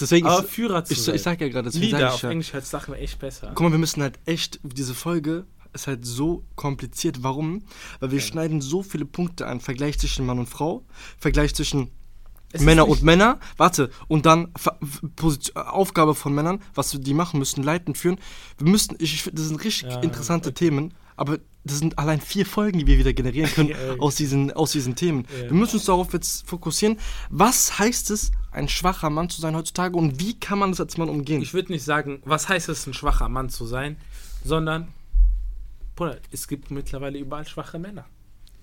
Deswegen, 0.00 0.26
Aber 0.26 0.42
ich, 0.44 0.50
Führer 0.50 0.84
zu 0.84 0.94
ich, 0.94 1.02
sein. 1.02 1.14
ich 1.14 1.22
sag 1.22 1.40
ja 1.40 1.48
gerade, 1.48 1.66
deswegen 1.70 1.84
Lieder 1.86 1.98
sag 2.00 2.08
ich 2.08 2.14
auf 2.14 2.22
ja. 2.22 2.30
Englisch 2.30 2.54
als 2.54 2.70
Sachen 2.70 2.94
echt 2.94 3.20
besser. 3.20 3.52
Guck 3.54 3.60
mal, 3.66 3.70
wir 3.70 3.78
müssen 3.78 4.02
halt 4.02 4.18
echt, 4.26 4.58
diese 4.64 4.94
Folge 4.94 5.46
ist 5.74 5.86
halt 5.86 6.04
so 6.04 6.42
kompliziert. 6.56 7.22
Warum? 7.22 7.62
Weil 8.00 8.10
wir 8.10 8.20
schneiden 8.20 8.60
so 8.60 8.82
viele 8.82 9.04
Punkte 9.04 9.46
an. 9.46 9.60
Vergleich 9.60 9.96
zwischen 10.00 10.26
Mann 10.26 10.40
und 10.40 10.48
Frau, 10.48 10.84
Vergleich 11.20 11.54
zwischen 11.54 11.92
Es 12.52 12.62
Männer 12.62 12.88
und 12.88 13.02
Männer. 13.02 13.38
Warte, 13.56 13.90
und 14.08 14.24
dann 14.26 14.52
Position, 15.16 15.56
Aufgabe 15.56 16.14
von 16.14 16.34
Männern, 16.34 16.62
was 16.74 16.90
die 16.90 17.14
machen 17.14 17.38
müssen, 17.38 17.62
leiten, 17.62 17.94
führen. 17.94 18.18
Wir 18.56 18.70
müssen, 18.70 18.96
ich, 18.98 19.30
das 19.32 19.48
sind 19.48 19.62
richtig 19.64 19.90
Ja, 19.90 20.00
interessante 20.00 20.50
okay. 20.50 20.66
Themen, 20.66 20.94
aber 21.16 21.38
das 21.64 21.78
sind 21.78 21.98
allein 21.98 22.20
vier 22.20 22.46
Folgen, 22.46 22.78
die 22.78 22.86
wir 22.86 22.98
wieder 22.98 23.12
generieren 23.12 23.50
können 23.50 23.74
aus, 23.98 24.14
diesen, 24.14 24.52
aus 24.52 24.72
diesen 24.72 24.94
Themen. 24.94 25.26
Ja. 25.30 25.50
Wir 25.50 25.52
müssen 25.52 25.76
uns 25.76 25.84
darauf 25.84 26.12
jetzt 26.12 26.48
fokussieren. 26.48 26.98
Was 27.28 27.78
heißt 27.78 28.10
es, 28.10 28.30
ein 28.50 28.68
schwacher 28.68 29.10
Mann 29.10 29.28
zu 29.28 29.40
sein 29.40 29.54
heutzutage 29.54 29.96
und 29.96 30.20
wie 30.20 30.38
kann 30.38 30.58
man 30.58 30.70
das 30.70 30.80
als 30.80 30.96
Mann 30.96 31.08
umgehen? 31.08 31.42
Ich 31.42 31.52
würde 31.52 31.72
nicht 31.72 31.84
sagen, 31.84 32.22
was 32.24 32.48
heißt 32.48 32.68
es, 32.70 32.86
ein 32.86 32.94
schwacher 32.94 33.28
Mann 33.28 33.50
zu 33.50 33.66
sein, 33.66 33.96
sondern, 34.44 34.88
Bruder, 35.96 36.18
es 36.30 36.48
gibt 36.48 36.70
mittlerweile 36.70 37.18
überall 37.18 37.46
schwache 37.46 37.78
Männer. 37.78 38.06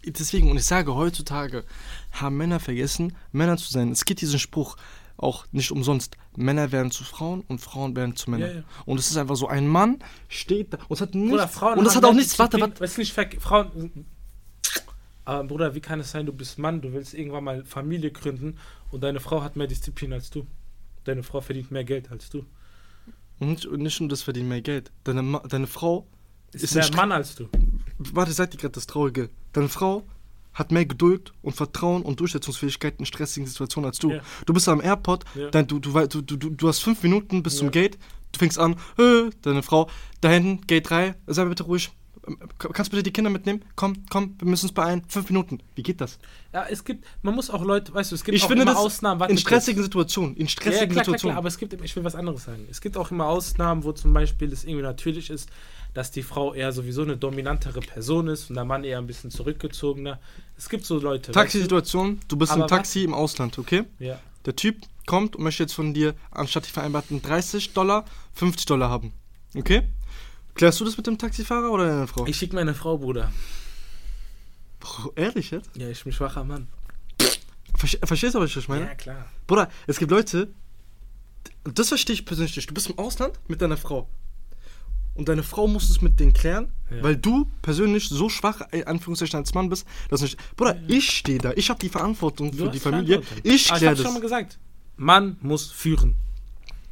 Deswegen, 0.05 0.49
und 0.51 0.57
ich 0.57 0.65
sage, 0.65 0.95
heutzutage 0.95 1.63
haben 2.11 2.37
Männer 2.37 2.59
vergessen, 2.59 3.15
Männer 3.31 3.57
zu 3.57 3.71
sein. 3.71 3.91
Es 3.91 4.05
gibt 4.05 4.21
diesen 4.21 4.39
Spruch 4.39 4.77
auch 5.17 5.45
nicht 5.51 5.71
umsonst. 5.71 6.17
Männer 6.35 6.71
werden 6.71 6.91
zu 6.91 7.03
Frauen 7.03 7.41
und 7.47 7.59
Frauen 7.59 7.95
werden 7.95 8.15
zu 8.15 8.29
Männern. 8.29 8.49
Ja, 8.49 8.55
ja. 8.57 8.63
Und 8.85 8.99
es 8.99 9.09
ist 9.09 9.17
einfach 9.17 9.35
so, 9.35 9.47
ein 9.47 9.67
Mann 9.67 9.99
steht 10.27 10.73
da 10.73 10.77
und 10.87 10.95
es 10.95 11.01
hat 11.01 11.15
nichts, 11.15 11.31
Bruder, 11.31 11.47
Frauen 11.47 11.79
und 11.79 11.85
das 11.85 11.95
hat 11.95 12.03
auch 12.05 12.13
nichts, 12.13 12.37
warte, 12.37 12.59
warte. 12.59 12.81
Weißt 12.81 12.97
du 12.97 13.01
nicht, 13.01 13.13
Frauen. 13.41 14.05
Aber 15.23 15.43
Bruder, 15.43 15.73
wie 15.73 15.79
kann 15.81 15.99
es 15.99 16.11
sein, 16.11 16.25
du 16.25 16.33
bist 16.33 16.59
Mann, 16.59 16.81
du 16.81 16.93
willst 16.93 17.13
irgendwann 17.13 17.43
mal 17.43 17.65
Familie 17.65 18.11
gründen 18.11 18.57
und 18.91 19.03
deine 19.03 19.19
Frau 19.19 19.41
hat 19.41 19.55
mehr 19.55 19.67
Disziplin 19.67 20.13
als 20.13 20.29
du? 20.29 20.45
Deine 21.05 21.23
Frau 21.23 21.41
verdient 21.41 21.71
mehr 21.71 21.83
Geld 21.83 22.11
als 22.11 22.29
du. 22.29 22.45
Und 23.39 23.49
nicht, 23.49 23.65
und 23.65 23.81
nicht 23.81 23.99
nur 23.99 24.09
das 24.09 24.21
verdient 24.21 24.49
mehr 24.49 24.61
Geld. 24.61 24.91
Deine, 25.03 25.21
Ma 25.21 25.39
deine 25.39 25.67
Frau 25.67 26.07
Ist, 26.51 26.63
Ist 26.63 26.75
mehr 26.75 26.95
Mann 26.95 27.11
als 27.11 27.35
du. 27.35 27.49
Warte, 27.97 28.31
sag 28.31 28.51
dir 28.51 28.58
gerade 28.58 28.73
das 28.73 28.88
Traurige. 28.88 29.29
Deine 29.53 29.69
Frau 29.69 30.03
hat 30.53 30.71
mehr 30.71 30.86
Geduld 30.86 31.34
und 31.41 31.55
Vertrauen 31.55 32.01
und 32.01 32.19
Durchsetzungsfähigkeit 32.19 32.95
in 32.99 33.05
stressigen 33.05 33.47
Situationen 33.47 33.89
als 33.89 33.99
du. 33.99 34.12
Ja. 34.12 34.21
Du 34.45 34.53
bist 34.53 34.69
am 34.69 34.81
Airport, 34.81 35.25
Ja. 35.36 35.49
dein, 35.49 35.67
du, 35.67 35.79
du, 35.79 35.91
du, 36.08 36.21
du, 36.21 36.49
du, 36.49 36.67
hast 36.67 36.79
fünf 36.79 37.03
Minuten 37.03 37.43
bis 37.43 37.58
zum 37.58 37.67
Ja. 37.67 37.71
Gate, 37.71 37.97
du 38.31 38.39
fängst 38.39 38.58
an, 38.58 38.77
äh, 38.97 39.29
deine 39.41 39.63
Frau, 39.63 39.89
da 40.21 40.29
hinten, 40.29 40.65
Gate 40.65 40.89
3, 40.89 41.15
sei 41.27 41.45
bitte 41.45 41.63
ruhig, 41.63 41.91
kannst 42.57 42.91
du 42.91 42.91
bitte 42.91 43.03
die 43.03 43.13
Kinder 43.13 43.29
mitnehmen? 43.29 43.63
Komm, 43.75 44.05
komm, 44.09 44.35
wir 44.39 44.47
müssen 44.47 44.65
uns 44.65 44.73
beeilen. 44.73 45.03
Fünf 45.07 45.29
Minuten. 45.29 45.59
Wie 45.75 45.83
geht 45.83 46.01
das? 46.01 46.17
Ja, 46.53 46.65
es 46.69 46.83
gibt, 46.83 47.05
man 47.21 47.35
muss 47.35 47.49
auch 47.49 47.63
Leute, 47.63 47.93
weißt 47.93 48.11
du, 48.11 48.15
es 48.15 48.23
gibt 48.23 48.35
Ich 48.38 48.43
auch 48.43 48.47
finde 48.47 48.63
immer 48.63 48.71
das 48.73 48.81
Ausnahmen. 48.81 49.19
warte 49.19 49.31
in 49.31 49.38
stressigen 49.38 49.83
Situationen. 49.83 50.35
In 50.35 50.43
Ja, 50.45 50.49
stressigen 50.49 50.89
klar, 50.89 51.03
klar, 51.03 51.05
Situationen. 51.05 51.33
klar, 51.33 51.38
aber 51.39 51.47
es 51.47 51.57
gibt, 51.57 51.73
ich 51.73 51.95
will 51.95 52.03
was 52.03 52.15
anderes 52.15 52.43
sagen. 52.45 52.67
Es 52.69 52.81
gibt 52.81 52.97
auch 52.97 53.11
immer 53.11 53.25
Ausnahmen, 53.27 53.83
wo 53.83 53.91
zum 53.91 54.13
Beispiel 54.13 54.51
es 54.51 54.63
irgendwie 54.63 54.83
natürlich 54.83 55.29
ist, 55.29 55.49
dass 55.93 56.11
die 56.11 56.23
Frau 56.23 56.53
eher 56.53 56.71
sowieso 56.73 57.03
eine 57.03 57.15
dominantere 57.17 57.79
Person 57.79 58.27
ist 58.27 58.49
und 58.49 58.55
der 58.55 58.65
Mann 58.65 58.83
eher 58.83 58.97
ein 58.97 59.07
bisschen 59.07 59.31
zurückgezogener. 59.31 60.19
Es 60.57 60.67
gibt 60.69 60.85
so 60.85 60.99
Leute. 60.99 61.31
Taxisituation, 61.31 62.19
du 62.27 62.35
bist 62.38 62.51
Aber 62.51 62.63
im 62.63 62.67
Taxi 62.67 63.03
im 63.03 63.13
Ausland, 63.13 63.57
okay? 63.59 63.79
weißt 63.79 63.89
du? 63.99 64.05
Ja. 64.05 64.19
Der 64.45 64.55
Typ 64.55 64.77
kommt 65.05 65.35
und 65.35 65.43
möchte 65.43 65.63
jetzt 65.63 65.73
von 65.73 65.93
dir 65.93 66.13
anstatt 66.31 66.65
die 66.67 66.71
vereinbarten 66.71 67.21
30 67.21 67.73
Dollar 67.73 68.05
50 68.33 68.65
Dollar 68.65 68.89
haben. 68.89 69.13
Okay? 69.55 69.83
Klärst 70.55 70.79
du 70.79 70.85
das 70.85 70.95
mit 70.97 71.05
dem 71.05 71.17
Taxifahrer 71.17 71.69
oder 71.69 71.85
deiner 71.87 72.07
Frau? 72.07 72.25
Ich 72.25 72.37
schicke 72.37 72.55
meine 72.55 72.73
Frau, 72.73 72.97
Bruder. 72.97 73.31
Bro, 74.79 75.11
ehrlich 75.15 75.51
jetzt? 75.51 75.69
Ja, 75.75 75.89
ich 75.89 76.03
bin 76.03 76.11
ein 76.11 76.15
schwacher 76.15 76.43
Mann. 76.43 76.67
Verste 77.77 77.99
verstehst 78.07 78.35
du, 78.35 78.39
was 78.39 78.55
ich 78.55 78.67
meine? 78.69 78.85
Ja, 78.85 78.95
klar. 78.95 79.25
Bruder, 79.47 79.69
es 79.85 79.99
gibt 79.99 80.11
Leute, 80.11 80.47
das 81.65 81.89
verstehe 81.89 82.13
ich 82.13 82.25
persönlich 82.25 82.55
nicht. 82.55 82.69
Du 82.69 82.73
bist 82.73 82.89
im 82.89 82.97
Ausland 82.97 83.37
mit 83.49 83.61
deiner 83.61 83.75
Frau. 83.77 84.07
Und 85.13 85.27
deine 85.29 85.43
Frau 85.43 85.67
muss 85.67 85.89
es 85.89 86.01
mit 86.01 86.19
denen 86.19 86.33
klären, 86.33 86.71
Ja. 86.89 87.03
weil 87.03 87.17
du 87.17 87.49
persönlich 87.61 88.07
so 88.09 88.29
schwach, 88.29 88.61
in 88.71 88.83
Anführungszeichen, 88.85 89.37
als 89.37 89.53
Mann 89.53 89.69
bist, 89.69 89.85
dass 90.09 90.21
nicht. 90.21 90.37
Bruder, 90.55 90.77
ich 90.87 91.09
stehe 91.09 91.37
da, 91.39 91.51
ich 91.55 91.69
habe 91.69 91.79
die 91.79 91.89
Verantwortung 91.89 92.51
Du 92.51 92.65
für 92.65 92.69
die 92.71 92.79
Familie. 92.79 93.21
Ich 93.43 93.69
Aber 93.71 93.79
kläre 93.79 93.95
das. 93.95 94.03
schon 94.05 94.13
mal 94.13 94.21
gesagt. 94.21 94.57
Mann 94.97 95.37
muss 95.41 95.69
führen. 95.71 96.15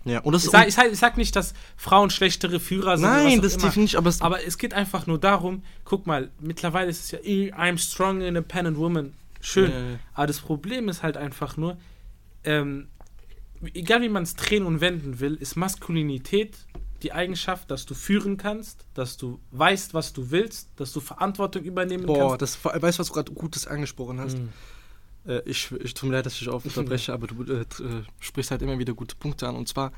Ja, 0.05 0.19
und 0.19 0.33
das 0.33 0.45
Ich 0.45 0.51
sag, 0.51 0.67
ich, 0.67 0.73
sag, 0.73 0.91
ich 0.91 0.99
sag 0.99 1.17
nicht, 1.17 1.35
dass 1.35 1.53
Frauen 1.77 2.09
schlechtere 2.09 2.59
Führer 2.59 2.97
sind. 2.97 3.07
nein, 3.07 3.41
das 3.41 3.53
definitiv 3.53 3.81
nicht, 3.81 3.95
aber 3.95 4.09
es. 4.09 4.21
Aber 4.21 4.45
es 4.45 4.57
geht 4.57 4.73
einfach 4.73 5.07
nur 5.07 5.17
darum, 5.17 5.63
guck 5.85 6.05
mal, 6.05 6.29
mittlerweile 6.39 6.89
ist 6.89 7.05
es 7.05 7.11
ja, 7.11 7.19
eh, 7.19 7.51
I'm 7.53 7.77
strong 7.77 8.21
independent 8.21 8.77
woman. 8.77 9.13
Schön. 9.41 9.71
Ja. 9.71 9.99
Aber 10.13 10.27
das 10.27 10.39
Problem 10.39 10.89
ist 10.89 11.03
halt 11.03 11.17
einfach 11.17 11.57
nur, 11.57 11.77
ähm, 12.43 12.87
egal 13.73 14.01
wie 14.01 14.09
man 14.09 14.23
es 14.23 14.35
drehen 14.35 14.65
und 14.65 14.81
wenden 14.81 15.19
will, 15.19 15.35
ist 15.35 15.55
Maskulinität 15.55 16.57
die 17.01 17.11
Eigenschaft, 17.11 17.69
dass 17.69 17.85
du 17.85 17.93
führen 17.93 18.37
kannst, 18.37 18.85
dass 18.93 19.17
du 19.17 19.39
weißt, 19.51 19.93
was 19.93 20.13
du 20.13 20.31
willst, 20.31 20.69
dass 20.77 20.93
du 20.93 21.01
Verantwortung 21.01 21.63
übernehmen 21.63 22.05
Boah, 22.05 22.37
kannst. 22.37 22.41
das, 22.41 22.65
weißt 22.81 22.97
du, 22.97 23.01
was 23.01 23.07
du 23.07 23.13
gerade 23.13 23.31
Gutes 23.33 23.67
angesprochen 23.67 24.19
hast? 24.19 24.37
Mhm. 24.37 24.49
Äh, 25.27 25.41
ich, 25.49 25.71
ich 25.83 25.93
tut 25.93 26.09
mir 26.09 26.15
leid, 26.15 26.25
dass 26.25 26.39
ich 26.41 26.47
auf 26.49 26.65
unterbreche, 26.65 27.13
aber 27.13 27.27
du 27.27 27.43
äh, 27.43 27.61
äh, 27.61 27.65
sprichst 28.19 28.51
halt 28.51 28.61
immer 28.61 28.77
wieder 28.79 28.93
gute 28.93 29.15
Punkte 29.15 29.47
an. 29.47 29.55
Und 29.55 29.67
zwar 29.67 29.91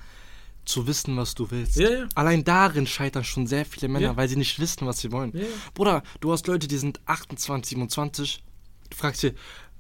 zu 0.66 0.88
wissen, 0.88 1.16
was 1.18 1.36
du 1.36 1.50
willst. 1.52 1.76
Ja, 1.78 1.90
ja. 1.92 2.08
Allein 2.16 2.44
darin 2.44 2.88
scheitern 2.88 3.24
schon 3.24 3.46
sehr 3.46 3.66
viele 3.66 3.88
Männer, 3.88 4.08
Ja. 4.08 4.18
weil 4.18 4.28
sie 4.28 4.36
nicht 4.36 4.60
wissen, 4.60 4.88
was 4.88 5.00
sie 5.00 5.12
wollen. 5.12 5.32
Bruder, 5.76 6.02
du 6.22 6.32
hast 6.32 6.48
Leute, 6.48 6.68
die 6.68 6.78
sind 6.78 7.00
28, 7.06 7.70
27. 7.72 8.44
Du 8.90 8.98
fragst 8.98 9.22
sie, 9.22 9.34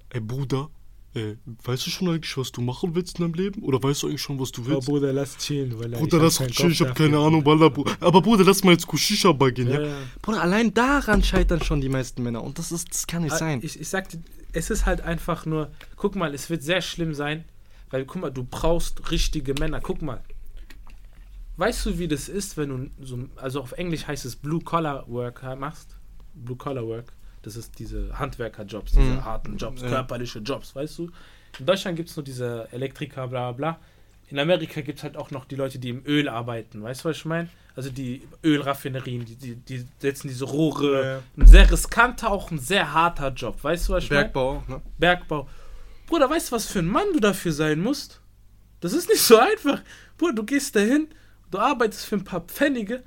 ey 0.09 0.19
Bruder, 0.19 0.69
äh, 1.15 1.35
weißt 1.63 1.87
du 1.87 1.89
schon 1.89 2.09
eigentlich, 2.09 2.37
was 2.37 2.51
du 2.51 2.61
machen 2.61 2.93
willst 2.93 3.17
in 3.17 3.23
deinem 3.23 3.33
Leben? 3.33 3.63
Oder 3.63 3.81
weißt 3.81 4.03
du 4.03 4.07
eigentlich 4.07 4.21
schon, 4.21 4.39
was 4.39 4.51
du 4.51 4.63
willst? 4.65 4.85
Bruder, 4.87 5.11
lass 5.11 5.37
chillen. 5.37 5.79
Weil 5.79 5.89
Bruder, 5.89 6.19
lass 6.19 6.37
chillen, 6.37 6.71
ich 6.73 6.81
hab 6.81 6.93
keine 6.93 7.17
Ahnung, 7.17 7.43
Wallah, 7.45 7.69
Bruder. 7.69 7.95
Aber 7.99 8.21
Bruder, 8.21 8.43
lass 8.43 8.63
mal 8.63 8.71
jetzt 8.73 8.85
Shisha 8.99 9.31
Bar 9.31 9.51
gehen, 9.53 9.69
ja? 9.69 9.81
Ja. 9.81 9.95
Bruder, 10.21 10.41
allein 10.41 10.71
daran 10.73 11.23
scheitern 11.23 11.63
schon 11.63 11.81
die 11.81 11.89
meisten 11.89 12.21
Männer. 12.21 12.43
Und 12.43 12.59
das 12.59 12.71
ist, 12.71 12.89
das 12.91 13.07
kann 13.07 13.23
nicht 13.23 13.31
Ah, 13.33 13.37
sein. 13.37 13.59
Ich, 13.63 13.79
ich 13.79 13.87
sag 13.87 14.09
dir, 14.09 14.19
es 14.55 14.69
ist 14.69 14.85
halt 14.85 15.01
einfach 15.01 15.45
nur, 15.45 15.71
guck 15.95 16.15
mal, 16.15 16.33
es 16.33 16.49
wird 16.49 16.63
sehr 16.63 16.81
schlimm 16.81 17.13
sein, 17.13 17.43
weil 17.89 18.05
guck 18.05 18.21
mal, 18.21 18.31
du 18.31 18.43
brauchst 18.43 19.11
richtige 19.11 19.53
Männer. 19.53 19.79
Guck 19.81 20.01
mal. 20.01 20.21
Weißt 21.57 21.85
du, 21.85 21.97
wie 21.99 22.07
das 22.07 22.27
ist, 22.27 22.57
wenn 22.57 22.69
du 22.69 23.05
so, 23.05 23.19
also 23.37 23.61
auf 23.61 23.71
Englisch 23.73 24.07
heißt 24.07 24.25
es 24.25 24.35
Blue 24.35 24.61
Collar 24.61 25.05
Worker 25.07 25.55
machst? 25.55 25.95
Blue 26.33 26.57
Collar 26.57 26.85
Work. 26.85 27.13
Das 27.43 27.55
ist 27.55 27.77
diese 27.79 28.17
Handwerkerjobs, 28.17 28.91
diese 28.93 29.03
Mhm. 29.13 29.25
harten 29.25 29.57
Jobs, 29.57 29.81
körperliche 29.81 30.39
Jobs, 30.39 30.75
weißt 30.75 30.97
du? 30.99 31.11
In 31.59 31.65
Deutschland 31.65 31.95
gibt 31.95 32.09
es 32.09 32.15
nur 32.17 32.23
diese 32.25 32.67
Elektriker, 32.71 33.27
bla 33.27 33.51
bla. 33.53 33.79
In 34.27 34.39
Amerika 34.39 34.81
gibt 34.81 34.99
es 34.99 35.03
halt 35.03 35.17
auch 35.17 35.31
noch 35.31 35.45
die 35.45 35.55
Leute, 35.55 35.77
die 35.77 35.89
im 35.89 36.03
Öl 36.05 36.27
arbeiten, 36.29 36.81
weißt 36.81 37.03
du, 37.03 37.09
was 37.09 37.17
ich 37.17 37.25
meine? 37.25 37.49
Also 37.75 37.89
die 37.89 38.27
Ölraffinerien, 38.43 39.25
die, 39.25 39.35
die, 39.35 39.55
die 39.55 39.85
setzen 39.99 40.29
diese 40.29 40.45
Rohre. 40.45 41.03
Ja. 41.03 41.21
Ein 41.37 41.47
sehr 41.47 41.69
riskanter, 41.69 42.31
auch 42.31 42.49
ein 42.49 42.57
sehr 42.59 42.93
harter 42.93 43.29
Job, 43.29 43.63
weißt 43.63 43.89
du, 43.89 43.93
was 43.93 44.05
ich 44.05 44.09
meine? 44.09 44.23
Bergbau, 44.23 44.63
ne? 44.67 44.81
Bergbau. 44.97 45.47
Bruder, 46.07 46.29
weißt 46.29 46.51
du, 46.51 46.55
was 46.55 46.67
für 46.67 46.79
ein 46.79 46.87
Mann 46.87 47.07
du 47.13 47.19
dafür 47.19 47.51
sein 47.51 47.81
musst? 47.81 48.21
Das 48.79 48.93
ist 48.93 49.09
nicht 49.09 49.21
so 49.21 49.37
einfach. 49.37 49.81
Bruder, 50.17 50.33
du 50.33 50.43
gehst 50.43 50.75
dahin, 50.75 51.07
du 51.51 51.59
arbeitest 51.59 52.05
für 52.05 52.15
ein 52.15 52.23
paar 52.23 52.41
Pfennige, 52.41 53.03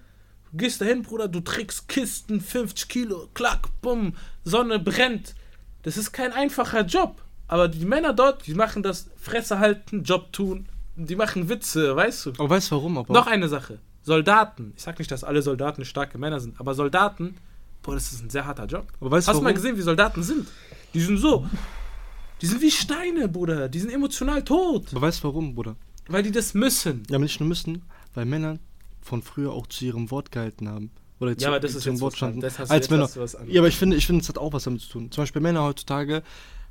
du 0.51 0.57
gehst 0.57 0.81
dahin, 0.81 1.03
Bruder, 1.03 1.29
du 1.29 1.41
trägst 1.41 1.89
Kisten, 1.89 2.41
50 2.41 2.89
Kilo, 2.89 3.29
klack, 3.35 3.69
bumm, 3.81 4.15
Sonne 4.45 4.79
brennt. 4.79 5.35
Das 5.83 5.97
ist 5.97 6.13
kein 6.13 6.33
einfacher 6.33 6.85
Job. 6.85 7.23
Aber 7.47 7.69
die 7.69 7.87
Männer 7.87 8.13
dort, 8.13 8.47
die 8.47 8.55
machen 8.55 8.83
das 8.83 9.09
Fresse 9.17 9.59
halten, 9.59 10.03
Job 10.03 10.33
tun, 10.33 10.69
die 11.07 11.17
machen 11.17 11.49
Witze, 11.49 11.95
weißt 11.97 12.27
du? 12.27 12.31
Aber 12.39 12.51
weißt 12.51 12.71
du 12.71 12.77
warum? 12.77 12.99
Aber 12.99 13.13
Noch 13.13 13.27
eine 13.27 13.49
Sache. 13.49 13.79
Soldaten. 14.03 14.73
Ich 14.77 14.83
sag 14.83 14.99
nicht, 14.99 15.11
dass 15.11 15.25
alle 15.25 15.43
Soldaten 15.43 15.85
starke 15.85 16.19
Männer 16.19 16.41
sind, 16.41 16.59
aber 16.61 16.75
Soldaten, 16.75 17.37
boah, 17.83 17.95
das 17.95 18.13
ist 18.13 18.23
ein 18.23 18.31
sehr 18.31 18.47
harter 18.47 18.67
Job. 18.67 18.87
Aber 19.01 19.11
weißt 19.13 19.29
Hast 19.29 19.35
du 19.35 19.41
du 19.41 19.45
mal 19.45 19.51
warum? 19.51 19.55
gesehen, 19.63 19.77
wie 19.77 19.83
Soldaten 19.83 20.23
sind? 20.23 20.49
Die 20.95 21.01
sind 21.01 21.19
so. 21.19 21.47
Die 22.41 22.47
sind 22.47 22.61
wie 22.63 22.71
Steine, 22.71 23.29
Bruder. 23.29 23.69
Die 23.69 23.79
sind 23.81 23.93
emotional 23.93 24.43
tot. 24.45 24.89
Aber 24.93 25.03
weißt 25.03 25.23
du 25.23 25.29
warum, 25.29 25.55
Bruder? 25.55 25.77
Weil 26.09 26.23
die 26.23 26.31
das 26.33 26.55
müssen. 26.55 27.03
Ja, 27.11 27.17
aber 27.17 27.25
nicht 27.25 27.39
nur 27.41 27.49
müssen, 27.49 27.83
weil 28.15 28.25
Männer 28.25 28.59
von 29.01 29.23
früher 29.23 29.53
auch 29.53 29.67
zu 29.67 29.85
ihrem 29.85 30.11
Wort 30.11 30.33
gehalten 30.33 30.69
haben. 30.69 30.91
Oder 31.21 31.37
zu, 31.37 31.43
Ja, 31.43 31.49
aber 31.49 31.61
das 31.61 31.75
ist 31.75 31.85
ihrem 31.85 31.97
jetzt 31.97 32.03
Wort 32.03 32.17
standen. 32.17 32.43
Als 32.45 32.89
Männer. 32.91 33.09
Ja, 33.49 33.61
aber 33.61 33.69
ich 33.69 33.77
finde, 33.77 33.97
ich 33.97 34.07
finde, 34.07 34.23
es 34.23 34.29
hat 34.29 34.39
auch 34.39 34.53
was 34.53 34.65
damit 34.65 34.81
zu 34.81 34.89
tun. 34.89 35.11
Zum 35.11 35.23
Beispiel 35.23 35.43
Männer 35.43 35.63
heutzutage 35.65 36.23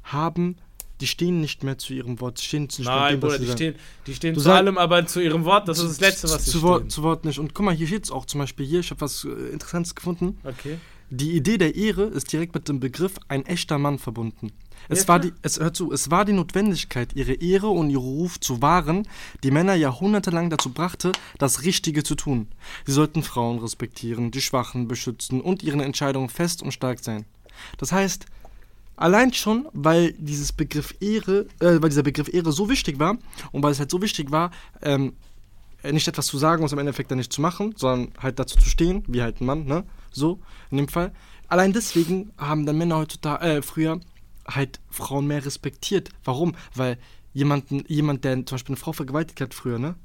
haben, 0.03 0.57
die 1.01 1.07
stehen 1.07 1.41
nicht 1.41 1.63
mehr 1.63 1.77
zu 1.77 1.93
ihrem 1.93 2.19
Wort, 2.19 2.39
die 2.39 2.45
stehen 2.45 2.67
mehr 2.79 2.85
Nein, 2.85 3.19
Bruder, 3.19 3.39
die 3.39 3.47
stehen, 3.47 3.75
die 4.07 4.13
stehen 4.15 4.33
Du 4.33 4.39
zu 4.39 4.45
sag- 4.45 4.57
allem, 4.57 4.77
aber 4.77 5.05
zu 5.05 5.19
ihrem 5.21 5.45
Wort, 5.45 5.67
das 5.67 5.79
ist 5.79 5.89
das 5.89 5.99
Letzte, 5.99 6.29
was 6.29 6.45
sie 6.45 6.51
zu, 6.51 6.57
stehen. 6.57 6.69
Wort, 6.69 6.91
zu 6.91 7.03
Wort 7.03 7.25
nicht. 7.25 7.39
Und 7.39 7.53
guck 7.53 7.65
mal, 7.65 7.75
hier 7.75 7.87
steht 7.87 8.05
es 8.05 8.11
auch 8.11 8.25
zum 8.25 8.39
Beispiel 8.39 8.65
hier, 8.65 8.79
ich 8.79 8.89
habe 8.91 9.01
was 9.01 9.23
äh, 9.25 9.29
Interessantes 9.51 9.95
gefunden. 9.95 10.37
Okay. 10.43 10.77
Die 11.09 11.31
Idee 11.37 11.57
der 11.57 11.75
Ehre 11.75 12.03
ist 12.03 12.33
direkt 12.33 12.53
mit 12.53 12.67
dem 12.67 12.79
Begriff 12.81 13.13
ein 13.29 13.45
echter 13.45 13.77
Mann 13.77 13.97
verbunden. 13.97 14.51
Es 14.89 15.01
Ja, 15.03 15.07
war 15.09 15.19
die, 15.19 15.33
es 15.41 15.59
hört 15.59 15.75
zu, 15.75 15.91
es 15.91 16.11
war 16.11 16.25
die 16.25 16.33
Notwendigkeit, 16.33 17.13
ihre 17.15 17.33
Ehre 17.33 17.67
und 17.69 17.89
ihren 17.89 18.01
Ruf 18.03 18.39
zu 18.39 18.61
wahren, 18.61 19.07
die 19.43 19.51
Männer 19.51 19.75
jahrhundertelang 19.75 20.49
dazu 20.49 20.69
brachte, 20.71 21.11
das 21.37 21.63
Richtige 21.63 22.03
zu 22.03 22.15
tun. 22.15 22.47
Sie 22.85 22.91
sollten 22.91 23.23
Frauen 23.23 23.59
respektieren, 23.59 24.31
die 24.31 24.41
Schwachen 24.41 24.87
beschützen 24.87 25.41
und 25.41 25.63
ihren 25.63 25.79
Entscheidungen 25.79 26.29
fest 26.29 26.61
und 26.61 26.71
stark 26.73 26.99
sein. 27.03 27.25
Das 27.77 27.91
heißt, 27.91 28.25
allein 28.97 29.33
schon, 29.33 29.67
weil 29.71 30.11
dieses 30.13 30.51
Begriff 30.51 30.93
Ehre, 30.99 31.47
äh, 31.59 31.81
weil 31.81 31.89
dieser 31.89 32.03
Begriff 32.03 32.33
Ehre 32.33 32.51
so 32.51 32.69
wichtig 32.69 32.99
war 32.99 33.17
und 33.51 33.63
weil 33.63 33.71
es 33.71 33.79
halt 33.79 33.89
so 33.89 34.01
wichtig 34.01 34.31
war, 34.31 34.51
ähm, 34.81 35.13
äh, 35.83 35.93
nicht 35.93 36.07
etwas 36.07 36.27
zu 36.27 36.37
sagen 36.37 36.61
und 36.61 36.65
es 36.65 36.73
im 36.73 36.79
Endeffekt 36.79 37.09
dann 37.11 37.19
nicht 37.19 37.31
zu 37.31 37.41
machen, 37.41 37.73
sondern 37.77 38.11
halt 38.21 38.39
dazu 38.39 38.57
zu 38.57 38.69
stehen, 38.69 39.03
wie 39.07 39.21
halt 39.21 39.39
ein 39.39 39.45
Mann, 39.45 39.65
ne? 39.65 39.85
So, 40.11 40.39
in 40.71 40.77
dem 40.77 40.87
Fall. 40.87 41.13
Allein 41.47 41.71
deswegen 41.71 42.33
haben 42.37 42.65
dann 42.65 42.77
Männer 42.77 42.97
heutzutage, 42.97 43.45
äh, 43.45 43.61
früher 43.61 43.99
halt 44.47 44.79
Frauen 44.89 45.27
mehr 45.27 45.45
respektiert. 45.45 46.09
Warum? 46.23 46.55
Weil 46.73 46.97
jemanden, 47.33 47.83
jemand, 47.87 48.23
der 48.23 48.33
zum 48.45 48.55
Beispiel 48.55 48.73
eine 48.73 48.81
Frau 48.81 48.93
vergewaltigt 48.93 49.39
hat 49.39 49.53
früher, 49.53 49.79
ne? 49.79 49.95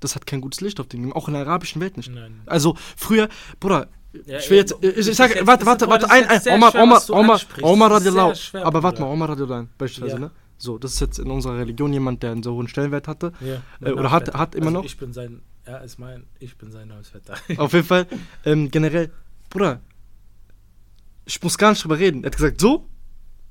Das 0.00 0.14
hat 0.14 0.26
kein 0.26 0.42
gutes 0.42 0.60
Licht 0.60 0.78
auf 0.78 0.88
den, 0.88 1.12
auch 1.12 1.26
in 1.26 1.34
der 1.34 1.46
arabischen 1.46 1.80
Welt 1.80 1.96
nicht. 1.96 2.10
Nein. 2.12 2.42
Also 2.44 2.76
früher, 2.96 3.28
Bruder, 3.60 3.88
Ja, 4.26 4.38
ich 4.38 4.50
will 4.50 4.58
jetzt, 4.58 4.74
ich, 4.80 5.08
ich 5.08 5.16
sag, 5.16 5.46
warte, 5.46 5.66
warte, 5.66 5.86
warte, 5.88 6.08
ein, 6.10 6.24
ein, 6.26 6.40
Omar, 6.54 6.70
schwer, 6.70 6.82
Omar, 6.82 7.02
Omar. 7.10 7.40
Omar 7.62 7.90
radiallahu, 7.92 8.34
schwer, 8.34 8.64
aber 8.66 8.82
warte 8.82 9.00
mal, 9.02 9.08
Omar 9.08 9.28
radiallahu, 9.30 9.66
beispielsweise, 9.78 10.18
ne? 10.20 10.30
So, 10.58 10.78
das 10.78 10.94
ist 10.94 11.00
jetzt 11.00 11.18
in 11.18 11.30
unserer 11.30 11.58
Religion 11.58 11.92
jemand, 11.92 12.22
der 12.22 12.32
einen 12.32 12.42
so 12.42 12.54
hohen 12.54 12.66
Stellenwert 12.68 13.08
hatte. 13.08 13.32
Ja, 13.40 13.62
Äh, 13.86 13.92
oder 13.92 14.10
hat- 14.10 14.32
hat 14.34 14.54
immer 14.54 14.66
also 14.68 14.78
noch? 14.78 14.84
Ich 14.84 14.96
bin 14.96 15.12
sein, 15.12 15.42
er 15.64 15.82
ist 15.84 15.98
mein, 15.98 16.24
ich 16.38 16.56
bin 16.56 16.70
sein 16.72 16.88
Namensvetter. 16.88 17.34
Auf 17.58 17.72
jeden 17.74 17.86
Fall, 17.86 18.06
ähm, 18.46 18.70
generell, 18.70 19.10
Bruder, 19.50 19.80
ich 21.24 21.42
muss 21.42 21.58
gar 21.58 21.70
nicht 21.70 21.82
drüber 21.84 21.98
reden. 21.98 22.22
Er 22.24 22.28
hat 22.28 22.36
gesagt, 22.36 22.60
so, 22.60 22.86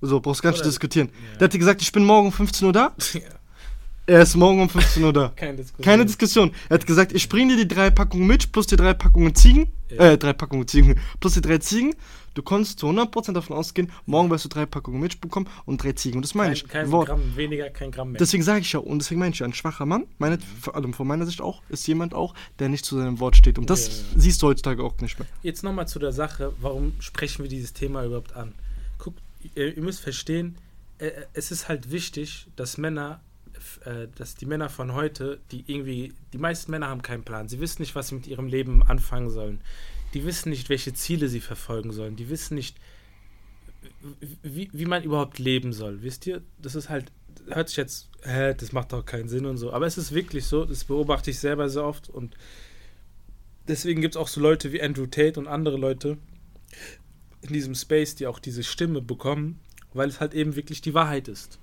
so, 0.02 0.20
brauchst 0.20 0.42
gar 0.42 0.50
nicht 0.52 0.60
Bruder, 0.60 0.70
diskutieren. 0.70 1.10
ja. 1.34 1.38
Der 1.40 1.46
hat 1.48 1.54
gesagt, 1.54 1.82
ich 1.82 1.92
bin 1.92 2.04
morgen 2.06 2.28
um 2.28 2.34
15 2.34 2.66
Uhr 2.68 2.74
da. 2.74 2.94
Ja, 3.14 3.22
Er 4.08 4.22
ist 4.22 4.36
morgen 4.36 4.62
um 4.62 4.70
15 4.70 5.04
Uhr 5.04 5.14
da. 5.14 5.30
Keine 5.36 5.58
Diskussion. 5.58 5.84
Keine 5.84 6.06
Diskussion. 6.06 6.52
Er 6.70 6.76
hat 6.76 6.86
gesagt, 6.86 7.12
ich 7.14 7.28
bringe 7.28 7.56
dir 7.56 7.66
die 7.66 7.74
drei 7.74 7.90
Packungen 7.90 8.28
Milch 8.28 8.52
plus 8.52 8.68
die 8.68 8.76
drei 8.76 8.94
Packungen 8.94 9.34
Ziegen. 9.34 9.72
Ja. 9.90 10.12
Äh, 10.12 10.18
drei 10.18 10.34
Packungen 10.34 10.68
Ziegen. 10.68 11.00
Plus 11.20 11.34
die 11.34 11.42
drei 11.42 11.58
Ziegen. 11.58 11.96
Du 12.36 12.44
konntest 12.44 12.80
zu 12.80 12.88
100% 12.88 13.32
davon 13.32 13.56
ausgehen, 13.56 13.90
morgen 14.06 14.30
wirst 14.30 14.44
du 14.44 14.50
drei 14.50 14.66
Packungen 14.66 15.00
Milch 15.00 15.22
bekommen 15.22 15.48
und 15.66 15.82
drei 15.82 15.94
Ziegen. 15.94 16.18
Und 16.18 16.24
das 16.24 16.36
meine 16.36 16.50
Kein, 16.50 16.56
ich. 16.66 16.68
kein 16.68 16.92
Wort. 16.92 17.08
Gramm 17.08 17.36
weniger, 17.38 17.70
kein 17.70 17.92
Gramm 17.92 18.12
mehr. 18.12 18.20
Deswegen 18.20 18.44
sage 18.44 18.60
ich 18.60 18.74
ja, 18.74 18.80
und 18.80 19.00
deswegen 19.00 19.22
meine 19.22 19.32
ich 19.34 19.40
ja, 19.40 19.46
ein 19.46 19.54
schwacher 19.54 19.86
Mann, 19.86 20.06
meine, 20.18 20.38
vor 20.60 20.76
allem 20.76 20.94
von 20.94 21.08
meiner 21.08 21.26
Sicht 21.26 21.40
auch, 21.40 21.62
ist 21.70 21.88
jemand 21.88 22.14
auch, 22.14 22.34
der 22.60 22.68
nicht 22.68 22.84
zu 22.84 22.98
seinem 22.98 23.22
Wort 23.22 23.38
steht. 23.38 23.58
Und 23.58 23.70
das 23.70 23.88
Ja, 23.88 23.94
ja. 24.16 24.20
siehst 24.22 24.42
du 24.42 24.48
heutzutage 24.48 24.84
auch 24.84 24.98
nicht 25.00 25.18
mehr. 25.18 25.28
Jetzt 25.44 25.64
nochmal 25.64 25.88
zu 25.88 25.98
der 25.98 26.12
Sache, 26.12 26.52
warum 26.60 26.92
sprechen 27.00 27.44
wir 27.44 27.50
dieses 27.50 27.72
Thema 27.72 28.04
überhaupt 28.04 28.36
an? 28.36 28.54
Guckt, 28.98 29.22
ihr, 29.56 29.78
ihr 29.78 29.82
müsst 29.82 30.02
verstehen, 30.02 30.58
äh, 30.98 31.12
es 31.32 31.52
ist 31.52 31.70
halt 31.70 31.90
wichtig, 31.90 32.48
dass 32.58 32.78
Männer, 32.78 33.22
äh, 33.86 34.08
dass 34.16 34.36
die 34.36 34.46
Männer 34.46 34.70
von 34.70 34.94
heute, 34.94 35.40
die 35.52 35.64
irgendwie, 35.68 36.14
die 36.34 36.38
meisten 36.38 36.72
Männer 36.72 36.88
haben 36.88 37.02
keinen 37.02 37.24
Plan, 37.24 37.48
sie 37.48 37.60
wissen 37.60 37.82
nicht, 37.82 37.96
was 37.96 38.10
sie 38.10 38.16
mit 38.16 38.28
ihrem 38.28 38.48
Leben 38.48 38.84
anfangen 38.84 39.30
sollen. 39.30 39.62
die 40.14 40.26
wissen 40.26 40.50
nicht, 40.50 40.70
welche 40.70 40.94
Ziele 40.94 41.28
sie 41.28 41.42
verfolgen 41.42 41.92
sollen. 41.92 42.16
Die 42.16 42.30
wissen 42.30 42.56
nicht, 42.56 42.78
wie, 44.44 44.70
wie 44.72 44.86
man 44.86 45.04
überhaupt 45.04 45.40
leben 45.40 45.74
soll. 45.74 46.02
Wisst 46.04 46.26
ihr? 46.26 46.42
Das 46.62 46.76
ist 46.76 46.90
halt, 46.90 47.12
hört 47.48 47.70
sich 47.70 47.78
jetzt, 47.78 48.10
hä, 48.24 48.54
das 48.54 48.72
macht 48.72 48.94
doch 48.94 49.06
keinen 49.06 49.28
Sinn 49.28 49.46
und 49.46 49.58
so. 49.58 49.74
Aber 49.74 49.86
es 49.86 49.98
ist 49.98 50.14
wirklich 50.14 50.46
so, 50.46 50.66
das 50.66 50.86
beobachte 50.86 51.32
ich 51.32 51.40
selber 51.40 51.70
sehr 51.70 51.84
oft 51.84 52.10
und 52.10 52.36
deswegen 53.68 54.02
gibt 54.02 54.16
es 54.16 54.22
auch 54.22 54.28
so 54.28 54.42
Leute 54.42 54.72
wie 54.72 54.82
Andrew 54.82 55.06
Tate 55.06 55.40
und 55.40 55.48
andere 55.48 55.78
Leute 55.78 56.18
in 57.42 57.54
diesem 57.54 57.76
Space, 57.76 58.16
die 58.16 58.28
auch 58.28 58.40
diese 58.40 58.64
Stimme 58.64 59.02
bekommen, 59.02 59.60
weil 59.94 60.10
es 60.10 60.20
halt 60.20 60.34
eben 60.34 60.56
wirklich 60.56 60.82
die 60.82 60.94
Wahrheit 60.94 61.28
ist. 61.28 61.60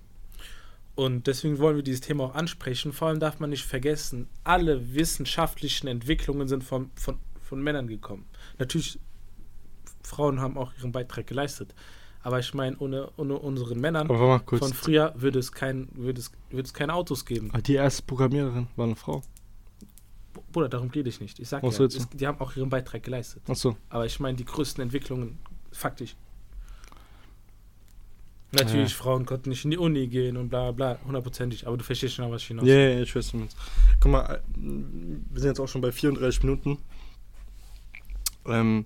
Und 0.94 1.26
deswegen 1.26 1.58
wollen 1.58 1.76
wir 1.76 1.82
dieses 1.82 2.02
Thema 2.02 2.24
auch 2.24 2.34
ansprechen. 2.34 2.92
Vor 2.92 3.08
allem 3.08 3.18
darf 3.20 3.40
man 3.40 3.50
nicht 3.50 3.64
vergessen, 3.64 4.28
alle 4.44 4.94
wissenschaftlichen 4.94 5.88
Entwicklungen 5.88 6.48
sind 6.48 6.64
von, 6.64 6.90
von, 6.94 7.18
von 7.40 7.62
Männern 7.62 7.86
gekommen. 7.86 8.26
Natürlich, 8.58 8.98
Frauen 10.02 10.40
haben 10.40 10.58
auch 10.58 10.72
ihren 10.78 10.92
Beitrag 10.92 11.26
geleistet. 11.26 11.74
Aber 12.22 12.38
ich 12.38 12.54
meine, 12.54 12.76
ohne, 12.78 13.10
ohne 13.16 13.38
unsere 13.38 13.74
Männern 13.74 14.06
von 14.06 14.72
früher 14.72 15.12
würde 15.16 15.38
es, 15.38 15.50
kein, 15.50 15.88
würde, 15.94 16.20
es, 16.20 16.30
würde 16.50 16.66
es 16.66 16.74
keine 16.74 16.94
Autos 16.94 17.24
geben. 17.24 17.50
Ah, 17.52 17.60
die 17.60 17.74
erste 17.74 18.02
Programmiererin 18.02 18.68
war 18.76 18.86
eine 18.86 18.94
Frau. 18.94 19.22
Bruder, 20.52 20.68
darum 20.68 20.88
rede 20.90 21.08
ich 21.08 21.20
nicht. 21.20 21.40
Ich 21.40 21.48
sage 21.48 21.66
ja, 21.66 21.84
es, 21.84 22.08
die 22.10 22.26
haben 22.26 22.38
auch 22.40 22.54
ihren 22.54 22.68
Beitrag 22.70 23.02
geleistet. 23.02 23.42
Ach 23.48 23.56
so. 23.56 23.76
Aber 23.88 24.06
ich 24.06 24.20
meine, 24.20 24.36
die 24.36 24.44
größten 24.44 24.82
Entwicklungen, 24.82 25.38
faktisch. 25.72 26.14
Natürlich, 28.52 28.90
ja. 28.90 28.96
Frauen 28.96 29.24
konnten 29.24 29.48
nicht 29.48 29.64
in 29.64 29.70
die 29.70 29.78
Uni 29.78 30.06
gehen 30.08 30.36
und 30.36 30.50
bla 30.50 30.72
bla, 30.72 30.98
hundertprozentig, 31.06 31.66
aber 31.66 31.78
du 31.78 31.84
verstehst 31.84 32.14
schon, 32.14 32.30
was 32.30 32.42
ich 32.42 32.48
hinaus 32.48 32.66
Ja, 32.66 32.74
yeah, 32.74 33.00
ich 33.00 33.14
weiß 33.14 33.32
nicht. 33.34 33.56
Guck 33.98 34.12
mal, 34.12 34.22
äh, 34.24 34.40
wir 34.56 35.40
sind 35.40 35.50
jetzt 35.50 35.60
auch 35.60 35.68
schon 35.68 35.80
bei 35.80 35.90
34 35.90 36.42
Minuten. 36.42 36.78
Ähm, 38.46 38.84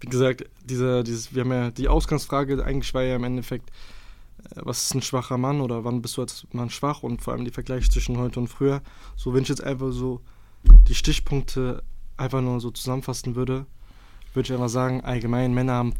wie 0.00 0.08
gesagt, 0.08 0.44
dieser, 0.64 1.02
dieses, 1.02 1.34
wir 1.34 1.42
haben 1.42 1.52
ja 1.52 1.70
die 1.70 1.88
Ausgangsfrage, 1.88 2.64
eigentlich 2.64 2.94
war 2.94 3.02
ja 3.02 3.16
im 3.16 3.24
Endeffekt, 3.24 3.68
äh, 4.50 4.60
was 4.62 4.84
ist 4.84 4.94
ein 4.94 5.02
schwacher 5.02 5.36
Mann 5.36 5.60
oder 5.60 5.84
wann 5.84 6.00
bist 6.00 6.16
du 6.16 6.22
als 6.22 6.46
Mann 6.52 6.70
schwach 6.70 7.02
und 7.02 7.20
vor 7.20 7.34
allem 7.34 7.44
die 7.44 7.50
Vergleich 7.50 7.90
zwischen 7.90 8.16
heute 8.16 8.40
und 8.40 8.48
früher. 8.48 8.80
So, 9.16 9.34
wenn 9.34 9.42
ich 9.42 9.50
jetzt 9.50 9.62
einfach 9.62 9.92
so 9.92 10.22
die 10.62 10.94
Stichpunkte 10.94 11.82
einfach 12.16 12.40
nur 12.40 12.58
so 12.60 12.70
zusammenfassen 12.70 13.36
würde, 13.36 13.66
würde 14.32 14.46
ich 14.46 14.52
einfach 14.52 14.68
sagen, 14.68 15.02
allgemein 15.02 15.52
Männer 15.52 15.74
haben 15.74 15.94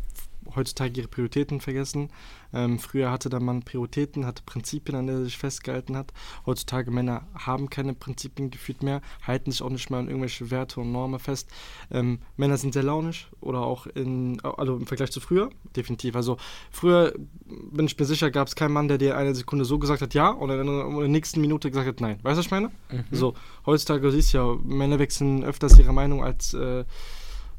heutzutage 0.59 1.01
ihre 1.01 1.09
Prioritäten 1.09 1.61
vergessen. 1.61 2.11
Ähm, 2.53 2.79
früher 2.79 3.11
hatte 3.11 3.29
der 3.29 3.41
Mann 3.41 3.63
Prioritäten, 3.63 4.27
hatte 4.27 4.43
Prinzipien, 4.45 4.97
an 4.97 5.07
denen 5.07 5.21
er 5.21 5.25
sich 5.25 5.39
festgehalten 5.39 5.97
hat. 5.97 6.13
Heutzutage 6.47 6.91
Männer 6.91 7.27
haben 7.35 7.71
keine 7.71 7.95
Prinzipien 7.95 8.51
gefühlt 8.51 8.83
mehr, 8.83 9.01
halten 9.27 9.51
sich 9.51 9.63
auch 9.63 9.71
nicht 9.71 9.91
mehr 9.91 10.01
an 10.01 10.09
irgendwelche 10.09 10.51
Werte 10.51 10.81
und 10.81 10.93
Normen 10.93 11.19
fest. 11.19 11.51
Ähm, 11.91 12.21
Männer 12.37 12.57
sind 12.57 12.75
sehr 12.75 12.83
launisch 12.83 13.31
oder 13.41 13.61
auch 13.61 13.87
in, 13.87 14.41
also 14.41 14.77
im 14.77 14.87
Vergleich 14.87 15.11
zu 15.11 15.21
früher, 15.21 15.51
definitiv. 15.77 16.17
Also 16.17 16.37
früher 16.71 17.15
bin 17.47 17.87
ich 17.87 17.99
mir 17.99 18.05
sicher, 18.05 18.31
gab 18.31 18.49
es 18.49 18.57
keinen 18.57 18.73
Mann, 18.73 18.89
der 18.89 18.99
dir 18.99 19.17
eine 19.17 19.35
Sekunde 19.35 19.65
so 19.65 19.79
gesagt 19.79 20.03
hat, 20.03 20.15
ja, 20.15 20.35
oder 20.35 20.61
in 20.61 20.67
der 20.67 21.09
nächsten 21.09 21.41
Minute 21.41 21.71
gesagt 21.71 21.87
hat, 21.89 22.01
nein. 22.01 22.19
Weißt 22.23 22.37
du, 22.37 22.39
was 22.39 22.47
ich 22.47 22.51
meine? 22.51 22.69
Mhm. 22.91 23.05
So, 23.11 23.35
heutzutage 23.67 24.01
du 24.01 24.11
siehst 24.11 24.33
ja, 24.33 24.55
Männer 24.65 24.99
wechseln 24.99 25.45
öfters 25.45 25.79
ihre 25.79 25.93
Meinung 25.93 26.25
als 26.25 26.55
äh, 26.55 26.85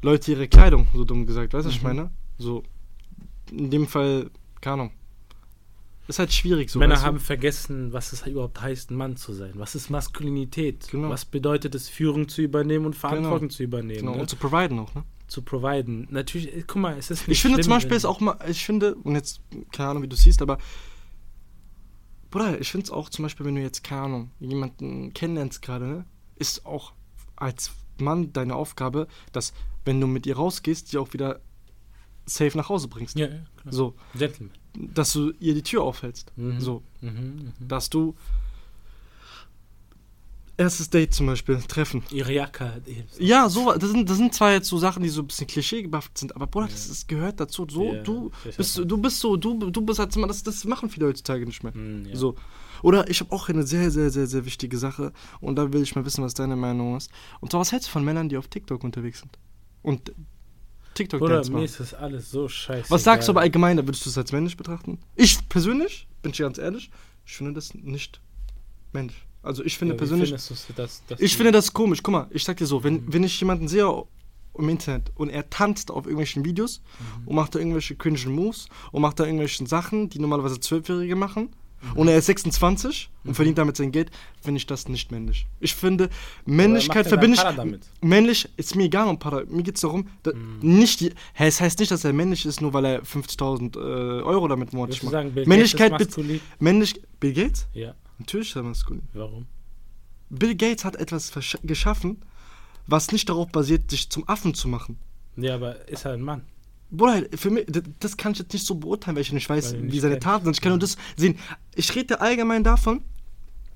Leute 0.02 0.32
ihre 0.32 0.48
Kleidung, 0.48 0.86
so 0.94 1.04
dumm 1.04 1.26
gesagt. 1.26 1.52
Weißt 1.52 1.64
du, 1.64 1.68
mhm. 1.68 1.72
was 1.72 1.76
ich 1.76 1.82
mhm. 1.82 1.88
meine? 1.88 2.10
So, 2.38 2.62
in 3.50 3.70
dem 3.70 3.86
Fall, 3.86 4.30
keine 4.60 4.74
Ahnung. 4.74 4.92
Ist 6.08 6.18
halt 6.18 6.32
schwierig 6.32 6.70
so. 6.70 6.80
Männer 6.80 7.02
haben 7.02 7.18
du? 7.18 7.22
vergessen, 7.22 7.92
was 7.92 8.12
es 8.12 8.26
überhaupt 8.26 8.60
heißt, 8.60 8.90
ein 8.90 8.96
Mann 8.96 9.16
zu 9.16 9.32
sein. 9.32 9.52
Was 9.54 9.76
ist 9.76 9.90
Maskulinität? 9.90 10.88
Genau. 10.90 11.08
Was 11.08 11.24
bedeutet 11.24 11.74
es, 11.76 11.88
Führung 11.88 12.28
zu 12.28 12.42
übernehmen 12.42 12.86
und 12.86 12.96
Verantwortung 12.96 13.48
genau. 13.48 13.56
zu 13.56 13.62
übernehmen? 13.62 14.00
Genau. 14.00 14.14
Ne? 14.14 14.20
Und 14.22 14.28
zu 14.28 14.34
providen 14.34 14.80
auch, 14.80 14.92
ne? 14.94 15.04
Zu 15.28 15.42
providen. 15.42 16.08
Natürlich, 16.10 16.52
äh, 16.52 16.64
guck 16.66 16.82
mal, 16.82 16.98
es 16.98 17.12
ist 17.12 17.28
nicht 17.28 17.36
Ich 17.36 17.42
finde 17.42 17.60
zum 17.60 17.70
Beispiel 17.70 17.96
ist 17.96 18.04
auch 18.04 18.18
mal, 18.18 18.36
ich 18.48 18.64
finde, 18.64 18.96
und 18.96 19.14
jetzt, 19.14 19.40
keine 19.70 19.90
Ahnung, 19.90 20.02
wie 20.02 20.08
du 20.08 20.16
siehst, 20.16 20.42
aber 20.42 20.58
Bruder, 22.30 22.60
ich 22.60 22.70
finde 22.70 22.84
es 22.84 22.90
auch 22.90 23.08
zum 23.08 23.24
Beispiel, 23.24 23.46
wenn 23.46 23.54
du 23.54 23.62
jetzt, 23.62 23.84
keine 23.84 24.02
Ahnung, 24.02 24.30
jemanden 24.40 25.12
kennenlernst 25.14 25.62
gerade, 25.62 25.86
ne, 25.86 26.04
ist 26.36 26.66
auch 26.66 26.92
als 27.36 27.72
Mann 27.98 28.32
deine 28.32 28.54
Aufgabe, 28.54 29.06
dass, 29.32 29.52
wenn 29.84 30.00
du 30.00 30.06
mit 30.06 30.26
ihr 30.26 30.36
rausgehst, 30.36 30.92
die 30.92 30.98
auch 30.98 31.12
wieder 31.12 31.40
safe 32.30 32.56
nach 32.56 32.68
Hause 32.68 32.88
bringst. 32.88 33.18
Ja, 33.18 33.26
ja 33.26 33.40
klar. 33.56 33.72
So. 33.72 33.94
Gentleman. 34.14 34.52
Dass 34.74 35.12
du 35.12 35.32
ihr 35.40 35.54
die 35.54 35.62
Tür 35.62 35.82
aufhältst. 35.82 36.32
Mhm. 36.36 36.60
So. 36.60 36.82
Mhm, 37.00 37.10
mh. 37.10 37.52
Dass 37.66 37.90
du 37.90 38.14
erstes 40.60 40.90
Date 40.90 41.14
zum 41.14 41.26
Beispiel 41.26 41.56
treffen. 41.66 42.02
Ihre 42.10 42.32
Jacke. 42.32 42.82
Ja, 43.18 43.48
so, 43.48 43.72
das 43.72 43.90
sind, 43.90 44.08
das 44.08 44.18
sind 44.18 44.34
zwar 44.34 44.52
jetzt 44.52 44.68
so 44.68 44.76
Sachen, 44.76 45.02
die 45.02 45.08
so 45.08 45.22
ein 45.22 45.26
bisschen 45.26 45.46
klischeegebufft 45.46 46.18
sind, 46.18 46.36
aber 46.36 46.46
Bruder, 46.46 46.66
ja. 46.66 46.72
das, 46.72 46.88
das, 46.88 47.06
gehört 47.06 47.40
dazu. 47.40 47.66
So, 47.68 47.94
ja, 47.94 48.02
du 48.02 48.30
bist, 48.56 48.76
du 48.76 48.98
bist 48.98 49.20
so, 49.20 49.36
du, 49.36 49.70
du 49.70 49.80
bist 49.80 49.98
halt 49.98 50.14
immer, 50.14 50.26
das, 50.26 50.42
das 50.42 50.64
machen 50.66 50.90
viele 50.90 51.06
heutzutage 51.06 51.46
nicht 51.46 51.64
mehr. 51.64 51.74
Mhm, 51.74 52.04
ja. 52.06 52.16
So. 52.16 52.36
Oder 52.82 53.08
ich 53.08 53.20
habe 53.20 53.32
auch 53.32 53.48
eine 53.48 53.66
sehr, 53.66 53.90
sehr, 53.90 54.10
sehr, 54.10 54.26
sehr 54.26 54.44
wichtige 54.44 54.76
Sache 54.76 55.12
und 55.40 55.56
da 55.56 55.72
will 55.72 55.82
ich 55.82 55.96
mal 55.96 56.04
wissen, 56.04 56.22
was 56.22 56.34
deine 56.34 56.56
Meinung 56.56 56.96
ist. 56.96 57.10
Und 57.40 57.50
zwar, 57.50 57.60
was 57.60 57.72
hältst 57.72 57.88
du 57.88 57.92
von 57.92 58.04
Männern, 58.04 58.28
die 58.28 58.36
auf 58.36 58.48
TikTok 58.48 58.84
unterwegs 58.84 59.20
sind? 59.20 59.38
Und 59.82 60.12
TikTok 61.00 61.22
Oder 61.22 61.48
mir 61.50 61.64
ist 61.64 61.80
das 61.80 61.94
alles 61.94 62.30
so 62.30 62.48
scheiße. 62.48 62.90
Was 62.90 63.04
sagst 63.04 63.28
du 63.28 63.32
aber 63.32 63.40
allgemein, 63.40 63.78
da 63.78 63.86
würdest 63.86 64.04
du 64.04 64.10
es 64.10 64.18
als 64.18 64.32
männlich 64.32 64.56
betrachten? 64.56 64.98
Ich 65.16 65.48
persönlich, 65.48 66.06
bin 66.20 66.32
ich 66.32 66.38
ganz 66.38 66.58
ehrlich, 66.58 66.90
ich 67.24 67.36
finde 67.36 67.54
das 67.54 67.74
nicht 67.74 68.20
männlich. 68.92 69.16
Also 69.42 69.64
ich 69.64 69.78
finde 69.78 69.94
ja, 69.94 69.98
persönlich. 69.98 70.30
Das, 70.30 70.52
das 70.76 71.02
ich 71.18 71.36
finde 71.36 71.52
das 71.52 71.72
komisch. 71.72 72.02
Guck 72.02 72.12
mal, 72.12 72.26
ich 72.30 72.44
sag 72.44 72.58
dir 72.58 72.66
so, 72.66 72.84
wenn, 72.84 72.94
mhm. 72.94 73.12
wenn 73.12 73.24
ich 73.24 73.40
jemanden 73.40 73.68
sehe 73.68 73.90
im 74.58 74.68
Internet 74.68 75.10
und 75.14 75.30
er 75.30 75.48
tanzt 75.48 75.90
auf 75.90 76.04
irgendwelchen 76.04 76.44
Videos 76.44 76.82
mhm. 77.22 77.28
und 77.28 77.34
macht 77.36 77.54
da 77.54 77.58
irgendwelche 77.58 77.96
cringe 77.96 78.28
Moves 78.28 78.66
und 78.92 79.00
macht 79.00 79.18
da 79.20 79.24
irgendwelche 79.24 79.66
Sachen, 79.66 80.10
die 80.10 80.18
normalerweise 80.18 80.60
Zwölfjährige 80.60 81.16
machen, 81.16 81.48
und 81.94 82.08
er 82.08 82.18
ist 82.18 82.26
26 82.26 83.10
und 83.24 83.34
verdient 83.34 83.58
damit 83.58 83.76
sein 83.76 83.92
Geld, 83.92 84.10
finde 84.40 84.58
ich 84.58 84.66
das 84.66 84.88
nicht 84.88 85.10
männlich. 85.10 85.46
Ich 85.60 85.74
finde, 85.74 86.10
Männlichkeit 86.44 87.06
verbinde 87.06 87.36
ich. 87.36 87.42
Damit? 87.42 87.86
Männlich 88.00 88.48
ist 88.56 88.74
mir 88.76 88.84
egal, 88.84 89.16
Para. 89.16 89.44
Mir 89.48 89.62
geht 89.62 89.76
es 89.76 89.80
darum, 89.80 90.06
mhm. 90.24 90.58
nicht 90.60 91.00
die, 91.00 91.12
es 91.36 91.60
heißt 91.60 91.78
nicht, 91.78 91.90
dass 91.90 92.04
er 92.04 92.12
männlich 92.12 92.46
ist, 92.46 92.60
nur 92.60 92.72
weil 92.72 92.84
er 92.84 93.02
50.000 93.02 93.76
äh, 93.76 94.22
Euro 94.22 94.48
damit 94.48 94.72
monatlich 94.72 95.02
macht. 95.02 95.12
Sagen, 95.12 95.32
Bill 95.32 95.46
Männlichkeit 95.46 95.92
Gates 95.92 96.16
ist 96.16 96.40
Männlich, 96.58 97.00
Bill 97.18 97.32
Gates? 97.32 97.66
Ja. 97.72 97.94
Natürlich 98.18 98.50
ist 98.50 98.56
er 98.56 98.62
maskulin. 98.62 99.02
Warum? 99.14 99.46
Bill 100.28 100.54
Gates 100.54 100.84
hat 100.84 100.96
etwas 100.96 101.32
geschaffen, 101.62 102.22
was 102.86 103.10
nicht 103.12 103.28
darauf 103.28 103.50
basiert, 103.50 103.90
sich 103.90 104.10
zum 104.10 104.28
Affen 104.28 104.54
zu 104.54 104.68
machen. 104.68 104.98
Ja, 105.36 105.54
aber 105.54 105.88
ist 105.88 106.04
er 106.04 106.12
ein 106.12 106.22
Mann? 106.22 106.42
Bruder, 106.90 107.26
für 107.36 107.50
mich, 107.50 107.66
das 108.00 108.16
kann 108.16 108.32
ich 108.32 108.38
jetzt 108.38 108.52
nicht 108.52 108.66
so 108.66 108.74
beurteilen, 108.74 109.16
weil 109.16 109.22
ich 109.22 109.32
nicht 109.32 109.48
weiß, 109.48 109.74
nicht 109.74 109.92
wie 109.92 110.00
seine 110.00 110.18
Taten 110.18 110.44
sind. 110.44 110.56
Ich 110.56 110.60
kann 110.60 110.72
nur 110.72 110.78
das 110.78 110.96
sehen. 111.16 111.38
Ich 111.74 111.94
rede 111.94 112.20
allgemein 112.20 112.64
davon. 112.64 113.02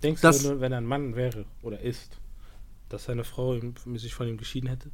Denkst 0.03 0.21
dass, 0.21 0.43
du, 0.43 0.61
wenn 0.61 0.73
er 0.73 0.79
ein 0.79 0.87
Mann 0.87 1.15
wäre 1.15 1.45
oder 1.63 1.81
ist, 1.81 2.19
dass 2.89 3.05
seine 3.05 3.25
Frau 3.25 3.59
sich 3.95 4.15
von 4.15 4.29
ihm 4.29 4.37
geschieden 4.37 4.69
hätte? 4.69 4.91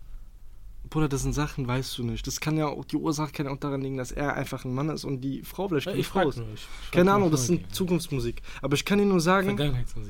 Bruder, 0.89 1.09
das 1.09 1.23
sind 1.23 1.35
Sachen, 1.35 1.67
weißt 1.67 1.99
du 1.99 2.05
nicht. 2.05 2.27
Das 2.27 2.41
kann 2.41 2.57
ja 2.57 2.67
auch, 2.67 2.85
die 2.85 2.97
Ursache 2.97 3.33
kann 3.33 3.47
ja 3.47 3.53
auch 3.53 3.59
daran 3.59 3.81
liegen, 3.83 3.97
dass 3.97 4.13
er 4.13 4.35
einfach 4.35 4.65
ein 4.65 4.75
Mann 4.75 4.89
ist 4.89 5.05
und 5.05 5.21
die 5.21 5.43
Frau 5.43 5.69
vielleicht 5.69 5.87
keine 5.87 6.03
Frau 6.03 6.29
ist. 6.29 6.39
Ich, 6.39 6.45
ich 6.85 6.91
Keine 6.91 7.13
Ahnung, 7.13 7.31
das 7.31 7.49
ist 7.49 7.75
Zukunftsmusik. 7.75 8.43
Aber 8.63 8.75
ich 8.75 8.85
kann 8.85 8.99
dir 8.99 9.05
nur 9.05 9.21
sagen, 9.21 9.59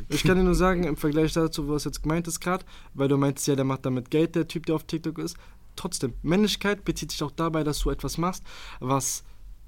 ich 0.08 0.22
kann 0.22 0.36
dir 0.36 0.44
nur 0.44 0.54
sagen, 0.54 0.84
im 0.84 0.96
Vergleich 0.96 1.32
dazu, 1.32 1.68
was 1.68 1.84
jetzt 1.84 2.02
gemeint 2.02 2.28
ist 2.28 2.40
gerade, 2.40 2.64
weil 2.94 3.08
du 3.08 3.16
meinst 3.16 3.46
ja, 3.46 3.56
der 3.56 3.64
macht 3.64 3.84
damit 3.84 4.10
Geld, 4.10 4.34
der 4.36 4.48
Typ, 4.48 4.66
der 4.66 4.76
auf 4.76 4.84
TikTok 4.84 5.18
ist 5.18 5.36
trotzdem, 5.80 6.14
Männlichkeit 6.22 6.84
bezieht 6.84 7.10
sich 7.10 7.22
auch 7.22 7.30
dabei, 7.30 7.64
dass 7.64 7.80
du 7.80 7.90
etwas 7.90 8.18
machst, 8.18 8.44
was, 8.80 9.24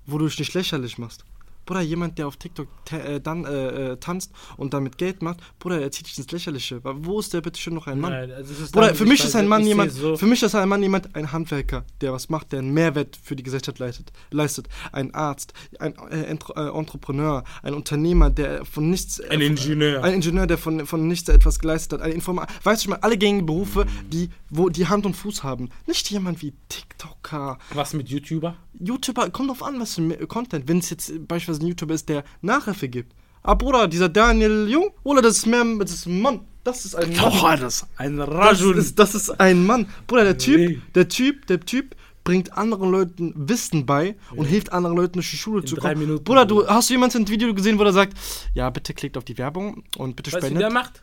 wo 0.07 0.19
du 0.19 0.27
dich 0.27 0.39
nicht 0.39 0.55
lächerlich 0.55 0.99
machst. 0.99 1.25
Bruder, 1.65 1.81
jemand, 1.81 2.19
der 2.19 2.27
auf 2.27 2.37
TikTok 2.37 2.69
äh, 2.91 3.21
dann 3.21 3.45
äh, 3.45 3.93
äh, 3.93 3.97
tanzt 3.97 4.33
und 4.57 4.75
damit 4.75 4.99
Geld 4.99 5.23
macht, 5.23 5.41
Bruder, 5.59 5.81
er 5.81 5.91
zieht 5.91 6.07
dich 6.07 6.19
ins 6.19 6.31
Lächerliche. 6.31 6.81
Wo 6.83 7.21
ist 7.21 7.33
der 7.33 7.41
bitte 7.41 7.61
schon 7.61 7.75
noch 7.75 7.87
ein 7.87 8.01
Mann? 8.01 8.13
Nein, 8.13 8.33
also 8.33 8.53
Bruder, 8.73 8.95
für 8.95 9.05
mich 9.05 9.25
ist 9.25 9.37
ein 9.37 9.49
Mann 9.49 9.65
jemand, 9.65 9.93
so 9.93 10.17
für 10.17 10.27
mich 10.27 10.43
ist 10.43 10.55
ein 10.55 10.69
Mann 10.69 10.83
jemand, 10.83 11.15
ein 11.15 11.33
Handwerker, 11.33 11.85
der 12.01 12.13
was 12.13 12.29
macht, 12.29 12.53
der 12.53 12.61
einen 12.61 12.73
Mehrwert 12.73 13.19
für 13.23 13.37
die 13.37 13.43
Gesellschaft 13.43 13.79
leistet. 13.79 14.13
leistet. 14.31 14.69
Ein 14.93 15.15
Arzt, 15.15 15.53
ein 15.79 15.95
äh, 16.11 16.23
äh 16.23 16.79
Entrepreneur, 16.79 17.45
ein 17.63 17.75
Unternehmer, 17.75 18.31
der 18.31 18.65
von 18.65 18.91
nichts. 18.91 19.21
Ein 19.21 19.41
Ingenieur. 19.41 20.03
Ein 20.03 20.15
Ingenieur, 20.15 20.47
der 20.47 20.59
von, 20.59 20.87
von 20.87 21.07
nichts 21.07 21.29
etwas 21.29 21.59
geleistet 21.59 22.01
hat. 22.01 22.07
Ein 22.07 22.13
Informa 22.13 22.47
weißt 22.63 22.85
du 22.85 22.91
mal, 22.91 22.97
alle 22.97 23.17
gängigen 23.17 23.47
Berufe, 23.47 23.87
die, 24.11 24.31
wo 24.51 24.69
die 24.69 24.87
Hand 24.87 25.07
und 25.07 25.15
Fuß 25.15 25.43
haben. 25.43 25.71
Nicht 25.87 26.11
jemand 26.11 26.43
wie 26.43 26.53
TikToker. 26.69 27.59
Was 27.75 27.95
mit 27.95 28.09
YouTuber? 28.09 28.57
YouTuber, 28.81 29.31
kommt 29.31 29.51
drauf 29.51 29.63
an, 29.63 29.79
was 29.81 29.95
für 29.95 30.27
Content. 30.27 30.69
Wenn 30.69 30.79
es 30.79 30.91
jetzt 30.91 31.13
beispielsweise 31.29 31.52
ein 31.61 31.67
YouTuber 31.67 31.95
ist, 31.95 32.09
der 32.09 32.25
Nachhilfe 32.41 32.89
gibt. 32.89 33.13
Ah, 33.43 33.55
Bruder, 33.55 33.89
dieser 33.89 34.09
Daniel 34.09 34.69
Jung, 34.69 34.91
oder 35.03 35.21
das 35.21 35.39
ist 35.39 35.47
mehr, 35.47 35.65
das 35.79 35.91
ist 35.93 36.07
ein 36.07 36.21
Mann. 36.21 36.41
Das 36.65 36.85
ist 36.85 36.95
ein 36.95 37.15
Mann. 37.17 37.33
Oh, 37.43 37.57
das 37.61 37.83
ist 37.83 37.87
ein 37.97 38.21
Rajul. 38.21 38.77
Das 38.77 38.87
ist, 38.87 38.99
das 38.99 39.15
ist 39.17 39.41
ein 39.41 39.67
Mann. 39.67 39.89
Bruder, 40.07 40.25
der 40.25 40.39
Typ, 40.39 40.59
nee. 40.59 40.81
der 40.95 41.09
Typ, 41.09 41.47
der 41.47 41.61
Typ 41.61 41.97
bringt 42.25 42.57
anderen 42.57 42.91
Leuten 42.91 43.33
Wissen 43.35 43.85
bei 43.85 44.15
und 44.37 44.45
hilft 44.45 44.73
anderen 44.73 44.97
Leuten 44.97 45.15
durch 45.15 45.31
die 45.31 45.37
Schule 45.37 45.63
In 45.63 45.67
zu 45.67 45.77
kommen. 45.77 45.99
Minuten, 45.99 46.23
Bruder, 46.23 46.47
du 46.47 46.67
hast 46.67 46.89
du 46.89 46.95
jemanden 46.95 47.19
ein 47.23 47.29
Video 47.29 47.53
gesehen, 47.53 47.79
wo 47.79 47.83
er 47.83 47.93
sagt, 47.93 48.17
ja, 48.55 48.71
bitte 48.71 48.95
klickt 48.95 49.17
auf 49.17 49.25
die 49.25 49.37
Werbung 49.39 49.83
und 49.97 50.15
bitte 50.15 50.33
weißt 50.33 50.47
spendet. 50.47 50.63
Was 50.63 50.73
der 50.73 50.83
macht? 50.83 51.03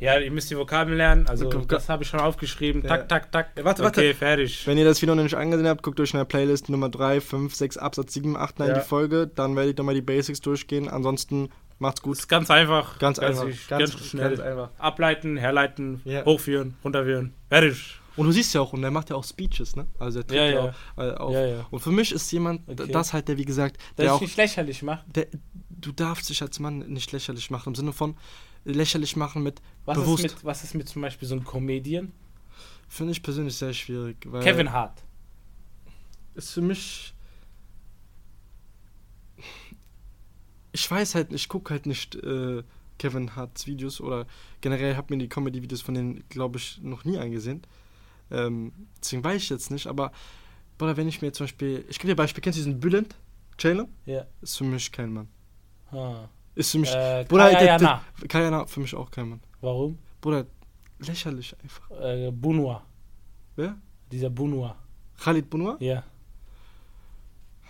Ja, 0.00 0.18
ihr 0.18 0.30
müsst 0.30 0.48
die 0.50 0.56
Vokabeln 0.56 0.96
lernen. 0.96 1.26
Also, 1.26 1.48
guck. 1.50 1.68
das 1.68 1.88
habe 1.88 2.04
ich 2.04 2.08
schon 2.08 2.20
aufgeschrieben. 2.20 2.82
Ja. 2.82 2.88
Tak, 2.88 3.08
tak, 3.08 3.32
tak. 3.32 3.48
Ja, 3.58 3.64
warte, 3.64 3.82
okay, 3.84 4.06
warte. 4.08 4.14
fertig. 4.14 4.66
Wenn 4.66 4.78
ihr 4.78 4.84
das 4.84 5.02
Video 5.02 5.14
noch 5.16 5.24
nicht 5.24 5.34
angesehen 5.34 5.66
habt, 5.66 5.82
guckt 5.82 5.98
euch 5.98 6.12
in 6.14 6.18
der 6.18 6.24
Playlist 6.24 6.68
Nummer 6.68 6.88
3, 6.88 7.20
5, 7.20 7.54
6, 7.54 7.76
Absatz 7.78 8.14
7, 8.14 8.36
8, 8.36 8.58
9 8.60 8.68
Ja. 8.68 8.74
die 8.74 8.80
Folge. 8.86 9.26
Dann 9.26 9.56
werde 9.56 9.70
ich 9.70 9.76
nochmal 9.76 9.94
die 9.96 10.02
Basics 10.02 10.40
durchgehen. 10.40 10.88
Ansonsten 10.88 11.48
macht's 11.80 12.00
gut. 12.02 12.16
ist 12.16 12.28
ganz 12.28 12.48
einfach. 12.50 12.98
Ganz 13.00 13.18
einfach. 13.18 13.48
easy, 13.48 13.58
Ganz- 13.68 13.90
Ganz, 13.92 14.06
schnell. 14.06 14.28
ganz 14.30 14.40
einfach. 14.40 14.70
Ableiten, 14.78 15.36
herleiten, 15.36 16.00
Ja. 16.04 16.24
hochführen, 16.24 16.76
runterführen. 16.84 17.34
Fertig. 17.48 17.98
Und 18.16 18.26
du 18.26 18.32
siehst 18.32 18.52
ja 18.54 18.60
auch, 18.60 18.72
und 18.72 18.82
der 18.82 18.90
macht 18.90 19.10
ja 19.10 19.16
auch 19.16 19.22
Speeches, 19.24 19.76
ne? 19.76 19.86
Also 19.98 20.20
er 20.20 20.26
tritt 20.26 20.36
Ja, 20.38 20.44
ja. 20.46 20.74
Auch, 20.96 21.02
äh, 21.02 21.10
auf. 21.14 21.32
Ja, 21.34 21.46
ja. 21.46 21.66
Und 21.70 21.78
für 21.80 21.92
mich 21.92 22.10
ist 22.12 22.30
jemand, 22.32 22.68
Okay. 22.68 22.90
das 22.90 23.12
halt, 23.12 23.28
der 23.28 23.36
wie 23.38 23.44
gesagt, 23.44 23.78
der 23.96 24.06
ich 24.06 24.10
auch, 24.10 24.20
nicht 24.20 24.36
lächerlich 24.36 24.82
mache. 24.82 25.04
der, 25.14 25.26
du 25.70 25.92
darfst 25.92 26.28
dich 26.28 26.42
als 26.42 26.58
Mann 26.58 26.78
nicht 26.80 27.12
lächerlich 27.12 27.50
machen, 27.52 27.68
im 27.70 27.74
Sinne 27.76 27.92
von 27.92 28.16
lächerlich 28.72 29.16
machen 29.16 29.42
mit 29.42 29.60
Was 29.84 29.98
bewusst. 29.98 30.24
ist, 30.24 30.34
mit, 30.36 30.44
was 30.44 30.64
ist 30.64 30.74
mit 30.74 30.88
zum 30.88 31.02
Beispiel 31.02 31.26
so 31.26 31.34
einem 31.34 31.44
Comedian? 31.44 32.12
Finde 32.88 33.12
ich 33.12 33.22
persönlich 33.22 33.56
sehr 33.56 33.72
schwierig. 33.72 34.20
Kevin 34.20 34.72
Hart. 34.72 35.02
ist 36.34 36.52
für 36.52 36.62
mich. 36.62 37.14
Ich 40.72 40.90
weiß 40.90 41.14
halt, 41.14 41.32
ich 41.32 41.48
gucke 41.48 41.70
halt 41.72 41.86
nicht 41.86 42.14
äh, 42.16 42.62
Kevin 42.98 43.34
Harts 43.36 43.66
Videos 43.66 44.00
oder 44.00 44.26
generell 44.60 44.96
habe 44.96 45.14
mir 45.14 45.20
die 45.20 45.28
Comedy-Videos 45.28 45.82
von 45.82 45.94
denen, 45.94 46.24
glaube 46.28 46.58
ich, 46.58 46.80
noch 46.82 47.04
nie 47.04 47.18
angesehen. 47.18 47.62
Ähm, 48.30 48.72
deswegen 49.02 49.24
weiß 49.24 49.42
ich 49.42 49.48
jetzt 49.48 49.70
nicht, 49.70 49.86
aber 49.86 50.12
Bruder, 50.76 50.96
wenn 50.96 51.08
ich 51.08 51.22
mir 51.22 51.32
zum 51.32 51.44
Beispiel, 51.44 51.84
ich 51.88 51.98
gebe 51.98 52.08
dir 52.08 52.14
ein 52.14 52.16
Beispiel, 52.16 52.42
kennst 52.42 52.58
du 52.58 52.60
diesen 52.64 52.80
Bülent 52.80 53.16
Channel? 53.56 53.88
Ja. 54.06 54.26
Ist 54.40 54.56
für 54.56 54.64
mich 54.64 54.92
kein 54.92 55.12
Mann. 55.12 55.28
Ah. 55.90 56.28
Ist 56.58 56.72
für 56.72 56.78
mich, 56.78 56.90
Äh, 56.92 57.24
Bruder, 57.28 57.44
Kaya 57.50 57.58
der- 57.58 57.66
Jana. 57.66 58.02
der- 58.20 58.28
Kayana, 58.28 58.66
für 58.66 58.80
mich 58.80 58.94
auch 58.94 59.10
kein 59.10 59.28
Mann. 59.28 59.40
Warum? 59.60 59.96
Bruder, 60.20 60.44
lächerlich 60.98 61.54
einfach. 61.62 61.90
Äh, 62.00 62.30
Bunua. 62.32 62.82
Wer? 63.56 63.76
Dieser 64.10 64.28
Bunua. 64.30 64.74
Khalid 65.22 65.48
Bunwa? 65.48 65.76
Ja. 65.80 66.02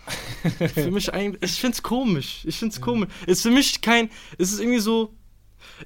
für 0.73 0.89
mich 0.91 1.13
eigentlich, 1.13 1.43
ich 1.43 1.59
find's 1.59 1.81
komisch. 1.83 2.43
Ich 2.45 2.57
find's 2.57 2.79
komisch. 2.81 3.09
Ist 3.27 3.43
für 3.43 3.51
mich 3.51 3.79
kein, 3.81 4.09
es 4.37 4.51
ist 4.53 4.59
irgendwie 4.59 4.79
so. 4.79 5.13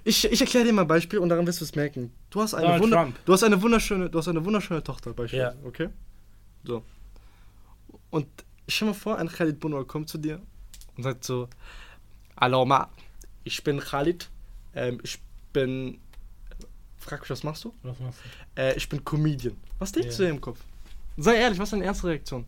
Ich, 0.04 0.24
ich 0.24 0.40
erkläre 0.40 0.66
dir 0.66 0.72
mal 0.74 0.84
ein 0.84 0.88
Beispiel 0.88 1.20
und 1.20 1.30
daran 1.30 1.46
wirst 1.48 1.60
du 1.60 1.66
es 1.66 1.76
merken. 1.76 2.12
Du 2.30 2.42
hast 2.42 2.54
eine, 2.54 2.66
Donald 2.68 2.84
Wunder, 2.84 2.98
Trump. 3.04 3.26
du 3.26 3.34
hast 3.34 3.44
eine 3.44 3.62
wunderschöne, 3.62 4.10
du 4.10 4.18
hast 4.20 4.28
eine 4.28 4.44
wunderschöne 4.46 4.84
Tochter, 4.84 5.14
beispielsweise, 5.14 5.58
Ja. 5.62 5.68
okay? 5.68 5.90
So. 6.64 6.84
Und 8.12 8.28
stell 8.68 8.88
mal 8.90 8.94
vor, 8.94 9.18
ein 9.18 9.28
Khalid 9.28 9.60
Bunwar 9.60 9.84
kommt 9.86 10.08
zu 10.10 10.18
dir 10.18 10.40
und 10.96 11.04
sagt 11.04 11.24
so: 11.26 11.50
Hallo 12.40 12.66
Ma, 12.66 12.90
ich 13.44 13.64
bin 13.64 13.80
Khalid, 13.80 14.30
ähm, 14.76 15.00
ich 15.04 15.20
bin. 15.54 16.00
Frag 16.98 17.22
mich, 17.22 17.30
was 17.30 17.44
machst 17.44 17.64
du? 17.66 17.74
Was 17.84 18.00
machst 18.00 18.20
du? 18.56 18.62
Äh, 18.62 18.76
ich 18.76 18.88
bin 18.90 19.04
Comedian. 19.04 19.56
Was 19.80 19.92
denkst 19.92 20.12
Ja. 20.12 20.18
du 20.18 20.24
dir 20.24 20.30
im 20.30 20.42
Kopf? 20.42 20.60
Sei 21.18 21.36
ehrlich, 21.36 21.60
was 21.60 21.68
ist 21.68 21.74
deine 21.74 21.86
erste 21.86 22.08
Reaktion? 22.08 22.46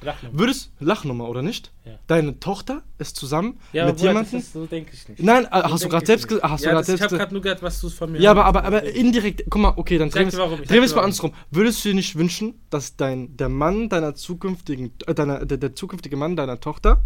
Lachnummer. 0.00 0.38
Würdest 0.38 0.72
Lachnummer 0.80 1.28
oder 1.28 1.42
nicht? 1.42 1.70
Ja. 1.84 1.98
Deine 2.08 2.38
Tochter 2.40 2.82
ist 2.98 3.16
zusammen 3.16 3.58
Ja, 3.72 3.86
mit 3.86 4.00
jemandem. 4.00 4.40
So 4.40 4.66
denke 4.66 4.90
ich 4.92 5.08
nicht. 5.08 5.22
Nein, 5.22 5.44
äh, 5.44 5.62
So 5.62 5.72
hast 5.72 5.84
du 5.84 5.88
gerade 5.88 6.06
selbst 6.06 6.28
gesagt? 6.28 6.42
Ja, 6.44 6.56
gerade 6.56 6.76
das, 6.78 6.86
selbst 6.86 7.00
Ich 7.00 7.04
habe 7.04 7.16
gerade 7.18 7.32
nur 7.32 7.42
gehört, 7.42 7.62
was 7.62 7.80
du 7.80 7.88
von 7.88 8.10
mir 8.12 8.20
Ja, 8.20 8.32
aber, 8.32 8.44
aber, 8.44 8.64
aber 8.64 8.82
indirekt, 8.82 9.44
guck 9.48 9.62
mal, 9.62 9.72
okay, 9.76 9.96
dann 9.98 10.10
drehen 10.10 10.30
wir 10.32 10.82
es 10.82 10.94
mal 10.94 11.02
andersrum. 11.02 11.32
Würdest 11.50 11.84
du 11.84 11.90
dir 11.90 11.94
nicht 11.94 12.16
wünschen, 12.16 12.58
dass 12.70 12.96
dein, 12.96 13.36
der 13.36 13.48
Mann 13.48 13.88
deiner 13.88 14.14
zukünftigen, 14.14 14.92
äh, 15.06 15.14
deiner, 15.14 15.46
der, 15.46 15.58
der 15.58 15.74
zukünftige 15.74 16.16
Mann 16.16 16.36
deiner 16.36 16.58
Tochter 16.60 17.02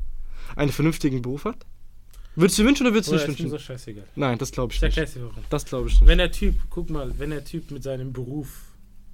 einen 0.57 0.73
vernünftigen 0.73 1.23
Beruf 1.23 1.45
hat? 1.45 1.67
Würdest 2.39 2.59
du 2.59 2.64
wünschen 2.64 2.86
oder 2.86 2.95
würdest 2.95 3.11
du 3.11 3.14
nicht 3.14 3.22
ist 3.22 3.28
mir 3.28 3.34
wünschen? 3.39 3.51
so 3.51 3.59
scheißegal. 3.59 4.05
Nein, 4.16 4.39
das 4.39 4.53
glaube 4.53 4.72
Ich 4.72 4.82
ich 4.82 4.97
nicht. 4.97 5.18
Das 5.51 5.64
glaube 5.64 5.89
ich 5.89 5.95
nicht. 6.01 6.07
Wenn 6.09 6.18
der 6.18 6.30
Typ, 6.30 6.55
guck 6.70 6.89
mal, 6.91 7.12
wenn 7.18 7.30
der 7.30 7.45
Typ 7.45 7.70
mit 7.70 7.82
seinem 7.82 8.12
Beruf 8.12 8.49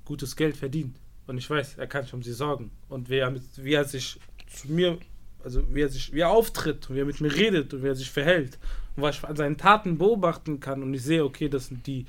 gutes 0.04 0.36
Geld 0.36 0.56
verdient 0.56 0.96
und 1.26 1.38
ich 1.38 1.48
weiß, 1.48 1.76
er 1.78 1.86
kann 1.86 2.04
sich 2.04 2.12
um 2.12 2.22
sie 2.22 2.32
sorgen 2.34 2.70
und 2.88 3.08
wie 3.08 3.16
er, 3.16 3.30
mit, 3.30 3.42
wie 3.56 3.72
er 3.72 3.84
sich 3.84 4.18
zu 4.52 4.70
mir, 4.70 4.98
also 5.42 5.62
wie 5.74 5.80
er 5.80 5.88
sich, 5.88 6.12
wie 6.12 6.20
er 6.20 6.28
auftritt 6.30 6.88
und 6.90 6.96
wie 6.96 7.00
er 7.00 7.06
mit 7.06 7.20
mir 7.20 7.34
redet 7.34 7.72
und 7.72 7.82
wie 7.82 7.88
er 7.88 7.94
sich 7.94 8.10
verhält 8.10 8.58
und 8.96 9.02
was 9.02 9.16
ich 9.16 9.24
an 9.24 9.36
seinen 9.36 9.56
Taten 9.56 9.96
beobachten 9.98 10.60
kann 10.60 10.82
und 10.82 10.92
ich 10.92 11.02
sehe, 11.02 11.24
okay, 11.24 11.48
das 11.48 11.68
sind 11.68 11.86
die, 11.86 12.04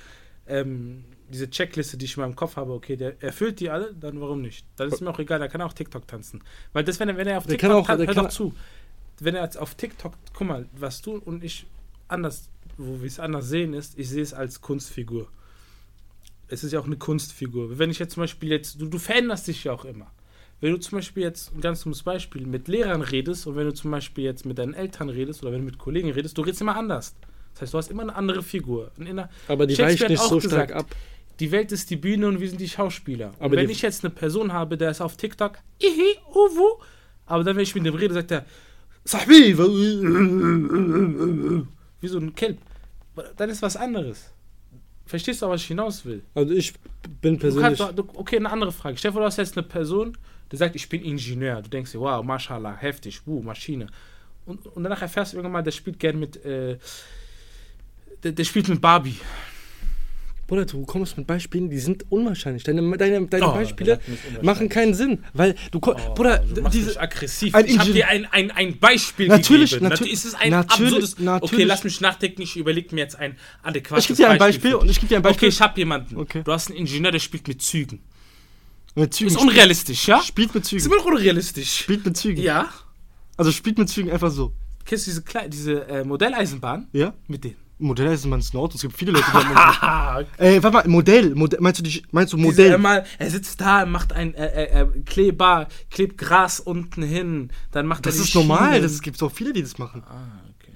ähm, 0.47 1.05
diese 1.31 1.49
Checkliste, 1.49 1.97
die 1.97 2.05
ich 2.05 2.17
in 2.17 2.21
meinem 2.21 2.35
Kopf 2.35 2.55
habe, 2.57 2.73
okay, 2.73 2.97
der 2.97 3.21
erfüllt 3.23 3.59
die 3.61 3.69
alle, 3.69 3.93
dann 3.93 4.19
warum 4.21 4.41
nicht? 4.41 4.65
Dann 4.75 4.89
ist 4.89 4.99
mir 5.01 5.09
auch 5.09 5.17
egal, 5.19 5.41
er 5.41 5.47
kann 5.47 5.61
auch 5.61 5.73
TikTok 5.73 6.05
tanzen. 6.07 6.41
Weil 6.73 6.83
das, 6.83 6.99
wenn 6.99 7.07
er, 7.09 7.17
wenn 7.17 7.25
er 7.27 7.37
auf 7.37 7.47
Der 7.47 7.57
TikTok 7.57 7.71
auch- 7.71 7.87
tanzt, 7.87 7.99
der 8.01 8.07
hör 8.07 8.13
kann- 8.13 8.25
doch 8.25 8.31
zu, 8.31 8.53
wenn 9.19 9.35
er 9.35 9.43
jetzt 9.43 9.57
auf 9.57 9.75
TikTok, 9.75 10.13
guck 10.33 10.47
mal, 10.47 10.67
was 10.77 11.01
du 11.01 11.17
und 11.17 11.43
ich 11.43 11.65
anders, 12.07 12.49
wo 12.77 12.99
wir 13.01 13.07
es 13.07 13.19
anders 13.19 13.47
sehen, 13.47 13.73
ist, 13.73 13.97
ich 13.97 14.09
sehe 14.09 14.21
es 14.21 14.33
als 14.33 14.61
Kunstfigur. 14.61 15.27
Es 16.47 16.63
ist 16.63 16.73
ja 16.73 16.79
auch 16.79 16.85
eine 16.85 16.97
Kunstfigur. 16.97 17.79
Wenn 17.79 17.89
ich 17.89 17.99
jetzt 17.99 18.13
zum 18.13 18.21
Beispiel 18.23 18.49
jetzt, 18.49 18.79
du, 18.79 18.85
du 18.87 18.99
veränderst 18.99 19.47
dich 19.47 19.63
ja 19.63 19.73
auch 19.73 19.85
immer. 19.85 20.11
Wenn 20.61 20.71
du 20.71 20.79
zum 20.79 20.97
Beispiel 20.99 21.23
jetzt, 21.23 21.53
ein 21.53 21.61
ganz 21.61 21.81
dummes 21.83 22.03
Beispiel, 22.03 22.45
mit 22.45 22.67
Lehrern 22.67 23.01
redest 23.01 23.45
und 23.47 23.55
wenn 23.55 23.65
du 23.65 23.73
zum 23.73 23.91
Beispiel 23.91 24.23
jetzt 24.23 24.45
mit 24.45 24.57
deinen 24.57 24.73
Eltern 24.73 25.09
redest 25.09 25.41
oder 25.43 25.51
wenn 25.51 25.59
du 25.59 25.65
mit 25.65 25.77
Kollegen 25.77 26.11
redest, 26.11 26.37
du 26.37 26.41
redest 26.43 26.61
immer 26.61 26.75
anders. 26.77 27.15
Das 27.53 27.63
heißt, 27.63 27.73
du 27.73 27.77
hast 27.77 27.91
immer 27.91 28.03
eine 28.03 28.15
andere 28.15 28.43
Figur. 28.43 28.91
Ein 28.97 29.07
inner- 29.07 29.29
Aber 29.47 29.65
die 29.65 29.77
weicht 29.77 30.07
nicht 30.07 30.19
so 30.21 30.39
stark 30.39 30.67
gesagt, 30.67 30.71
ab. 30.73 30.85
Die 31.39 31.51
Welt 31.51 31.71
ist 31.73 31.89
die 31.89 31.95
Bühne 31.97 32.27
und 32.27 32.39
wir 32.39 32.47
sind 32.47 32.61
die 32.61 32.69
Schauspieler. 32.69 33.29
Und 33.39 33.41
Aber 33.41 33.55
wenn 33.57 33.67
die- 33.67 33.73
ich 33.73 33.81
jetzt 33.81 34.05
eine 34.05 34.13
Person 34.13 34.53
habe, 34.53 34.77
der 34.77 34.91
ist 34.91 35.01
auf 35.01 35.17
TikTok, 35.17 35.57
ihi, 35.79 36.17
uwu, 36.33 36.81
aber 37.25 37.43
dann, 37.43 37.55
wenn 37.57 37.63
ich 37.63 37.75
mit 37.75 37.85
dem 37.85 37.95
rede, 37.95 38.13
sagt 38.13 38.31
er, 38.31 38.45
Sahbi, 39.05 39.57
wie 42.01 42.07
so 42.07 42.17
ein 42.17 42.35
Kelb. 42.35 42.57
Dann 43.37 43.49
ist 43.49 43.61
was 43.61 43.77
anderes. 43.77 44.31
Verstehst 45.05 45.43
du, 45.43 45.47
was 45.47 45.61
ich 45.61 45.67
hinaus 45.67 46.03
will? 46.05 46.23
Also 46.33 46.53
ich 46.53 46.73
bin 47.21 47.37
Du 47.37 47.61
kannst, 47.61 47.79
du, 47.79 48.07
okay, 48.15 48.37
eine 48.37 48.49
andere 48.49 48.71
Frage. 48.71 48.97
Stell 48.97 49.11
dir 49.11 49.13
vor, 49.13 49.21
du 49.21 49.27
hast 49.27 49.37
jetzt 49.37 49.55
eine 49.55 49.67
Person, 49.67 50.17
die 50.51 50.57
sagt, 50.57 50.75
ich 50.75 50.89
bin 50.89 51.03
Ingenieur. 51.03 51.61
Du 51.61 51.69
denkst 51.69 51.91
dir, 51.91 51.99
wow, 51.99 52.23
mashallah, 52.23 52.75
heftig, 52.75 53.21
wuh, 53.27 53.41
Maschine. 53.43 53.87
Und, 54.47 54.65
und 54.65 54.83
danach 54.83 55.03
erfährst 55.03 55.33
du 55.33 55.37
irgendwann 55.37 55.53
mal, 55.53 55.61
der 55.61 55.71
spielt 55.71 55.99
gern 55.99 56.19
mit, 56.19 56.43
äh, 56.43 56.77
der, 58.23 58.31
der 58.31 58.43
spielt 58.43 58.67
mit 58.67 58.81
Barbie. 58.81 59.17
Bruder, 60.47 60.65
du 60.65 60.85
kommst 60.85 61.17
mit 61.17 61.25
Beispielen, 61.25 61.71
die 61.71 61.79
sind 61.79 62.05
unwahrscheinlich. 62.11 62.63
Deine, 62.63 62.95
deine, 62.97 63.25
deine 63.25 63.47
Oh, 63.47 63.53
Beispiele 63.53 63.99
ist 64.35 64.43
machen 64.43 64.69
keinen 64.69 64.93
Sinn. 64.93 65.23
Weil 65.33 65.55
du, 65.71 65.79
Oh, 65.83 65.95
Bruder, 66.13 66.37
du 66.37 66.61
diese, 66.69 66.99
aggressiv. 67.01 67.55
ein 67.55 67.65
ich 67.65 67.79
habe 67.79 67.91
dir 67.91 68.07
ein, 68.07 68.25
ein, 68.31 68.51
ein 68.51 68.77
Beispiel 68.77 69.27
Natürlich, 69.27 69.71
gegeben. 69.71 69.91
natür- 69.91 70.07
ist 70.07 70.23
es 70.23 70.35
ein 70.35 70.51
natürlich, 70.51 70.93
absurdes... 70.93 71.13
Okay, 71.15 71.23
natürlich. 71.23 71.65
lass 71.67 71.83
mich 71.83 71.99
nachdenken. 72.01 72.43
Ich 72.43 72.57
überlege 72.57 72.93
mir 72.93 73.01
jetzt 73.01 73.15
ein 73.17 73.37
adäquates 73.63 74.03
Ich 74.03 74.07
geb 74.09 74.17
dir 74.17 74.29
ein 74.29 74.37
Beispiel 74.37 74.75
und 74.75 74.87
ich 74.87 74.99
geb 74.99 75.09
dir 75.09 75.15
ein 75.17 75.23
Beispiel. 75.23 75.47
Okay, 75.47 75.55
ich 75.55 75.61
habe 75.61 75.79
jemanden. 75.79 76.15
Okay. 76.17 76.43
Du 76.45 76.51
hast 76.51 76.69
einen 76.69 76.77
Ingenieur, 76.77 77.11
der 77.11 77.19
spielt 77.19 77.47
mit 77.47 77.63
Zügen. 77.63 78.01
mit 78.93 79.13
Zügen 79.15 79.31
Ist 79.31 79.37
unrealistisch, 79.37 80.07
ja? 80.07 80.21
Spielt 80.21 80.53
mit 80.53 80.63
Ist 80.63 80.69
Zügen. 80.69 80.85
immer 80.85 80.97
noch 80.97 81.05
unrealistisch. 81.05 81.73
Spielt 81.75 82.05
mit 82.05 82.17
Zügen. 82.17 82.39
Ja. 82.43 82.69
Also 83.35 83.51
spielt 83.51 83.79
mit 83.79 83.89
Zügen 83.89 84.11
einfach 84.11 84.29
so. 84.29 84.53
Kennst 84.85 85.07
du 85.07 85.09
diese, 85.09 85.23
Kle 85.23 85.49
diese 85.49 85.87
äh, 85.87 86.03
Modelleisenbahn? 86.03 86.87
Ja? 86.93 87.15
Mit 87.27 87.43
denen. 87.43 87.55
Modell 87.77 88.07
ist 88.13 88.25
man 88.25 88.39
ein 88.39 88.57
Auto. 88.57 88.75
Es 88.75 88.81
gibt 88.81 88.95
viele 88.97 89.11
Leute, 89.11 89.25
die 89.27 89.33
haben 89.33 89.55
Ah, 89.57 90.23
Ey, 90.37 90.63
warte 90.63 90.77
mal, 90.77 90.87
Modell. 90.87 91.35
Modell 91.35 91.59
meinst, 91.59 91.79
du 91.79 91.83
die, 91.83 92.03
meinst 92.11 92.31
du 92.31 92.37
Diese, 92.37 92.47
Modell? 92.47 92.71
äh, 92.73 92.77
mal, 92.77 93.05
er 93.19 93.29
sitzt 93.29 93.59
da, 93.59 93.85
macht 93.85 94.13
ein 94.13 94.33
äh, 94.33 94.47
äh, 94.47 94.81
äh, 94.81 94.87
Kleber, 95.05 95.67
klebt 95.91 96.17
Gras 96.17 96.59
unten 96.61 97.03
hin, 97.03 97.51
dann 97.71 97.85
macht 97.85 98.05
das 98.05 98.15
er 98.15 98.21
die 98.23 98.27
ist 98.29 98.35
normal. 98.35 98.69
Schienen. 98.75 98.83
Das 98.83 99.01
gibt 99.01 99.21
auch 99.21 99.31
viele, 99.31 99.51
die 99.51 99.61
das 99.61 99.77
machen. 99.77 100.03
Ah, 100.07 100.39
okay. 100.57 100.71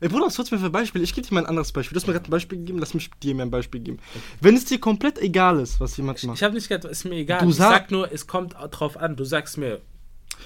Ey, 0.00 0.08
Bruder, 0.08 0.26
was 0.26 0.34
sollst 0.34 0.50
du 0.50 0.56
mir 0.56 0.60
für 0.60 0.66
ein 0.66 0.72
Beispiel? 0.72 1.00
Ich 1.02 1.14
gebe 1.14 1.24
dir 1.26 1.32
mal 1.34 1.42
ein 1.42 1.46
anderes 1.46 1.70
Beispiel. 1.70 1.94
Du 1.94 2.00
hast 2.00 2.08
mir 2.08 2.12
gerade 2.14 2.26
ein 2.28 2.30
Beispiel 2.32 2.58
gegeben, 2.58 2.80
lass 2.80 2.92
mich 2.94 3.08
dir 3.22 3.34
mir 3.36 3.42
ein 3.42 3.50
Beispiel 3.52 3.80
geben. 3.80 3.98
Wenn 4.40 4.56
es 4.56 4.64
dir 4.64 4.80
komplett 4.80 5.20
egal 5.20 5.60
ist, 5.60 5.78
was 5.78 5.96
jemand 5.96 6.22
macht. 6.24 6.38
Ich 6.38 6.42
habe 6.42 6.54
nicht 6.54 6.66
gesagt, 6.68 6.84
ist 6.86 7.04
mir 7.04 7.14
egal. 7.14 7.40
Du 7.44 7.50
ich 7.50 7.54
sag- 7.56 7.72
sag 7.72 7.90
nur, 7.92 8.10
es 8.12 8.26
kommt 8.26 8.54
drauf 8.72 8.96
an. 8.96 9.14
Du 9.14 9.22
sagst 9.24 9.58
mir 9.58 9.80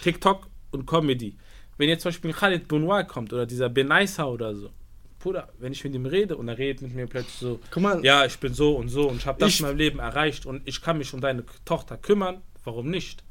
TikTok 0.03 0.47
und 0.73 0.87
Comedy. 0.87 1.37
Wenn 1.79 1.89
jetzt 1.89 2.03
zum 2.03 2.11
Beispiel 2.11 2.33
Khalid 2.35 2.69
Benoit 2.69 3.07
kommt 3.09 3.33
oder 3.33 3.47
dieser 3.47 3.69
Benaisa 3.71 4.25
oder 4.25 4.55
so, 4.55 4.71
Bruder, 5.19 5.49
wenn 5.59 5.73
ich 5.73 5.83
mit 5.85 5.95
ihm 5.95 6.07
rede 6.07 6.37
und 6.37 6.49
er 6.49 6.59
redet 6.59 6.83
mit 6.83 6.95
mir 6.95 7.07
plötzlich 7.07 7.35
so, 7.35 7.59
mal, 7.81 8.05
ja, 8.05 8.25
ich 8.27 8.39
bin 8.39 8.53
so 8.55 8.77
und 8.77 8.89
so 8.89 9.09
und 9.09 9.17
ich 9.19 9.27
habe 9.27 9.39
das 9.41 9.51
Ich- 9.51 9.61
in 9.61 9.67
meinem 9.67 9.79
Leben 9.79 9.99
erreicht 9.99 10.47
und 10.47 10.67
ich 10.69 10.81
kann 10.83 10.99
mich 10.99 11.13
um 11.15 11.21
deine 11.21 11.45
Tochter 11.65 11.97
kümmern, 11.97 12.43
warum 12.65 12.91
nicht? 12.91 13.25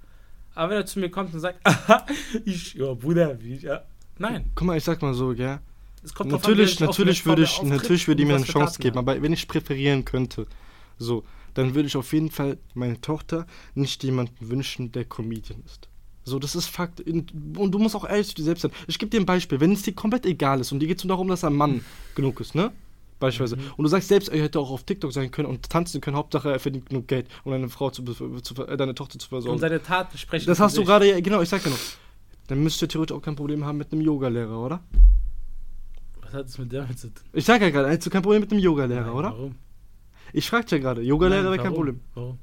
Aber 0.56 0.72
wenn 0.72 0.78
er 0.78 0.86
zu 0.86 1.00
mir 1.00 1.10
kommt 1.12 1.34
und 1.34 1.40
sagt, 1.42 1.60
aha, 1.64 2.06
ich, 2.46 2.74
ja, 2.76 2.94
Bruder, 2.94 3.40
wie, 3.42 3.56
ja. 3.58 3.84
Nein, 4.18 4.52
guck 4.56 4.66
mal, 4.68 4.78
ich 4.78 4.84
sag 4.84 5.02
mal 5.02 5.14
so, 5.14 5.34
gell. 5.36 5.60
es 6.04 6.14
kommt 6.14 6.32
drauf 6.32 6.44
an, 6.46 6.52
Natürlich, 6.52 6.80
natürlich 6.80 7.26
würde 7.26 7.44
ich, 7.44 7.62
natürlich 7.62 8.08
würde 8.08 8.22
ich 8.24 8.28
mir 8.28 8.36
eine 8.36 8.46
Chance 8.46 8.74
Taten 8.74 8.82
geben, 8.84 8.96
hat. 8.98 9.10
aber 9.10 9.22
wenn 9.22 9.34
ich 9.34 9.48
präferieren 9.48 10.06
könnte, 10.06 10.48
so, 10.98 11.24
dann 11.54 11.76
würde 11.76 11.88
ich 11.88 11.96
auf 11.98 12.12
jeden 12.14 12.32
Fall 12.32 12.58
meine 12.74 13.00
Tochter 13.02 13.46
nicht 13.74 14.04
jemanden 14.04 14.50
wünschen, 14.50 14.92
der 14.92 15.06
Comedian 15.06 15.62
ist. 15.66 15.90
So, 16.28 16.40
das 16.40 16.56
ist 16.56 16.66
Fakt. 16.68 17.02
Und 17.02 17.32
du 17.72 17.78
musst 17.80 17.96
auch 17.96 18.04
ehrlich 18.10 18.28
zu 18.28 18.36
dir 18.36 18.44
selbst 18.44 18.64
sein. 18.64 18.72
Ich 18.88 18.98
gebe 19.00 19.12
dir 19.12 19.20
ein 19.20 19.26
Beispiel. 19.28 19.60
Wenn 19.60 19.72
es 19.72 19.84
dir 19.84 19.94
komplett 19.94 20.26
egal 20.26 20.60
ist 20.60 20.72
und 20.72 20.80
dir 20.80 20.88
geht 20.88 20.98
es 20.98 21.04
nur 21.04 21.10
darum, 21.10 21.28
dass 21.28 21.44
er 21.44 21.52
ein 21.52 21.56
Mann 21.56 21.86
genug 22.16 22.40
ist, 22.42 22.56
ne? 22.56 22.72
Beispielsweise. 23.20 23.56
Mhm. 23.58 23.72
Und 23.78 23.84
du 23.84 23.90
sagst 23.90 24.10
selbst, 24.10 24.28
er 24.30 24.42
hätte 24.42 24.60
auch 24.60 24.72
auf 24.72 24.84
TikTok 24.84 25.14
sein 25.14 25.30
können 25.32 25.48
und 25.48 25.70
tanzen 25.70 26.02
können. 26.02 26.18
Hauptsache, 26.18 26.52
er 26.52 26.60
verdient 26.60 26.90
genug 26.90 27.08
Geld, 27.08 27.28
um 27.44 27.52
deine 27.52 27.70
Frau 27.70 27.90
zu, 27.92 28.04
zu 28.04 28.66
äh, 28.66 28.76
deine 28.76 28.94
Tochter 28.96 29.20
zu 29.20 29.26
Und 29.28 29.30
versorgen. 29.30 29.60
seine 29.60 29.82
Taten 29.82 30.18
sprechen. 30.18 30.48
Das 30.48 30.60
hast 30.60 30.76
du 30.78 30.84
gerade, 30.84 31.08
ja- 31.10 31.20
genau, 31.22 31.42
ich 31.42 31.48
sag 31.50 31.66
noch. 31.66 31.78
Dann 32.48 32.62
müsst 32.62 32.82
ihr 32.82 32.88
theoretisch 32.90 33.16
auch 33.16 33.22
kein 33.22 33.36
Problem 33.36 33.64
haben 33.64 33.78
mit 33.78 33.92
einem 33.94 34.02
Yogalehrer, 34.02 34.60
oder? 34.60 34.82
Was 36.22 36.34
hat 36.34 36.46
das 36.46 36.58
mit 36.58 36.74
damit 36.74 37.00
zu 37.00 37.08
tun? 37.08 37.24
Ich 37.34 37.46
sag 37.46 37.62
ja 37.62 37.70
gerade, 37.70 37.88
hättest 37.90 38.08
du 38.08 38.10
kein 38.10 38.22
Problem 38.24 38.42
mit 38.42 38.52
einem 38.52 38.60
Yogalehrer, 38.62 39.14
oder? 39.16 39.30
Warum? 39.32 39.56
Ich 40.34 40.50
frag 40.50 40.64
dich 40.66 40.72
ja 40.74 40.78
gerade. 40.80 41.02
Yoga-Lehrer 41.02 41.44
wäre 41.52 41.58
kein? 41.58 41.74
Problem. 41.74 42.02
Warum? 42.16 42.38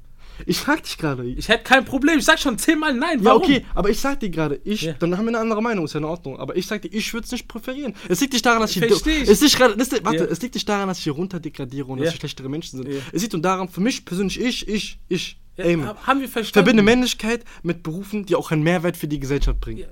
Ich 0.45 0.57
frag 0.57 0.83
dich 0.83 0.97
gerade. 0.97 1.23
Ich 1.25 1.47
hätte 1.47 1.63
kein 1.63 1.85
Problem. 1.85 2.17
Ich 2.19 2.25
sag 2.25 2.39
schon 2.39 2.57
zehnmal 2.57 2.93
nein. 2.93 3.19
Ja, 3.19 3.25
Warum? 3.25 3.43
okay, 3.43 3.65
aber 3.75 3.89
ich 3.89 3.99
sag 3.99 4.19
dir 4.19 4.29
gerade, 4.29 4.59
ich, 4.63 4.81
Ja. 4.83 4.93
dann 4.93 5.17
haben 5.17 5.25
wir 5.25 5.29
eine 5.29 5.39
andere 5.39 5.61
Meinung, 5.61 5.85
ist 5.85 5.93
ja 5.93 5.99
in 5.99 6.05
Ordnung. 6.05 6.39
Aber 6.39 6.55
ich 6.55 6.67
sag 6.67 6.81
dir, 6.81 6.89
ich 6.93 7.13
würde 7.13 7.25
es 7.25 7.31
nicht 7.31 7.47
präferieren. 7.47 7.93
Es 8.09 8.19
liegt 8.21 8.33
nicht 8.33 8.45
daran, 8.45 8.61
dass 8.61 8.75
ich. 8.75 8.79
Versteh 8.85 9.17
ich. 9.23 9.29
Es 9.29 9.41
liegt 9.41 9.59
warte, 9.59 10.17
Ja. 10.17 10.23
es 10.25 10.41
liegt 10.41 10.55
nicht 10.55 10.67
daran, 10.67 10.87
dass 10.87 10.97
ich 10.97 11.03
hier 11.05 11.13
runter 11.13 11.39
degradiere 11.39 11.87
und 11.87 11.99
Ja. 11.99 12.05
dass 12.05 12.13
wir 12.15 12.19
schlechtere 12.19 12.49
Menschen 12.49 12.77
sind. 12.81 12.91
Ja. 12.93 12.99
Es 13.11 13.21
liegt 13.21 13.33
nur 13.33 13.41
daran, 13.41 13.69
für 13.69 13.81
mich 13.81 14.05
persönlich, 14.05 14.39
ich, 14.39 14.67
ich, 14.67 14.99
ich, 15.07 15.37
Ja, 15.55 15.65
hab- 15.85 16.07
haben 16.07 16.19
wir 16.21 16.27
verstanden. 16.29 16.65
Verbinde 16.65 16.83
Männlichkeit 16.83 17.43
mit 17.61 17.83
Berufen, 17.83 18.25
die 18.25 18.35
auch 18.35 18.51
einen 18.51 18.63
Mehrwert 18.63 18.97
für 18.97 19.07
die 19.07 19.19
Gesellschaft 19.19 19.59
bringen. 19.59 19.77
Ja, 19.79 19.87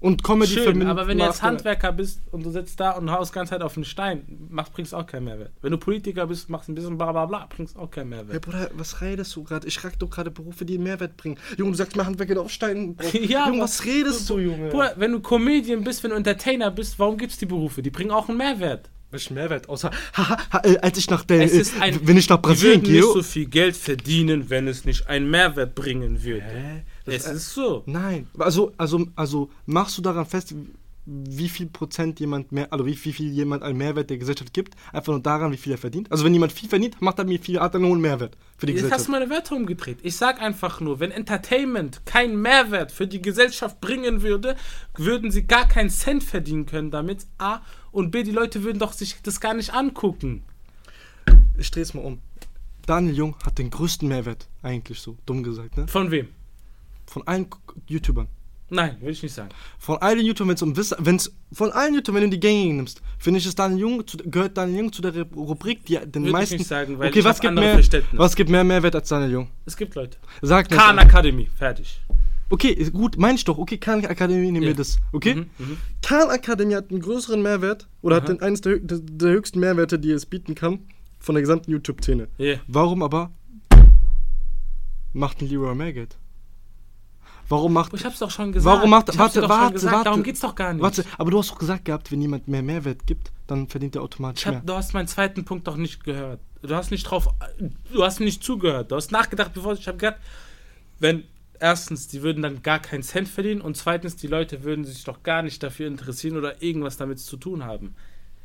Und 0.00 0.22
Comedy 0.22 0.52
Schön, 0.52 0.64
verbinden- 0.64 0.88
aber 0.88 1.06
wenn 1.08 1.16
du 1.18 1.24
jetzt 1.24 1.42
Handwerker 1.42 1.90
bist 1.92 2.20
und 2.32 2.44
du 2.44 2.50
sitzt 2.50 2.78
da 2.80 2.90
und 2.92 3.10
haust 3.10 3.32
ganze 3.32 3.50
Zeit 3.50 3.62
auf 3.62 3.74
den 3.74 3.84
Stein, 3.84 4.46
machst, 4.50 4.72
bringst 4.74 4.94
auch 4.94 5.06
keinen 5.06 5.24
Mehrwert. 5.24 5.52
Wenn 5.62 5.70
du 5.72 5.78
Politiker 5.78 6.26
bist, 6.26 6.50
machst 6.50 6.68
ein 6.68 6.74
bisschen 6.74 6.98
bla 6.98 7.12
bla 7.12 7.24
bla, 7.26 7.46
bringst 7.48 7.76
auch 7.78 7.90
keinen 7.90 8.12
Hey 8.12 8.24
Mehrwert. 8.24 8.42
Bruder, 8.42 8.70
was 8.74 9.00
redest 9.00 9.34
du 9.34 9.42
gerade? 9.44 9.66
Ich 9.66 9.78
frag 9.78 9.98
doch 9.98 10.10
gerade 10.10 10.30
Berufe, 10.30 10.64
die 10.66 10.74
einen 10.74 10.84
Mehrwert 10.84 11.16
bringen. 11.16 11.38
Junge, 11.56 11.70
du 11.72 11.76
sagst 11.78 11.96
mir 11.96 12.04
Handwerker 12.04 12.38
auf 12.40 12.50
Stein. 12.50 12.96
Ja, 13.14 13.48
Junge, 13.48 13.62
was 13.62 13.84
redest 13.86 14.28
du, 14.28 14.38
Junge? 14.38 14.68
Bruder, 14.68 14.92
wenn 14.96 15.12
du 15.12 15.20
Comedian 15.20 15.82
bist, 15.82 16.02
wenn 16.04 16.10
du 16.10 16.16
Entertainer 16.16 16.70
bist, 16.70 16.98
warum 16.98 17.16
gibt's 17.16 17.38
die 17.38 17.46
Berufe? 17.46 17.80
Die 17.82 17.90
bringen 17.90 18.10
auch 18.10 18.28
einen 18.28 18.36
Mehrwert. 18.38 18.90
Welchen 19.10 19.34
Mehrwert? 19.34 19.68
Außer, 19.68 19.90
haha, 20.14 20.36
ha, 20.52 20.60
äh, 20.64 20.78
als 20.78 20.98
ich 20.98 21.08
nach 21.10 21.24
der, 21.24 21.44
ist 21.44 21.80
ein, 21.80 21.98
wenn 22.06 22.16
ich 22.16 22.28
nach 22.28 22.42
Brasilien 22.42 22.82
gehe. 22.82 22.94
nicht 23.00 23.12
so 23.12 23.22
viel 23.22 23.46
Geld 23.46 23.76
verdienen, 23.76 24.50
wenn 24.50 24.66
es 24.68 24.84
nicht 24.84 25.06
einen 25.08 25.30
Mehrwert 25.30 25.74
bringen 25.74 26.22
würde. 26.24 26.44
Hä? 26.46 26.82
Das 27.04 27.14
Es 27.14 27.26
ist- 27.26 27.32
ist 27.36 27.54
so. 27.54 27.82
Nein, 27.86 28.26
also, 28.38 28.72
also, 28.76 29.06
also 29.14 29.50
machst 29.64 29.96
du 29.96 30.02
daran 30.02 30.26
fest, 30.26 30.54
wie 31.08 31.48
viel 31.48 31.66
Prozent 31.66 32.18
jemand 32.18 32.50
mehr, 32.50 32.72
also 32.72 32.84
wie, 32.84 32.98
wie 33.04 33.12
viel 33.12 33.30
jemand 33.30 33.62
einen 33.62 33.78
Mehrwert 33.78 34.10
der 34.10 34.18
Gesellschaft 34.18 34.52
gibt, 34.52 34.74
einfach 34.92 35.12
nur 35.12 35.22
daran, 35.22 35.52
wie 35.52 35.56
viel 35.56 35.70
er 35.70 35.78
verdient. 35.78 36.10
Also 36.10 36.24
wenn 36.24 36.32
jemand 36.32 36.50
viel 36.50 36.68
verdient, 36.68 37.00
macht 37.00 37.20
er 37.20 37.24
mir 37.24 37.38
viel, 37.38 37.60
hat 37.60 37.74
er 37.74 37.76
einen 37.78 37.88
hohen 37.88 38.00
Mehrwert 38.00 38.36
für 38.58 38.66
die 38.66 38.72
Jetzt 38.72 38.82
hast 38.82 39.06
Gesellschaft. 39.06 39.06
du 39.08 39.12
meine 39.12 39.30
Wörter 39.30 39.54
umgedreht. 39.54 39.98
Ich 40.02 40.16
sag 40.16 40.42
einfach 40.42 40.80
nur, 40.80 40.98
wenn 40.98 41.12
Entertainment 41.12 42.04
keinen 42.06 42.42
Mehrwert 42.42 42.90
für 42.90 43.06
die 43.06 43.22
Gesellschaft 43.22 43.80
bringen 43.80 44.22
würde, 44.22 44.56
würden 44.96 45.30
sie 45.30 45.44
gar 45.46 45.68
keinen 45.68 45.90
Cent 45.90 46.24
verdienen 46.24 46.66
können 46.66 46.90
damit. 46.90 47.24
A. 47.38 47.60
Und 47.96 48.10
B. 48.10 48.24
Die 48.24 48.30
Leute 48.30 48.62
würden 48.62 48.78
doch 48.78 48.92
sich 48.92 49.16
das 49.22 49.40
gar 49.40 49.54
nicht 49.54 49.72
angucken. 49.72 50.42
Ich 51.56 51.70
drehe 51.70 51.82
es 51.82 51.94
mal 51.94 52.04
um. 52.04 52.18
Daniel 52.84 53.16
Jung 53.16 53.36
hat 53.42 53.56
den 53.56 53.70
größten 53.70 54.06
Mehrwert, 54.06 54.48
eigentlich 54.62 55.00
so, 55.00 55.16
dumm 55.24 55.42
gesagt, 55.42 55.78
ne? 55.78 55.88
Von 55.88 56.10
wem? 56.10 56.28
Von 57.06 57.26
allen 57.26 57.46
YouTubern. 57.86 58.28
Nein, 58.68 58.98
will 59.00 59.12
ich 59.12 59.22
nicht 59.22 59.32
sagen. 59.32 59.48
Von 59.78 59.96
allen 59.96 60.20
YouTubern, 60.26 60.48
wenn 60.48 60.56
es 60.56 60.62
um 60.62 60.76
Wissen, 60.76 60.96
wenn 61.00 61.16
es 61.16 61.32
von 61.50 61.72
allen 61.72 61.94
YouTubern, 61.94 62.20
wenn 62.20 62.30
du 62.30 62.36
die 62.36 62.40
gängigen 62.40 62.76
nimmst, 62.76 63.00
finde 63.18 63.40
ich, 63.40 63.46
ist 63.46 63.58
Daniel 63.58 63.80
Jung, 63.80 64.06
zu, 64.06 64.18
gehört 64.18 64.58
Daniel 64.58 64.80
Jung 64.80 64.92
zu 64.92 65.00
der 65.00 65.22
Rubrik, 65.34 65.86
die 65.86 65.98
den 65.98 66.26
ich 66.26 66.32
meisten. 66.32 66.56
nicht 66.56 66.66
sagen, 66.66 66.98
weil 66.98 67.08
okay, 67.08 67.20
ich 67.20 67.24
was 67.24 67.40
gibt 67.40 67.54
mehr, 67.54 67.80
was 68.12 68.36
gibt 68.36 68.50
mehr 68.50 68.62
Mehrwert 68.62 68.94
als 68.94 69.08
Daniel 69.08 69.30
Jung? 69.30 69.48
Es 69.64 69.74
gibt 69.74 69.94
Leute. 69.94 70.18
Sag. 70.42 70.68
Khan 70.68 70.98
Academy, 70.98 71.48
fertig. 71.56 71.98
Okay, 72.48 72.74
gut, 72.90 73.18
meine 73.18 73.34
ich 73.34 73.44
doch. 73.44 73.58
Okay, 73.58 73.76
Khan 73.78 74.04
Akademie 74.06 74.52
nehmen 74.52 74.62
Ja. 74.62 74.68
wir 74.68 74.76
das. 74.76 74.98
Okay? 75.12 75.34
Mhm, 75.34 75.50
mhm. 75.58 75.76
Khan 76.02 76.30
Akademie 76.30 76.74
hat 76.76 76.90
einen 76.90 77.00
größeren 77.00 77.42
Mehrwert 77.42 77.88
oder 78.02 78.16
hat 78.16 78.24
Aha. 78.24 78.34
den, 78.34 78.42
eines 78.42 78.60
der, 78.60 78.78
der, 78.78 78.98
der 79.00 79.30
höchsten 79.32 79.58
Mehrwerte, 79.58 79.98
die 79.98 80.10
es 80.12 80.26
bieten 80.26 80.54
kann, 80.54 80.80
von 81.18 81.34
der 81.34 81.42
gesamten 81.42 81.70
YouTube-Szene. 81.72 82.28
Ja. 82.38 82.56
Warum 82.68 83.02
aber 83.02 83.30
macht 85.12 85.40
ein 85.42 85.48
Leroy 85.48 85.74
mehr 85.74 85.92
Geld? 85.92 86.16
Warum 87.48 87.72
macht. 87.74 87.94
Ich 87.94 88.04
hab's 88.04 88.18
doch 88.18 88.30
schon 88.30 88.50
gesagt. 88.52 88.76
Warum 88.76 88.90
macht. 88.90 89.08
ich 89.08 89.18
Warte, 89.18 89.48
warte, 89.48 89.74
gesagt. 89.74 89.92
warte. 89.94 90.04
Darum 90.04 90.22
geht's 90.24 90.40
doch 90.40 90.54
gar 90.56 90.72
nicht. 90.72 90.82
Warte, 90.82 91.04
aber 91.16 91.30
du 91.30 91.38
hast 91.38 91.50
doch 91.50 91.58
gesagt 91.58 91.84
gehabt, 91.84 92.10
wenn 92.10 92.20
jemand 92.20 92.48
mehr 92.48 92.62
Mehrwert 92.62 93.06
gibt, 93.06 93.30
dann 93.46 93.68
verdient 93.68 93.94
er 93.94 94.02
automatisch 94.02 94.42
Ich 94.42 94.46
mehr. 94.50 94.58
hab, 94.58 94.66
du 94.66 94.72
hast 94.74 94.94
meinen 94.94 95.06
zweiten 95.06 95.44
Punkt 95.44 95.66
doch 95.68 95.76
nicht 95.76 96.02
gehört. 96.02 96.40
Du 96.62 96.74
hast 96.74 96.90
nicht 96.90 97.04
drauf, 97.04 97.28
du 97.92 98.02
hast 98.02 98.18
nicht 98.18 98.42
zugehört. 98.42 98.90
Du 98.90 98.96
hast 98.96 99.12
nachgedacht, 99.12 99.52
bevor 99.54 99.74
ich 99.74 99.86
habe 99.86 99.96
gedacht, 99.98 100.16
wenn 100.98 101.22
erstens, 101.60 102.08
die 102.08 102.22
würden 102.22 102.42
dann 102.42 102.62
gar 102.62 102.80
keinen 102.80 103.02
Cent 103.02 103.28
verdienen 103.28 103.60
und 103.60 103.76
zweitens, 103.76 104.16
die 104.16 104.26
Leute 104.26 104.64
würden 104.64 104.84
sich 104.84 105.04
doch 105.04 105.22
gar 105.22 105.42
nicht 105.42 105.62
dafür 105.62 105.86
interessieren 105.86 106.36
oder 106.36 106.62
irgendwas 106.62 106.96
damit 106.96 107.18
zu 107.18 107.36
tun 107.36 107.64
haben. 107.64 107.94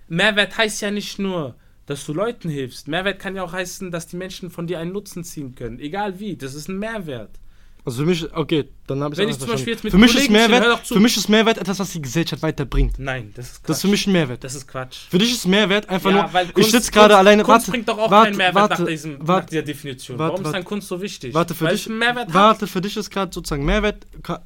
Mehrwert 0.07 0.57
heißt 0.57 0.81
ja 0.81 0.91
nicht 0.91 1.19
nur, 1.19 1.55
dass 1.85 2.05
du 2.05 2.13
Leuten 2.13 2.49
hilfst. 2.49 2.87
Mehrwert 2.87 3.19
kann 3.19 3.35
ja 3.35 3.43
auch 3.43 3.53
heißen, 3.53 3.91
dass 3.91 4.07
die 4.07 4.17
Menschen 4.17 4.49
von 4.49 4.67
dir 4.67 4.79
einen 4.79 4.91
Nutzen 4.91 5.23
ziehen 5.23 5.55
können. 5.55 5.79
Egal 5.79 6.19
wie, 6.19 6.37
das 6.37 6.53
ist 6.53 6.69
ein 6.69 6.79
Mehrwert. 6.79 7.39
Also 7.83 8.03
für 8.03 8.09
mich, 8.09 8.31
okay, 8.35 8.69
dann 8.85 9.01
habe 9.01 9.13
ich 9.15 9.19
Wenn 9.19 9.29
ich 9.29 9.39
zum 9.39 9.47
Beispiel 9.49 9.73
jetzt 9.73 9.83
mit 9.83 9.91
Für 9.91 9.97
mich 9.97 10.11
ist 10.11 10.27
Kollegen 10.27 10.33
Mehrwert, 10.33 10.87
für 10.87 10.99
mich 10.99 11.17
ist 11.17 11.29
Mehrwert 11.29 11.57
etwas, 11.57 11.79
was 11.79 11.91
die 11.93 12.01
Gesellschaft 12.01 12.43
weiterbringt. 12.43 12.99
Nein, 12.99 13.31
das 13.35 13.47
ist 13.47 13.53
Quatsch. 13.63 13.69
Das 13.69 13.77
ist 13.77 13.81
für 13.81 13.87
mich 13.87 14.07
ein 14.07 14.13
Mehrwert. 14.13 14.43
das 14.43 14.53
ist 14.55 14.67
Quatsch. 14.67 14.97
Für 15.09 15.17
dich 15.17 15.31
ist 15.31 15.47
Mehrwert 15.47 15.89
einfach 15.89 16.11
Ja, 16.11 16.21
nur, 16.23 16.33
weil 16.33 16.45
ich 16.47 16.53
Kunst- 16.53 16.71
sitze 16.71 16.91
gerade 16.91 17.07
Kunst- 17.15 17.19
alleine, 17.19 17.43
Kunst 17.43 17.49
warte, 17.67 17.71
bringt 17.71 17.89
doch 17.89 17.97
auch 17.97 18.11
warte, 18.11 18.27
keinen 18.29 18.37
Mehrwert 18.37 18.55
warte, 18.69 18.81
nach, 18.83 18.89
diesem, 18.89 19.17
nach 19.17 19.27
warte, 19.27 19.49
dieser 19.49 19.61
Definition. 19.63 20.19
warte, 20.19 20.33
Warum 20.33 20.45
ist 20.45 20.51
dann 20.53 20.63
Kunst 20.63 20.87
so 20.89 21.01
wichtig? 21.01 21.33
Warte, 21.33 21.55
für 21.55 21.65
Weil 21.65 21.75
dich, 21.75 21.89
Mehrwert 21.89 22.33
warte, 22.33 22.67
für 22.67 22.81
dich 22.81 22.97
ist 22.97 23.09
gerade 23.09 23.33
sozusagen 23.33 23.65
Mehrwert, 23.65 24.05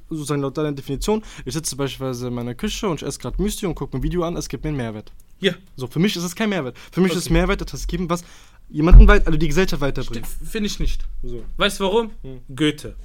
sozusagen 0.09 0.41
laut 0.41 0.57
deiner 0.57 0.71
Definition, 0.71 1.21
ich 1.43 1.53
sitze 1.53 1.75
beispielsweise 1.75 2.27
in 2.27 2.33
meiner 2.33 2.55
Küche 2.55 2.88
und 2.88 3.01
ich 3.01 3.07
esse 3.07 3.19
gerade 3.19 3.41
Müsli 3.41 3.67
und 3.67 3.75
gucke 3.75 3.97
mir 3.97 4.01
ein 4.01 4.03
Video 4.03 4.23
an, 4.23 4.38
es 4.38 4.47
gibt 4.47 4.63
mir 4.63 4.69
einen 4.69 4.77
Mehrwert. 4.77 5.11
Ja, 5.41 5.51
So, 5.75 5.88
für 5.88 5.99
mich 5.99 6.15
ist 6.15 6.23
es 6.23 6.33
kein 6.33 6.47
Mehrwert. 6.49 6.77
Für 6.93 7.01
mich 7.01 7.11
Okay. 7.11 7.19
ist 7.19 7.29
Mehrwert 7.29 7.61
etwas 7.61 7.86
geben, 7.88 8.09
was 8.09 8.23
jemanden 8.70 9.07
weit, 9.07 9.26
also 9.28 9.38
die 9.38 9.47
Gesellschaft 9.47 9.82
weiterbringt. 9.82 10.26
finde 10.28 10.68
ich 10.68 10.80
nicht. 10.80 11.05
So. 11.24 11.43
Weißt 11.57 11.80
du 11.80 11.84
warum? 11.86 12.11
Hm. 12.22 12.41
Goethe. 12.55 12.95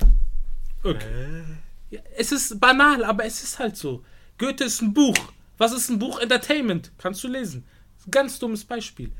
Okay. 0.82 1.42
Ja, 1.90 2.00
es 2.16 2.32
ist 2.32 2.58
banal, 2.60 3.04
aber 3.04 3.24
es 3.24 3.42
ist 3.42 3.58
halt 3.58 3.76
so. 3.76 4.04
Goethe 4.38 4.64
ist 4.64 4.80
ein 4.80 4.94
Buch. 4.94 5.16
Was 5.58 5.72
ist 5.72 5.90
ein 5.90 5.98
Buch? 5.98 6.18
Entertainment. 6.20 6.90
Kannst 6.98 7.22
du 7.24 7.28
lesen. 7.28 7.64
Ganz 8.10 8.38
dummes 8.38 8.64
Beispiel. 8.64 9.10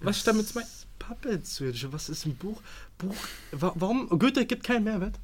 Was 0.00 0.18
ich 0.18 0.24
damit 0.24 0.54
meine? 0.54 0.66
Puppets, 0.98 1.62
was 1.92 2.08
ist 2.08 2.26
ein 2.26 2.34
Buch? 2.36 2.60
Buch, 2.98 3.14
wa- 3.52 3.72
warum, 3.76 4.08
Goethe 4.18 4.44
gibt 4.46 4.64
keinen 4.64 4.84
Mehrwert. 4.84 5.18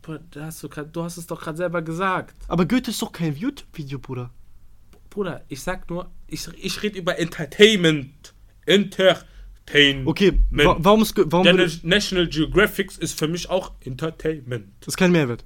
Bruder, 0.00 0.46
hast 0.46 0.62
du, 0.62 0.68
grad, 0.68 0.94
du 0.94 1.02
hast 1.02 1.16
es 1.16 1.26
doch 1.26 1.40
gerade 1.40 1.56
selber 1.58 1.82
gesagt. 1.82 2.34
Aber 2.48 2.64
Goethe 2.66 2.90
ist 2.90 3.02
doch 3.02 3.12
kein 3.12 3.36
YouTube-Video, 3.36 3.98
Bruder. 3.98 4.30
Bruder, 5.10 5.44
ich 5.48 5.60
sag 5.62 5.88
nur, 5.90 6.10
ich, 6.28 6.48
ich 6.56 6.82
rede 6.82 6.98
über 6.98 7.18
Entertainment. 7.18 8.32
Entertainment. 9.66 10.08
Okay, 10.08 10.32
wa 10.50 10.76
warum 10.78 11.02
ist, 11.02 11.14
warum 11.16 11.44
Der 11.44 11.68
National 11.82 12.26
Geographic 12.28 12.90
ist 12.98 13.18
für 13.18 13.28
mich 13.28 13.48
auch 13.48 13.72
Entertainment. 13.84 14.66
das 14.80 14.88
ist 14.88 14.96
kein 14.96 15.12
Mehrwert. 15.12 15.44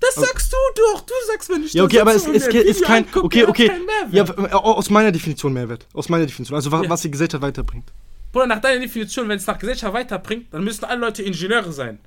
Das 0.00 0.14
sagst 0.14 0.52
du 0.52 0.56
doch. 0.94 1.00
Du 1.02 1.12
sagst, 1.32 1.48
wenn 1.50 1.62
ich 1.64 1.72
Ja, 1.72 1.82
da 1.82 1.86
okay, 1.86 2.00
aber 2.00 2.14
es 2.14 2.26
und 2.26 2.34
ist, 2.34 2.50
kein. 2.84 3.04
angucke, 3.04 3.24
Okay, 3.24 3.44
okay. 3.46 3.68
keinen 3.68 4.14
Ja, 4.14 4.24
aus 4.52 4.90
meiner 4.90 5.10
Definition 5.10 5.52
Mehrwert. 5.52 5.86
Aus 5.94 6.08
meiner 6.08 6.26
Definition. 6.26 6.54
Also, 6.54 6.70
Ja. 6.70 6.88
was 6.88 7.00
die 7.02 7.10
Gesellschaft 7.10 7.42
weiterbringt. 7.42 7.90
Bruder, 8.32 8.46
nach 8.46 8.60
deiner 8.60 8.80
Definition, 8.80 9.28
wenn 9.28 9.38
es 9.38 9.46
nach 9.46 9.58
Gesellschaft 9.58 9.94
weiterbringt, 9.94 10.52
dann 10.52 10.64
müssen 10.64 10.84
alle 10.84 11.00
Leute 11.00 11.22
Ingenieure 11.22 11.72
sein. 11.72 11.98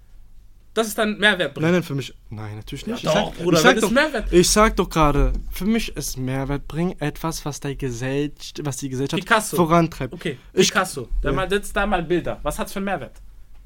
Das 0.80 0.88
ist 0.88 0.98
dann 0.98 1.18
Mehrwert. 1.18 1.60
Nein, 1.60 1.74
nein, 1.74 1.84
für 1.84 1.94
mich. 1.96 2.14
Nein, 2.30 2.56
natürlich 2.56 2.88
nicht. 2.88 3.04
Ja, 3.04 3.12
doch, 3.14 3.32
ich 3.32 3.36
sag, 3.36 3.44
Bruder, 3.44 3.58
ich 3.58 3.64
sag 3.64 3.80
doch, 3.82 3.92
Mehrwert. 3.92 4.32
Ich 4.34 4.50
sag 4.50 4.76
doch 4.78 4.90
gerade, 4.90 5.34
für 5.52 5.66
mich 5.66 5.96
ist 5.98 6.18
Mehrwert 6.18 6.68
bringen 6.70 6.96
etwas, 7.02 7.44
was, 7.44 7.60
der 7.60 7.76
Gesellschaft, 7.76 8.62
was 8.64 8.78
die 8.78 8.88
Gesellschaft 8.90 9.22
Picasso. 9.22 9.58
vorantreibt. 9.58 10.14
Okay, 10.14 10.38
Ich- 10.54 10.70
Picasso. 10.70 11.10
Da 11.22 11.30
Ja. 11.30 11.36
mal, 11.36 11.50
setz 11.50 11.74
da 11.74 11.86
mal 11.86 12.02
Bilder. 12.04 12.40
Was 12.44 12.58
hat's 12.60 12.72
für 12.72 12.80
einen 12.80 12.86
Mehrwert? 12.86 13.18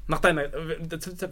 Nach 0.06 0.18
deiner, 0.18 0.42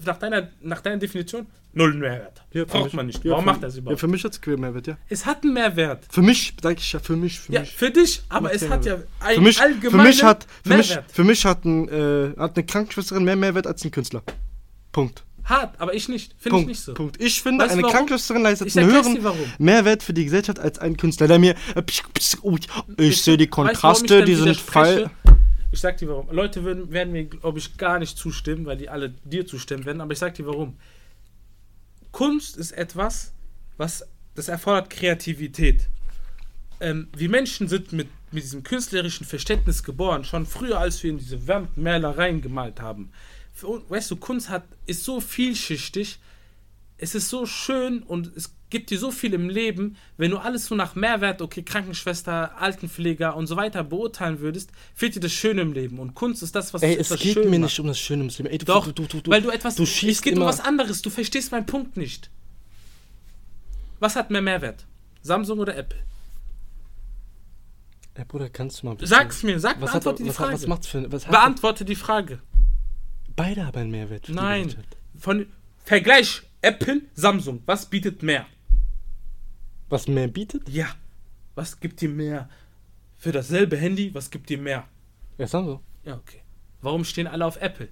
nach 0.07 0.17
deiner, 0.19 0.49
nach 0.63 0.81
deiner 0.81 0.97
Definition? 0.97 1.47
Null 1.75 1.95
Mehrwert. 1.95 2.43
Ja, 2.53 2.63
für 2.63 2.67
Braucht 2.67 2.85
mich- 2.85 2.93
man 2.95 3.07
nicht. 3.07 3.25
ja, 3.25 3.33
Warum 3.33 3.45
für- 3.45 3.51
macht 3.51 3.63
er 3.63 3.69
es 3.69 3.75
Ja, 3.75 3.81
überhaupt? 3.81 4.01
für 4.01 4.07
mich 4.09 4.25
hat 4.25 4.33
es 4.33 4.41
queer 4.41 4.59
Mehrwert, 4.59 4.87
ja. 4.87 4.97
es 5.11 5.27
hat 5.27 5.43
einen 5.43 5.53
Mehrwert. 5.55 6.05
Für 6.11 6.23
mich, 6.23 6.55
sag 6.63 6.79
ich 6.79 6.93
ja, 6.93 7.01
für 7.01 7.17
mich, 7.17 7.41
für 7.41 7.53
Ja, 7.53 7.61
mich. 7.61 7.73
für 7.77 7.91
dich, 7.91 8.23
aber 8.31 8.55
es 8.55 8.61
keinen 8.63 8.71
hat 8.73 8.85
ja 8.87 8.95
einen 9.21 9.35
Für 9.35 9.41
mich, 9.43 9.57
für 9.59 9.63
allgemeinen 9.65 10.07
mich 10.07 10.23
hat, 10.23 10.47
für 10.65 10.77
mich, 10.77 10.89
Mehrwert. 10.91 11.11
für 11.13 11.25
mich 11.25 11.45
hat, 11.45 11.65
ein, 11.65 11.89
äh, 11.89 12.35
hat 12.39 12.57
eine 12.57 12.65
Krankenschwesterin 12.65 13.25
mehr 13.25 13.37
Mehrwert 13.37 13.67
als 13.67 13.85
ein 13.85 13.91
Künstler. 13.91 14.23
Punkt. 14.93 15.25
Hart, 15.45 15.81
aber 15.81 15.95
ich 15.95 16.09
nicht. 16.09 16.35
Finde 16.39 16.61
ich 16.61 16.67
nicht 16.67 16.81
so. 16.81 16.95
Punkt. 16.95 17.21
Ich 17.21 17.43
finde, 17.43 17.65
Weißt 17.65 17.73
eine 17.73 17.83
warum? 17.83 17.95
Krankenschwesterin 17.95 18.43
leistet 18.43 18.77
einen 18.77 18.91
höheren. 18.91 19.19
Mehrwert 19.59 20.03
für 20.03 20.13
die 20.13 20.25
Gesellschaft 20.25 20.59
als 20.59 20.79
ein 20.79 20.97
Künstler, 20.97 21.27
der 21.29 21.39
mir. 21.39 21.55
äh, 21.75 21.83
psch, 21.83 22.03
psch, 22.15 22.37
oh, 22.43 22.57
Ich 22.97 23.23
sehe 23.23 23.37
die 23.37 23.49
Kontraste, 23.49 24.25
die 24.25 24.35
sind 24.35 24.57
frei. 24.57 25.11
Ich 25.73 25.81
sag 25.81 25.97
dir 25.97 26.09
warum. 26.09 26.31
Leute 26.31 26.65
würden, 26.65 26.93
werden 26.93 27.13
mir, 27.13 27.25
glaube 27.25 27.59
ich, 27.59 27.77
gar 27.79 27.99
nicht 27.99 28.19
zustimmen, 28.19 28.67
weil 28.67 28.77
die 28.77 28.91
alle 28.91 29.15
dir 29.25 29.47
zustimmen 29.47 29.87
werden, 29.87 30.03
aber 30.03 30.13
ich 30.13 30.19
sag 30.19 30.35
dir 30.35 30.47
warum. 30.47 30.77
Kunst 32.13 32.59
ist 32.59 32.73
etwas, 32.73 33.33
was 33.79 34.07
das 34.35 34.49
erfordert 34.49 34.91
Kreativität. 34.91 35.89
Ähm, 36.81 37.09
wir 37.17 37.31
Menschen 37.31 37.69
sind 37.69 37.93
mit, 37.93 38.09
mit 38.33 38.45
diesem 38.45 38.63
künstlerischen 38.63 39.27
Verständnis 39.27 39.83
geboren, 39.83 40.25
schon 40.25 40.45
früher, 40.45 40.79
als 40.79 41.03
wir 41.03 41.11
in 41.11 41.19
diese 41.19 41.49
Wandmalereien 41.49 42.43
gemalt 42.43 42.81
haben. 42.83 43.11
Für, 43.53 43.89
weißt 43.91 44.11
du, 44.11 44.17
Kunst 44.17 44.49
hat, 44.49 44.65
ist 44.87 45.05
so 45.05 45.21
vielschichtig, 45.21 46.19
es 46.99 47.15
ist 47.15 47.29
so 47.29 47.47
schön 47.47 48.03
und 48.03 48.31
es 48.37 48.55
gibt 48.71 48.91
dir 48.91 48.99
so 48.99 49.11
viel 49.11 49.35
im 49.35 49.51
Leben, 49.51 49.97
wenn 50.17 50.31
du 50.31 50.39
alles 50.39 50.67
so 50.67 50.75
nach 50.75 50.95
Mehrwert, 50.95 51.43
okay, 51.43 51.63
Krankenschwester, 51.63 52.57
Altenpfleger 52.59 53.37
und 53.37 53.47
so 53.47 53.57
weiter 53.57 53.85
beurteilen 53.85 54.41
würdest, 54.41 54.71
fehlt 54.95 55.15
dir 55.17 55.21
das 55.21 55.33
Schöne 55.33 55.61
im 55.63 55.73
Leben. 55.75 55.99
Und 55.99 56.15
Kunst 56.15 56.43
ist 56.43 56.55
das, 56.55 56.73
was 56.73 56.83
Ey, 56.83 56.97
es 56.97 57.11
geht 57.19 57.37
mir 57.37 57.51
macht. 57.59 57.61
nicht 57.61 57.81
um 57.81 57.87
das 57.89 57.99
Schöne 57.99 58.23
im 58.23 58.29
Leben. 58.31 58.47
Ey, 58.47 58.57
du, 58.59 58.65
Doch, 58.65 58.91
du, 58.91 59.05
du, 59.07 59.21
weil 59.31 59.43
du 59.43 59.51
etwas, 59.51 59.75
du 59.75 59.85
schießt 59.85 60.19
es 60.19 60.23
geht 60.23 60.33
immer. 60.35 60.43
um 60.45 60.49
was 60.49 60.61
anderes, 60.61 61.03
du 61.03 61.11
verstehst 61.11 61.53
meinen 61.53 61.67
Punkt 61.67 61.97
nicht. 61.99 62.31
Was 64.01 64.17
hat 64.17 64.31
mehr 64.31 64.41
Mehrwert? 64.43 64.87
Samsung 65.23 65.59
oder 65.59 65.77
Apple? 65.77 65.99
Ey, 68.15 68.25
Bruder, 68.27 68.49
kannst 68.49 68.83
du 68.83 68.87
mal. 68.87 68.95
bitte- 68.95 69.07
Sag's 69.09 69.43
mir, 69.43 69.59
sag, 69.61 69.81
was 69.81 69.93
hat, 69.93 70.05
beantworte 70.05 70.23
die 70.23 70.29
was, 70.31 70.39
hat- 70.39 70.47
Frage. 70.47 70.55
was 70.63 70.67
macht's 70.67 70.87
für. 70.87 71.13
Was 71.13 71.25
hat, 71.27 71.31
Beantworte 71.33 71.85
die 71.85 71.95
Frage. 71.97 72.39
Beide 73.37 73.67
haben 73.67 73.79
einen 73.79 73.91
Mehrwert. 73.91 74.29
Nein. 74.29 74.65
Gesellschaft. 74.65 74.97
Von 75.19 75.47
Vergleich 75.85 76.43
Apple, 76.61 77.03
Samsung. 77.15 77.63
Was 77.67 77.87
bietet 77.87 78.23
mehr? 78.23 78.47
Was 79.89 80.09
mehr 80.09 80.29
bietet? 80.29 80.69
Ja. 80.69 80.87
Was 81.55 81.81
gibt 81.81 82.01
dir 82.01 82.09
mehr? 82.09 82.49
Für 83.17 83.33
dasselbe 83.33 83.77
Handy, 83.77 84.15
was 84.15 84.31
gibt 84.31 84.49
dir 84.49 84.59
mehr? 84.59 84.87
Ja, 85.39 85.47
Samsung. 85.47 85.81
Ja, 86.05 86.17
okay. 86.17 86.41
Warum 86.81 87.05
stehen 87.05 87.27
alle 87.27 87.45
auf 87.47 87.61
Apple? 87.61 87.89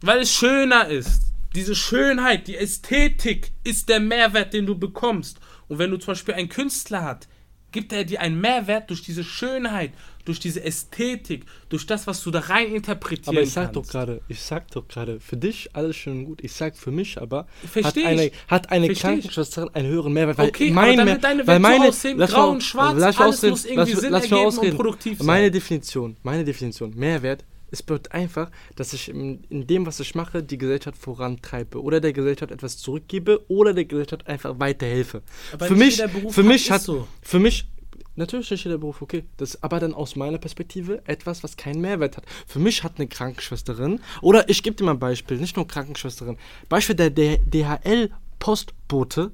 Weil 0.00 0.20
es 0.20 0.32
schöner 0.32 0.88
ist. 0.88 1.32
Diese 1.54 1.74
Schönheit, 1.74 2.48
die 2.48 2.56
Ästhetik 2.56 3.52
ist 3.62 3.88
der 3.88 4.00
Mehrwert, 4.00 4.54
den 4.54 4.66
du 4.66 4.78
bekommst. 4.78 5.38
Und 5.68 5.78
wenn 5.78 5.90
du 5.90 5.98
zum 5.98 6.12
Beispiel 6.12 6.34
einen 6.34 6.48
Künstler 6.48 7.02
hast, 7.02 7.28
gibt 7.72 7.92
er 7.92 8.04
dir 8.04 8.20
einen 8.20 8.40
Mehrwert 8.40 8.90
durch 8.90 9.02
diese 9.02 9.24
Schönheit, 9.24 9.92
durch 10.24 10.38
diese 10.38 10.62
Ästhetik, 10.62 11.44
durch 11.68 11.84
das, 11.86 12.06
was 12.06 12.22
du 12.22 12.30
da 12.30 12.40
rein 12.40 12.72
interpretieren 12.72 13.34
Aber 13.36 13.42
ich 13.42 13.50
sag 13.52 13.72
kannst. 13.72 13.76
doch 13.76 13.90
gerade, 13.92 14.20
ich 14.28 14.40
sag 14.40 14.70
doch 14.70 14.86
gerade, 14.86 15.18
für 15.18 15.36
dich 15.36 15.70
alles 15.74 15.96
schön 15.96 16.18
und 16.18 16.24
gut. 16.26 16.44
Ich 16.44 16.52
sag 16.52 16.76
für 16.76 16.92
mich 16.92 17.20
aber, 17.20 17.46
hat 17.82 17.96
eine, 17.98 18.30
hat 18.48 18.70
eine. 18.70 18.88
Krankenschwesterin 18.92 19.70
einen 19.74 19.88
höheren 19.88 20.12
Mehrwert. 20.12 20.38
Weil 20.38 20.48
Okay, 20.48 20.70
mein 20.70 21.00
aber 21.00 21.10
wird 21.10 21.24
deine 21.24 21.46
weil 21.46 21.58
meine, 21.58 21.88
aussehen, 21.88 22.18
lass 22.18 22.30
grau 22.30 22.50
und 22.50 22.62
schwarz, 22.62 22.94
lass 22.98 23.18
alles 23.18 23.36
ausreden, 23.36 23.50
muss 23.50 23.64
irgendwie 23.64 23.90
lass- 23.92 24.00
Sinn 24.00 24.12
lass 24.12 24.22
ergeben 24.30 24.58
und 24.58 24.76
produktiv 24.76 25.18
sein. 25.18 25.26
Meine 25.26 25.50
Definition, 25.50 26.16
meine 26.22 26.44
Definition, 26.44 26.92
Mehrwert, 26.94 27.44
es 27.72 27.82
bedeutet 27.82 28.12
einfach, 28.12 28.50
dass 28.76 28.92
ich 28.92 29.08
in, 29.08 29.42
in 29.48 29.66
dem, 29.66 29.86
was 29.86 29.98
ich 29.98 30.14
mache, 30.14 30.42
die 30.42 30.58
Gesellschaft 30.58 30.96
vorantreibe 30.98 31.82
oder 31.82 32.00
der 32.00 32.12
Gesellschaft 32.12 32.52
etwas 32.52 32.78
zurückgebe 32.78 33.40
oder 33.48 33.72
der 33.74 33.86
Gesellschaft 33.86 34.26
einfach 34.28 34.58
weiterhelfe. 34.60 35.22
Aber 35.52 35.66
für 35.66 35.74
mich, 35.74 35.96
für 35.96 36.02
hat- 36.04 36.44
mich 36.44 36.70
hat, 36.70 36.82
so. 36.82 37.08
für 37.22 37.38
mich, 37.38 37.66
natürlich 38.14 38.50
nicht 38.50 38.64
jeder 38.64 38.78
Beruf, 38.78 39.00
okay, 39.02 39.24
das 39.38 39.54
ist 39.54 39.64
aber 39.64 39.80
dann 39.80 39.94
aus 39.94 40.16
meiner 40.16 40.38
Perspektive 40.38 41.02
etwas, 41.06 41.42
was 41.42 41.56
keinen 41.56 41.80
Mehrwert 41.80 42.18
hat. 42.18 42.24
Für 42.46 42.58
mich 42.58 42.84
hat 42.84 42.98
eine 42.98 43.08
Krankenschwesterin, 43.08 44.00
oder 44.20 44.48
ich 44.50 44.62
gebe 44.62 44.76
dir 44.76 44.84
mal 44.84 44.92
ein 44.92 44.98
Beispiel, 44.98 45.38
nicht 45.38 45.56
nur 45.56 45.66
Krankenschwesterin, 45.66 46.36
Beispiel 46.68 46.94
der, 46.94 47.10
der 47.10 47.38
DHL-Postbote 47.38 49.32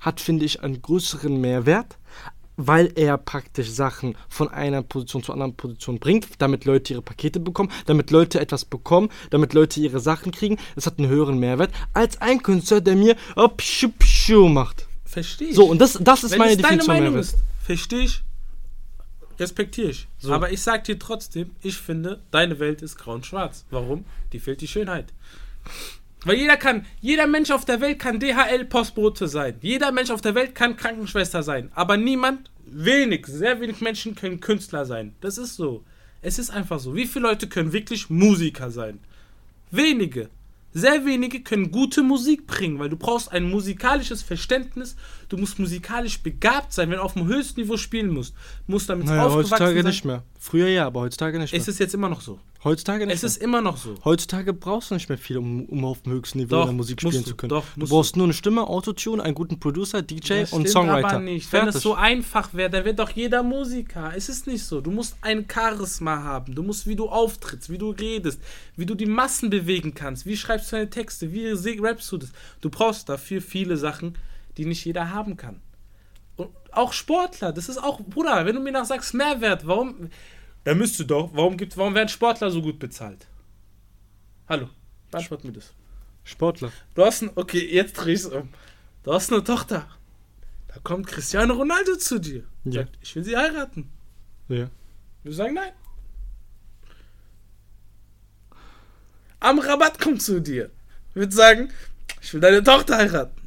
hat, 0.00 0.20
finde 0.20 0.44
ich, 0.44 0.62
einen 0.62 0.80
größeren 0.82 1.40
Mehrwert, 1.40 1.98
weil 2.56 2.92
er 2.96 3.18
praktisch 3.18 3.70
Sachen 3.70 4.16
von 4.28 4.48
einer 4.48 4.82
Position 4.82 5.22
zur 5.22 5.34
anderen 5.34 5.54
Position 5.54 5.98
bringt, 5.98 6.26
damit 6.38 6.64
Leute 6.64 6.94
ihre 6.94 7.02
Pakete 7.02 7.40
bekommen, 7.40 7.70
damit 7.86 8.10
Leute 8.10 8.40
etwas 8.40 8.64
bekommen, 8.64 9.10
damit 9.30 9.52
Leute 9.52 9.80
ihre 9.80 10.00
Sachen 10.00 10.32
kriegen. 10.32 10.58
Das 10.74 10.86
hat 10.86 10.98
einen 10.98 11.08
höheren 11.08 11.38
Mehrwert 11.38 11.72
als 11.92 12.20
ein 12.20 12.42
Künstler, 12.42 12.80
der 12.80 12.96
mir 12.96 13.16
oh, 13.36 13.48
pschu, 13.48 13.88
pschu 13.98 14.48
macht. 14.48 14.86
Verstehe 15.04 15.48
ich. 15.48 15.54
So, 15.54 15.64
und 15.64 15.78
das, 15.80 15.98
das 16.00 16.24
ist 16.24 16.32
Wenn 16.32 16.38
meine 16.38 16.52
es 16.52 16.56
deine 16.58 16.78
Definition 16.78 16.94
Meinung 16.96 17.14
Mehrwert. 17.14 17.34
ist, 17.34 17.38
verstehe 17.62 18.02
ich, 18.04 18.22
respektiere 19.38 19.90
ich. 19.90 20.08
So. 20.18 20.32
Aber 20.32 20.50
ich 20.50 20.62
sag 20.62 20.84
dir 20.84 20.98
trotzdem, 20.98 21.50
ich 21.62 21.76
finde, 21.76 22.20
deine 22.30 22.58
Welt 22.58 22.82
ist 22.82 22.96
grau 22.96 23.14
und 23.14 23.26
schwarz. 23.26 23.64
Warum? 23.70 24.04
Die 24.32 24.40
fehlt 24.40 24.60
die 24.60 24.68
Schönheit. 24.68 25.12
Weil 26.26 26.38
jeder 26.38 26.56
kann, 26.56 26.84
jeder 27.00 27.28
Mensch 27.28 27.52
auf 27.52 27.64
der 27.64 27.80
Welt 27.80 28.00
kann 28.00 28.18
DHL-Postbote 28.18 29.28
sein. 29.28 29.54
Jeder 29.60 29.92
Mensch 29.92 30.10
auf 30.10 30.20
der 30.20 30.34
Welt 30.34 30.56
kann 30.56 30.76
Krankenschwester 30.76 31.44
sein. 31.44 31.70
Aber 31.72 31.96
niemand, 31.96 32.50
wenig, 32.66 33.26
sehr 33.26 33.60
wenig 33.60 33.80
Menschen 33.80 34.16
können 34.16 34.40
Künstler 34.40 34.84
sein. 34.86 35.14
Das 35.20 35.38
ist 35.38 35.54
so. 35.54 35.84
Es 36.22 36.40
ist 36.40 36.50
einfach 36.50 36.80
so. 36.80 36.96
Wie 36.96 37.06
viele 37.06 37.28
Leute 37.28 37.46
können 37.46 37.72
wirklich 37.72 38.10
Musiker 38.10 38.72
sein? 38.72 38.98
Wenige. 39.70 40.28
Sehr 40.72 41.06
wenige 41.06 41.42
können 41.42 41.70
gute 41.70 42.02
Musik 42.02 42.48
bringen, 42.48 42.80
weil 42.80 42.88
du 42.88 42.96
brauchst 42.96 43.30
ein 43.30 43.48
musikalisches 43.48 44.24
Verständnis. 44.24 44.96
Du 45.28 45.36
musst 45.36 45.58
musikalisch 45.58 46.20
begabt 46.20 46.72
sein, 46.72 46.90
wenn 46.90 46.98
du 46.98 47.02
auf 47.02 47.14
dem 47.14 47.26
höchsten 47.26 47.60
Niveau 47.60 47.76
spielen 47.76 48.10
musst. 48.10 48.34
Musst 48.66 48.88
damit 48.88 49.06
Naja, 49.06 49.24
aufgewachsen 49.26 49.50
heutzutage 49.52 49.82
sein. 49.82 49.90
nicht 49.90 50.04
mehr. 50.04 50.22
Früher 50.38 50.68
ja, 50.68 50.86
aber 50.86 51.00
heutzutage 51.00 51.38
nicht 51.38 51.52
mehr. 51.52 51.60
Es 51.60 51.66
ist 51.66 51.80
jetzt 51.80 51.94
immer 51.94 52.08
noch 52.08 52.20
so. 52.20 52.38
heutzutage 52.62 53.04
nicht 53.06 53.16
Es 53.16 53.22
mehr. 53.22 53.26
ist 53.30 53.36
immer 53.38 53.60
noch 53.60 53.76
so. 53.76 53.94
Heutzutage 54.04 54.52
brauchst 54.52 54.90
du 54.90 54.94
nicht 54.94 55.08
mehr 55.08 55.18
viel, 55.18 55.38
um, 55.38 55.64
um 55.64 55.84
auf 55.84 56.02
dem 56.02 56.12
höchsten 56.12 56.38
Niveau 56.38 56.50
Doch, 56.56 56.64
der 56.66 56.72
Musik 56.74 57.00
spielen 57.00 57.24
du, 57.24 57.30
zu 57.30 57.34
können. 57.36 57.48
doch, 57.50 57.64
du 57.76 57.88
brauchst 57.88 58.16
nur 58.16 58.26
eine 58.26 58.32
Stimme, 58.34 58.68
Autotune, 58.68 59.22
einen 59.24 59.34
guten 59.34 59.58
Producer, 59.58 60.02
DJ 60.02 60.40
Das 60.42 60.52
und 60.52 60.68
Songwriter. 60.68 61.08
aber 61.08 61.18
nicht. 61.20 61.52
Wenn 61.52 61.66
es 61.66 61.80
so 61.82 61.94
einfach 61.94 62.54
wäre, 62.54 62.70
dann 62.70 62.84
wäre 62.84 62.94
doch 62.94 63.10
jeder 63.10 63.42
Musiker. 63.42 64.12
Es 64.16 64.28
ist 64.28 64.46
nicht 64.46 64.62
so. 64.64 64.80
Du 64.80 64.92
musst 64.92 65.16
ein 65.22 65.46
Charisma 65.52 66.22
haben. 66.22 66.54
Du 66.54 66.62
musst, 66.62 66.86
wie 66.86 66.94
du 66.94 67.08
auftrittst, 67.08 67.68
wie 67.70 67.78
du 67.78 67.90
redest, 67.90 68.40
wie 68.76 68.86
du 68.86 68.94
die 68.94 69.06
Massen 69.06 69.50
bewegen 69.50 69.94
kannst, 69.94 70.26
wie 70.26 70.36
schreibst 70.36 70.70
du 70.70 70.76
deine 70.76 70.90
Texte, 70.90 71.32
wie 71.32 71.48
rappst 71.80 72.12
du 72.12 72.18
das. 72.18 72.30
Du 72.60 72.70
brauchst 72.70 73.08
dafür 73.08 73.40
viele 73.42 73.76
Sachen, 73.76 74.14
die 74.56 74.66
nicht 74.66 74.84
jeder 74.84 75.10
haben 75.10 75.36
kann. 75.36 75.60
Und 76.36 76.50
auch 76.72 76.92
Sportler, 76.92 77.52
das 77.52 77.68
ist 77.68 77.78
auch, 77.78 78.00
Bruder, 78.00 78.44
wenn 78.44 78.54
du 78.54 78.60
mir 78.60 78.72
nach 78.72 78.84
sagst, 78.84 79.14
Mehrwert, 79.14 79.66
warum, 79.66 80.10
da 80.64 80.74
müsste 80.74 81.06
doch, 81.06 81.30
warum 81.32 81.56
gibt, 81.56 81.76
warum 81.76 81.94
werden 81.94 82.08
Sportler 82.08 82.50
so 82.50 82.60
gut 82.60 82.78
bezahlt? 82.78 83.26
Hallo, 84.48 84.68
beantwort 85.10 85.44
mir 85.44 85.52
das. 85.52 85.72
Sportler. 86.24 86.72
Du 86.94 87.04
hast 87.04 87.22
ein, 87.22 87.30
okay, 87.36 87.66
jetzt 87.72 87.94
dreh 87.94 88.12
ich's 88.12 88.26
um. 88.26 88.48
Du 89.04 89.12
hast 89.12 89.32
eine 89.32 89.44
Tochter. 89.44 89.88
Da 90.66 90.80
kommt 90.82 91.06
Cristiano 91.06 91.54
Ronaldo 91.54 91.96
zu 91.96 92.18
dir. 92.18 92.42
Ja. 92.64 92.82
Sagt, 92.82 92.98
ich 93.00 93.14
will 93.14 93.24
sie 93.24 93.36
heiraten. 93.36 93.90
Ja. 94.48 94.68
Wir 95.22 95.32
sagen 95.32 95.54
nein. 95.54 95.72
Am 99.38 99.58
Rabatt 99.58 100.00
kommt 100.00 100.20
zu 100.20 100.40
dir. 100.40 100.70
Wird 101.14 101.32
sagen, 101.32 101.70
ich 102.20 102.34
will 102.34 102.40
deine 102.40 102.62
Tochter 102.62 102.96
heiraten. 102.96 103.40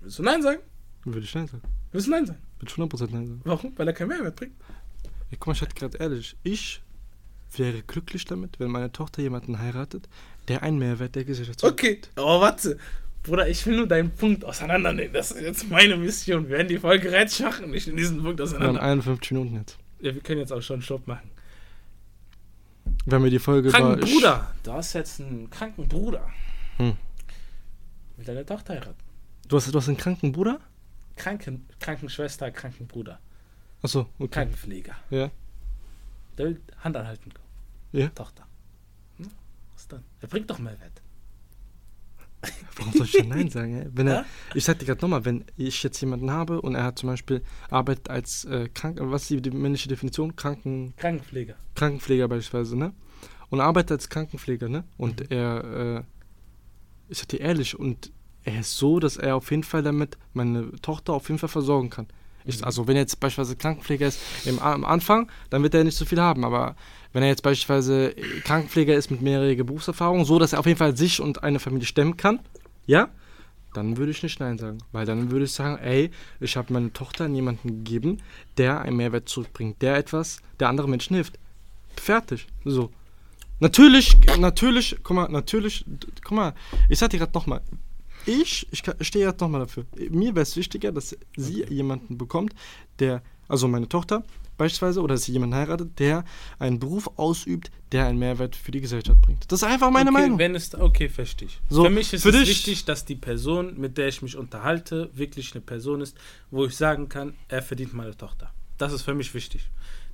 Willst 0.00 0.18
du 0.18 0.22
nein 0.22 0.42
sagen? 0.42 0.60
Würde 1.04 1.20
ich 1.20 1.34
nein 1.34 1.46
sagen. 1.46 1.62
Willst 1.92 2.06
du 2.06 2.10
nein 2.10 2.26
sagen? 2.26 2.40
Würde 2.58 2.72
ich 2.72 2.78
100% 2.78 3.10
nein 3.12 3.26
sagen. 3.26 3.40
Warum? 3.44 3.72
Weil 3.76 3.88
er 3.88 3.94
keinen 3.94 4.08
Mehrwert 4.08 4.36
bringt. 4.36 4.54
Ja, 5.30 5.36
guck 5.38 5.48
mal, 5.48 5.52
ich 5.52 5.62
hatte 5.62 5.74
gerade 5.74 5.98
ehrlich, 5.98 6.36
ich 6.42 6.82
wäre 7.56 7.82
glücklich 7.82 8.24
damit, 8.24 8.60
wenn 8.60 8.70
meine 8.70 8.92
Tochter 8.92 9.22
jemanden 9.22 9.58
heiratet, 9.58 10.08
der 10.48 10.62
einen 10.62 10.78
Mehrwert 10.78 11.14
der 11.14 11.24
Gesellschaft 11.24 11.62
Okay, 11.64 12.00
aber 12.16 12.40
warte. 12.40 12.78
Bruder, 13.22 13.48
ich 13.48 13.66
will 13.66 13.76
nur 13.76 13.86
deinen 13.86 14.10
Punkt 14.10 14.44
auseinandernehmen. 14.44 15.12
Das 15.12 15.30
ist 15.30 15.42
jetzt 15.42 15.68
meine 15.68 15.96
Mission. 15.96 16.44
Wir 16.48 16.56
werden 16.56 16.68
die 16.68 16.78
Folge 16.78 17.12
reich 17.12 17.38
machen, 17.40 17.70
nicht 17.70 17.86
in 17.86 17.96
diesen 17.96 18.22
Punkt 18.22 18.38
Wir 18.38 18.46
haben 18.46 18.54
auseinander. 18.54 18.82
51 18.82 19.32
Minuten 19.32 19.56
jetzt. 19.56 19.78
Ja, 20.00 20.14
wir 20.14 20.22
können 20.22 20.40
jetzt 20.40 20.52
auch 20.52 20.62
schon 20.62 20.80
Stopp 20.80 21.06
machen. 21.06 21.30
Wenn 23.04 23.22
wir 23.22 23.30
die 23.30 23.38
Folge 23.38 23.68
Kranken 23.68 24.00
Bruder. 24.00 24.54
Du 24.62 24.72
hast 24.72 24.94
jetzt 24.94 25.20
einen 25.20 25.50
kranken 25.50 25.86
Bruder. 25.86 26.26
Hm. 26.78 26.96
Will 28.16 28.24
deine 28.24 28.46
Tochter 28.46 28.74
heiraten. 28.74 29.09
Du 29.50 29.56
hast, 29.56 29.74
du 29.74 29.76
hast 29.76 29.88
einen 29.88 29.96
kranken 29.96 30.30
Bruder? 30.30 30.60
Kranken, 31.16 31.66
Krankenschwester, 31.80 32.52
Krankenbruder. 32.52 33.18
Achso, 33.82 34.06
okay. 34.20 34.28
Krankenpfleger. 34.28 34.94
Ja. 35.10 35.28
Der 36.38 36.46
will 36.46 36.60
Hand 36.78 36.96
anhalten. 36.96 37.32
Ja. 37.90 38.08
Tochter. 38.10 38.46
Hm? 39.16 39.26
Was 39.74 39.88
dann? 39.88 40.04
Er 40.20 40.28
bringt 40.28 40.48
doch 40.48 40.60
Mehrwert. 40.60 41.02
Warum 42.76 42.92
soll 42.92 43.06
ich 43.06 43.12
denn 43.12 43.28
Nein 43.28 43.50
sagen? 43.50 43.74
ey? 43.76 43.88
Wenn 43.92 44.06
er, 44.06 44.14
Ja? 44.14 44.24
ich 44.54 44.64
sag 44.64 44.78
dir 44.78 44.84
gerade 44.86 45.00
nochmal, 45.00 45.24
wenn 45.24 45.44
ich 45.56 45.82
jetzt 45.82 46.00
jemanden 46.00 46.30
habe 46.30 46.60
und 46.60 46.76
er 46.76 46.84
hat 46.84 47.00
zum 47.00 47.08
Beispiel 47.08 47.42
arbeitet 47.70 48.08
als 48.08 48.44
äh, 48.44 48.68
Krank, 48.68 48.98
was 49.00 49.28
ist 49.28 49.44
die, 49.44 49.50
männliche 49.50 49.88
Definition? 49.88 50.36
Kranken, 50.36 50.94
Krankenpfleger. 50.96 51.56
Krankenpfleger 51.74 52.28
beispielsweise, 52.28 52.78
ne? 52.78 52.92
Und 53.48 53.60
arbeitet 53.60 53.90
als 53.90 54.08
Krankenpfleger, 54.08 54.68
ne? 54.68 54.84
Und 54.96 55.32
er, 55.32 55.64
äh, 55.98 56.02
ich 57.08 57.18
sag 57.18 57.26
dir 57.30 57.40
ehrlich, 57.40 57.76
und 57.76 58.12
er 58.44 58.60
ist 58.60 58.76
so, 58.76 59.00
dass 59.00 59.16
er 59.16 59.36
auf 59.36 59.50
jeden 59.50 59.64
Fall 59.64 59.82
damit 59.82 60.16
meine 60.32 60.72
Tochter 60.82 61.12
auf 61.12 61.28
jeden 61.28 61.38
Fall 61.38 61.48
versorgen 61.48 61.90
kann. 61.90 62.06
Ich, 62.44 62.64
also 62.64 62.86
wenn 62.86 62.96
er 62.96 63.02
jetzt 63.02 63.20
beispielsweise 63.20 63.56
Krankenpfleger 63.56 64.06
ist 64.06 64.20
im, 64.46 64.58
am 64.60 64.84
Anfang, 64.84 65.30
dann 65.50 65.62
wird 65.62 65.74
er 65.74 65.84
nicht 65.84 65.96
so 65.96 66.04
viel 66.04 66.20
haben. 66.20 66.44
Aber 66.44 66.74
wenn 67.12 67.22
er 67.22 67.28
jetzt 67.28 67.42
beispielsweise 67.42 68.14
Krankenpfleger 68.44 68.94
ist 68.94 69.10
mit 69.10 69.20
mehrjähriger 69.20 69.64
Berufserfahrung, 69.64 70.24
so 70.24 70.38
dass 70.38 70.52
er 70.52 70.60
auf 70.60 70.66
jeden 70.66 70.78
Fall 70.78 70.96
sich 70.96 71.20
und 71.20 71.42
eine 71.42 71.58
Familie 71.58 71.86
stemmen 71.86 72.16
kann, 72.16 72.40
ja, 72.86 73.10
dann 73.74 73.96
würde 73.96 74.10
ich 74.10 74.22
nicht 74.22 74.40
Nein 74.40 74.58
sagen. 74.58 74.78
Weil 74.92 75.06
dann 75.06 75.30
würde 75.30 75.44
ich 75.44 75.52
sagen, 75.52 75.78
ey, 75.78 76.10
ich 76.40 76.56
habe 76.56 76.72
meine 76.72 76.92
Tochter 76.92 77.26
an 77.26 77.34
jemanden 77.34 77.84
gegeben, 77.84 78.18
der 78.56 78.80
einen 78.80 78.96
Mehrwert 78.96 79.28
zurückbringt, 79.28 79.80
der 79.82 79.96
etwas, 79.96 80.40
der 80.58 80.68
anderen 80.68 80.90
Menschen 80.90 81.14
hilft. 81.14 81.38
Fertig. 81.96 82.46
So. 82.64 82.90
Natürlich, 83.60 84.16
natürlich, 84.38 84.96
guck 85.02 85.16
mal, 85.16 85.28
natürlich, 85.28 85.84
guck 86.24 86.32
mal, 86.32 86.54
ich 86.88 86.98
sag 86.98 87.10
dir 87.10 87.18
gerade 87.18 87.32
nochmal, 87.34 87.60
ich, 88.26 88.66
ich 88.70 88.82
stehe 89.00 89.26
jetzt 89.26 89.40
nochmal 89.40 89.62
dafür. 89.62 89.84
Mir 90.10 90.34
wäre 90.34 90.42
es 90.42 90.56
wichtiger, 90.56 90.92
dass 90.92 91.16
sie 91.36 91.64
jemanden 91.68 92.18
bekommt, 92.18 92.54
der, 92.98 93.22
also 93.48 93.68
meine 93.68 93.88
Tochter 93.88 94.24
beispielsweise, 94.60 95.00
oder 95.00 95.14
dass 95.14 95.24
sie 95.24 95.32
jemanden 95.32 95.56
heiratet, 95.56 95.98
der 95.98 96.22
einen 96.58 96.78
Beruf 96.78 97.08
ausübt, 97.16 97.70
der 97.92 98.04
einen 98.06 98.18
Mehrwert 98.18 98.54
für 98.54 98.70
die 98.70 98.82
Gesellschaft 98.82 99.20
bringt. 99.22 99.50
Das 99.50 99.62
ist 99.62 99.68
einfach 99.68 99.90
meine 99.90 100.10
okay, 100.10 100.20
Meinung. 100.20 100.38
Wenn 100.38 100.54
es, 100.54 100.74
okay, 100.74 101.08
verstehe 101.08 101.48
ich. 101.48 101.58
So, 101.70 101.84
für 101.84 101.90
mich 101.90 102.12
ist 102.12 102.22
für 102.22 102.28
es 102.28 102.46
wichtig, 102.46 102.84
dass 102.84 103.06
die 103.06 103.14
Person, 103.14 103.80
mit 103.80 103.96
der 103.96 104.08
ich 104.08 104.20
mich 104.20 104.36
unterhalte, 104.36 105.10
wirklich 105.14 105.54
eine 105.54 105.62
Person 105.62 106.02
ist, 106.02 106.14
wo 106.50 106.66
ich 106.66 106.76
sagen 106.76 107.08
kann, 107.08 107.34
er 107.48 107.62
verdient 107.62 107.94
meine 107.94 108.14
Tochter. 108.14 108.52
Das 108.76 108.92
ist 108.92 109.00
für 109.02 109.14
mich 109.14 109.32
wichtig. 109.32 109.66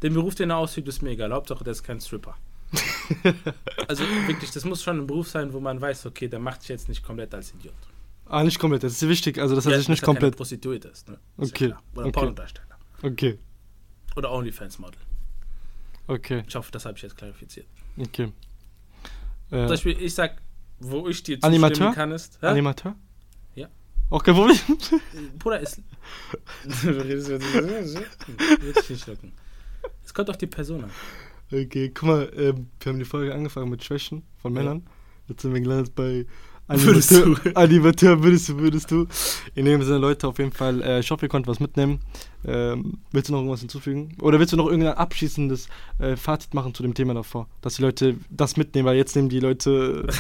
Den 0.03 0.15
Beruf, 0.15 0.37
den 0.37 0.51
er 0.51 0.59
ausübt, 0.59 0.87
ist 0.87 1.03
mir 1.03 1.11
egal. 1.11 1.33
Hauptsache, 1.33 1.65
der 1.65 1.73
ist 1.73 1.83
kein 1.83 2.01
Stripper. 2.01 2.37
also 3.89 4.05
wirklich, 4.29 4.53
das 4.53 4.65
muss 4.65 4.81
schon 4.83 4.99
ein 4.99 5.07
Beruf 5.09 5.29
sein, 5.29 5.53
wo 5.53 5.59
man 5.59 5.81
weiß, 5.81 6.07
okay, 6.07 6.29
der 6.29 6.39
macht 6.39 6.63
sich 6.63 6.69
jetzt 6.69 6.89
nicht 6.89 7.03
komplett 7.03 7.35
als 7.35 7.53
Idiot. 7.53 7.75
Ah, 8.29 8.43
nicht 8.43 8.59
komplett, 8.59 8.83
das 8.83 8.95
ist 9.01 9.09
wichtig, 9.09 9.39
also 9.39 9.55
dass 9.55 9.67
er 9.67 9.73
Ja, 9.73 9.79
sich 9.79 9.89
nicht 9.89 10.03
komplett. 10.03 10.37
Prostituierte 10.37 10.89
ist. 10.89 11.09
Ne? 11.09 11.19
Ist 11.39 11.51
ja 11.51 11.55
Okay, 11.55 11.67
klar. 11.69 11.83
Oder 11.95 12.03
okay. 12.07 12.13
Pornodarsteller. 12.13 12.79
Okay. 13.03 13.39
Oder 14.17 14.33
OnlyFans-Model. 14.33 14.99
Okay. 16.09 16.43
Ich 16.47 16.55
hoffe, 16.55 16.71
das 16.73 16.85
habe 16.85 16.97
ich 16.97 17.03
jetzt 17.03 17.17
klarifiziert. 17.17 17.67
Okay. 17.99 18.33
Zum 19.51 19.59
Äh, 19.59 19.69
Beispiel, 19.69 20.01
ich 20.03 20.15
sag, 20.15 20.41
wo 20.81 21.09
ich 21.09 21.23
dir 21.23 21.39
Animateur? 21.43 21.75
zustimmen 21.77 21.95
kann, 21.95 22.13
ist. 22.13 22.39
Hä? 22.41 22.47
Animateur? 22.47 22.97
Ja. 23.55 23.69
Auch 24.11 24.23
kein 24.23 24.35
Problem. 24.35 24.57
Bruder, 25.39 25.61
ist. 25.61 25.81
Dich 26.65 26.85
nicht 28.91 29.05
schlucken. 29.05 29.33
Es 30.05 30.15
kommt 30.15 30.31
auf 30.31 30.39
die 30.39 30.47
Person 30.47 30.85
an. 30.85 30.91
Okay, 31.53 31.91
guck 31.95 32.09
mal, 32.09 32.33
ähm, 32.37 32.69
wir 32.81 32.93
haben 32.93 32.99
die 32.99 33.05
Folge 33.05 33.35
angefangen 33.35 33.71
mit 33.71 33.85
Schwächen 33.85 34.23
von 34.39 34.55
Ja. 34.55 34.61
Männern. 34.63 34.87
Jetzt 35.29 35.43
sind 35.43 35.55
wir 35.55 35.61
gelandet 35.61 35.95
bei 35.95 36.27
Würdest 36.69 37.13
Animateur. 37.13 37.53
du. 37.53 37.57
Animateur, 37.57 38.23
würdest 38.23 38.49
du, 38.49 38.59
würdest 38.59 38.91
du. 38.91 39.07
In 39.55 39.67
dem 39.67 39.83
Sinne, 39.83 39.99
Leute, 39.99 40.27
auf 40.27 40.39
jeden 40.39 40.53
Fall, 40.53 40.83
äh, 40.83 41.01
ich 41.01 41.11
hoffe, 41.11 41.27
ihr 41.27 41.29
konntet 41.29 41.49
was 41.49 41.61
mitnehmen. 41.61 42.01
Ähm, 42.45 42.99
willst 43.13 43.29
du 43.29 43.33
noch 43.33 43.41
irgendwas 43.41 43.61
hinzufügen? 43.61 44.17
Oder 44.21 44.39
willst 44.41 44.53
du 44.53 44.57
noch 44.57 44.67
irgendein 44.67 44.95
abschließendes 44.95 45.69
äh, 45.99 46.17
Fazit 46.17 46.55
machen 46.55 46.75
zu 46.75 46.83
dem 46.83 46.95
Thema 46.95 47.15
davor? 47.15 47.49
Dass 47.61 47.77
die 47.77 47.83
Leute 47.83 48.17
das 48.31 48.57
mitnehmen, 48.57 48.87
weil 48.87 48.97
jetzt 48.97 49.15
nehmen 49.15 49.29
die 49.29 49.41
Leute. 49.41 50.07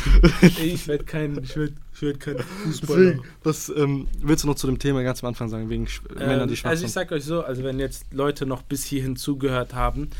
Ich 0.62 0.86
werde 0.88 1.05
kein, 1.05 1.42
ich 1.42 1.57
werd, 1.57 1.72
ich 1.94 2.03
werd 2.03 2.20
kein 2.20 2.38
Fußballer. 2.38 3.01
Deswegen, 3.01 3.24
was 3.42 3.68
ähm, 3.70 4.07
willst 4.20 4.44
du 4.44 4.49
noch 4.49 4.55
zu 4.55 4.66
dem 4.66 4.78
Thema 4.78 5.03
ganz 5.03 5.22
am 5.22 5.28
Anfang 5.28 5.49
sagen, 5.49 5.68
wegen 5.68 5.86
Sch 5.86 6.03
Männern, 6.14 6.49
die 6.49 6.55
Ähm, 6.55 6.57
schwach 6.57 6.70
also 6.70 6.84
ich 6.84 6.92
sag 6.92 7.11
euch 7.12 7.24
so, 7.24 7.42
also 7.42 7.64
wenn 7.64 7.78
jetzt 7.78 8.12
Leute 8.12 8.47
noch 8.47 8.62
bis 8.62 8.84
hierhin 8.84 9.16
zugehört 9.16 9.74
haben, 9.74 10.11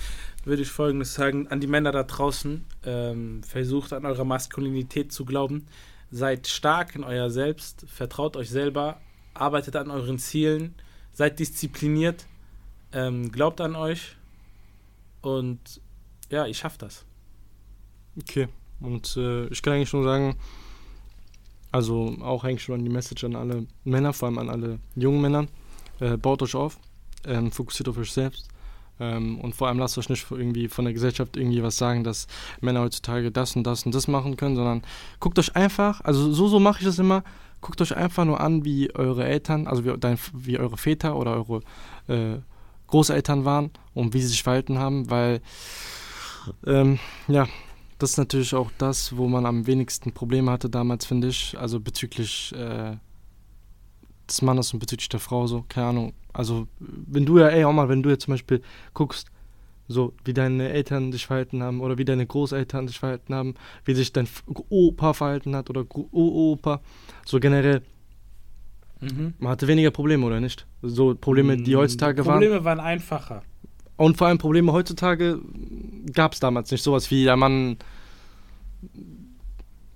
würde 0.45 0.63
ich 0.63 0.69
folgendes 0.71 1.15
sagen, 1.15 1.49
an 1.49 1.61
die 1.61 1.67
Männer 1.67 1.93
da 1.93 2.03
draußen, 2.05 2.65
ähm, 2.85 3.43
versucht 3.43 3.93
an 3.93 4.07
eure 4.07 4.25
Maskulinität 4.25 5.13
zu 5.13 5.25
glauben, 5.25 5.67
seid 6.11 6.47
stark 6.47 6.95
in 6.95 7.05
euer 7.05 7.31
Selbst, 7.31 7.85
vertraut 7.89 8.37
euch 8.37 8.51
selber, 8.51 9.01
arbeitet 9.35 9.77
an 9.77 9.91
euren 9.91 10.19
Zielen, 10.19 10.75
seid 11.13 11.39
diszipliniert, 11.39 12.27
ähm, 12.93 13.33
glaubt 13.33 13.61
an 13.61 13.77
euch 13.77 14.17
und 15.23 15.81
ja, 16.31 16.47
ich 16.47 16.59
schaff 16.59 16.79
das. 16.79 17.05
Okay, 18.21 18.49
und 18.81 19.17
äh, 19.17 19.47
ich 19.49 19.63
kann 19.63 19.75
eigentlich 19.75 19.93
nur 19.93 20.05
sagen, 20.05 20.37
also 21.73 22.17
auch 22.21 22.45
eigentlich 22.45 22.63
schon 22.63 22.77
an 22.77 22.85
die 22.85 22.91
Message 22.91 23.25
an 23.25 23.37
alle 23.37 23.67
Männer, 23.85 24.13
vor 24.13 24.29
allem 24.29 24.39
an 24.39 24.49
alle 24.49 24.79
jungen 24.95 25.21
Männer, 25.21 25.47
äh, 26.01 26.17
baut 26.17 26.43
euch 26.43 26.55
auf, 26.55 26.79
ähm, 27.25 27.51
fokussiert 27.51 27.89
auf 27.89 27.99
euch 27.99 28.13
selbst 28.13 28.49
ähm, 29.01 29.41
und 29.41 29.55
vor 29.55 29.69
allem 29.69 29.79
lasst 29.79 29.99
euch 29.99 30.09
nicht 30.09 30.27
irgendwie 30.31 30.69
von 30.69 30.85
der 30.85 30.95
Gesellschaft 30.95 31.37
irgendwie 31.37 31.63
was 31.63 31.77
sagen, 31.77 32.05
dass 32.05 32.27
Männer 32.61 32.81
heutzutage 32.81 33.31
das 33.31 33.57
und 33.57 33.65
das 33.65 33.85
und 33.85 33.95
das 33.95 34.09
machen 34.09 34.37
können, 34.37 34.57
sondern 34.57 34.83
guckt 35.21 35.39
euch 35.39 35.55
einfach, 35.57 36.01
also 36.03 36.33
so, 36.33 36.49
so 36.49 36.61
mache 36.61 36.81
ich 36.81 36.87
das 36.87 36.99
immer, 36.99 37.23
guckt 37.61 37.81
euch 37.81 37.97
einfach 37.97 38.25
nur 38.25 38.41
an, 38.41 38.65
wie 38.65 38.95
eure 38.95 39.25
Eltern, 39.25 39.67
also 39.67 39.85
wie, 39.85 39.97
dein, 39.99 40.19
wie 40.33 40.59
eure 40.59 40.77
Väter 40.77 41.17
oder 41.17 41.33
eure 41.33 41.61
äh, 42.09 42.39
Großeltern 42.87 43.45
waren 43.45 43.71
und 43.95 44.15
wie 44.15 44.21
sie 44.21 44.29
sich 44.29 44.43
verhalten 44.43 44.79
haben, 44.79 45.11
weil 45.11 45.41
ähm, 46.67 46.99
ja, 47.29 47.47
das 47.99 48.11
ist 48.11 48.19
natürlich 48.19 48.55
auch 48.55 48.71
das, 48.79 49.17
wo 49.17 49.27
man 49.27 49.47
am 49.47 49.67
wenigsten 49.67 50.13
Probleme 50.13 50.51
hatte 50.51 50.69
damals, 50.69 51.07
finde 51.07 51.29
ich. 51.29 51.59
Also 51.59 51.81
bezüglich 51.81 52.55
äh, 52.55 52.97
des 54.29 54.43
Mannes 54.43 54.73
und 54.73 54.81
bezüglich 54.81 55.09
der 55.09 55.21
Frau, 55.21 55.47
so, 55.47 55.65
keine 55.69 55.87
Ahnung. 55.89 56.13
Also, 56.33 56.67
wenn 56.79 57.25
du 57.25 57.39
ja, 57.39 57.49
ey, 57.49 57.65
auch 57.65 57.73
mal, 57.73 57.89
wenn 57.89 58.03
du 58.03 58.11
jetzt 58.11 58.25
zum 58.25 58.35
Beispiel 58.35 58.61
guckst, 58.95 59.29
so 59.89 60.13
wie 60.25 60.35
deine 60.35 60.71
Eltern 60.71 61.13
sich 61.13 61.27
verhalten 61.27 61.63
haben 61.63 61.81
oder 61.81 61.97
wie 61.97 62.05
deine 62.05 62.27
Großeltern 62.27 62.89
sich 62.89 62.99
verhalten 62.99 63.35
haben, 63.35 63.55
wie 63.85 63.95
sich 63.95 64.13
dein 64.13 64.27
Opa 64.69 65.13
verhalten 65.13 65.55
hat 65.55 65.71
oder 65.71 65.85
Opa, 66.13 66.81
so 67.25 67.39
generell, 67.41 67.83
Mhm. 69.01 69.35
man 69.39 69.51
hatte 69.51 69.69
weniger 69.69 69.91
Probleme, 69.91 70.25
oder 70.25 70.41
nicht? 70.41 70.67
So 70.81 71.15
Probleme, 71.15 71.59
die 71.59 71.77
heutzutage 71.77 72.25
waren. 72.25 72.41
Probleme 72.41 72.65
waren 72.65 72.81
einfacher. 72.81 73.43
Und 73.97 74.17
vor 74.17 74.27
allem 74.27 74.39
Probleme 74.39 74.73
heutzutage 74.73 75.39
gab 76.15 76.33
es 76.33 76.41
damals 76.41 76.71
nicht. 76.71 76.83
Sowas 76.83 77.11
wie, 77.11 77.25
der 77.25 77.37
Mann 77.37 77.77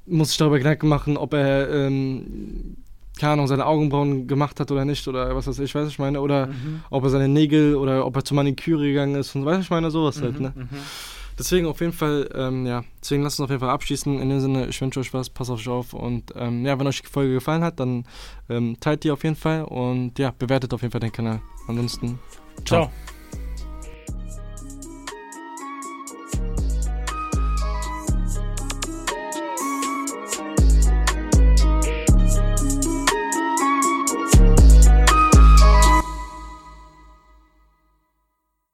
muss 0.07 0.29
sich 0.29 0.37
darüber 0.39 0.59
Gedanken 0.59 0.89
machen, 0.89 1.17
ob 1.17 1.33
er, 1.35 1.71
ähm, 1.71 2.77
keine 3.21 3.35
Ahnung, 3.35 3.47
seine 3.47 3.67
Augenbrauen 3.67 4.27
gemacht 4.27 4.59
hat 4.61 4.71
oder 4.73 4.85
nicht, 4.85 5.07
oder 5.07 5.37
was 5.37 5.47
weiß 5.47 5.59
ich, 5.61 5.75
weiß 5.75 5.89
ich 5.89 5.99
meine, 5.99 6.21
oder 6.21 6.47
Mhm. 6.49 6.81
ob 6.91 7.05
er 7.05 7.11
seine 7.11 7.29
Nägel 7.29 7.77
oder 7.77 8.07
ob 8.07 8.17
er 8.17 8.25
zur 8.25 8.35
Maniküre 8.37 8.83
gegangen 8.85 9.15
ist 9.15 9.35
und 9.37 9.45
weiß 9.45 9.61
ich 9.61 9.71
meine, 9.71 9.91
sowas 9.91 10.21
halt, 10.23 10.37
Mhm, 10.41 10.43
ne? 10.47 10.53
mhm. 10.57 10.69
Deswegen 11.39 11.67
auf 11.67 11.81
jeden 11.81 11.93
Fall, 11.95 12.29
ähm, 12.35 12.67
ja, 12.67 12.83
deswegen 13.01 13.23
lasst 13.23 13.41
uns 13.41 13.45
auf 13.47 13.51
jeden 13.51 13.61
Fall 13.61 13.71
abschließen. 13.71 14.21
In 14.21 14.29
dem 14.29 14.41
Sinne, 14.41 14.67
ich 14.67 14.79
wünsche 14.81 15.01
euch 15.01 15.15
was, 15.15 15.31
passt 15.31 15.51
auf 15.51 15.59
euch 15.61 15.69
auf 15.69 15.95
und 15.95 16.25
ähm, 16.37 16.67
ja, 16.67 16.79
wenn 16.79 16.87
euch 16.87 17.01
die 17.01 17.09
Folge 17.09 17.33
gefallen 17.35 17.63
hat, 17.65 17.81
dann 17.81 18.05
ähm, 18.51 18.77
teilt 18.81 19.05
die 19.05 19.11
auf 19.11 19.23
jeden 19.25 19.37
Fall 19.37 19.65
und 19.65 20.19
ja, 20.19 20.33
bewertet 20.39 20.75
auf 20.75 20.83
jeden 20.83 20.93
Fall 20.93 21.01
den 21.01 21.13
Kanal. 21.13 21.41
Ansonsten, 21.67 22.19
ciao. 22.67 22.85
Ciao. 22.87 23.10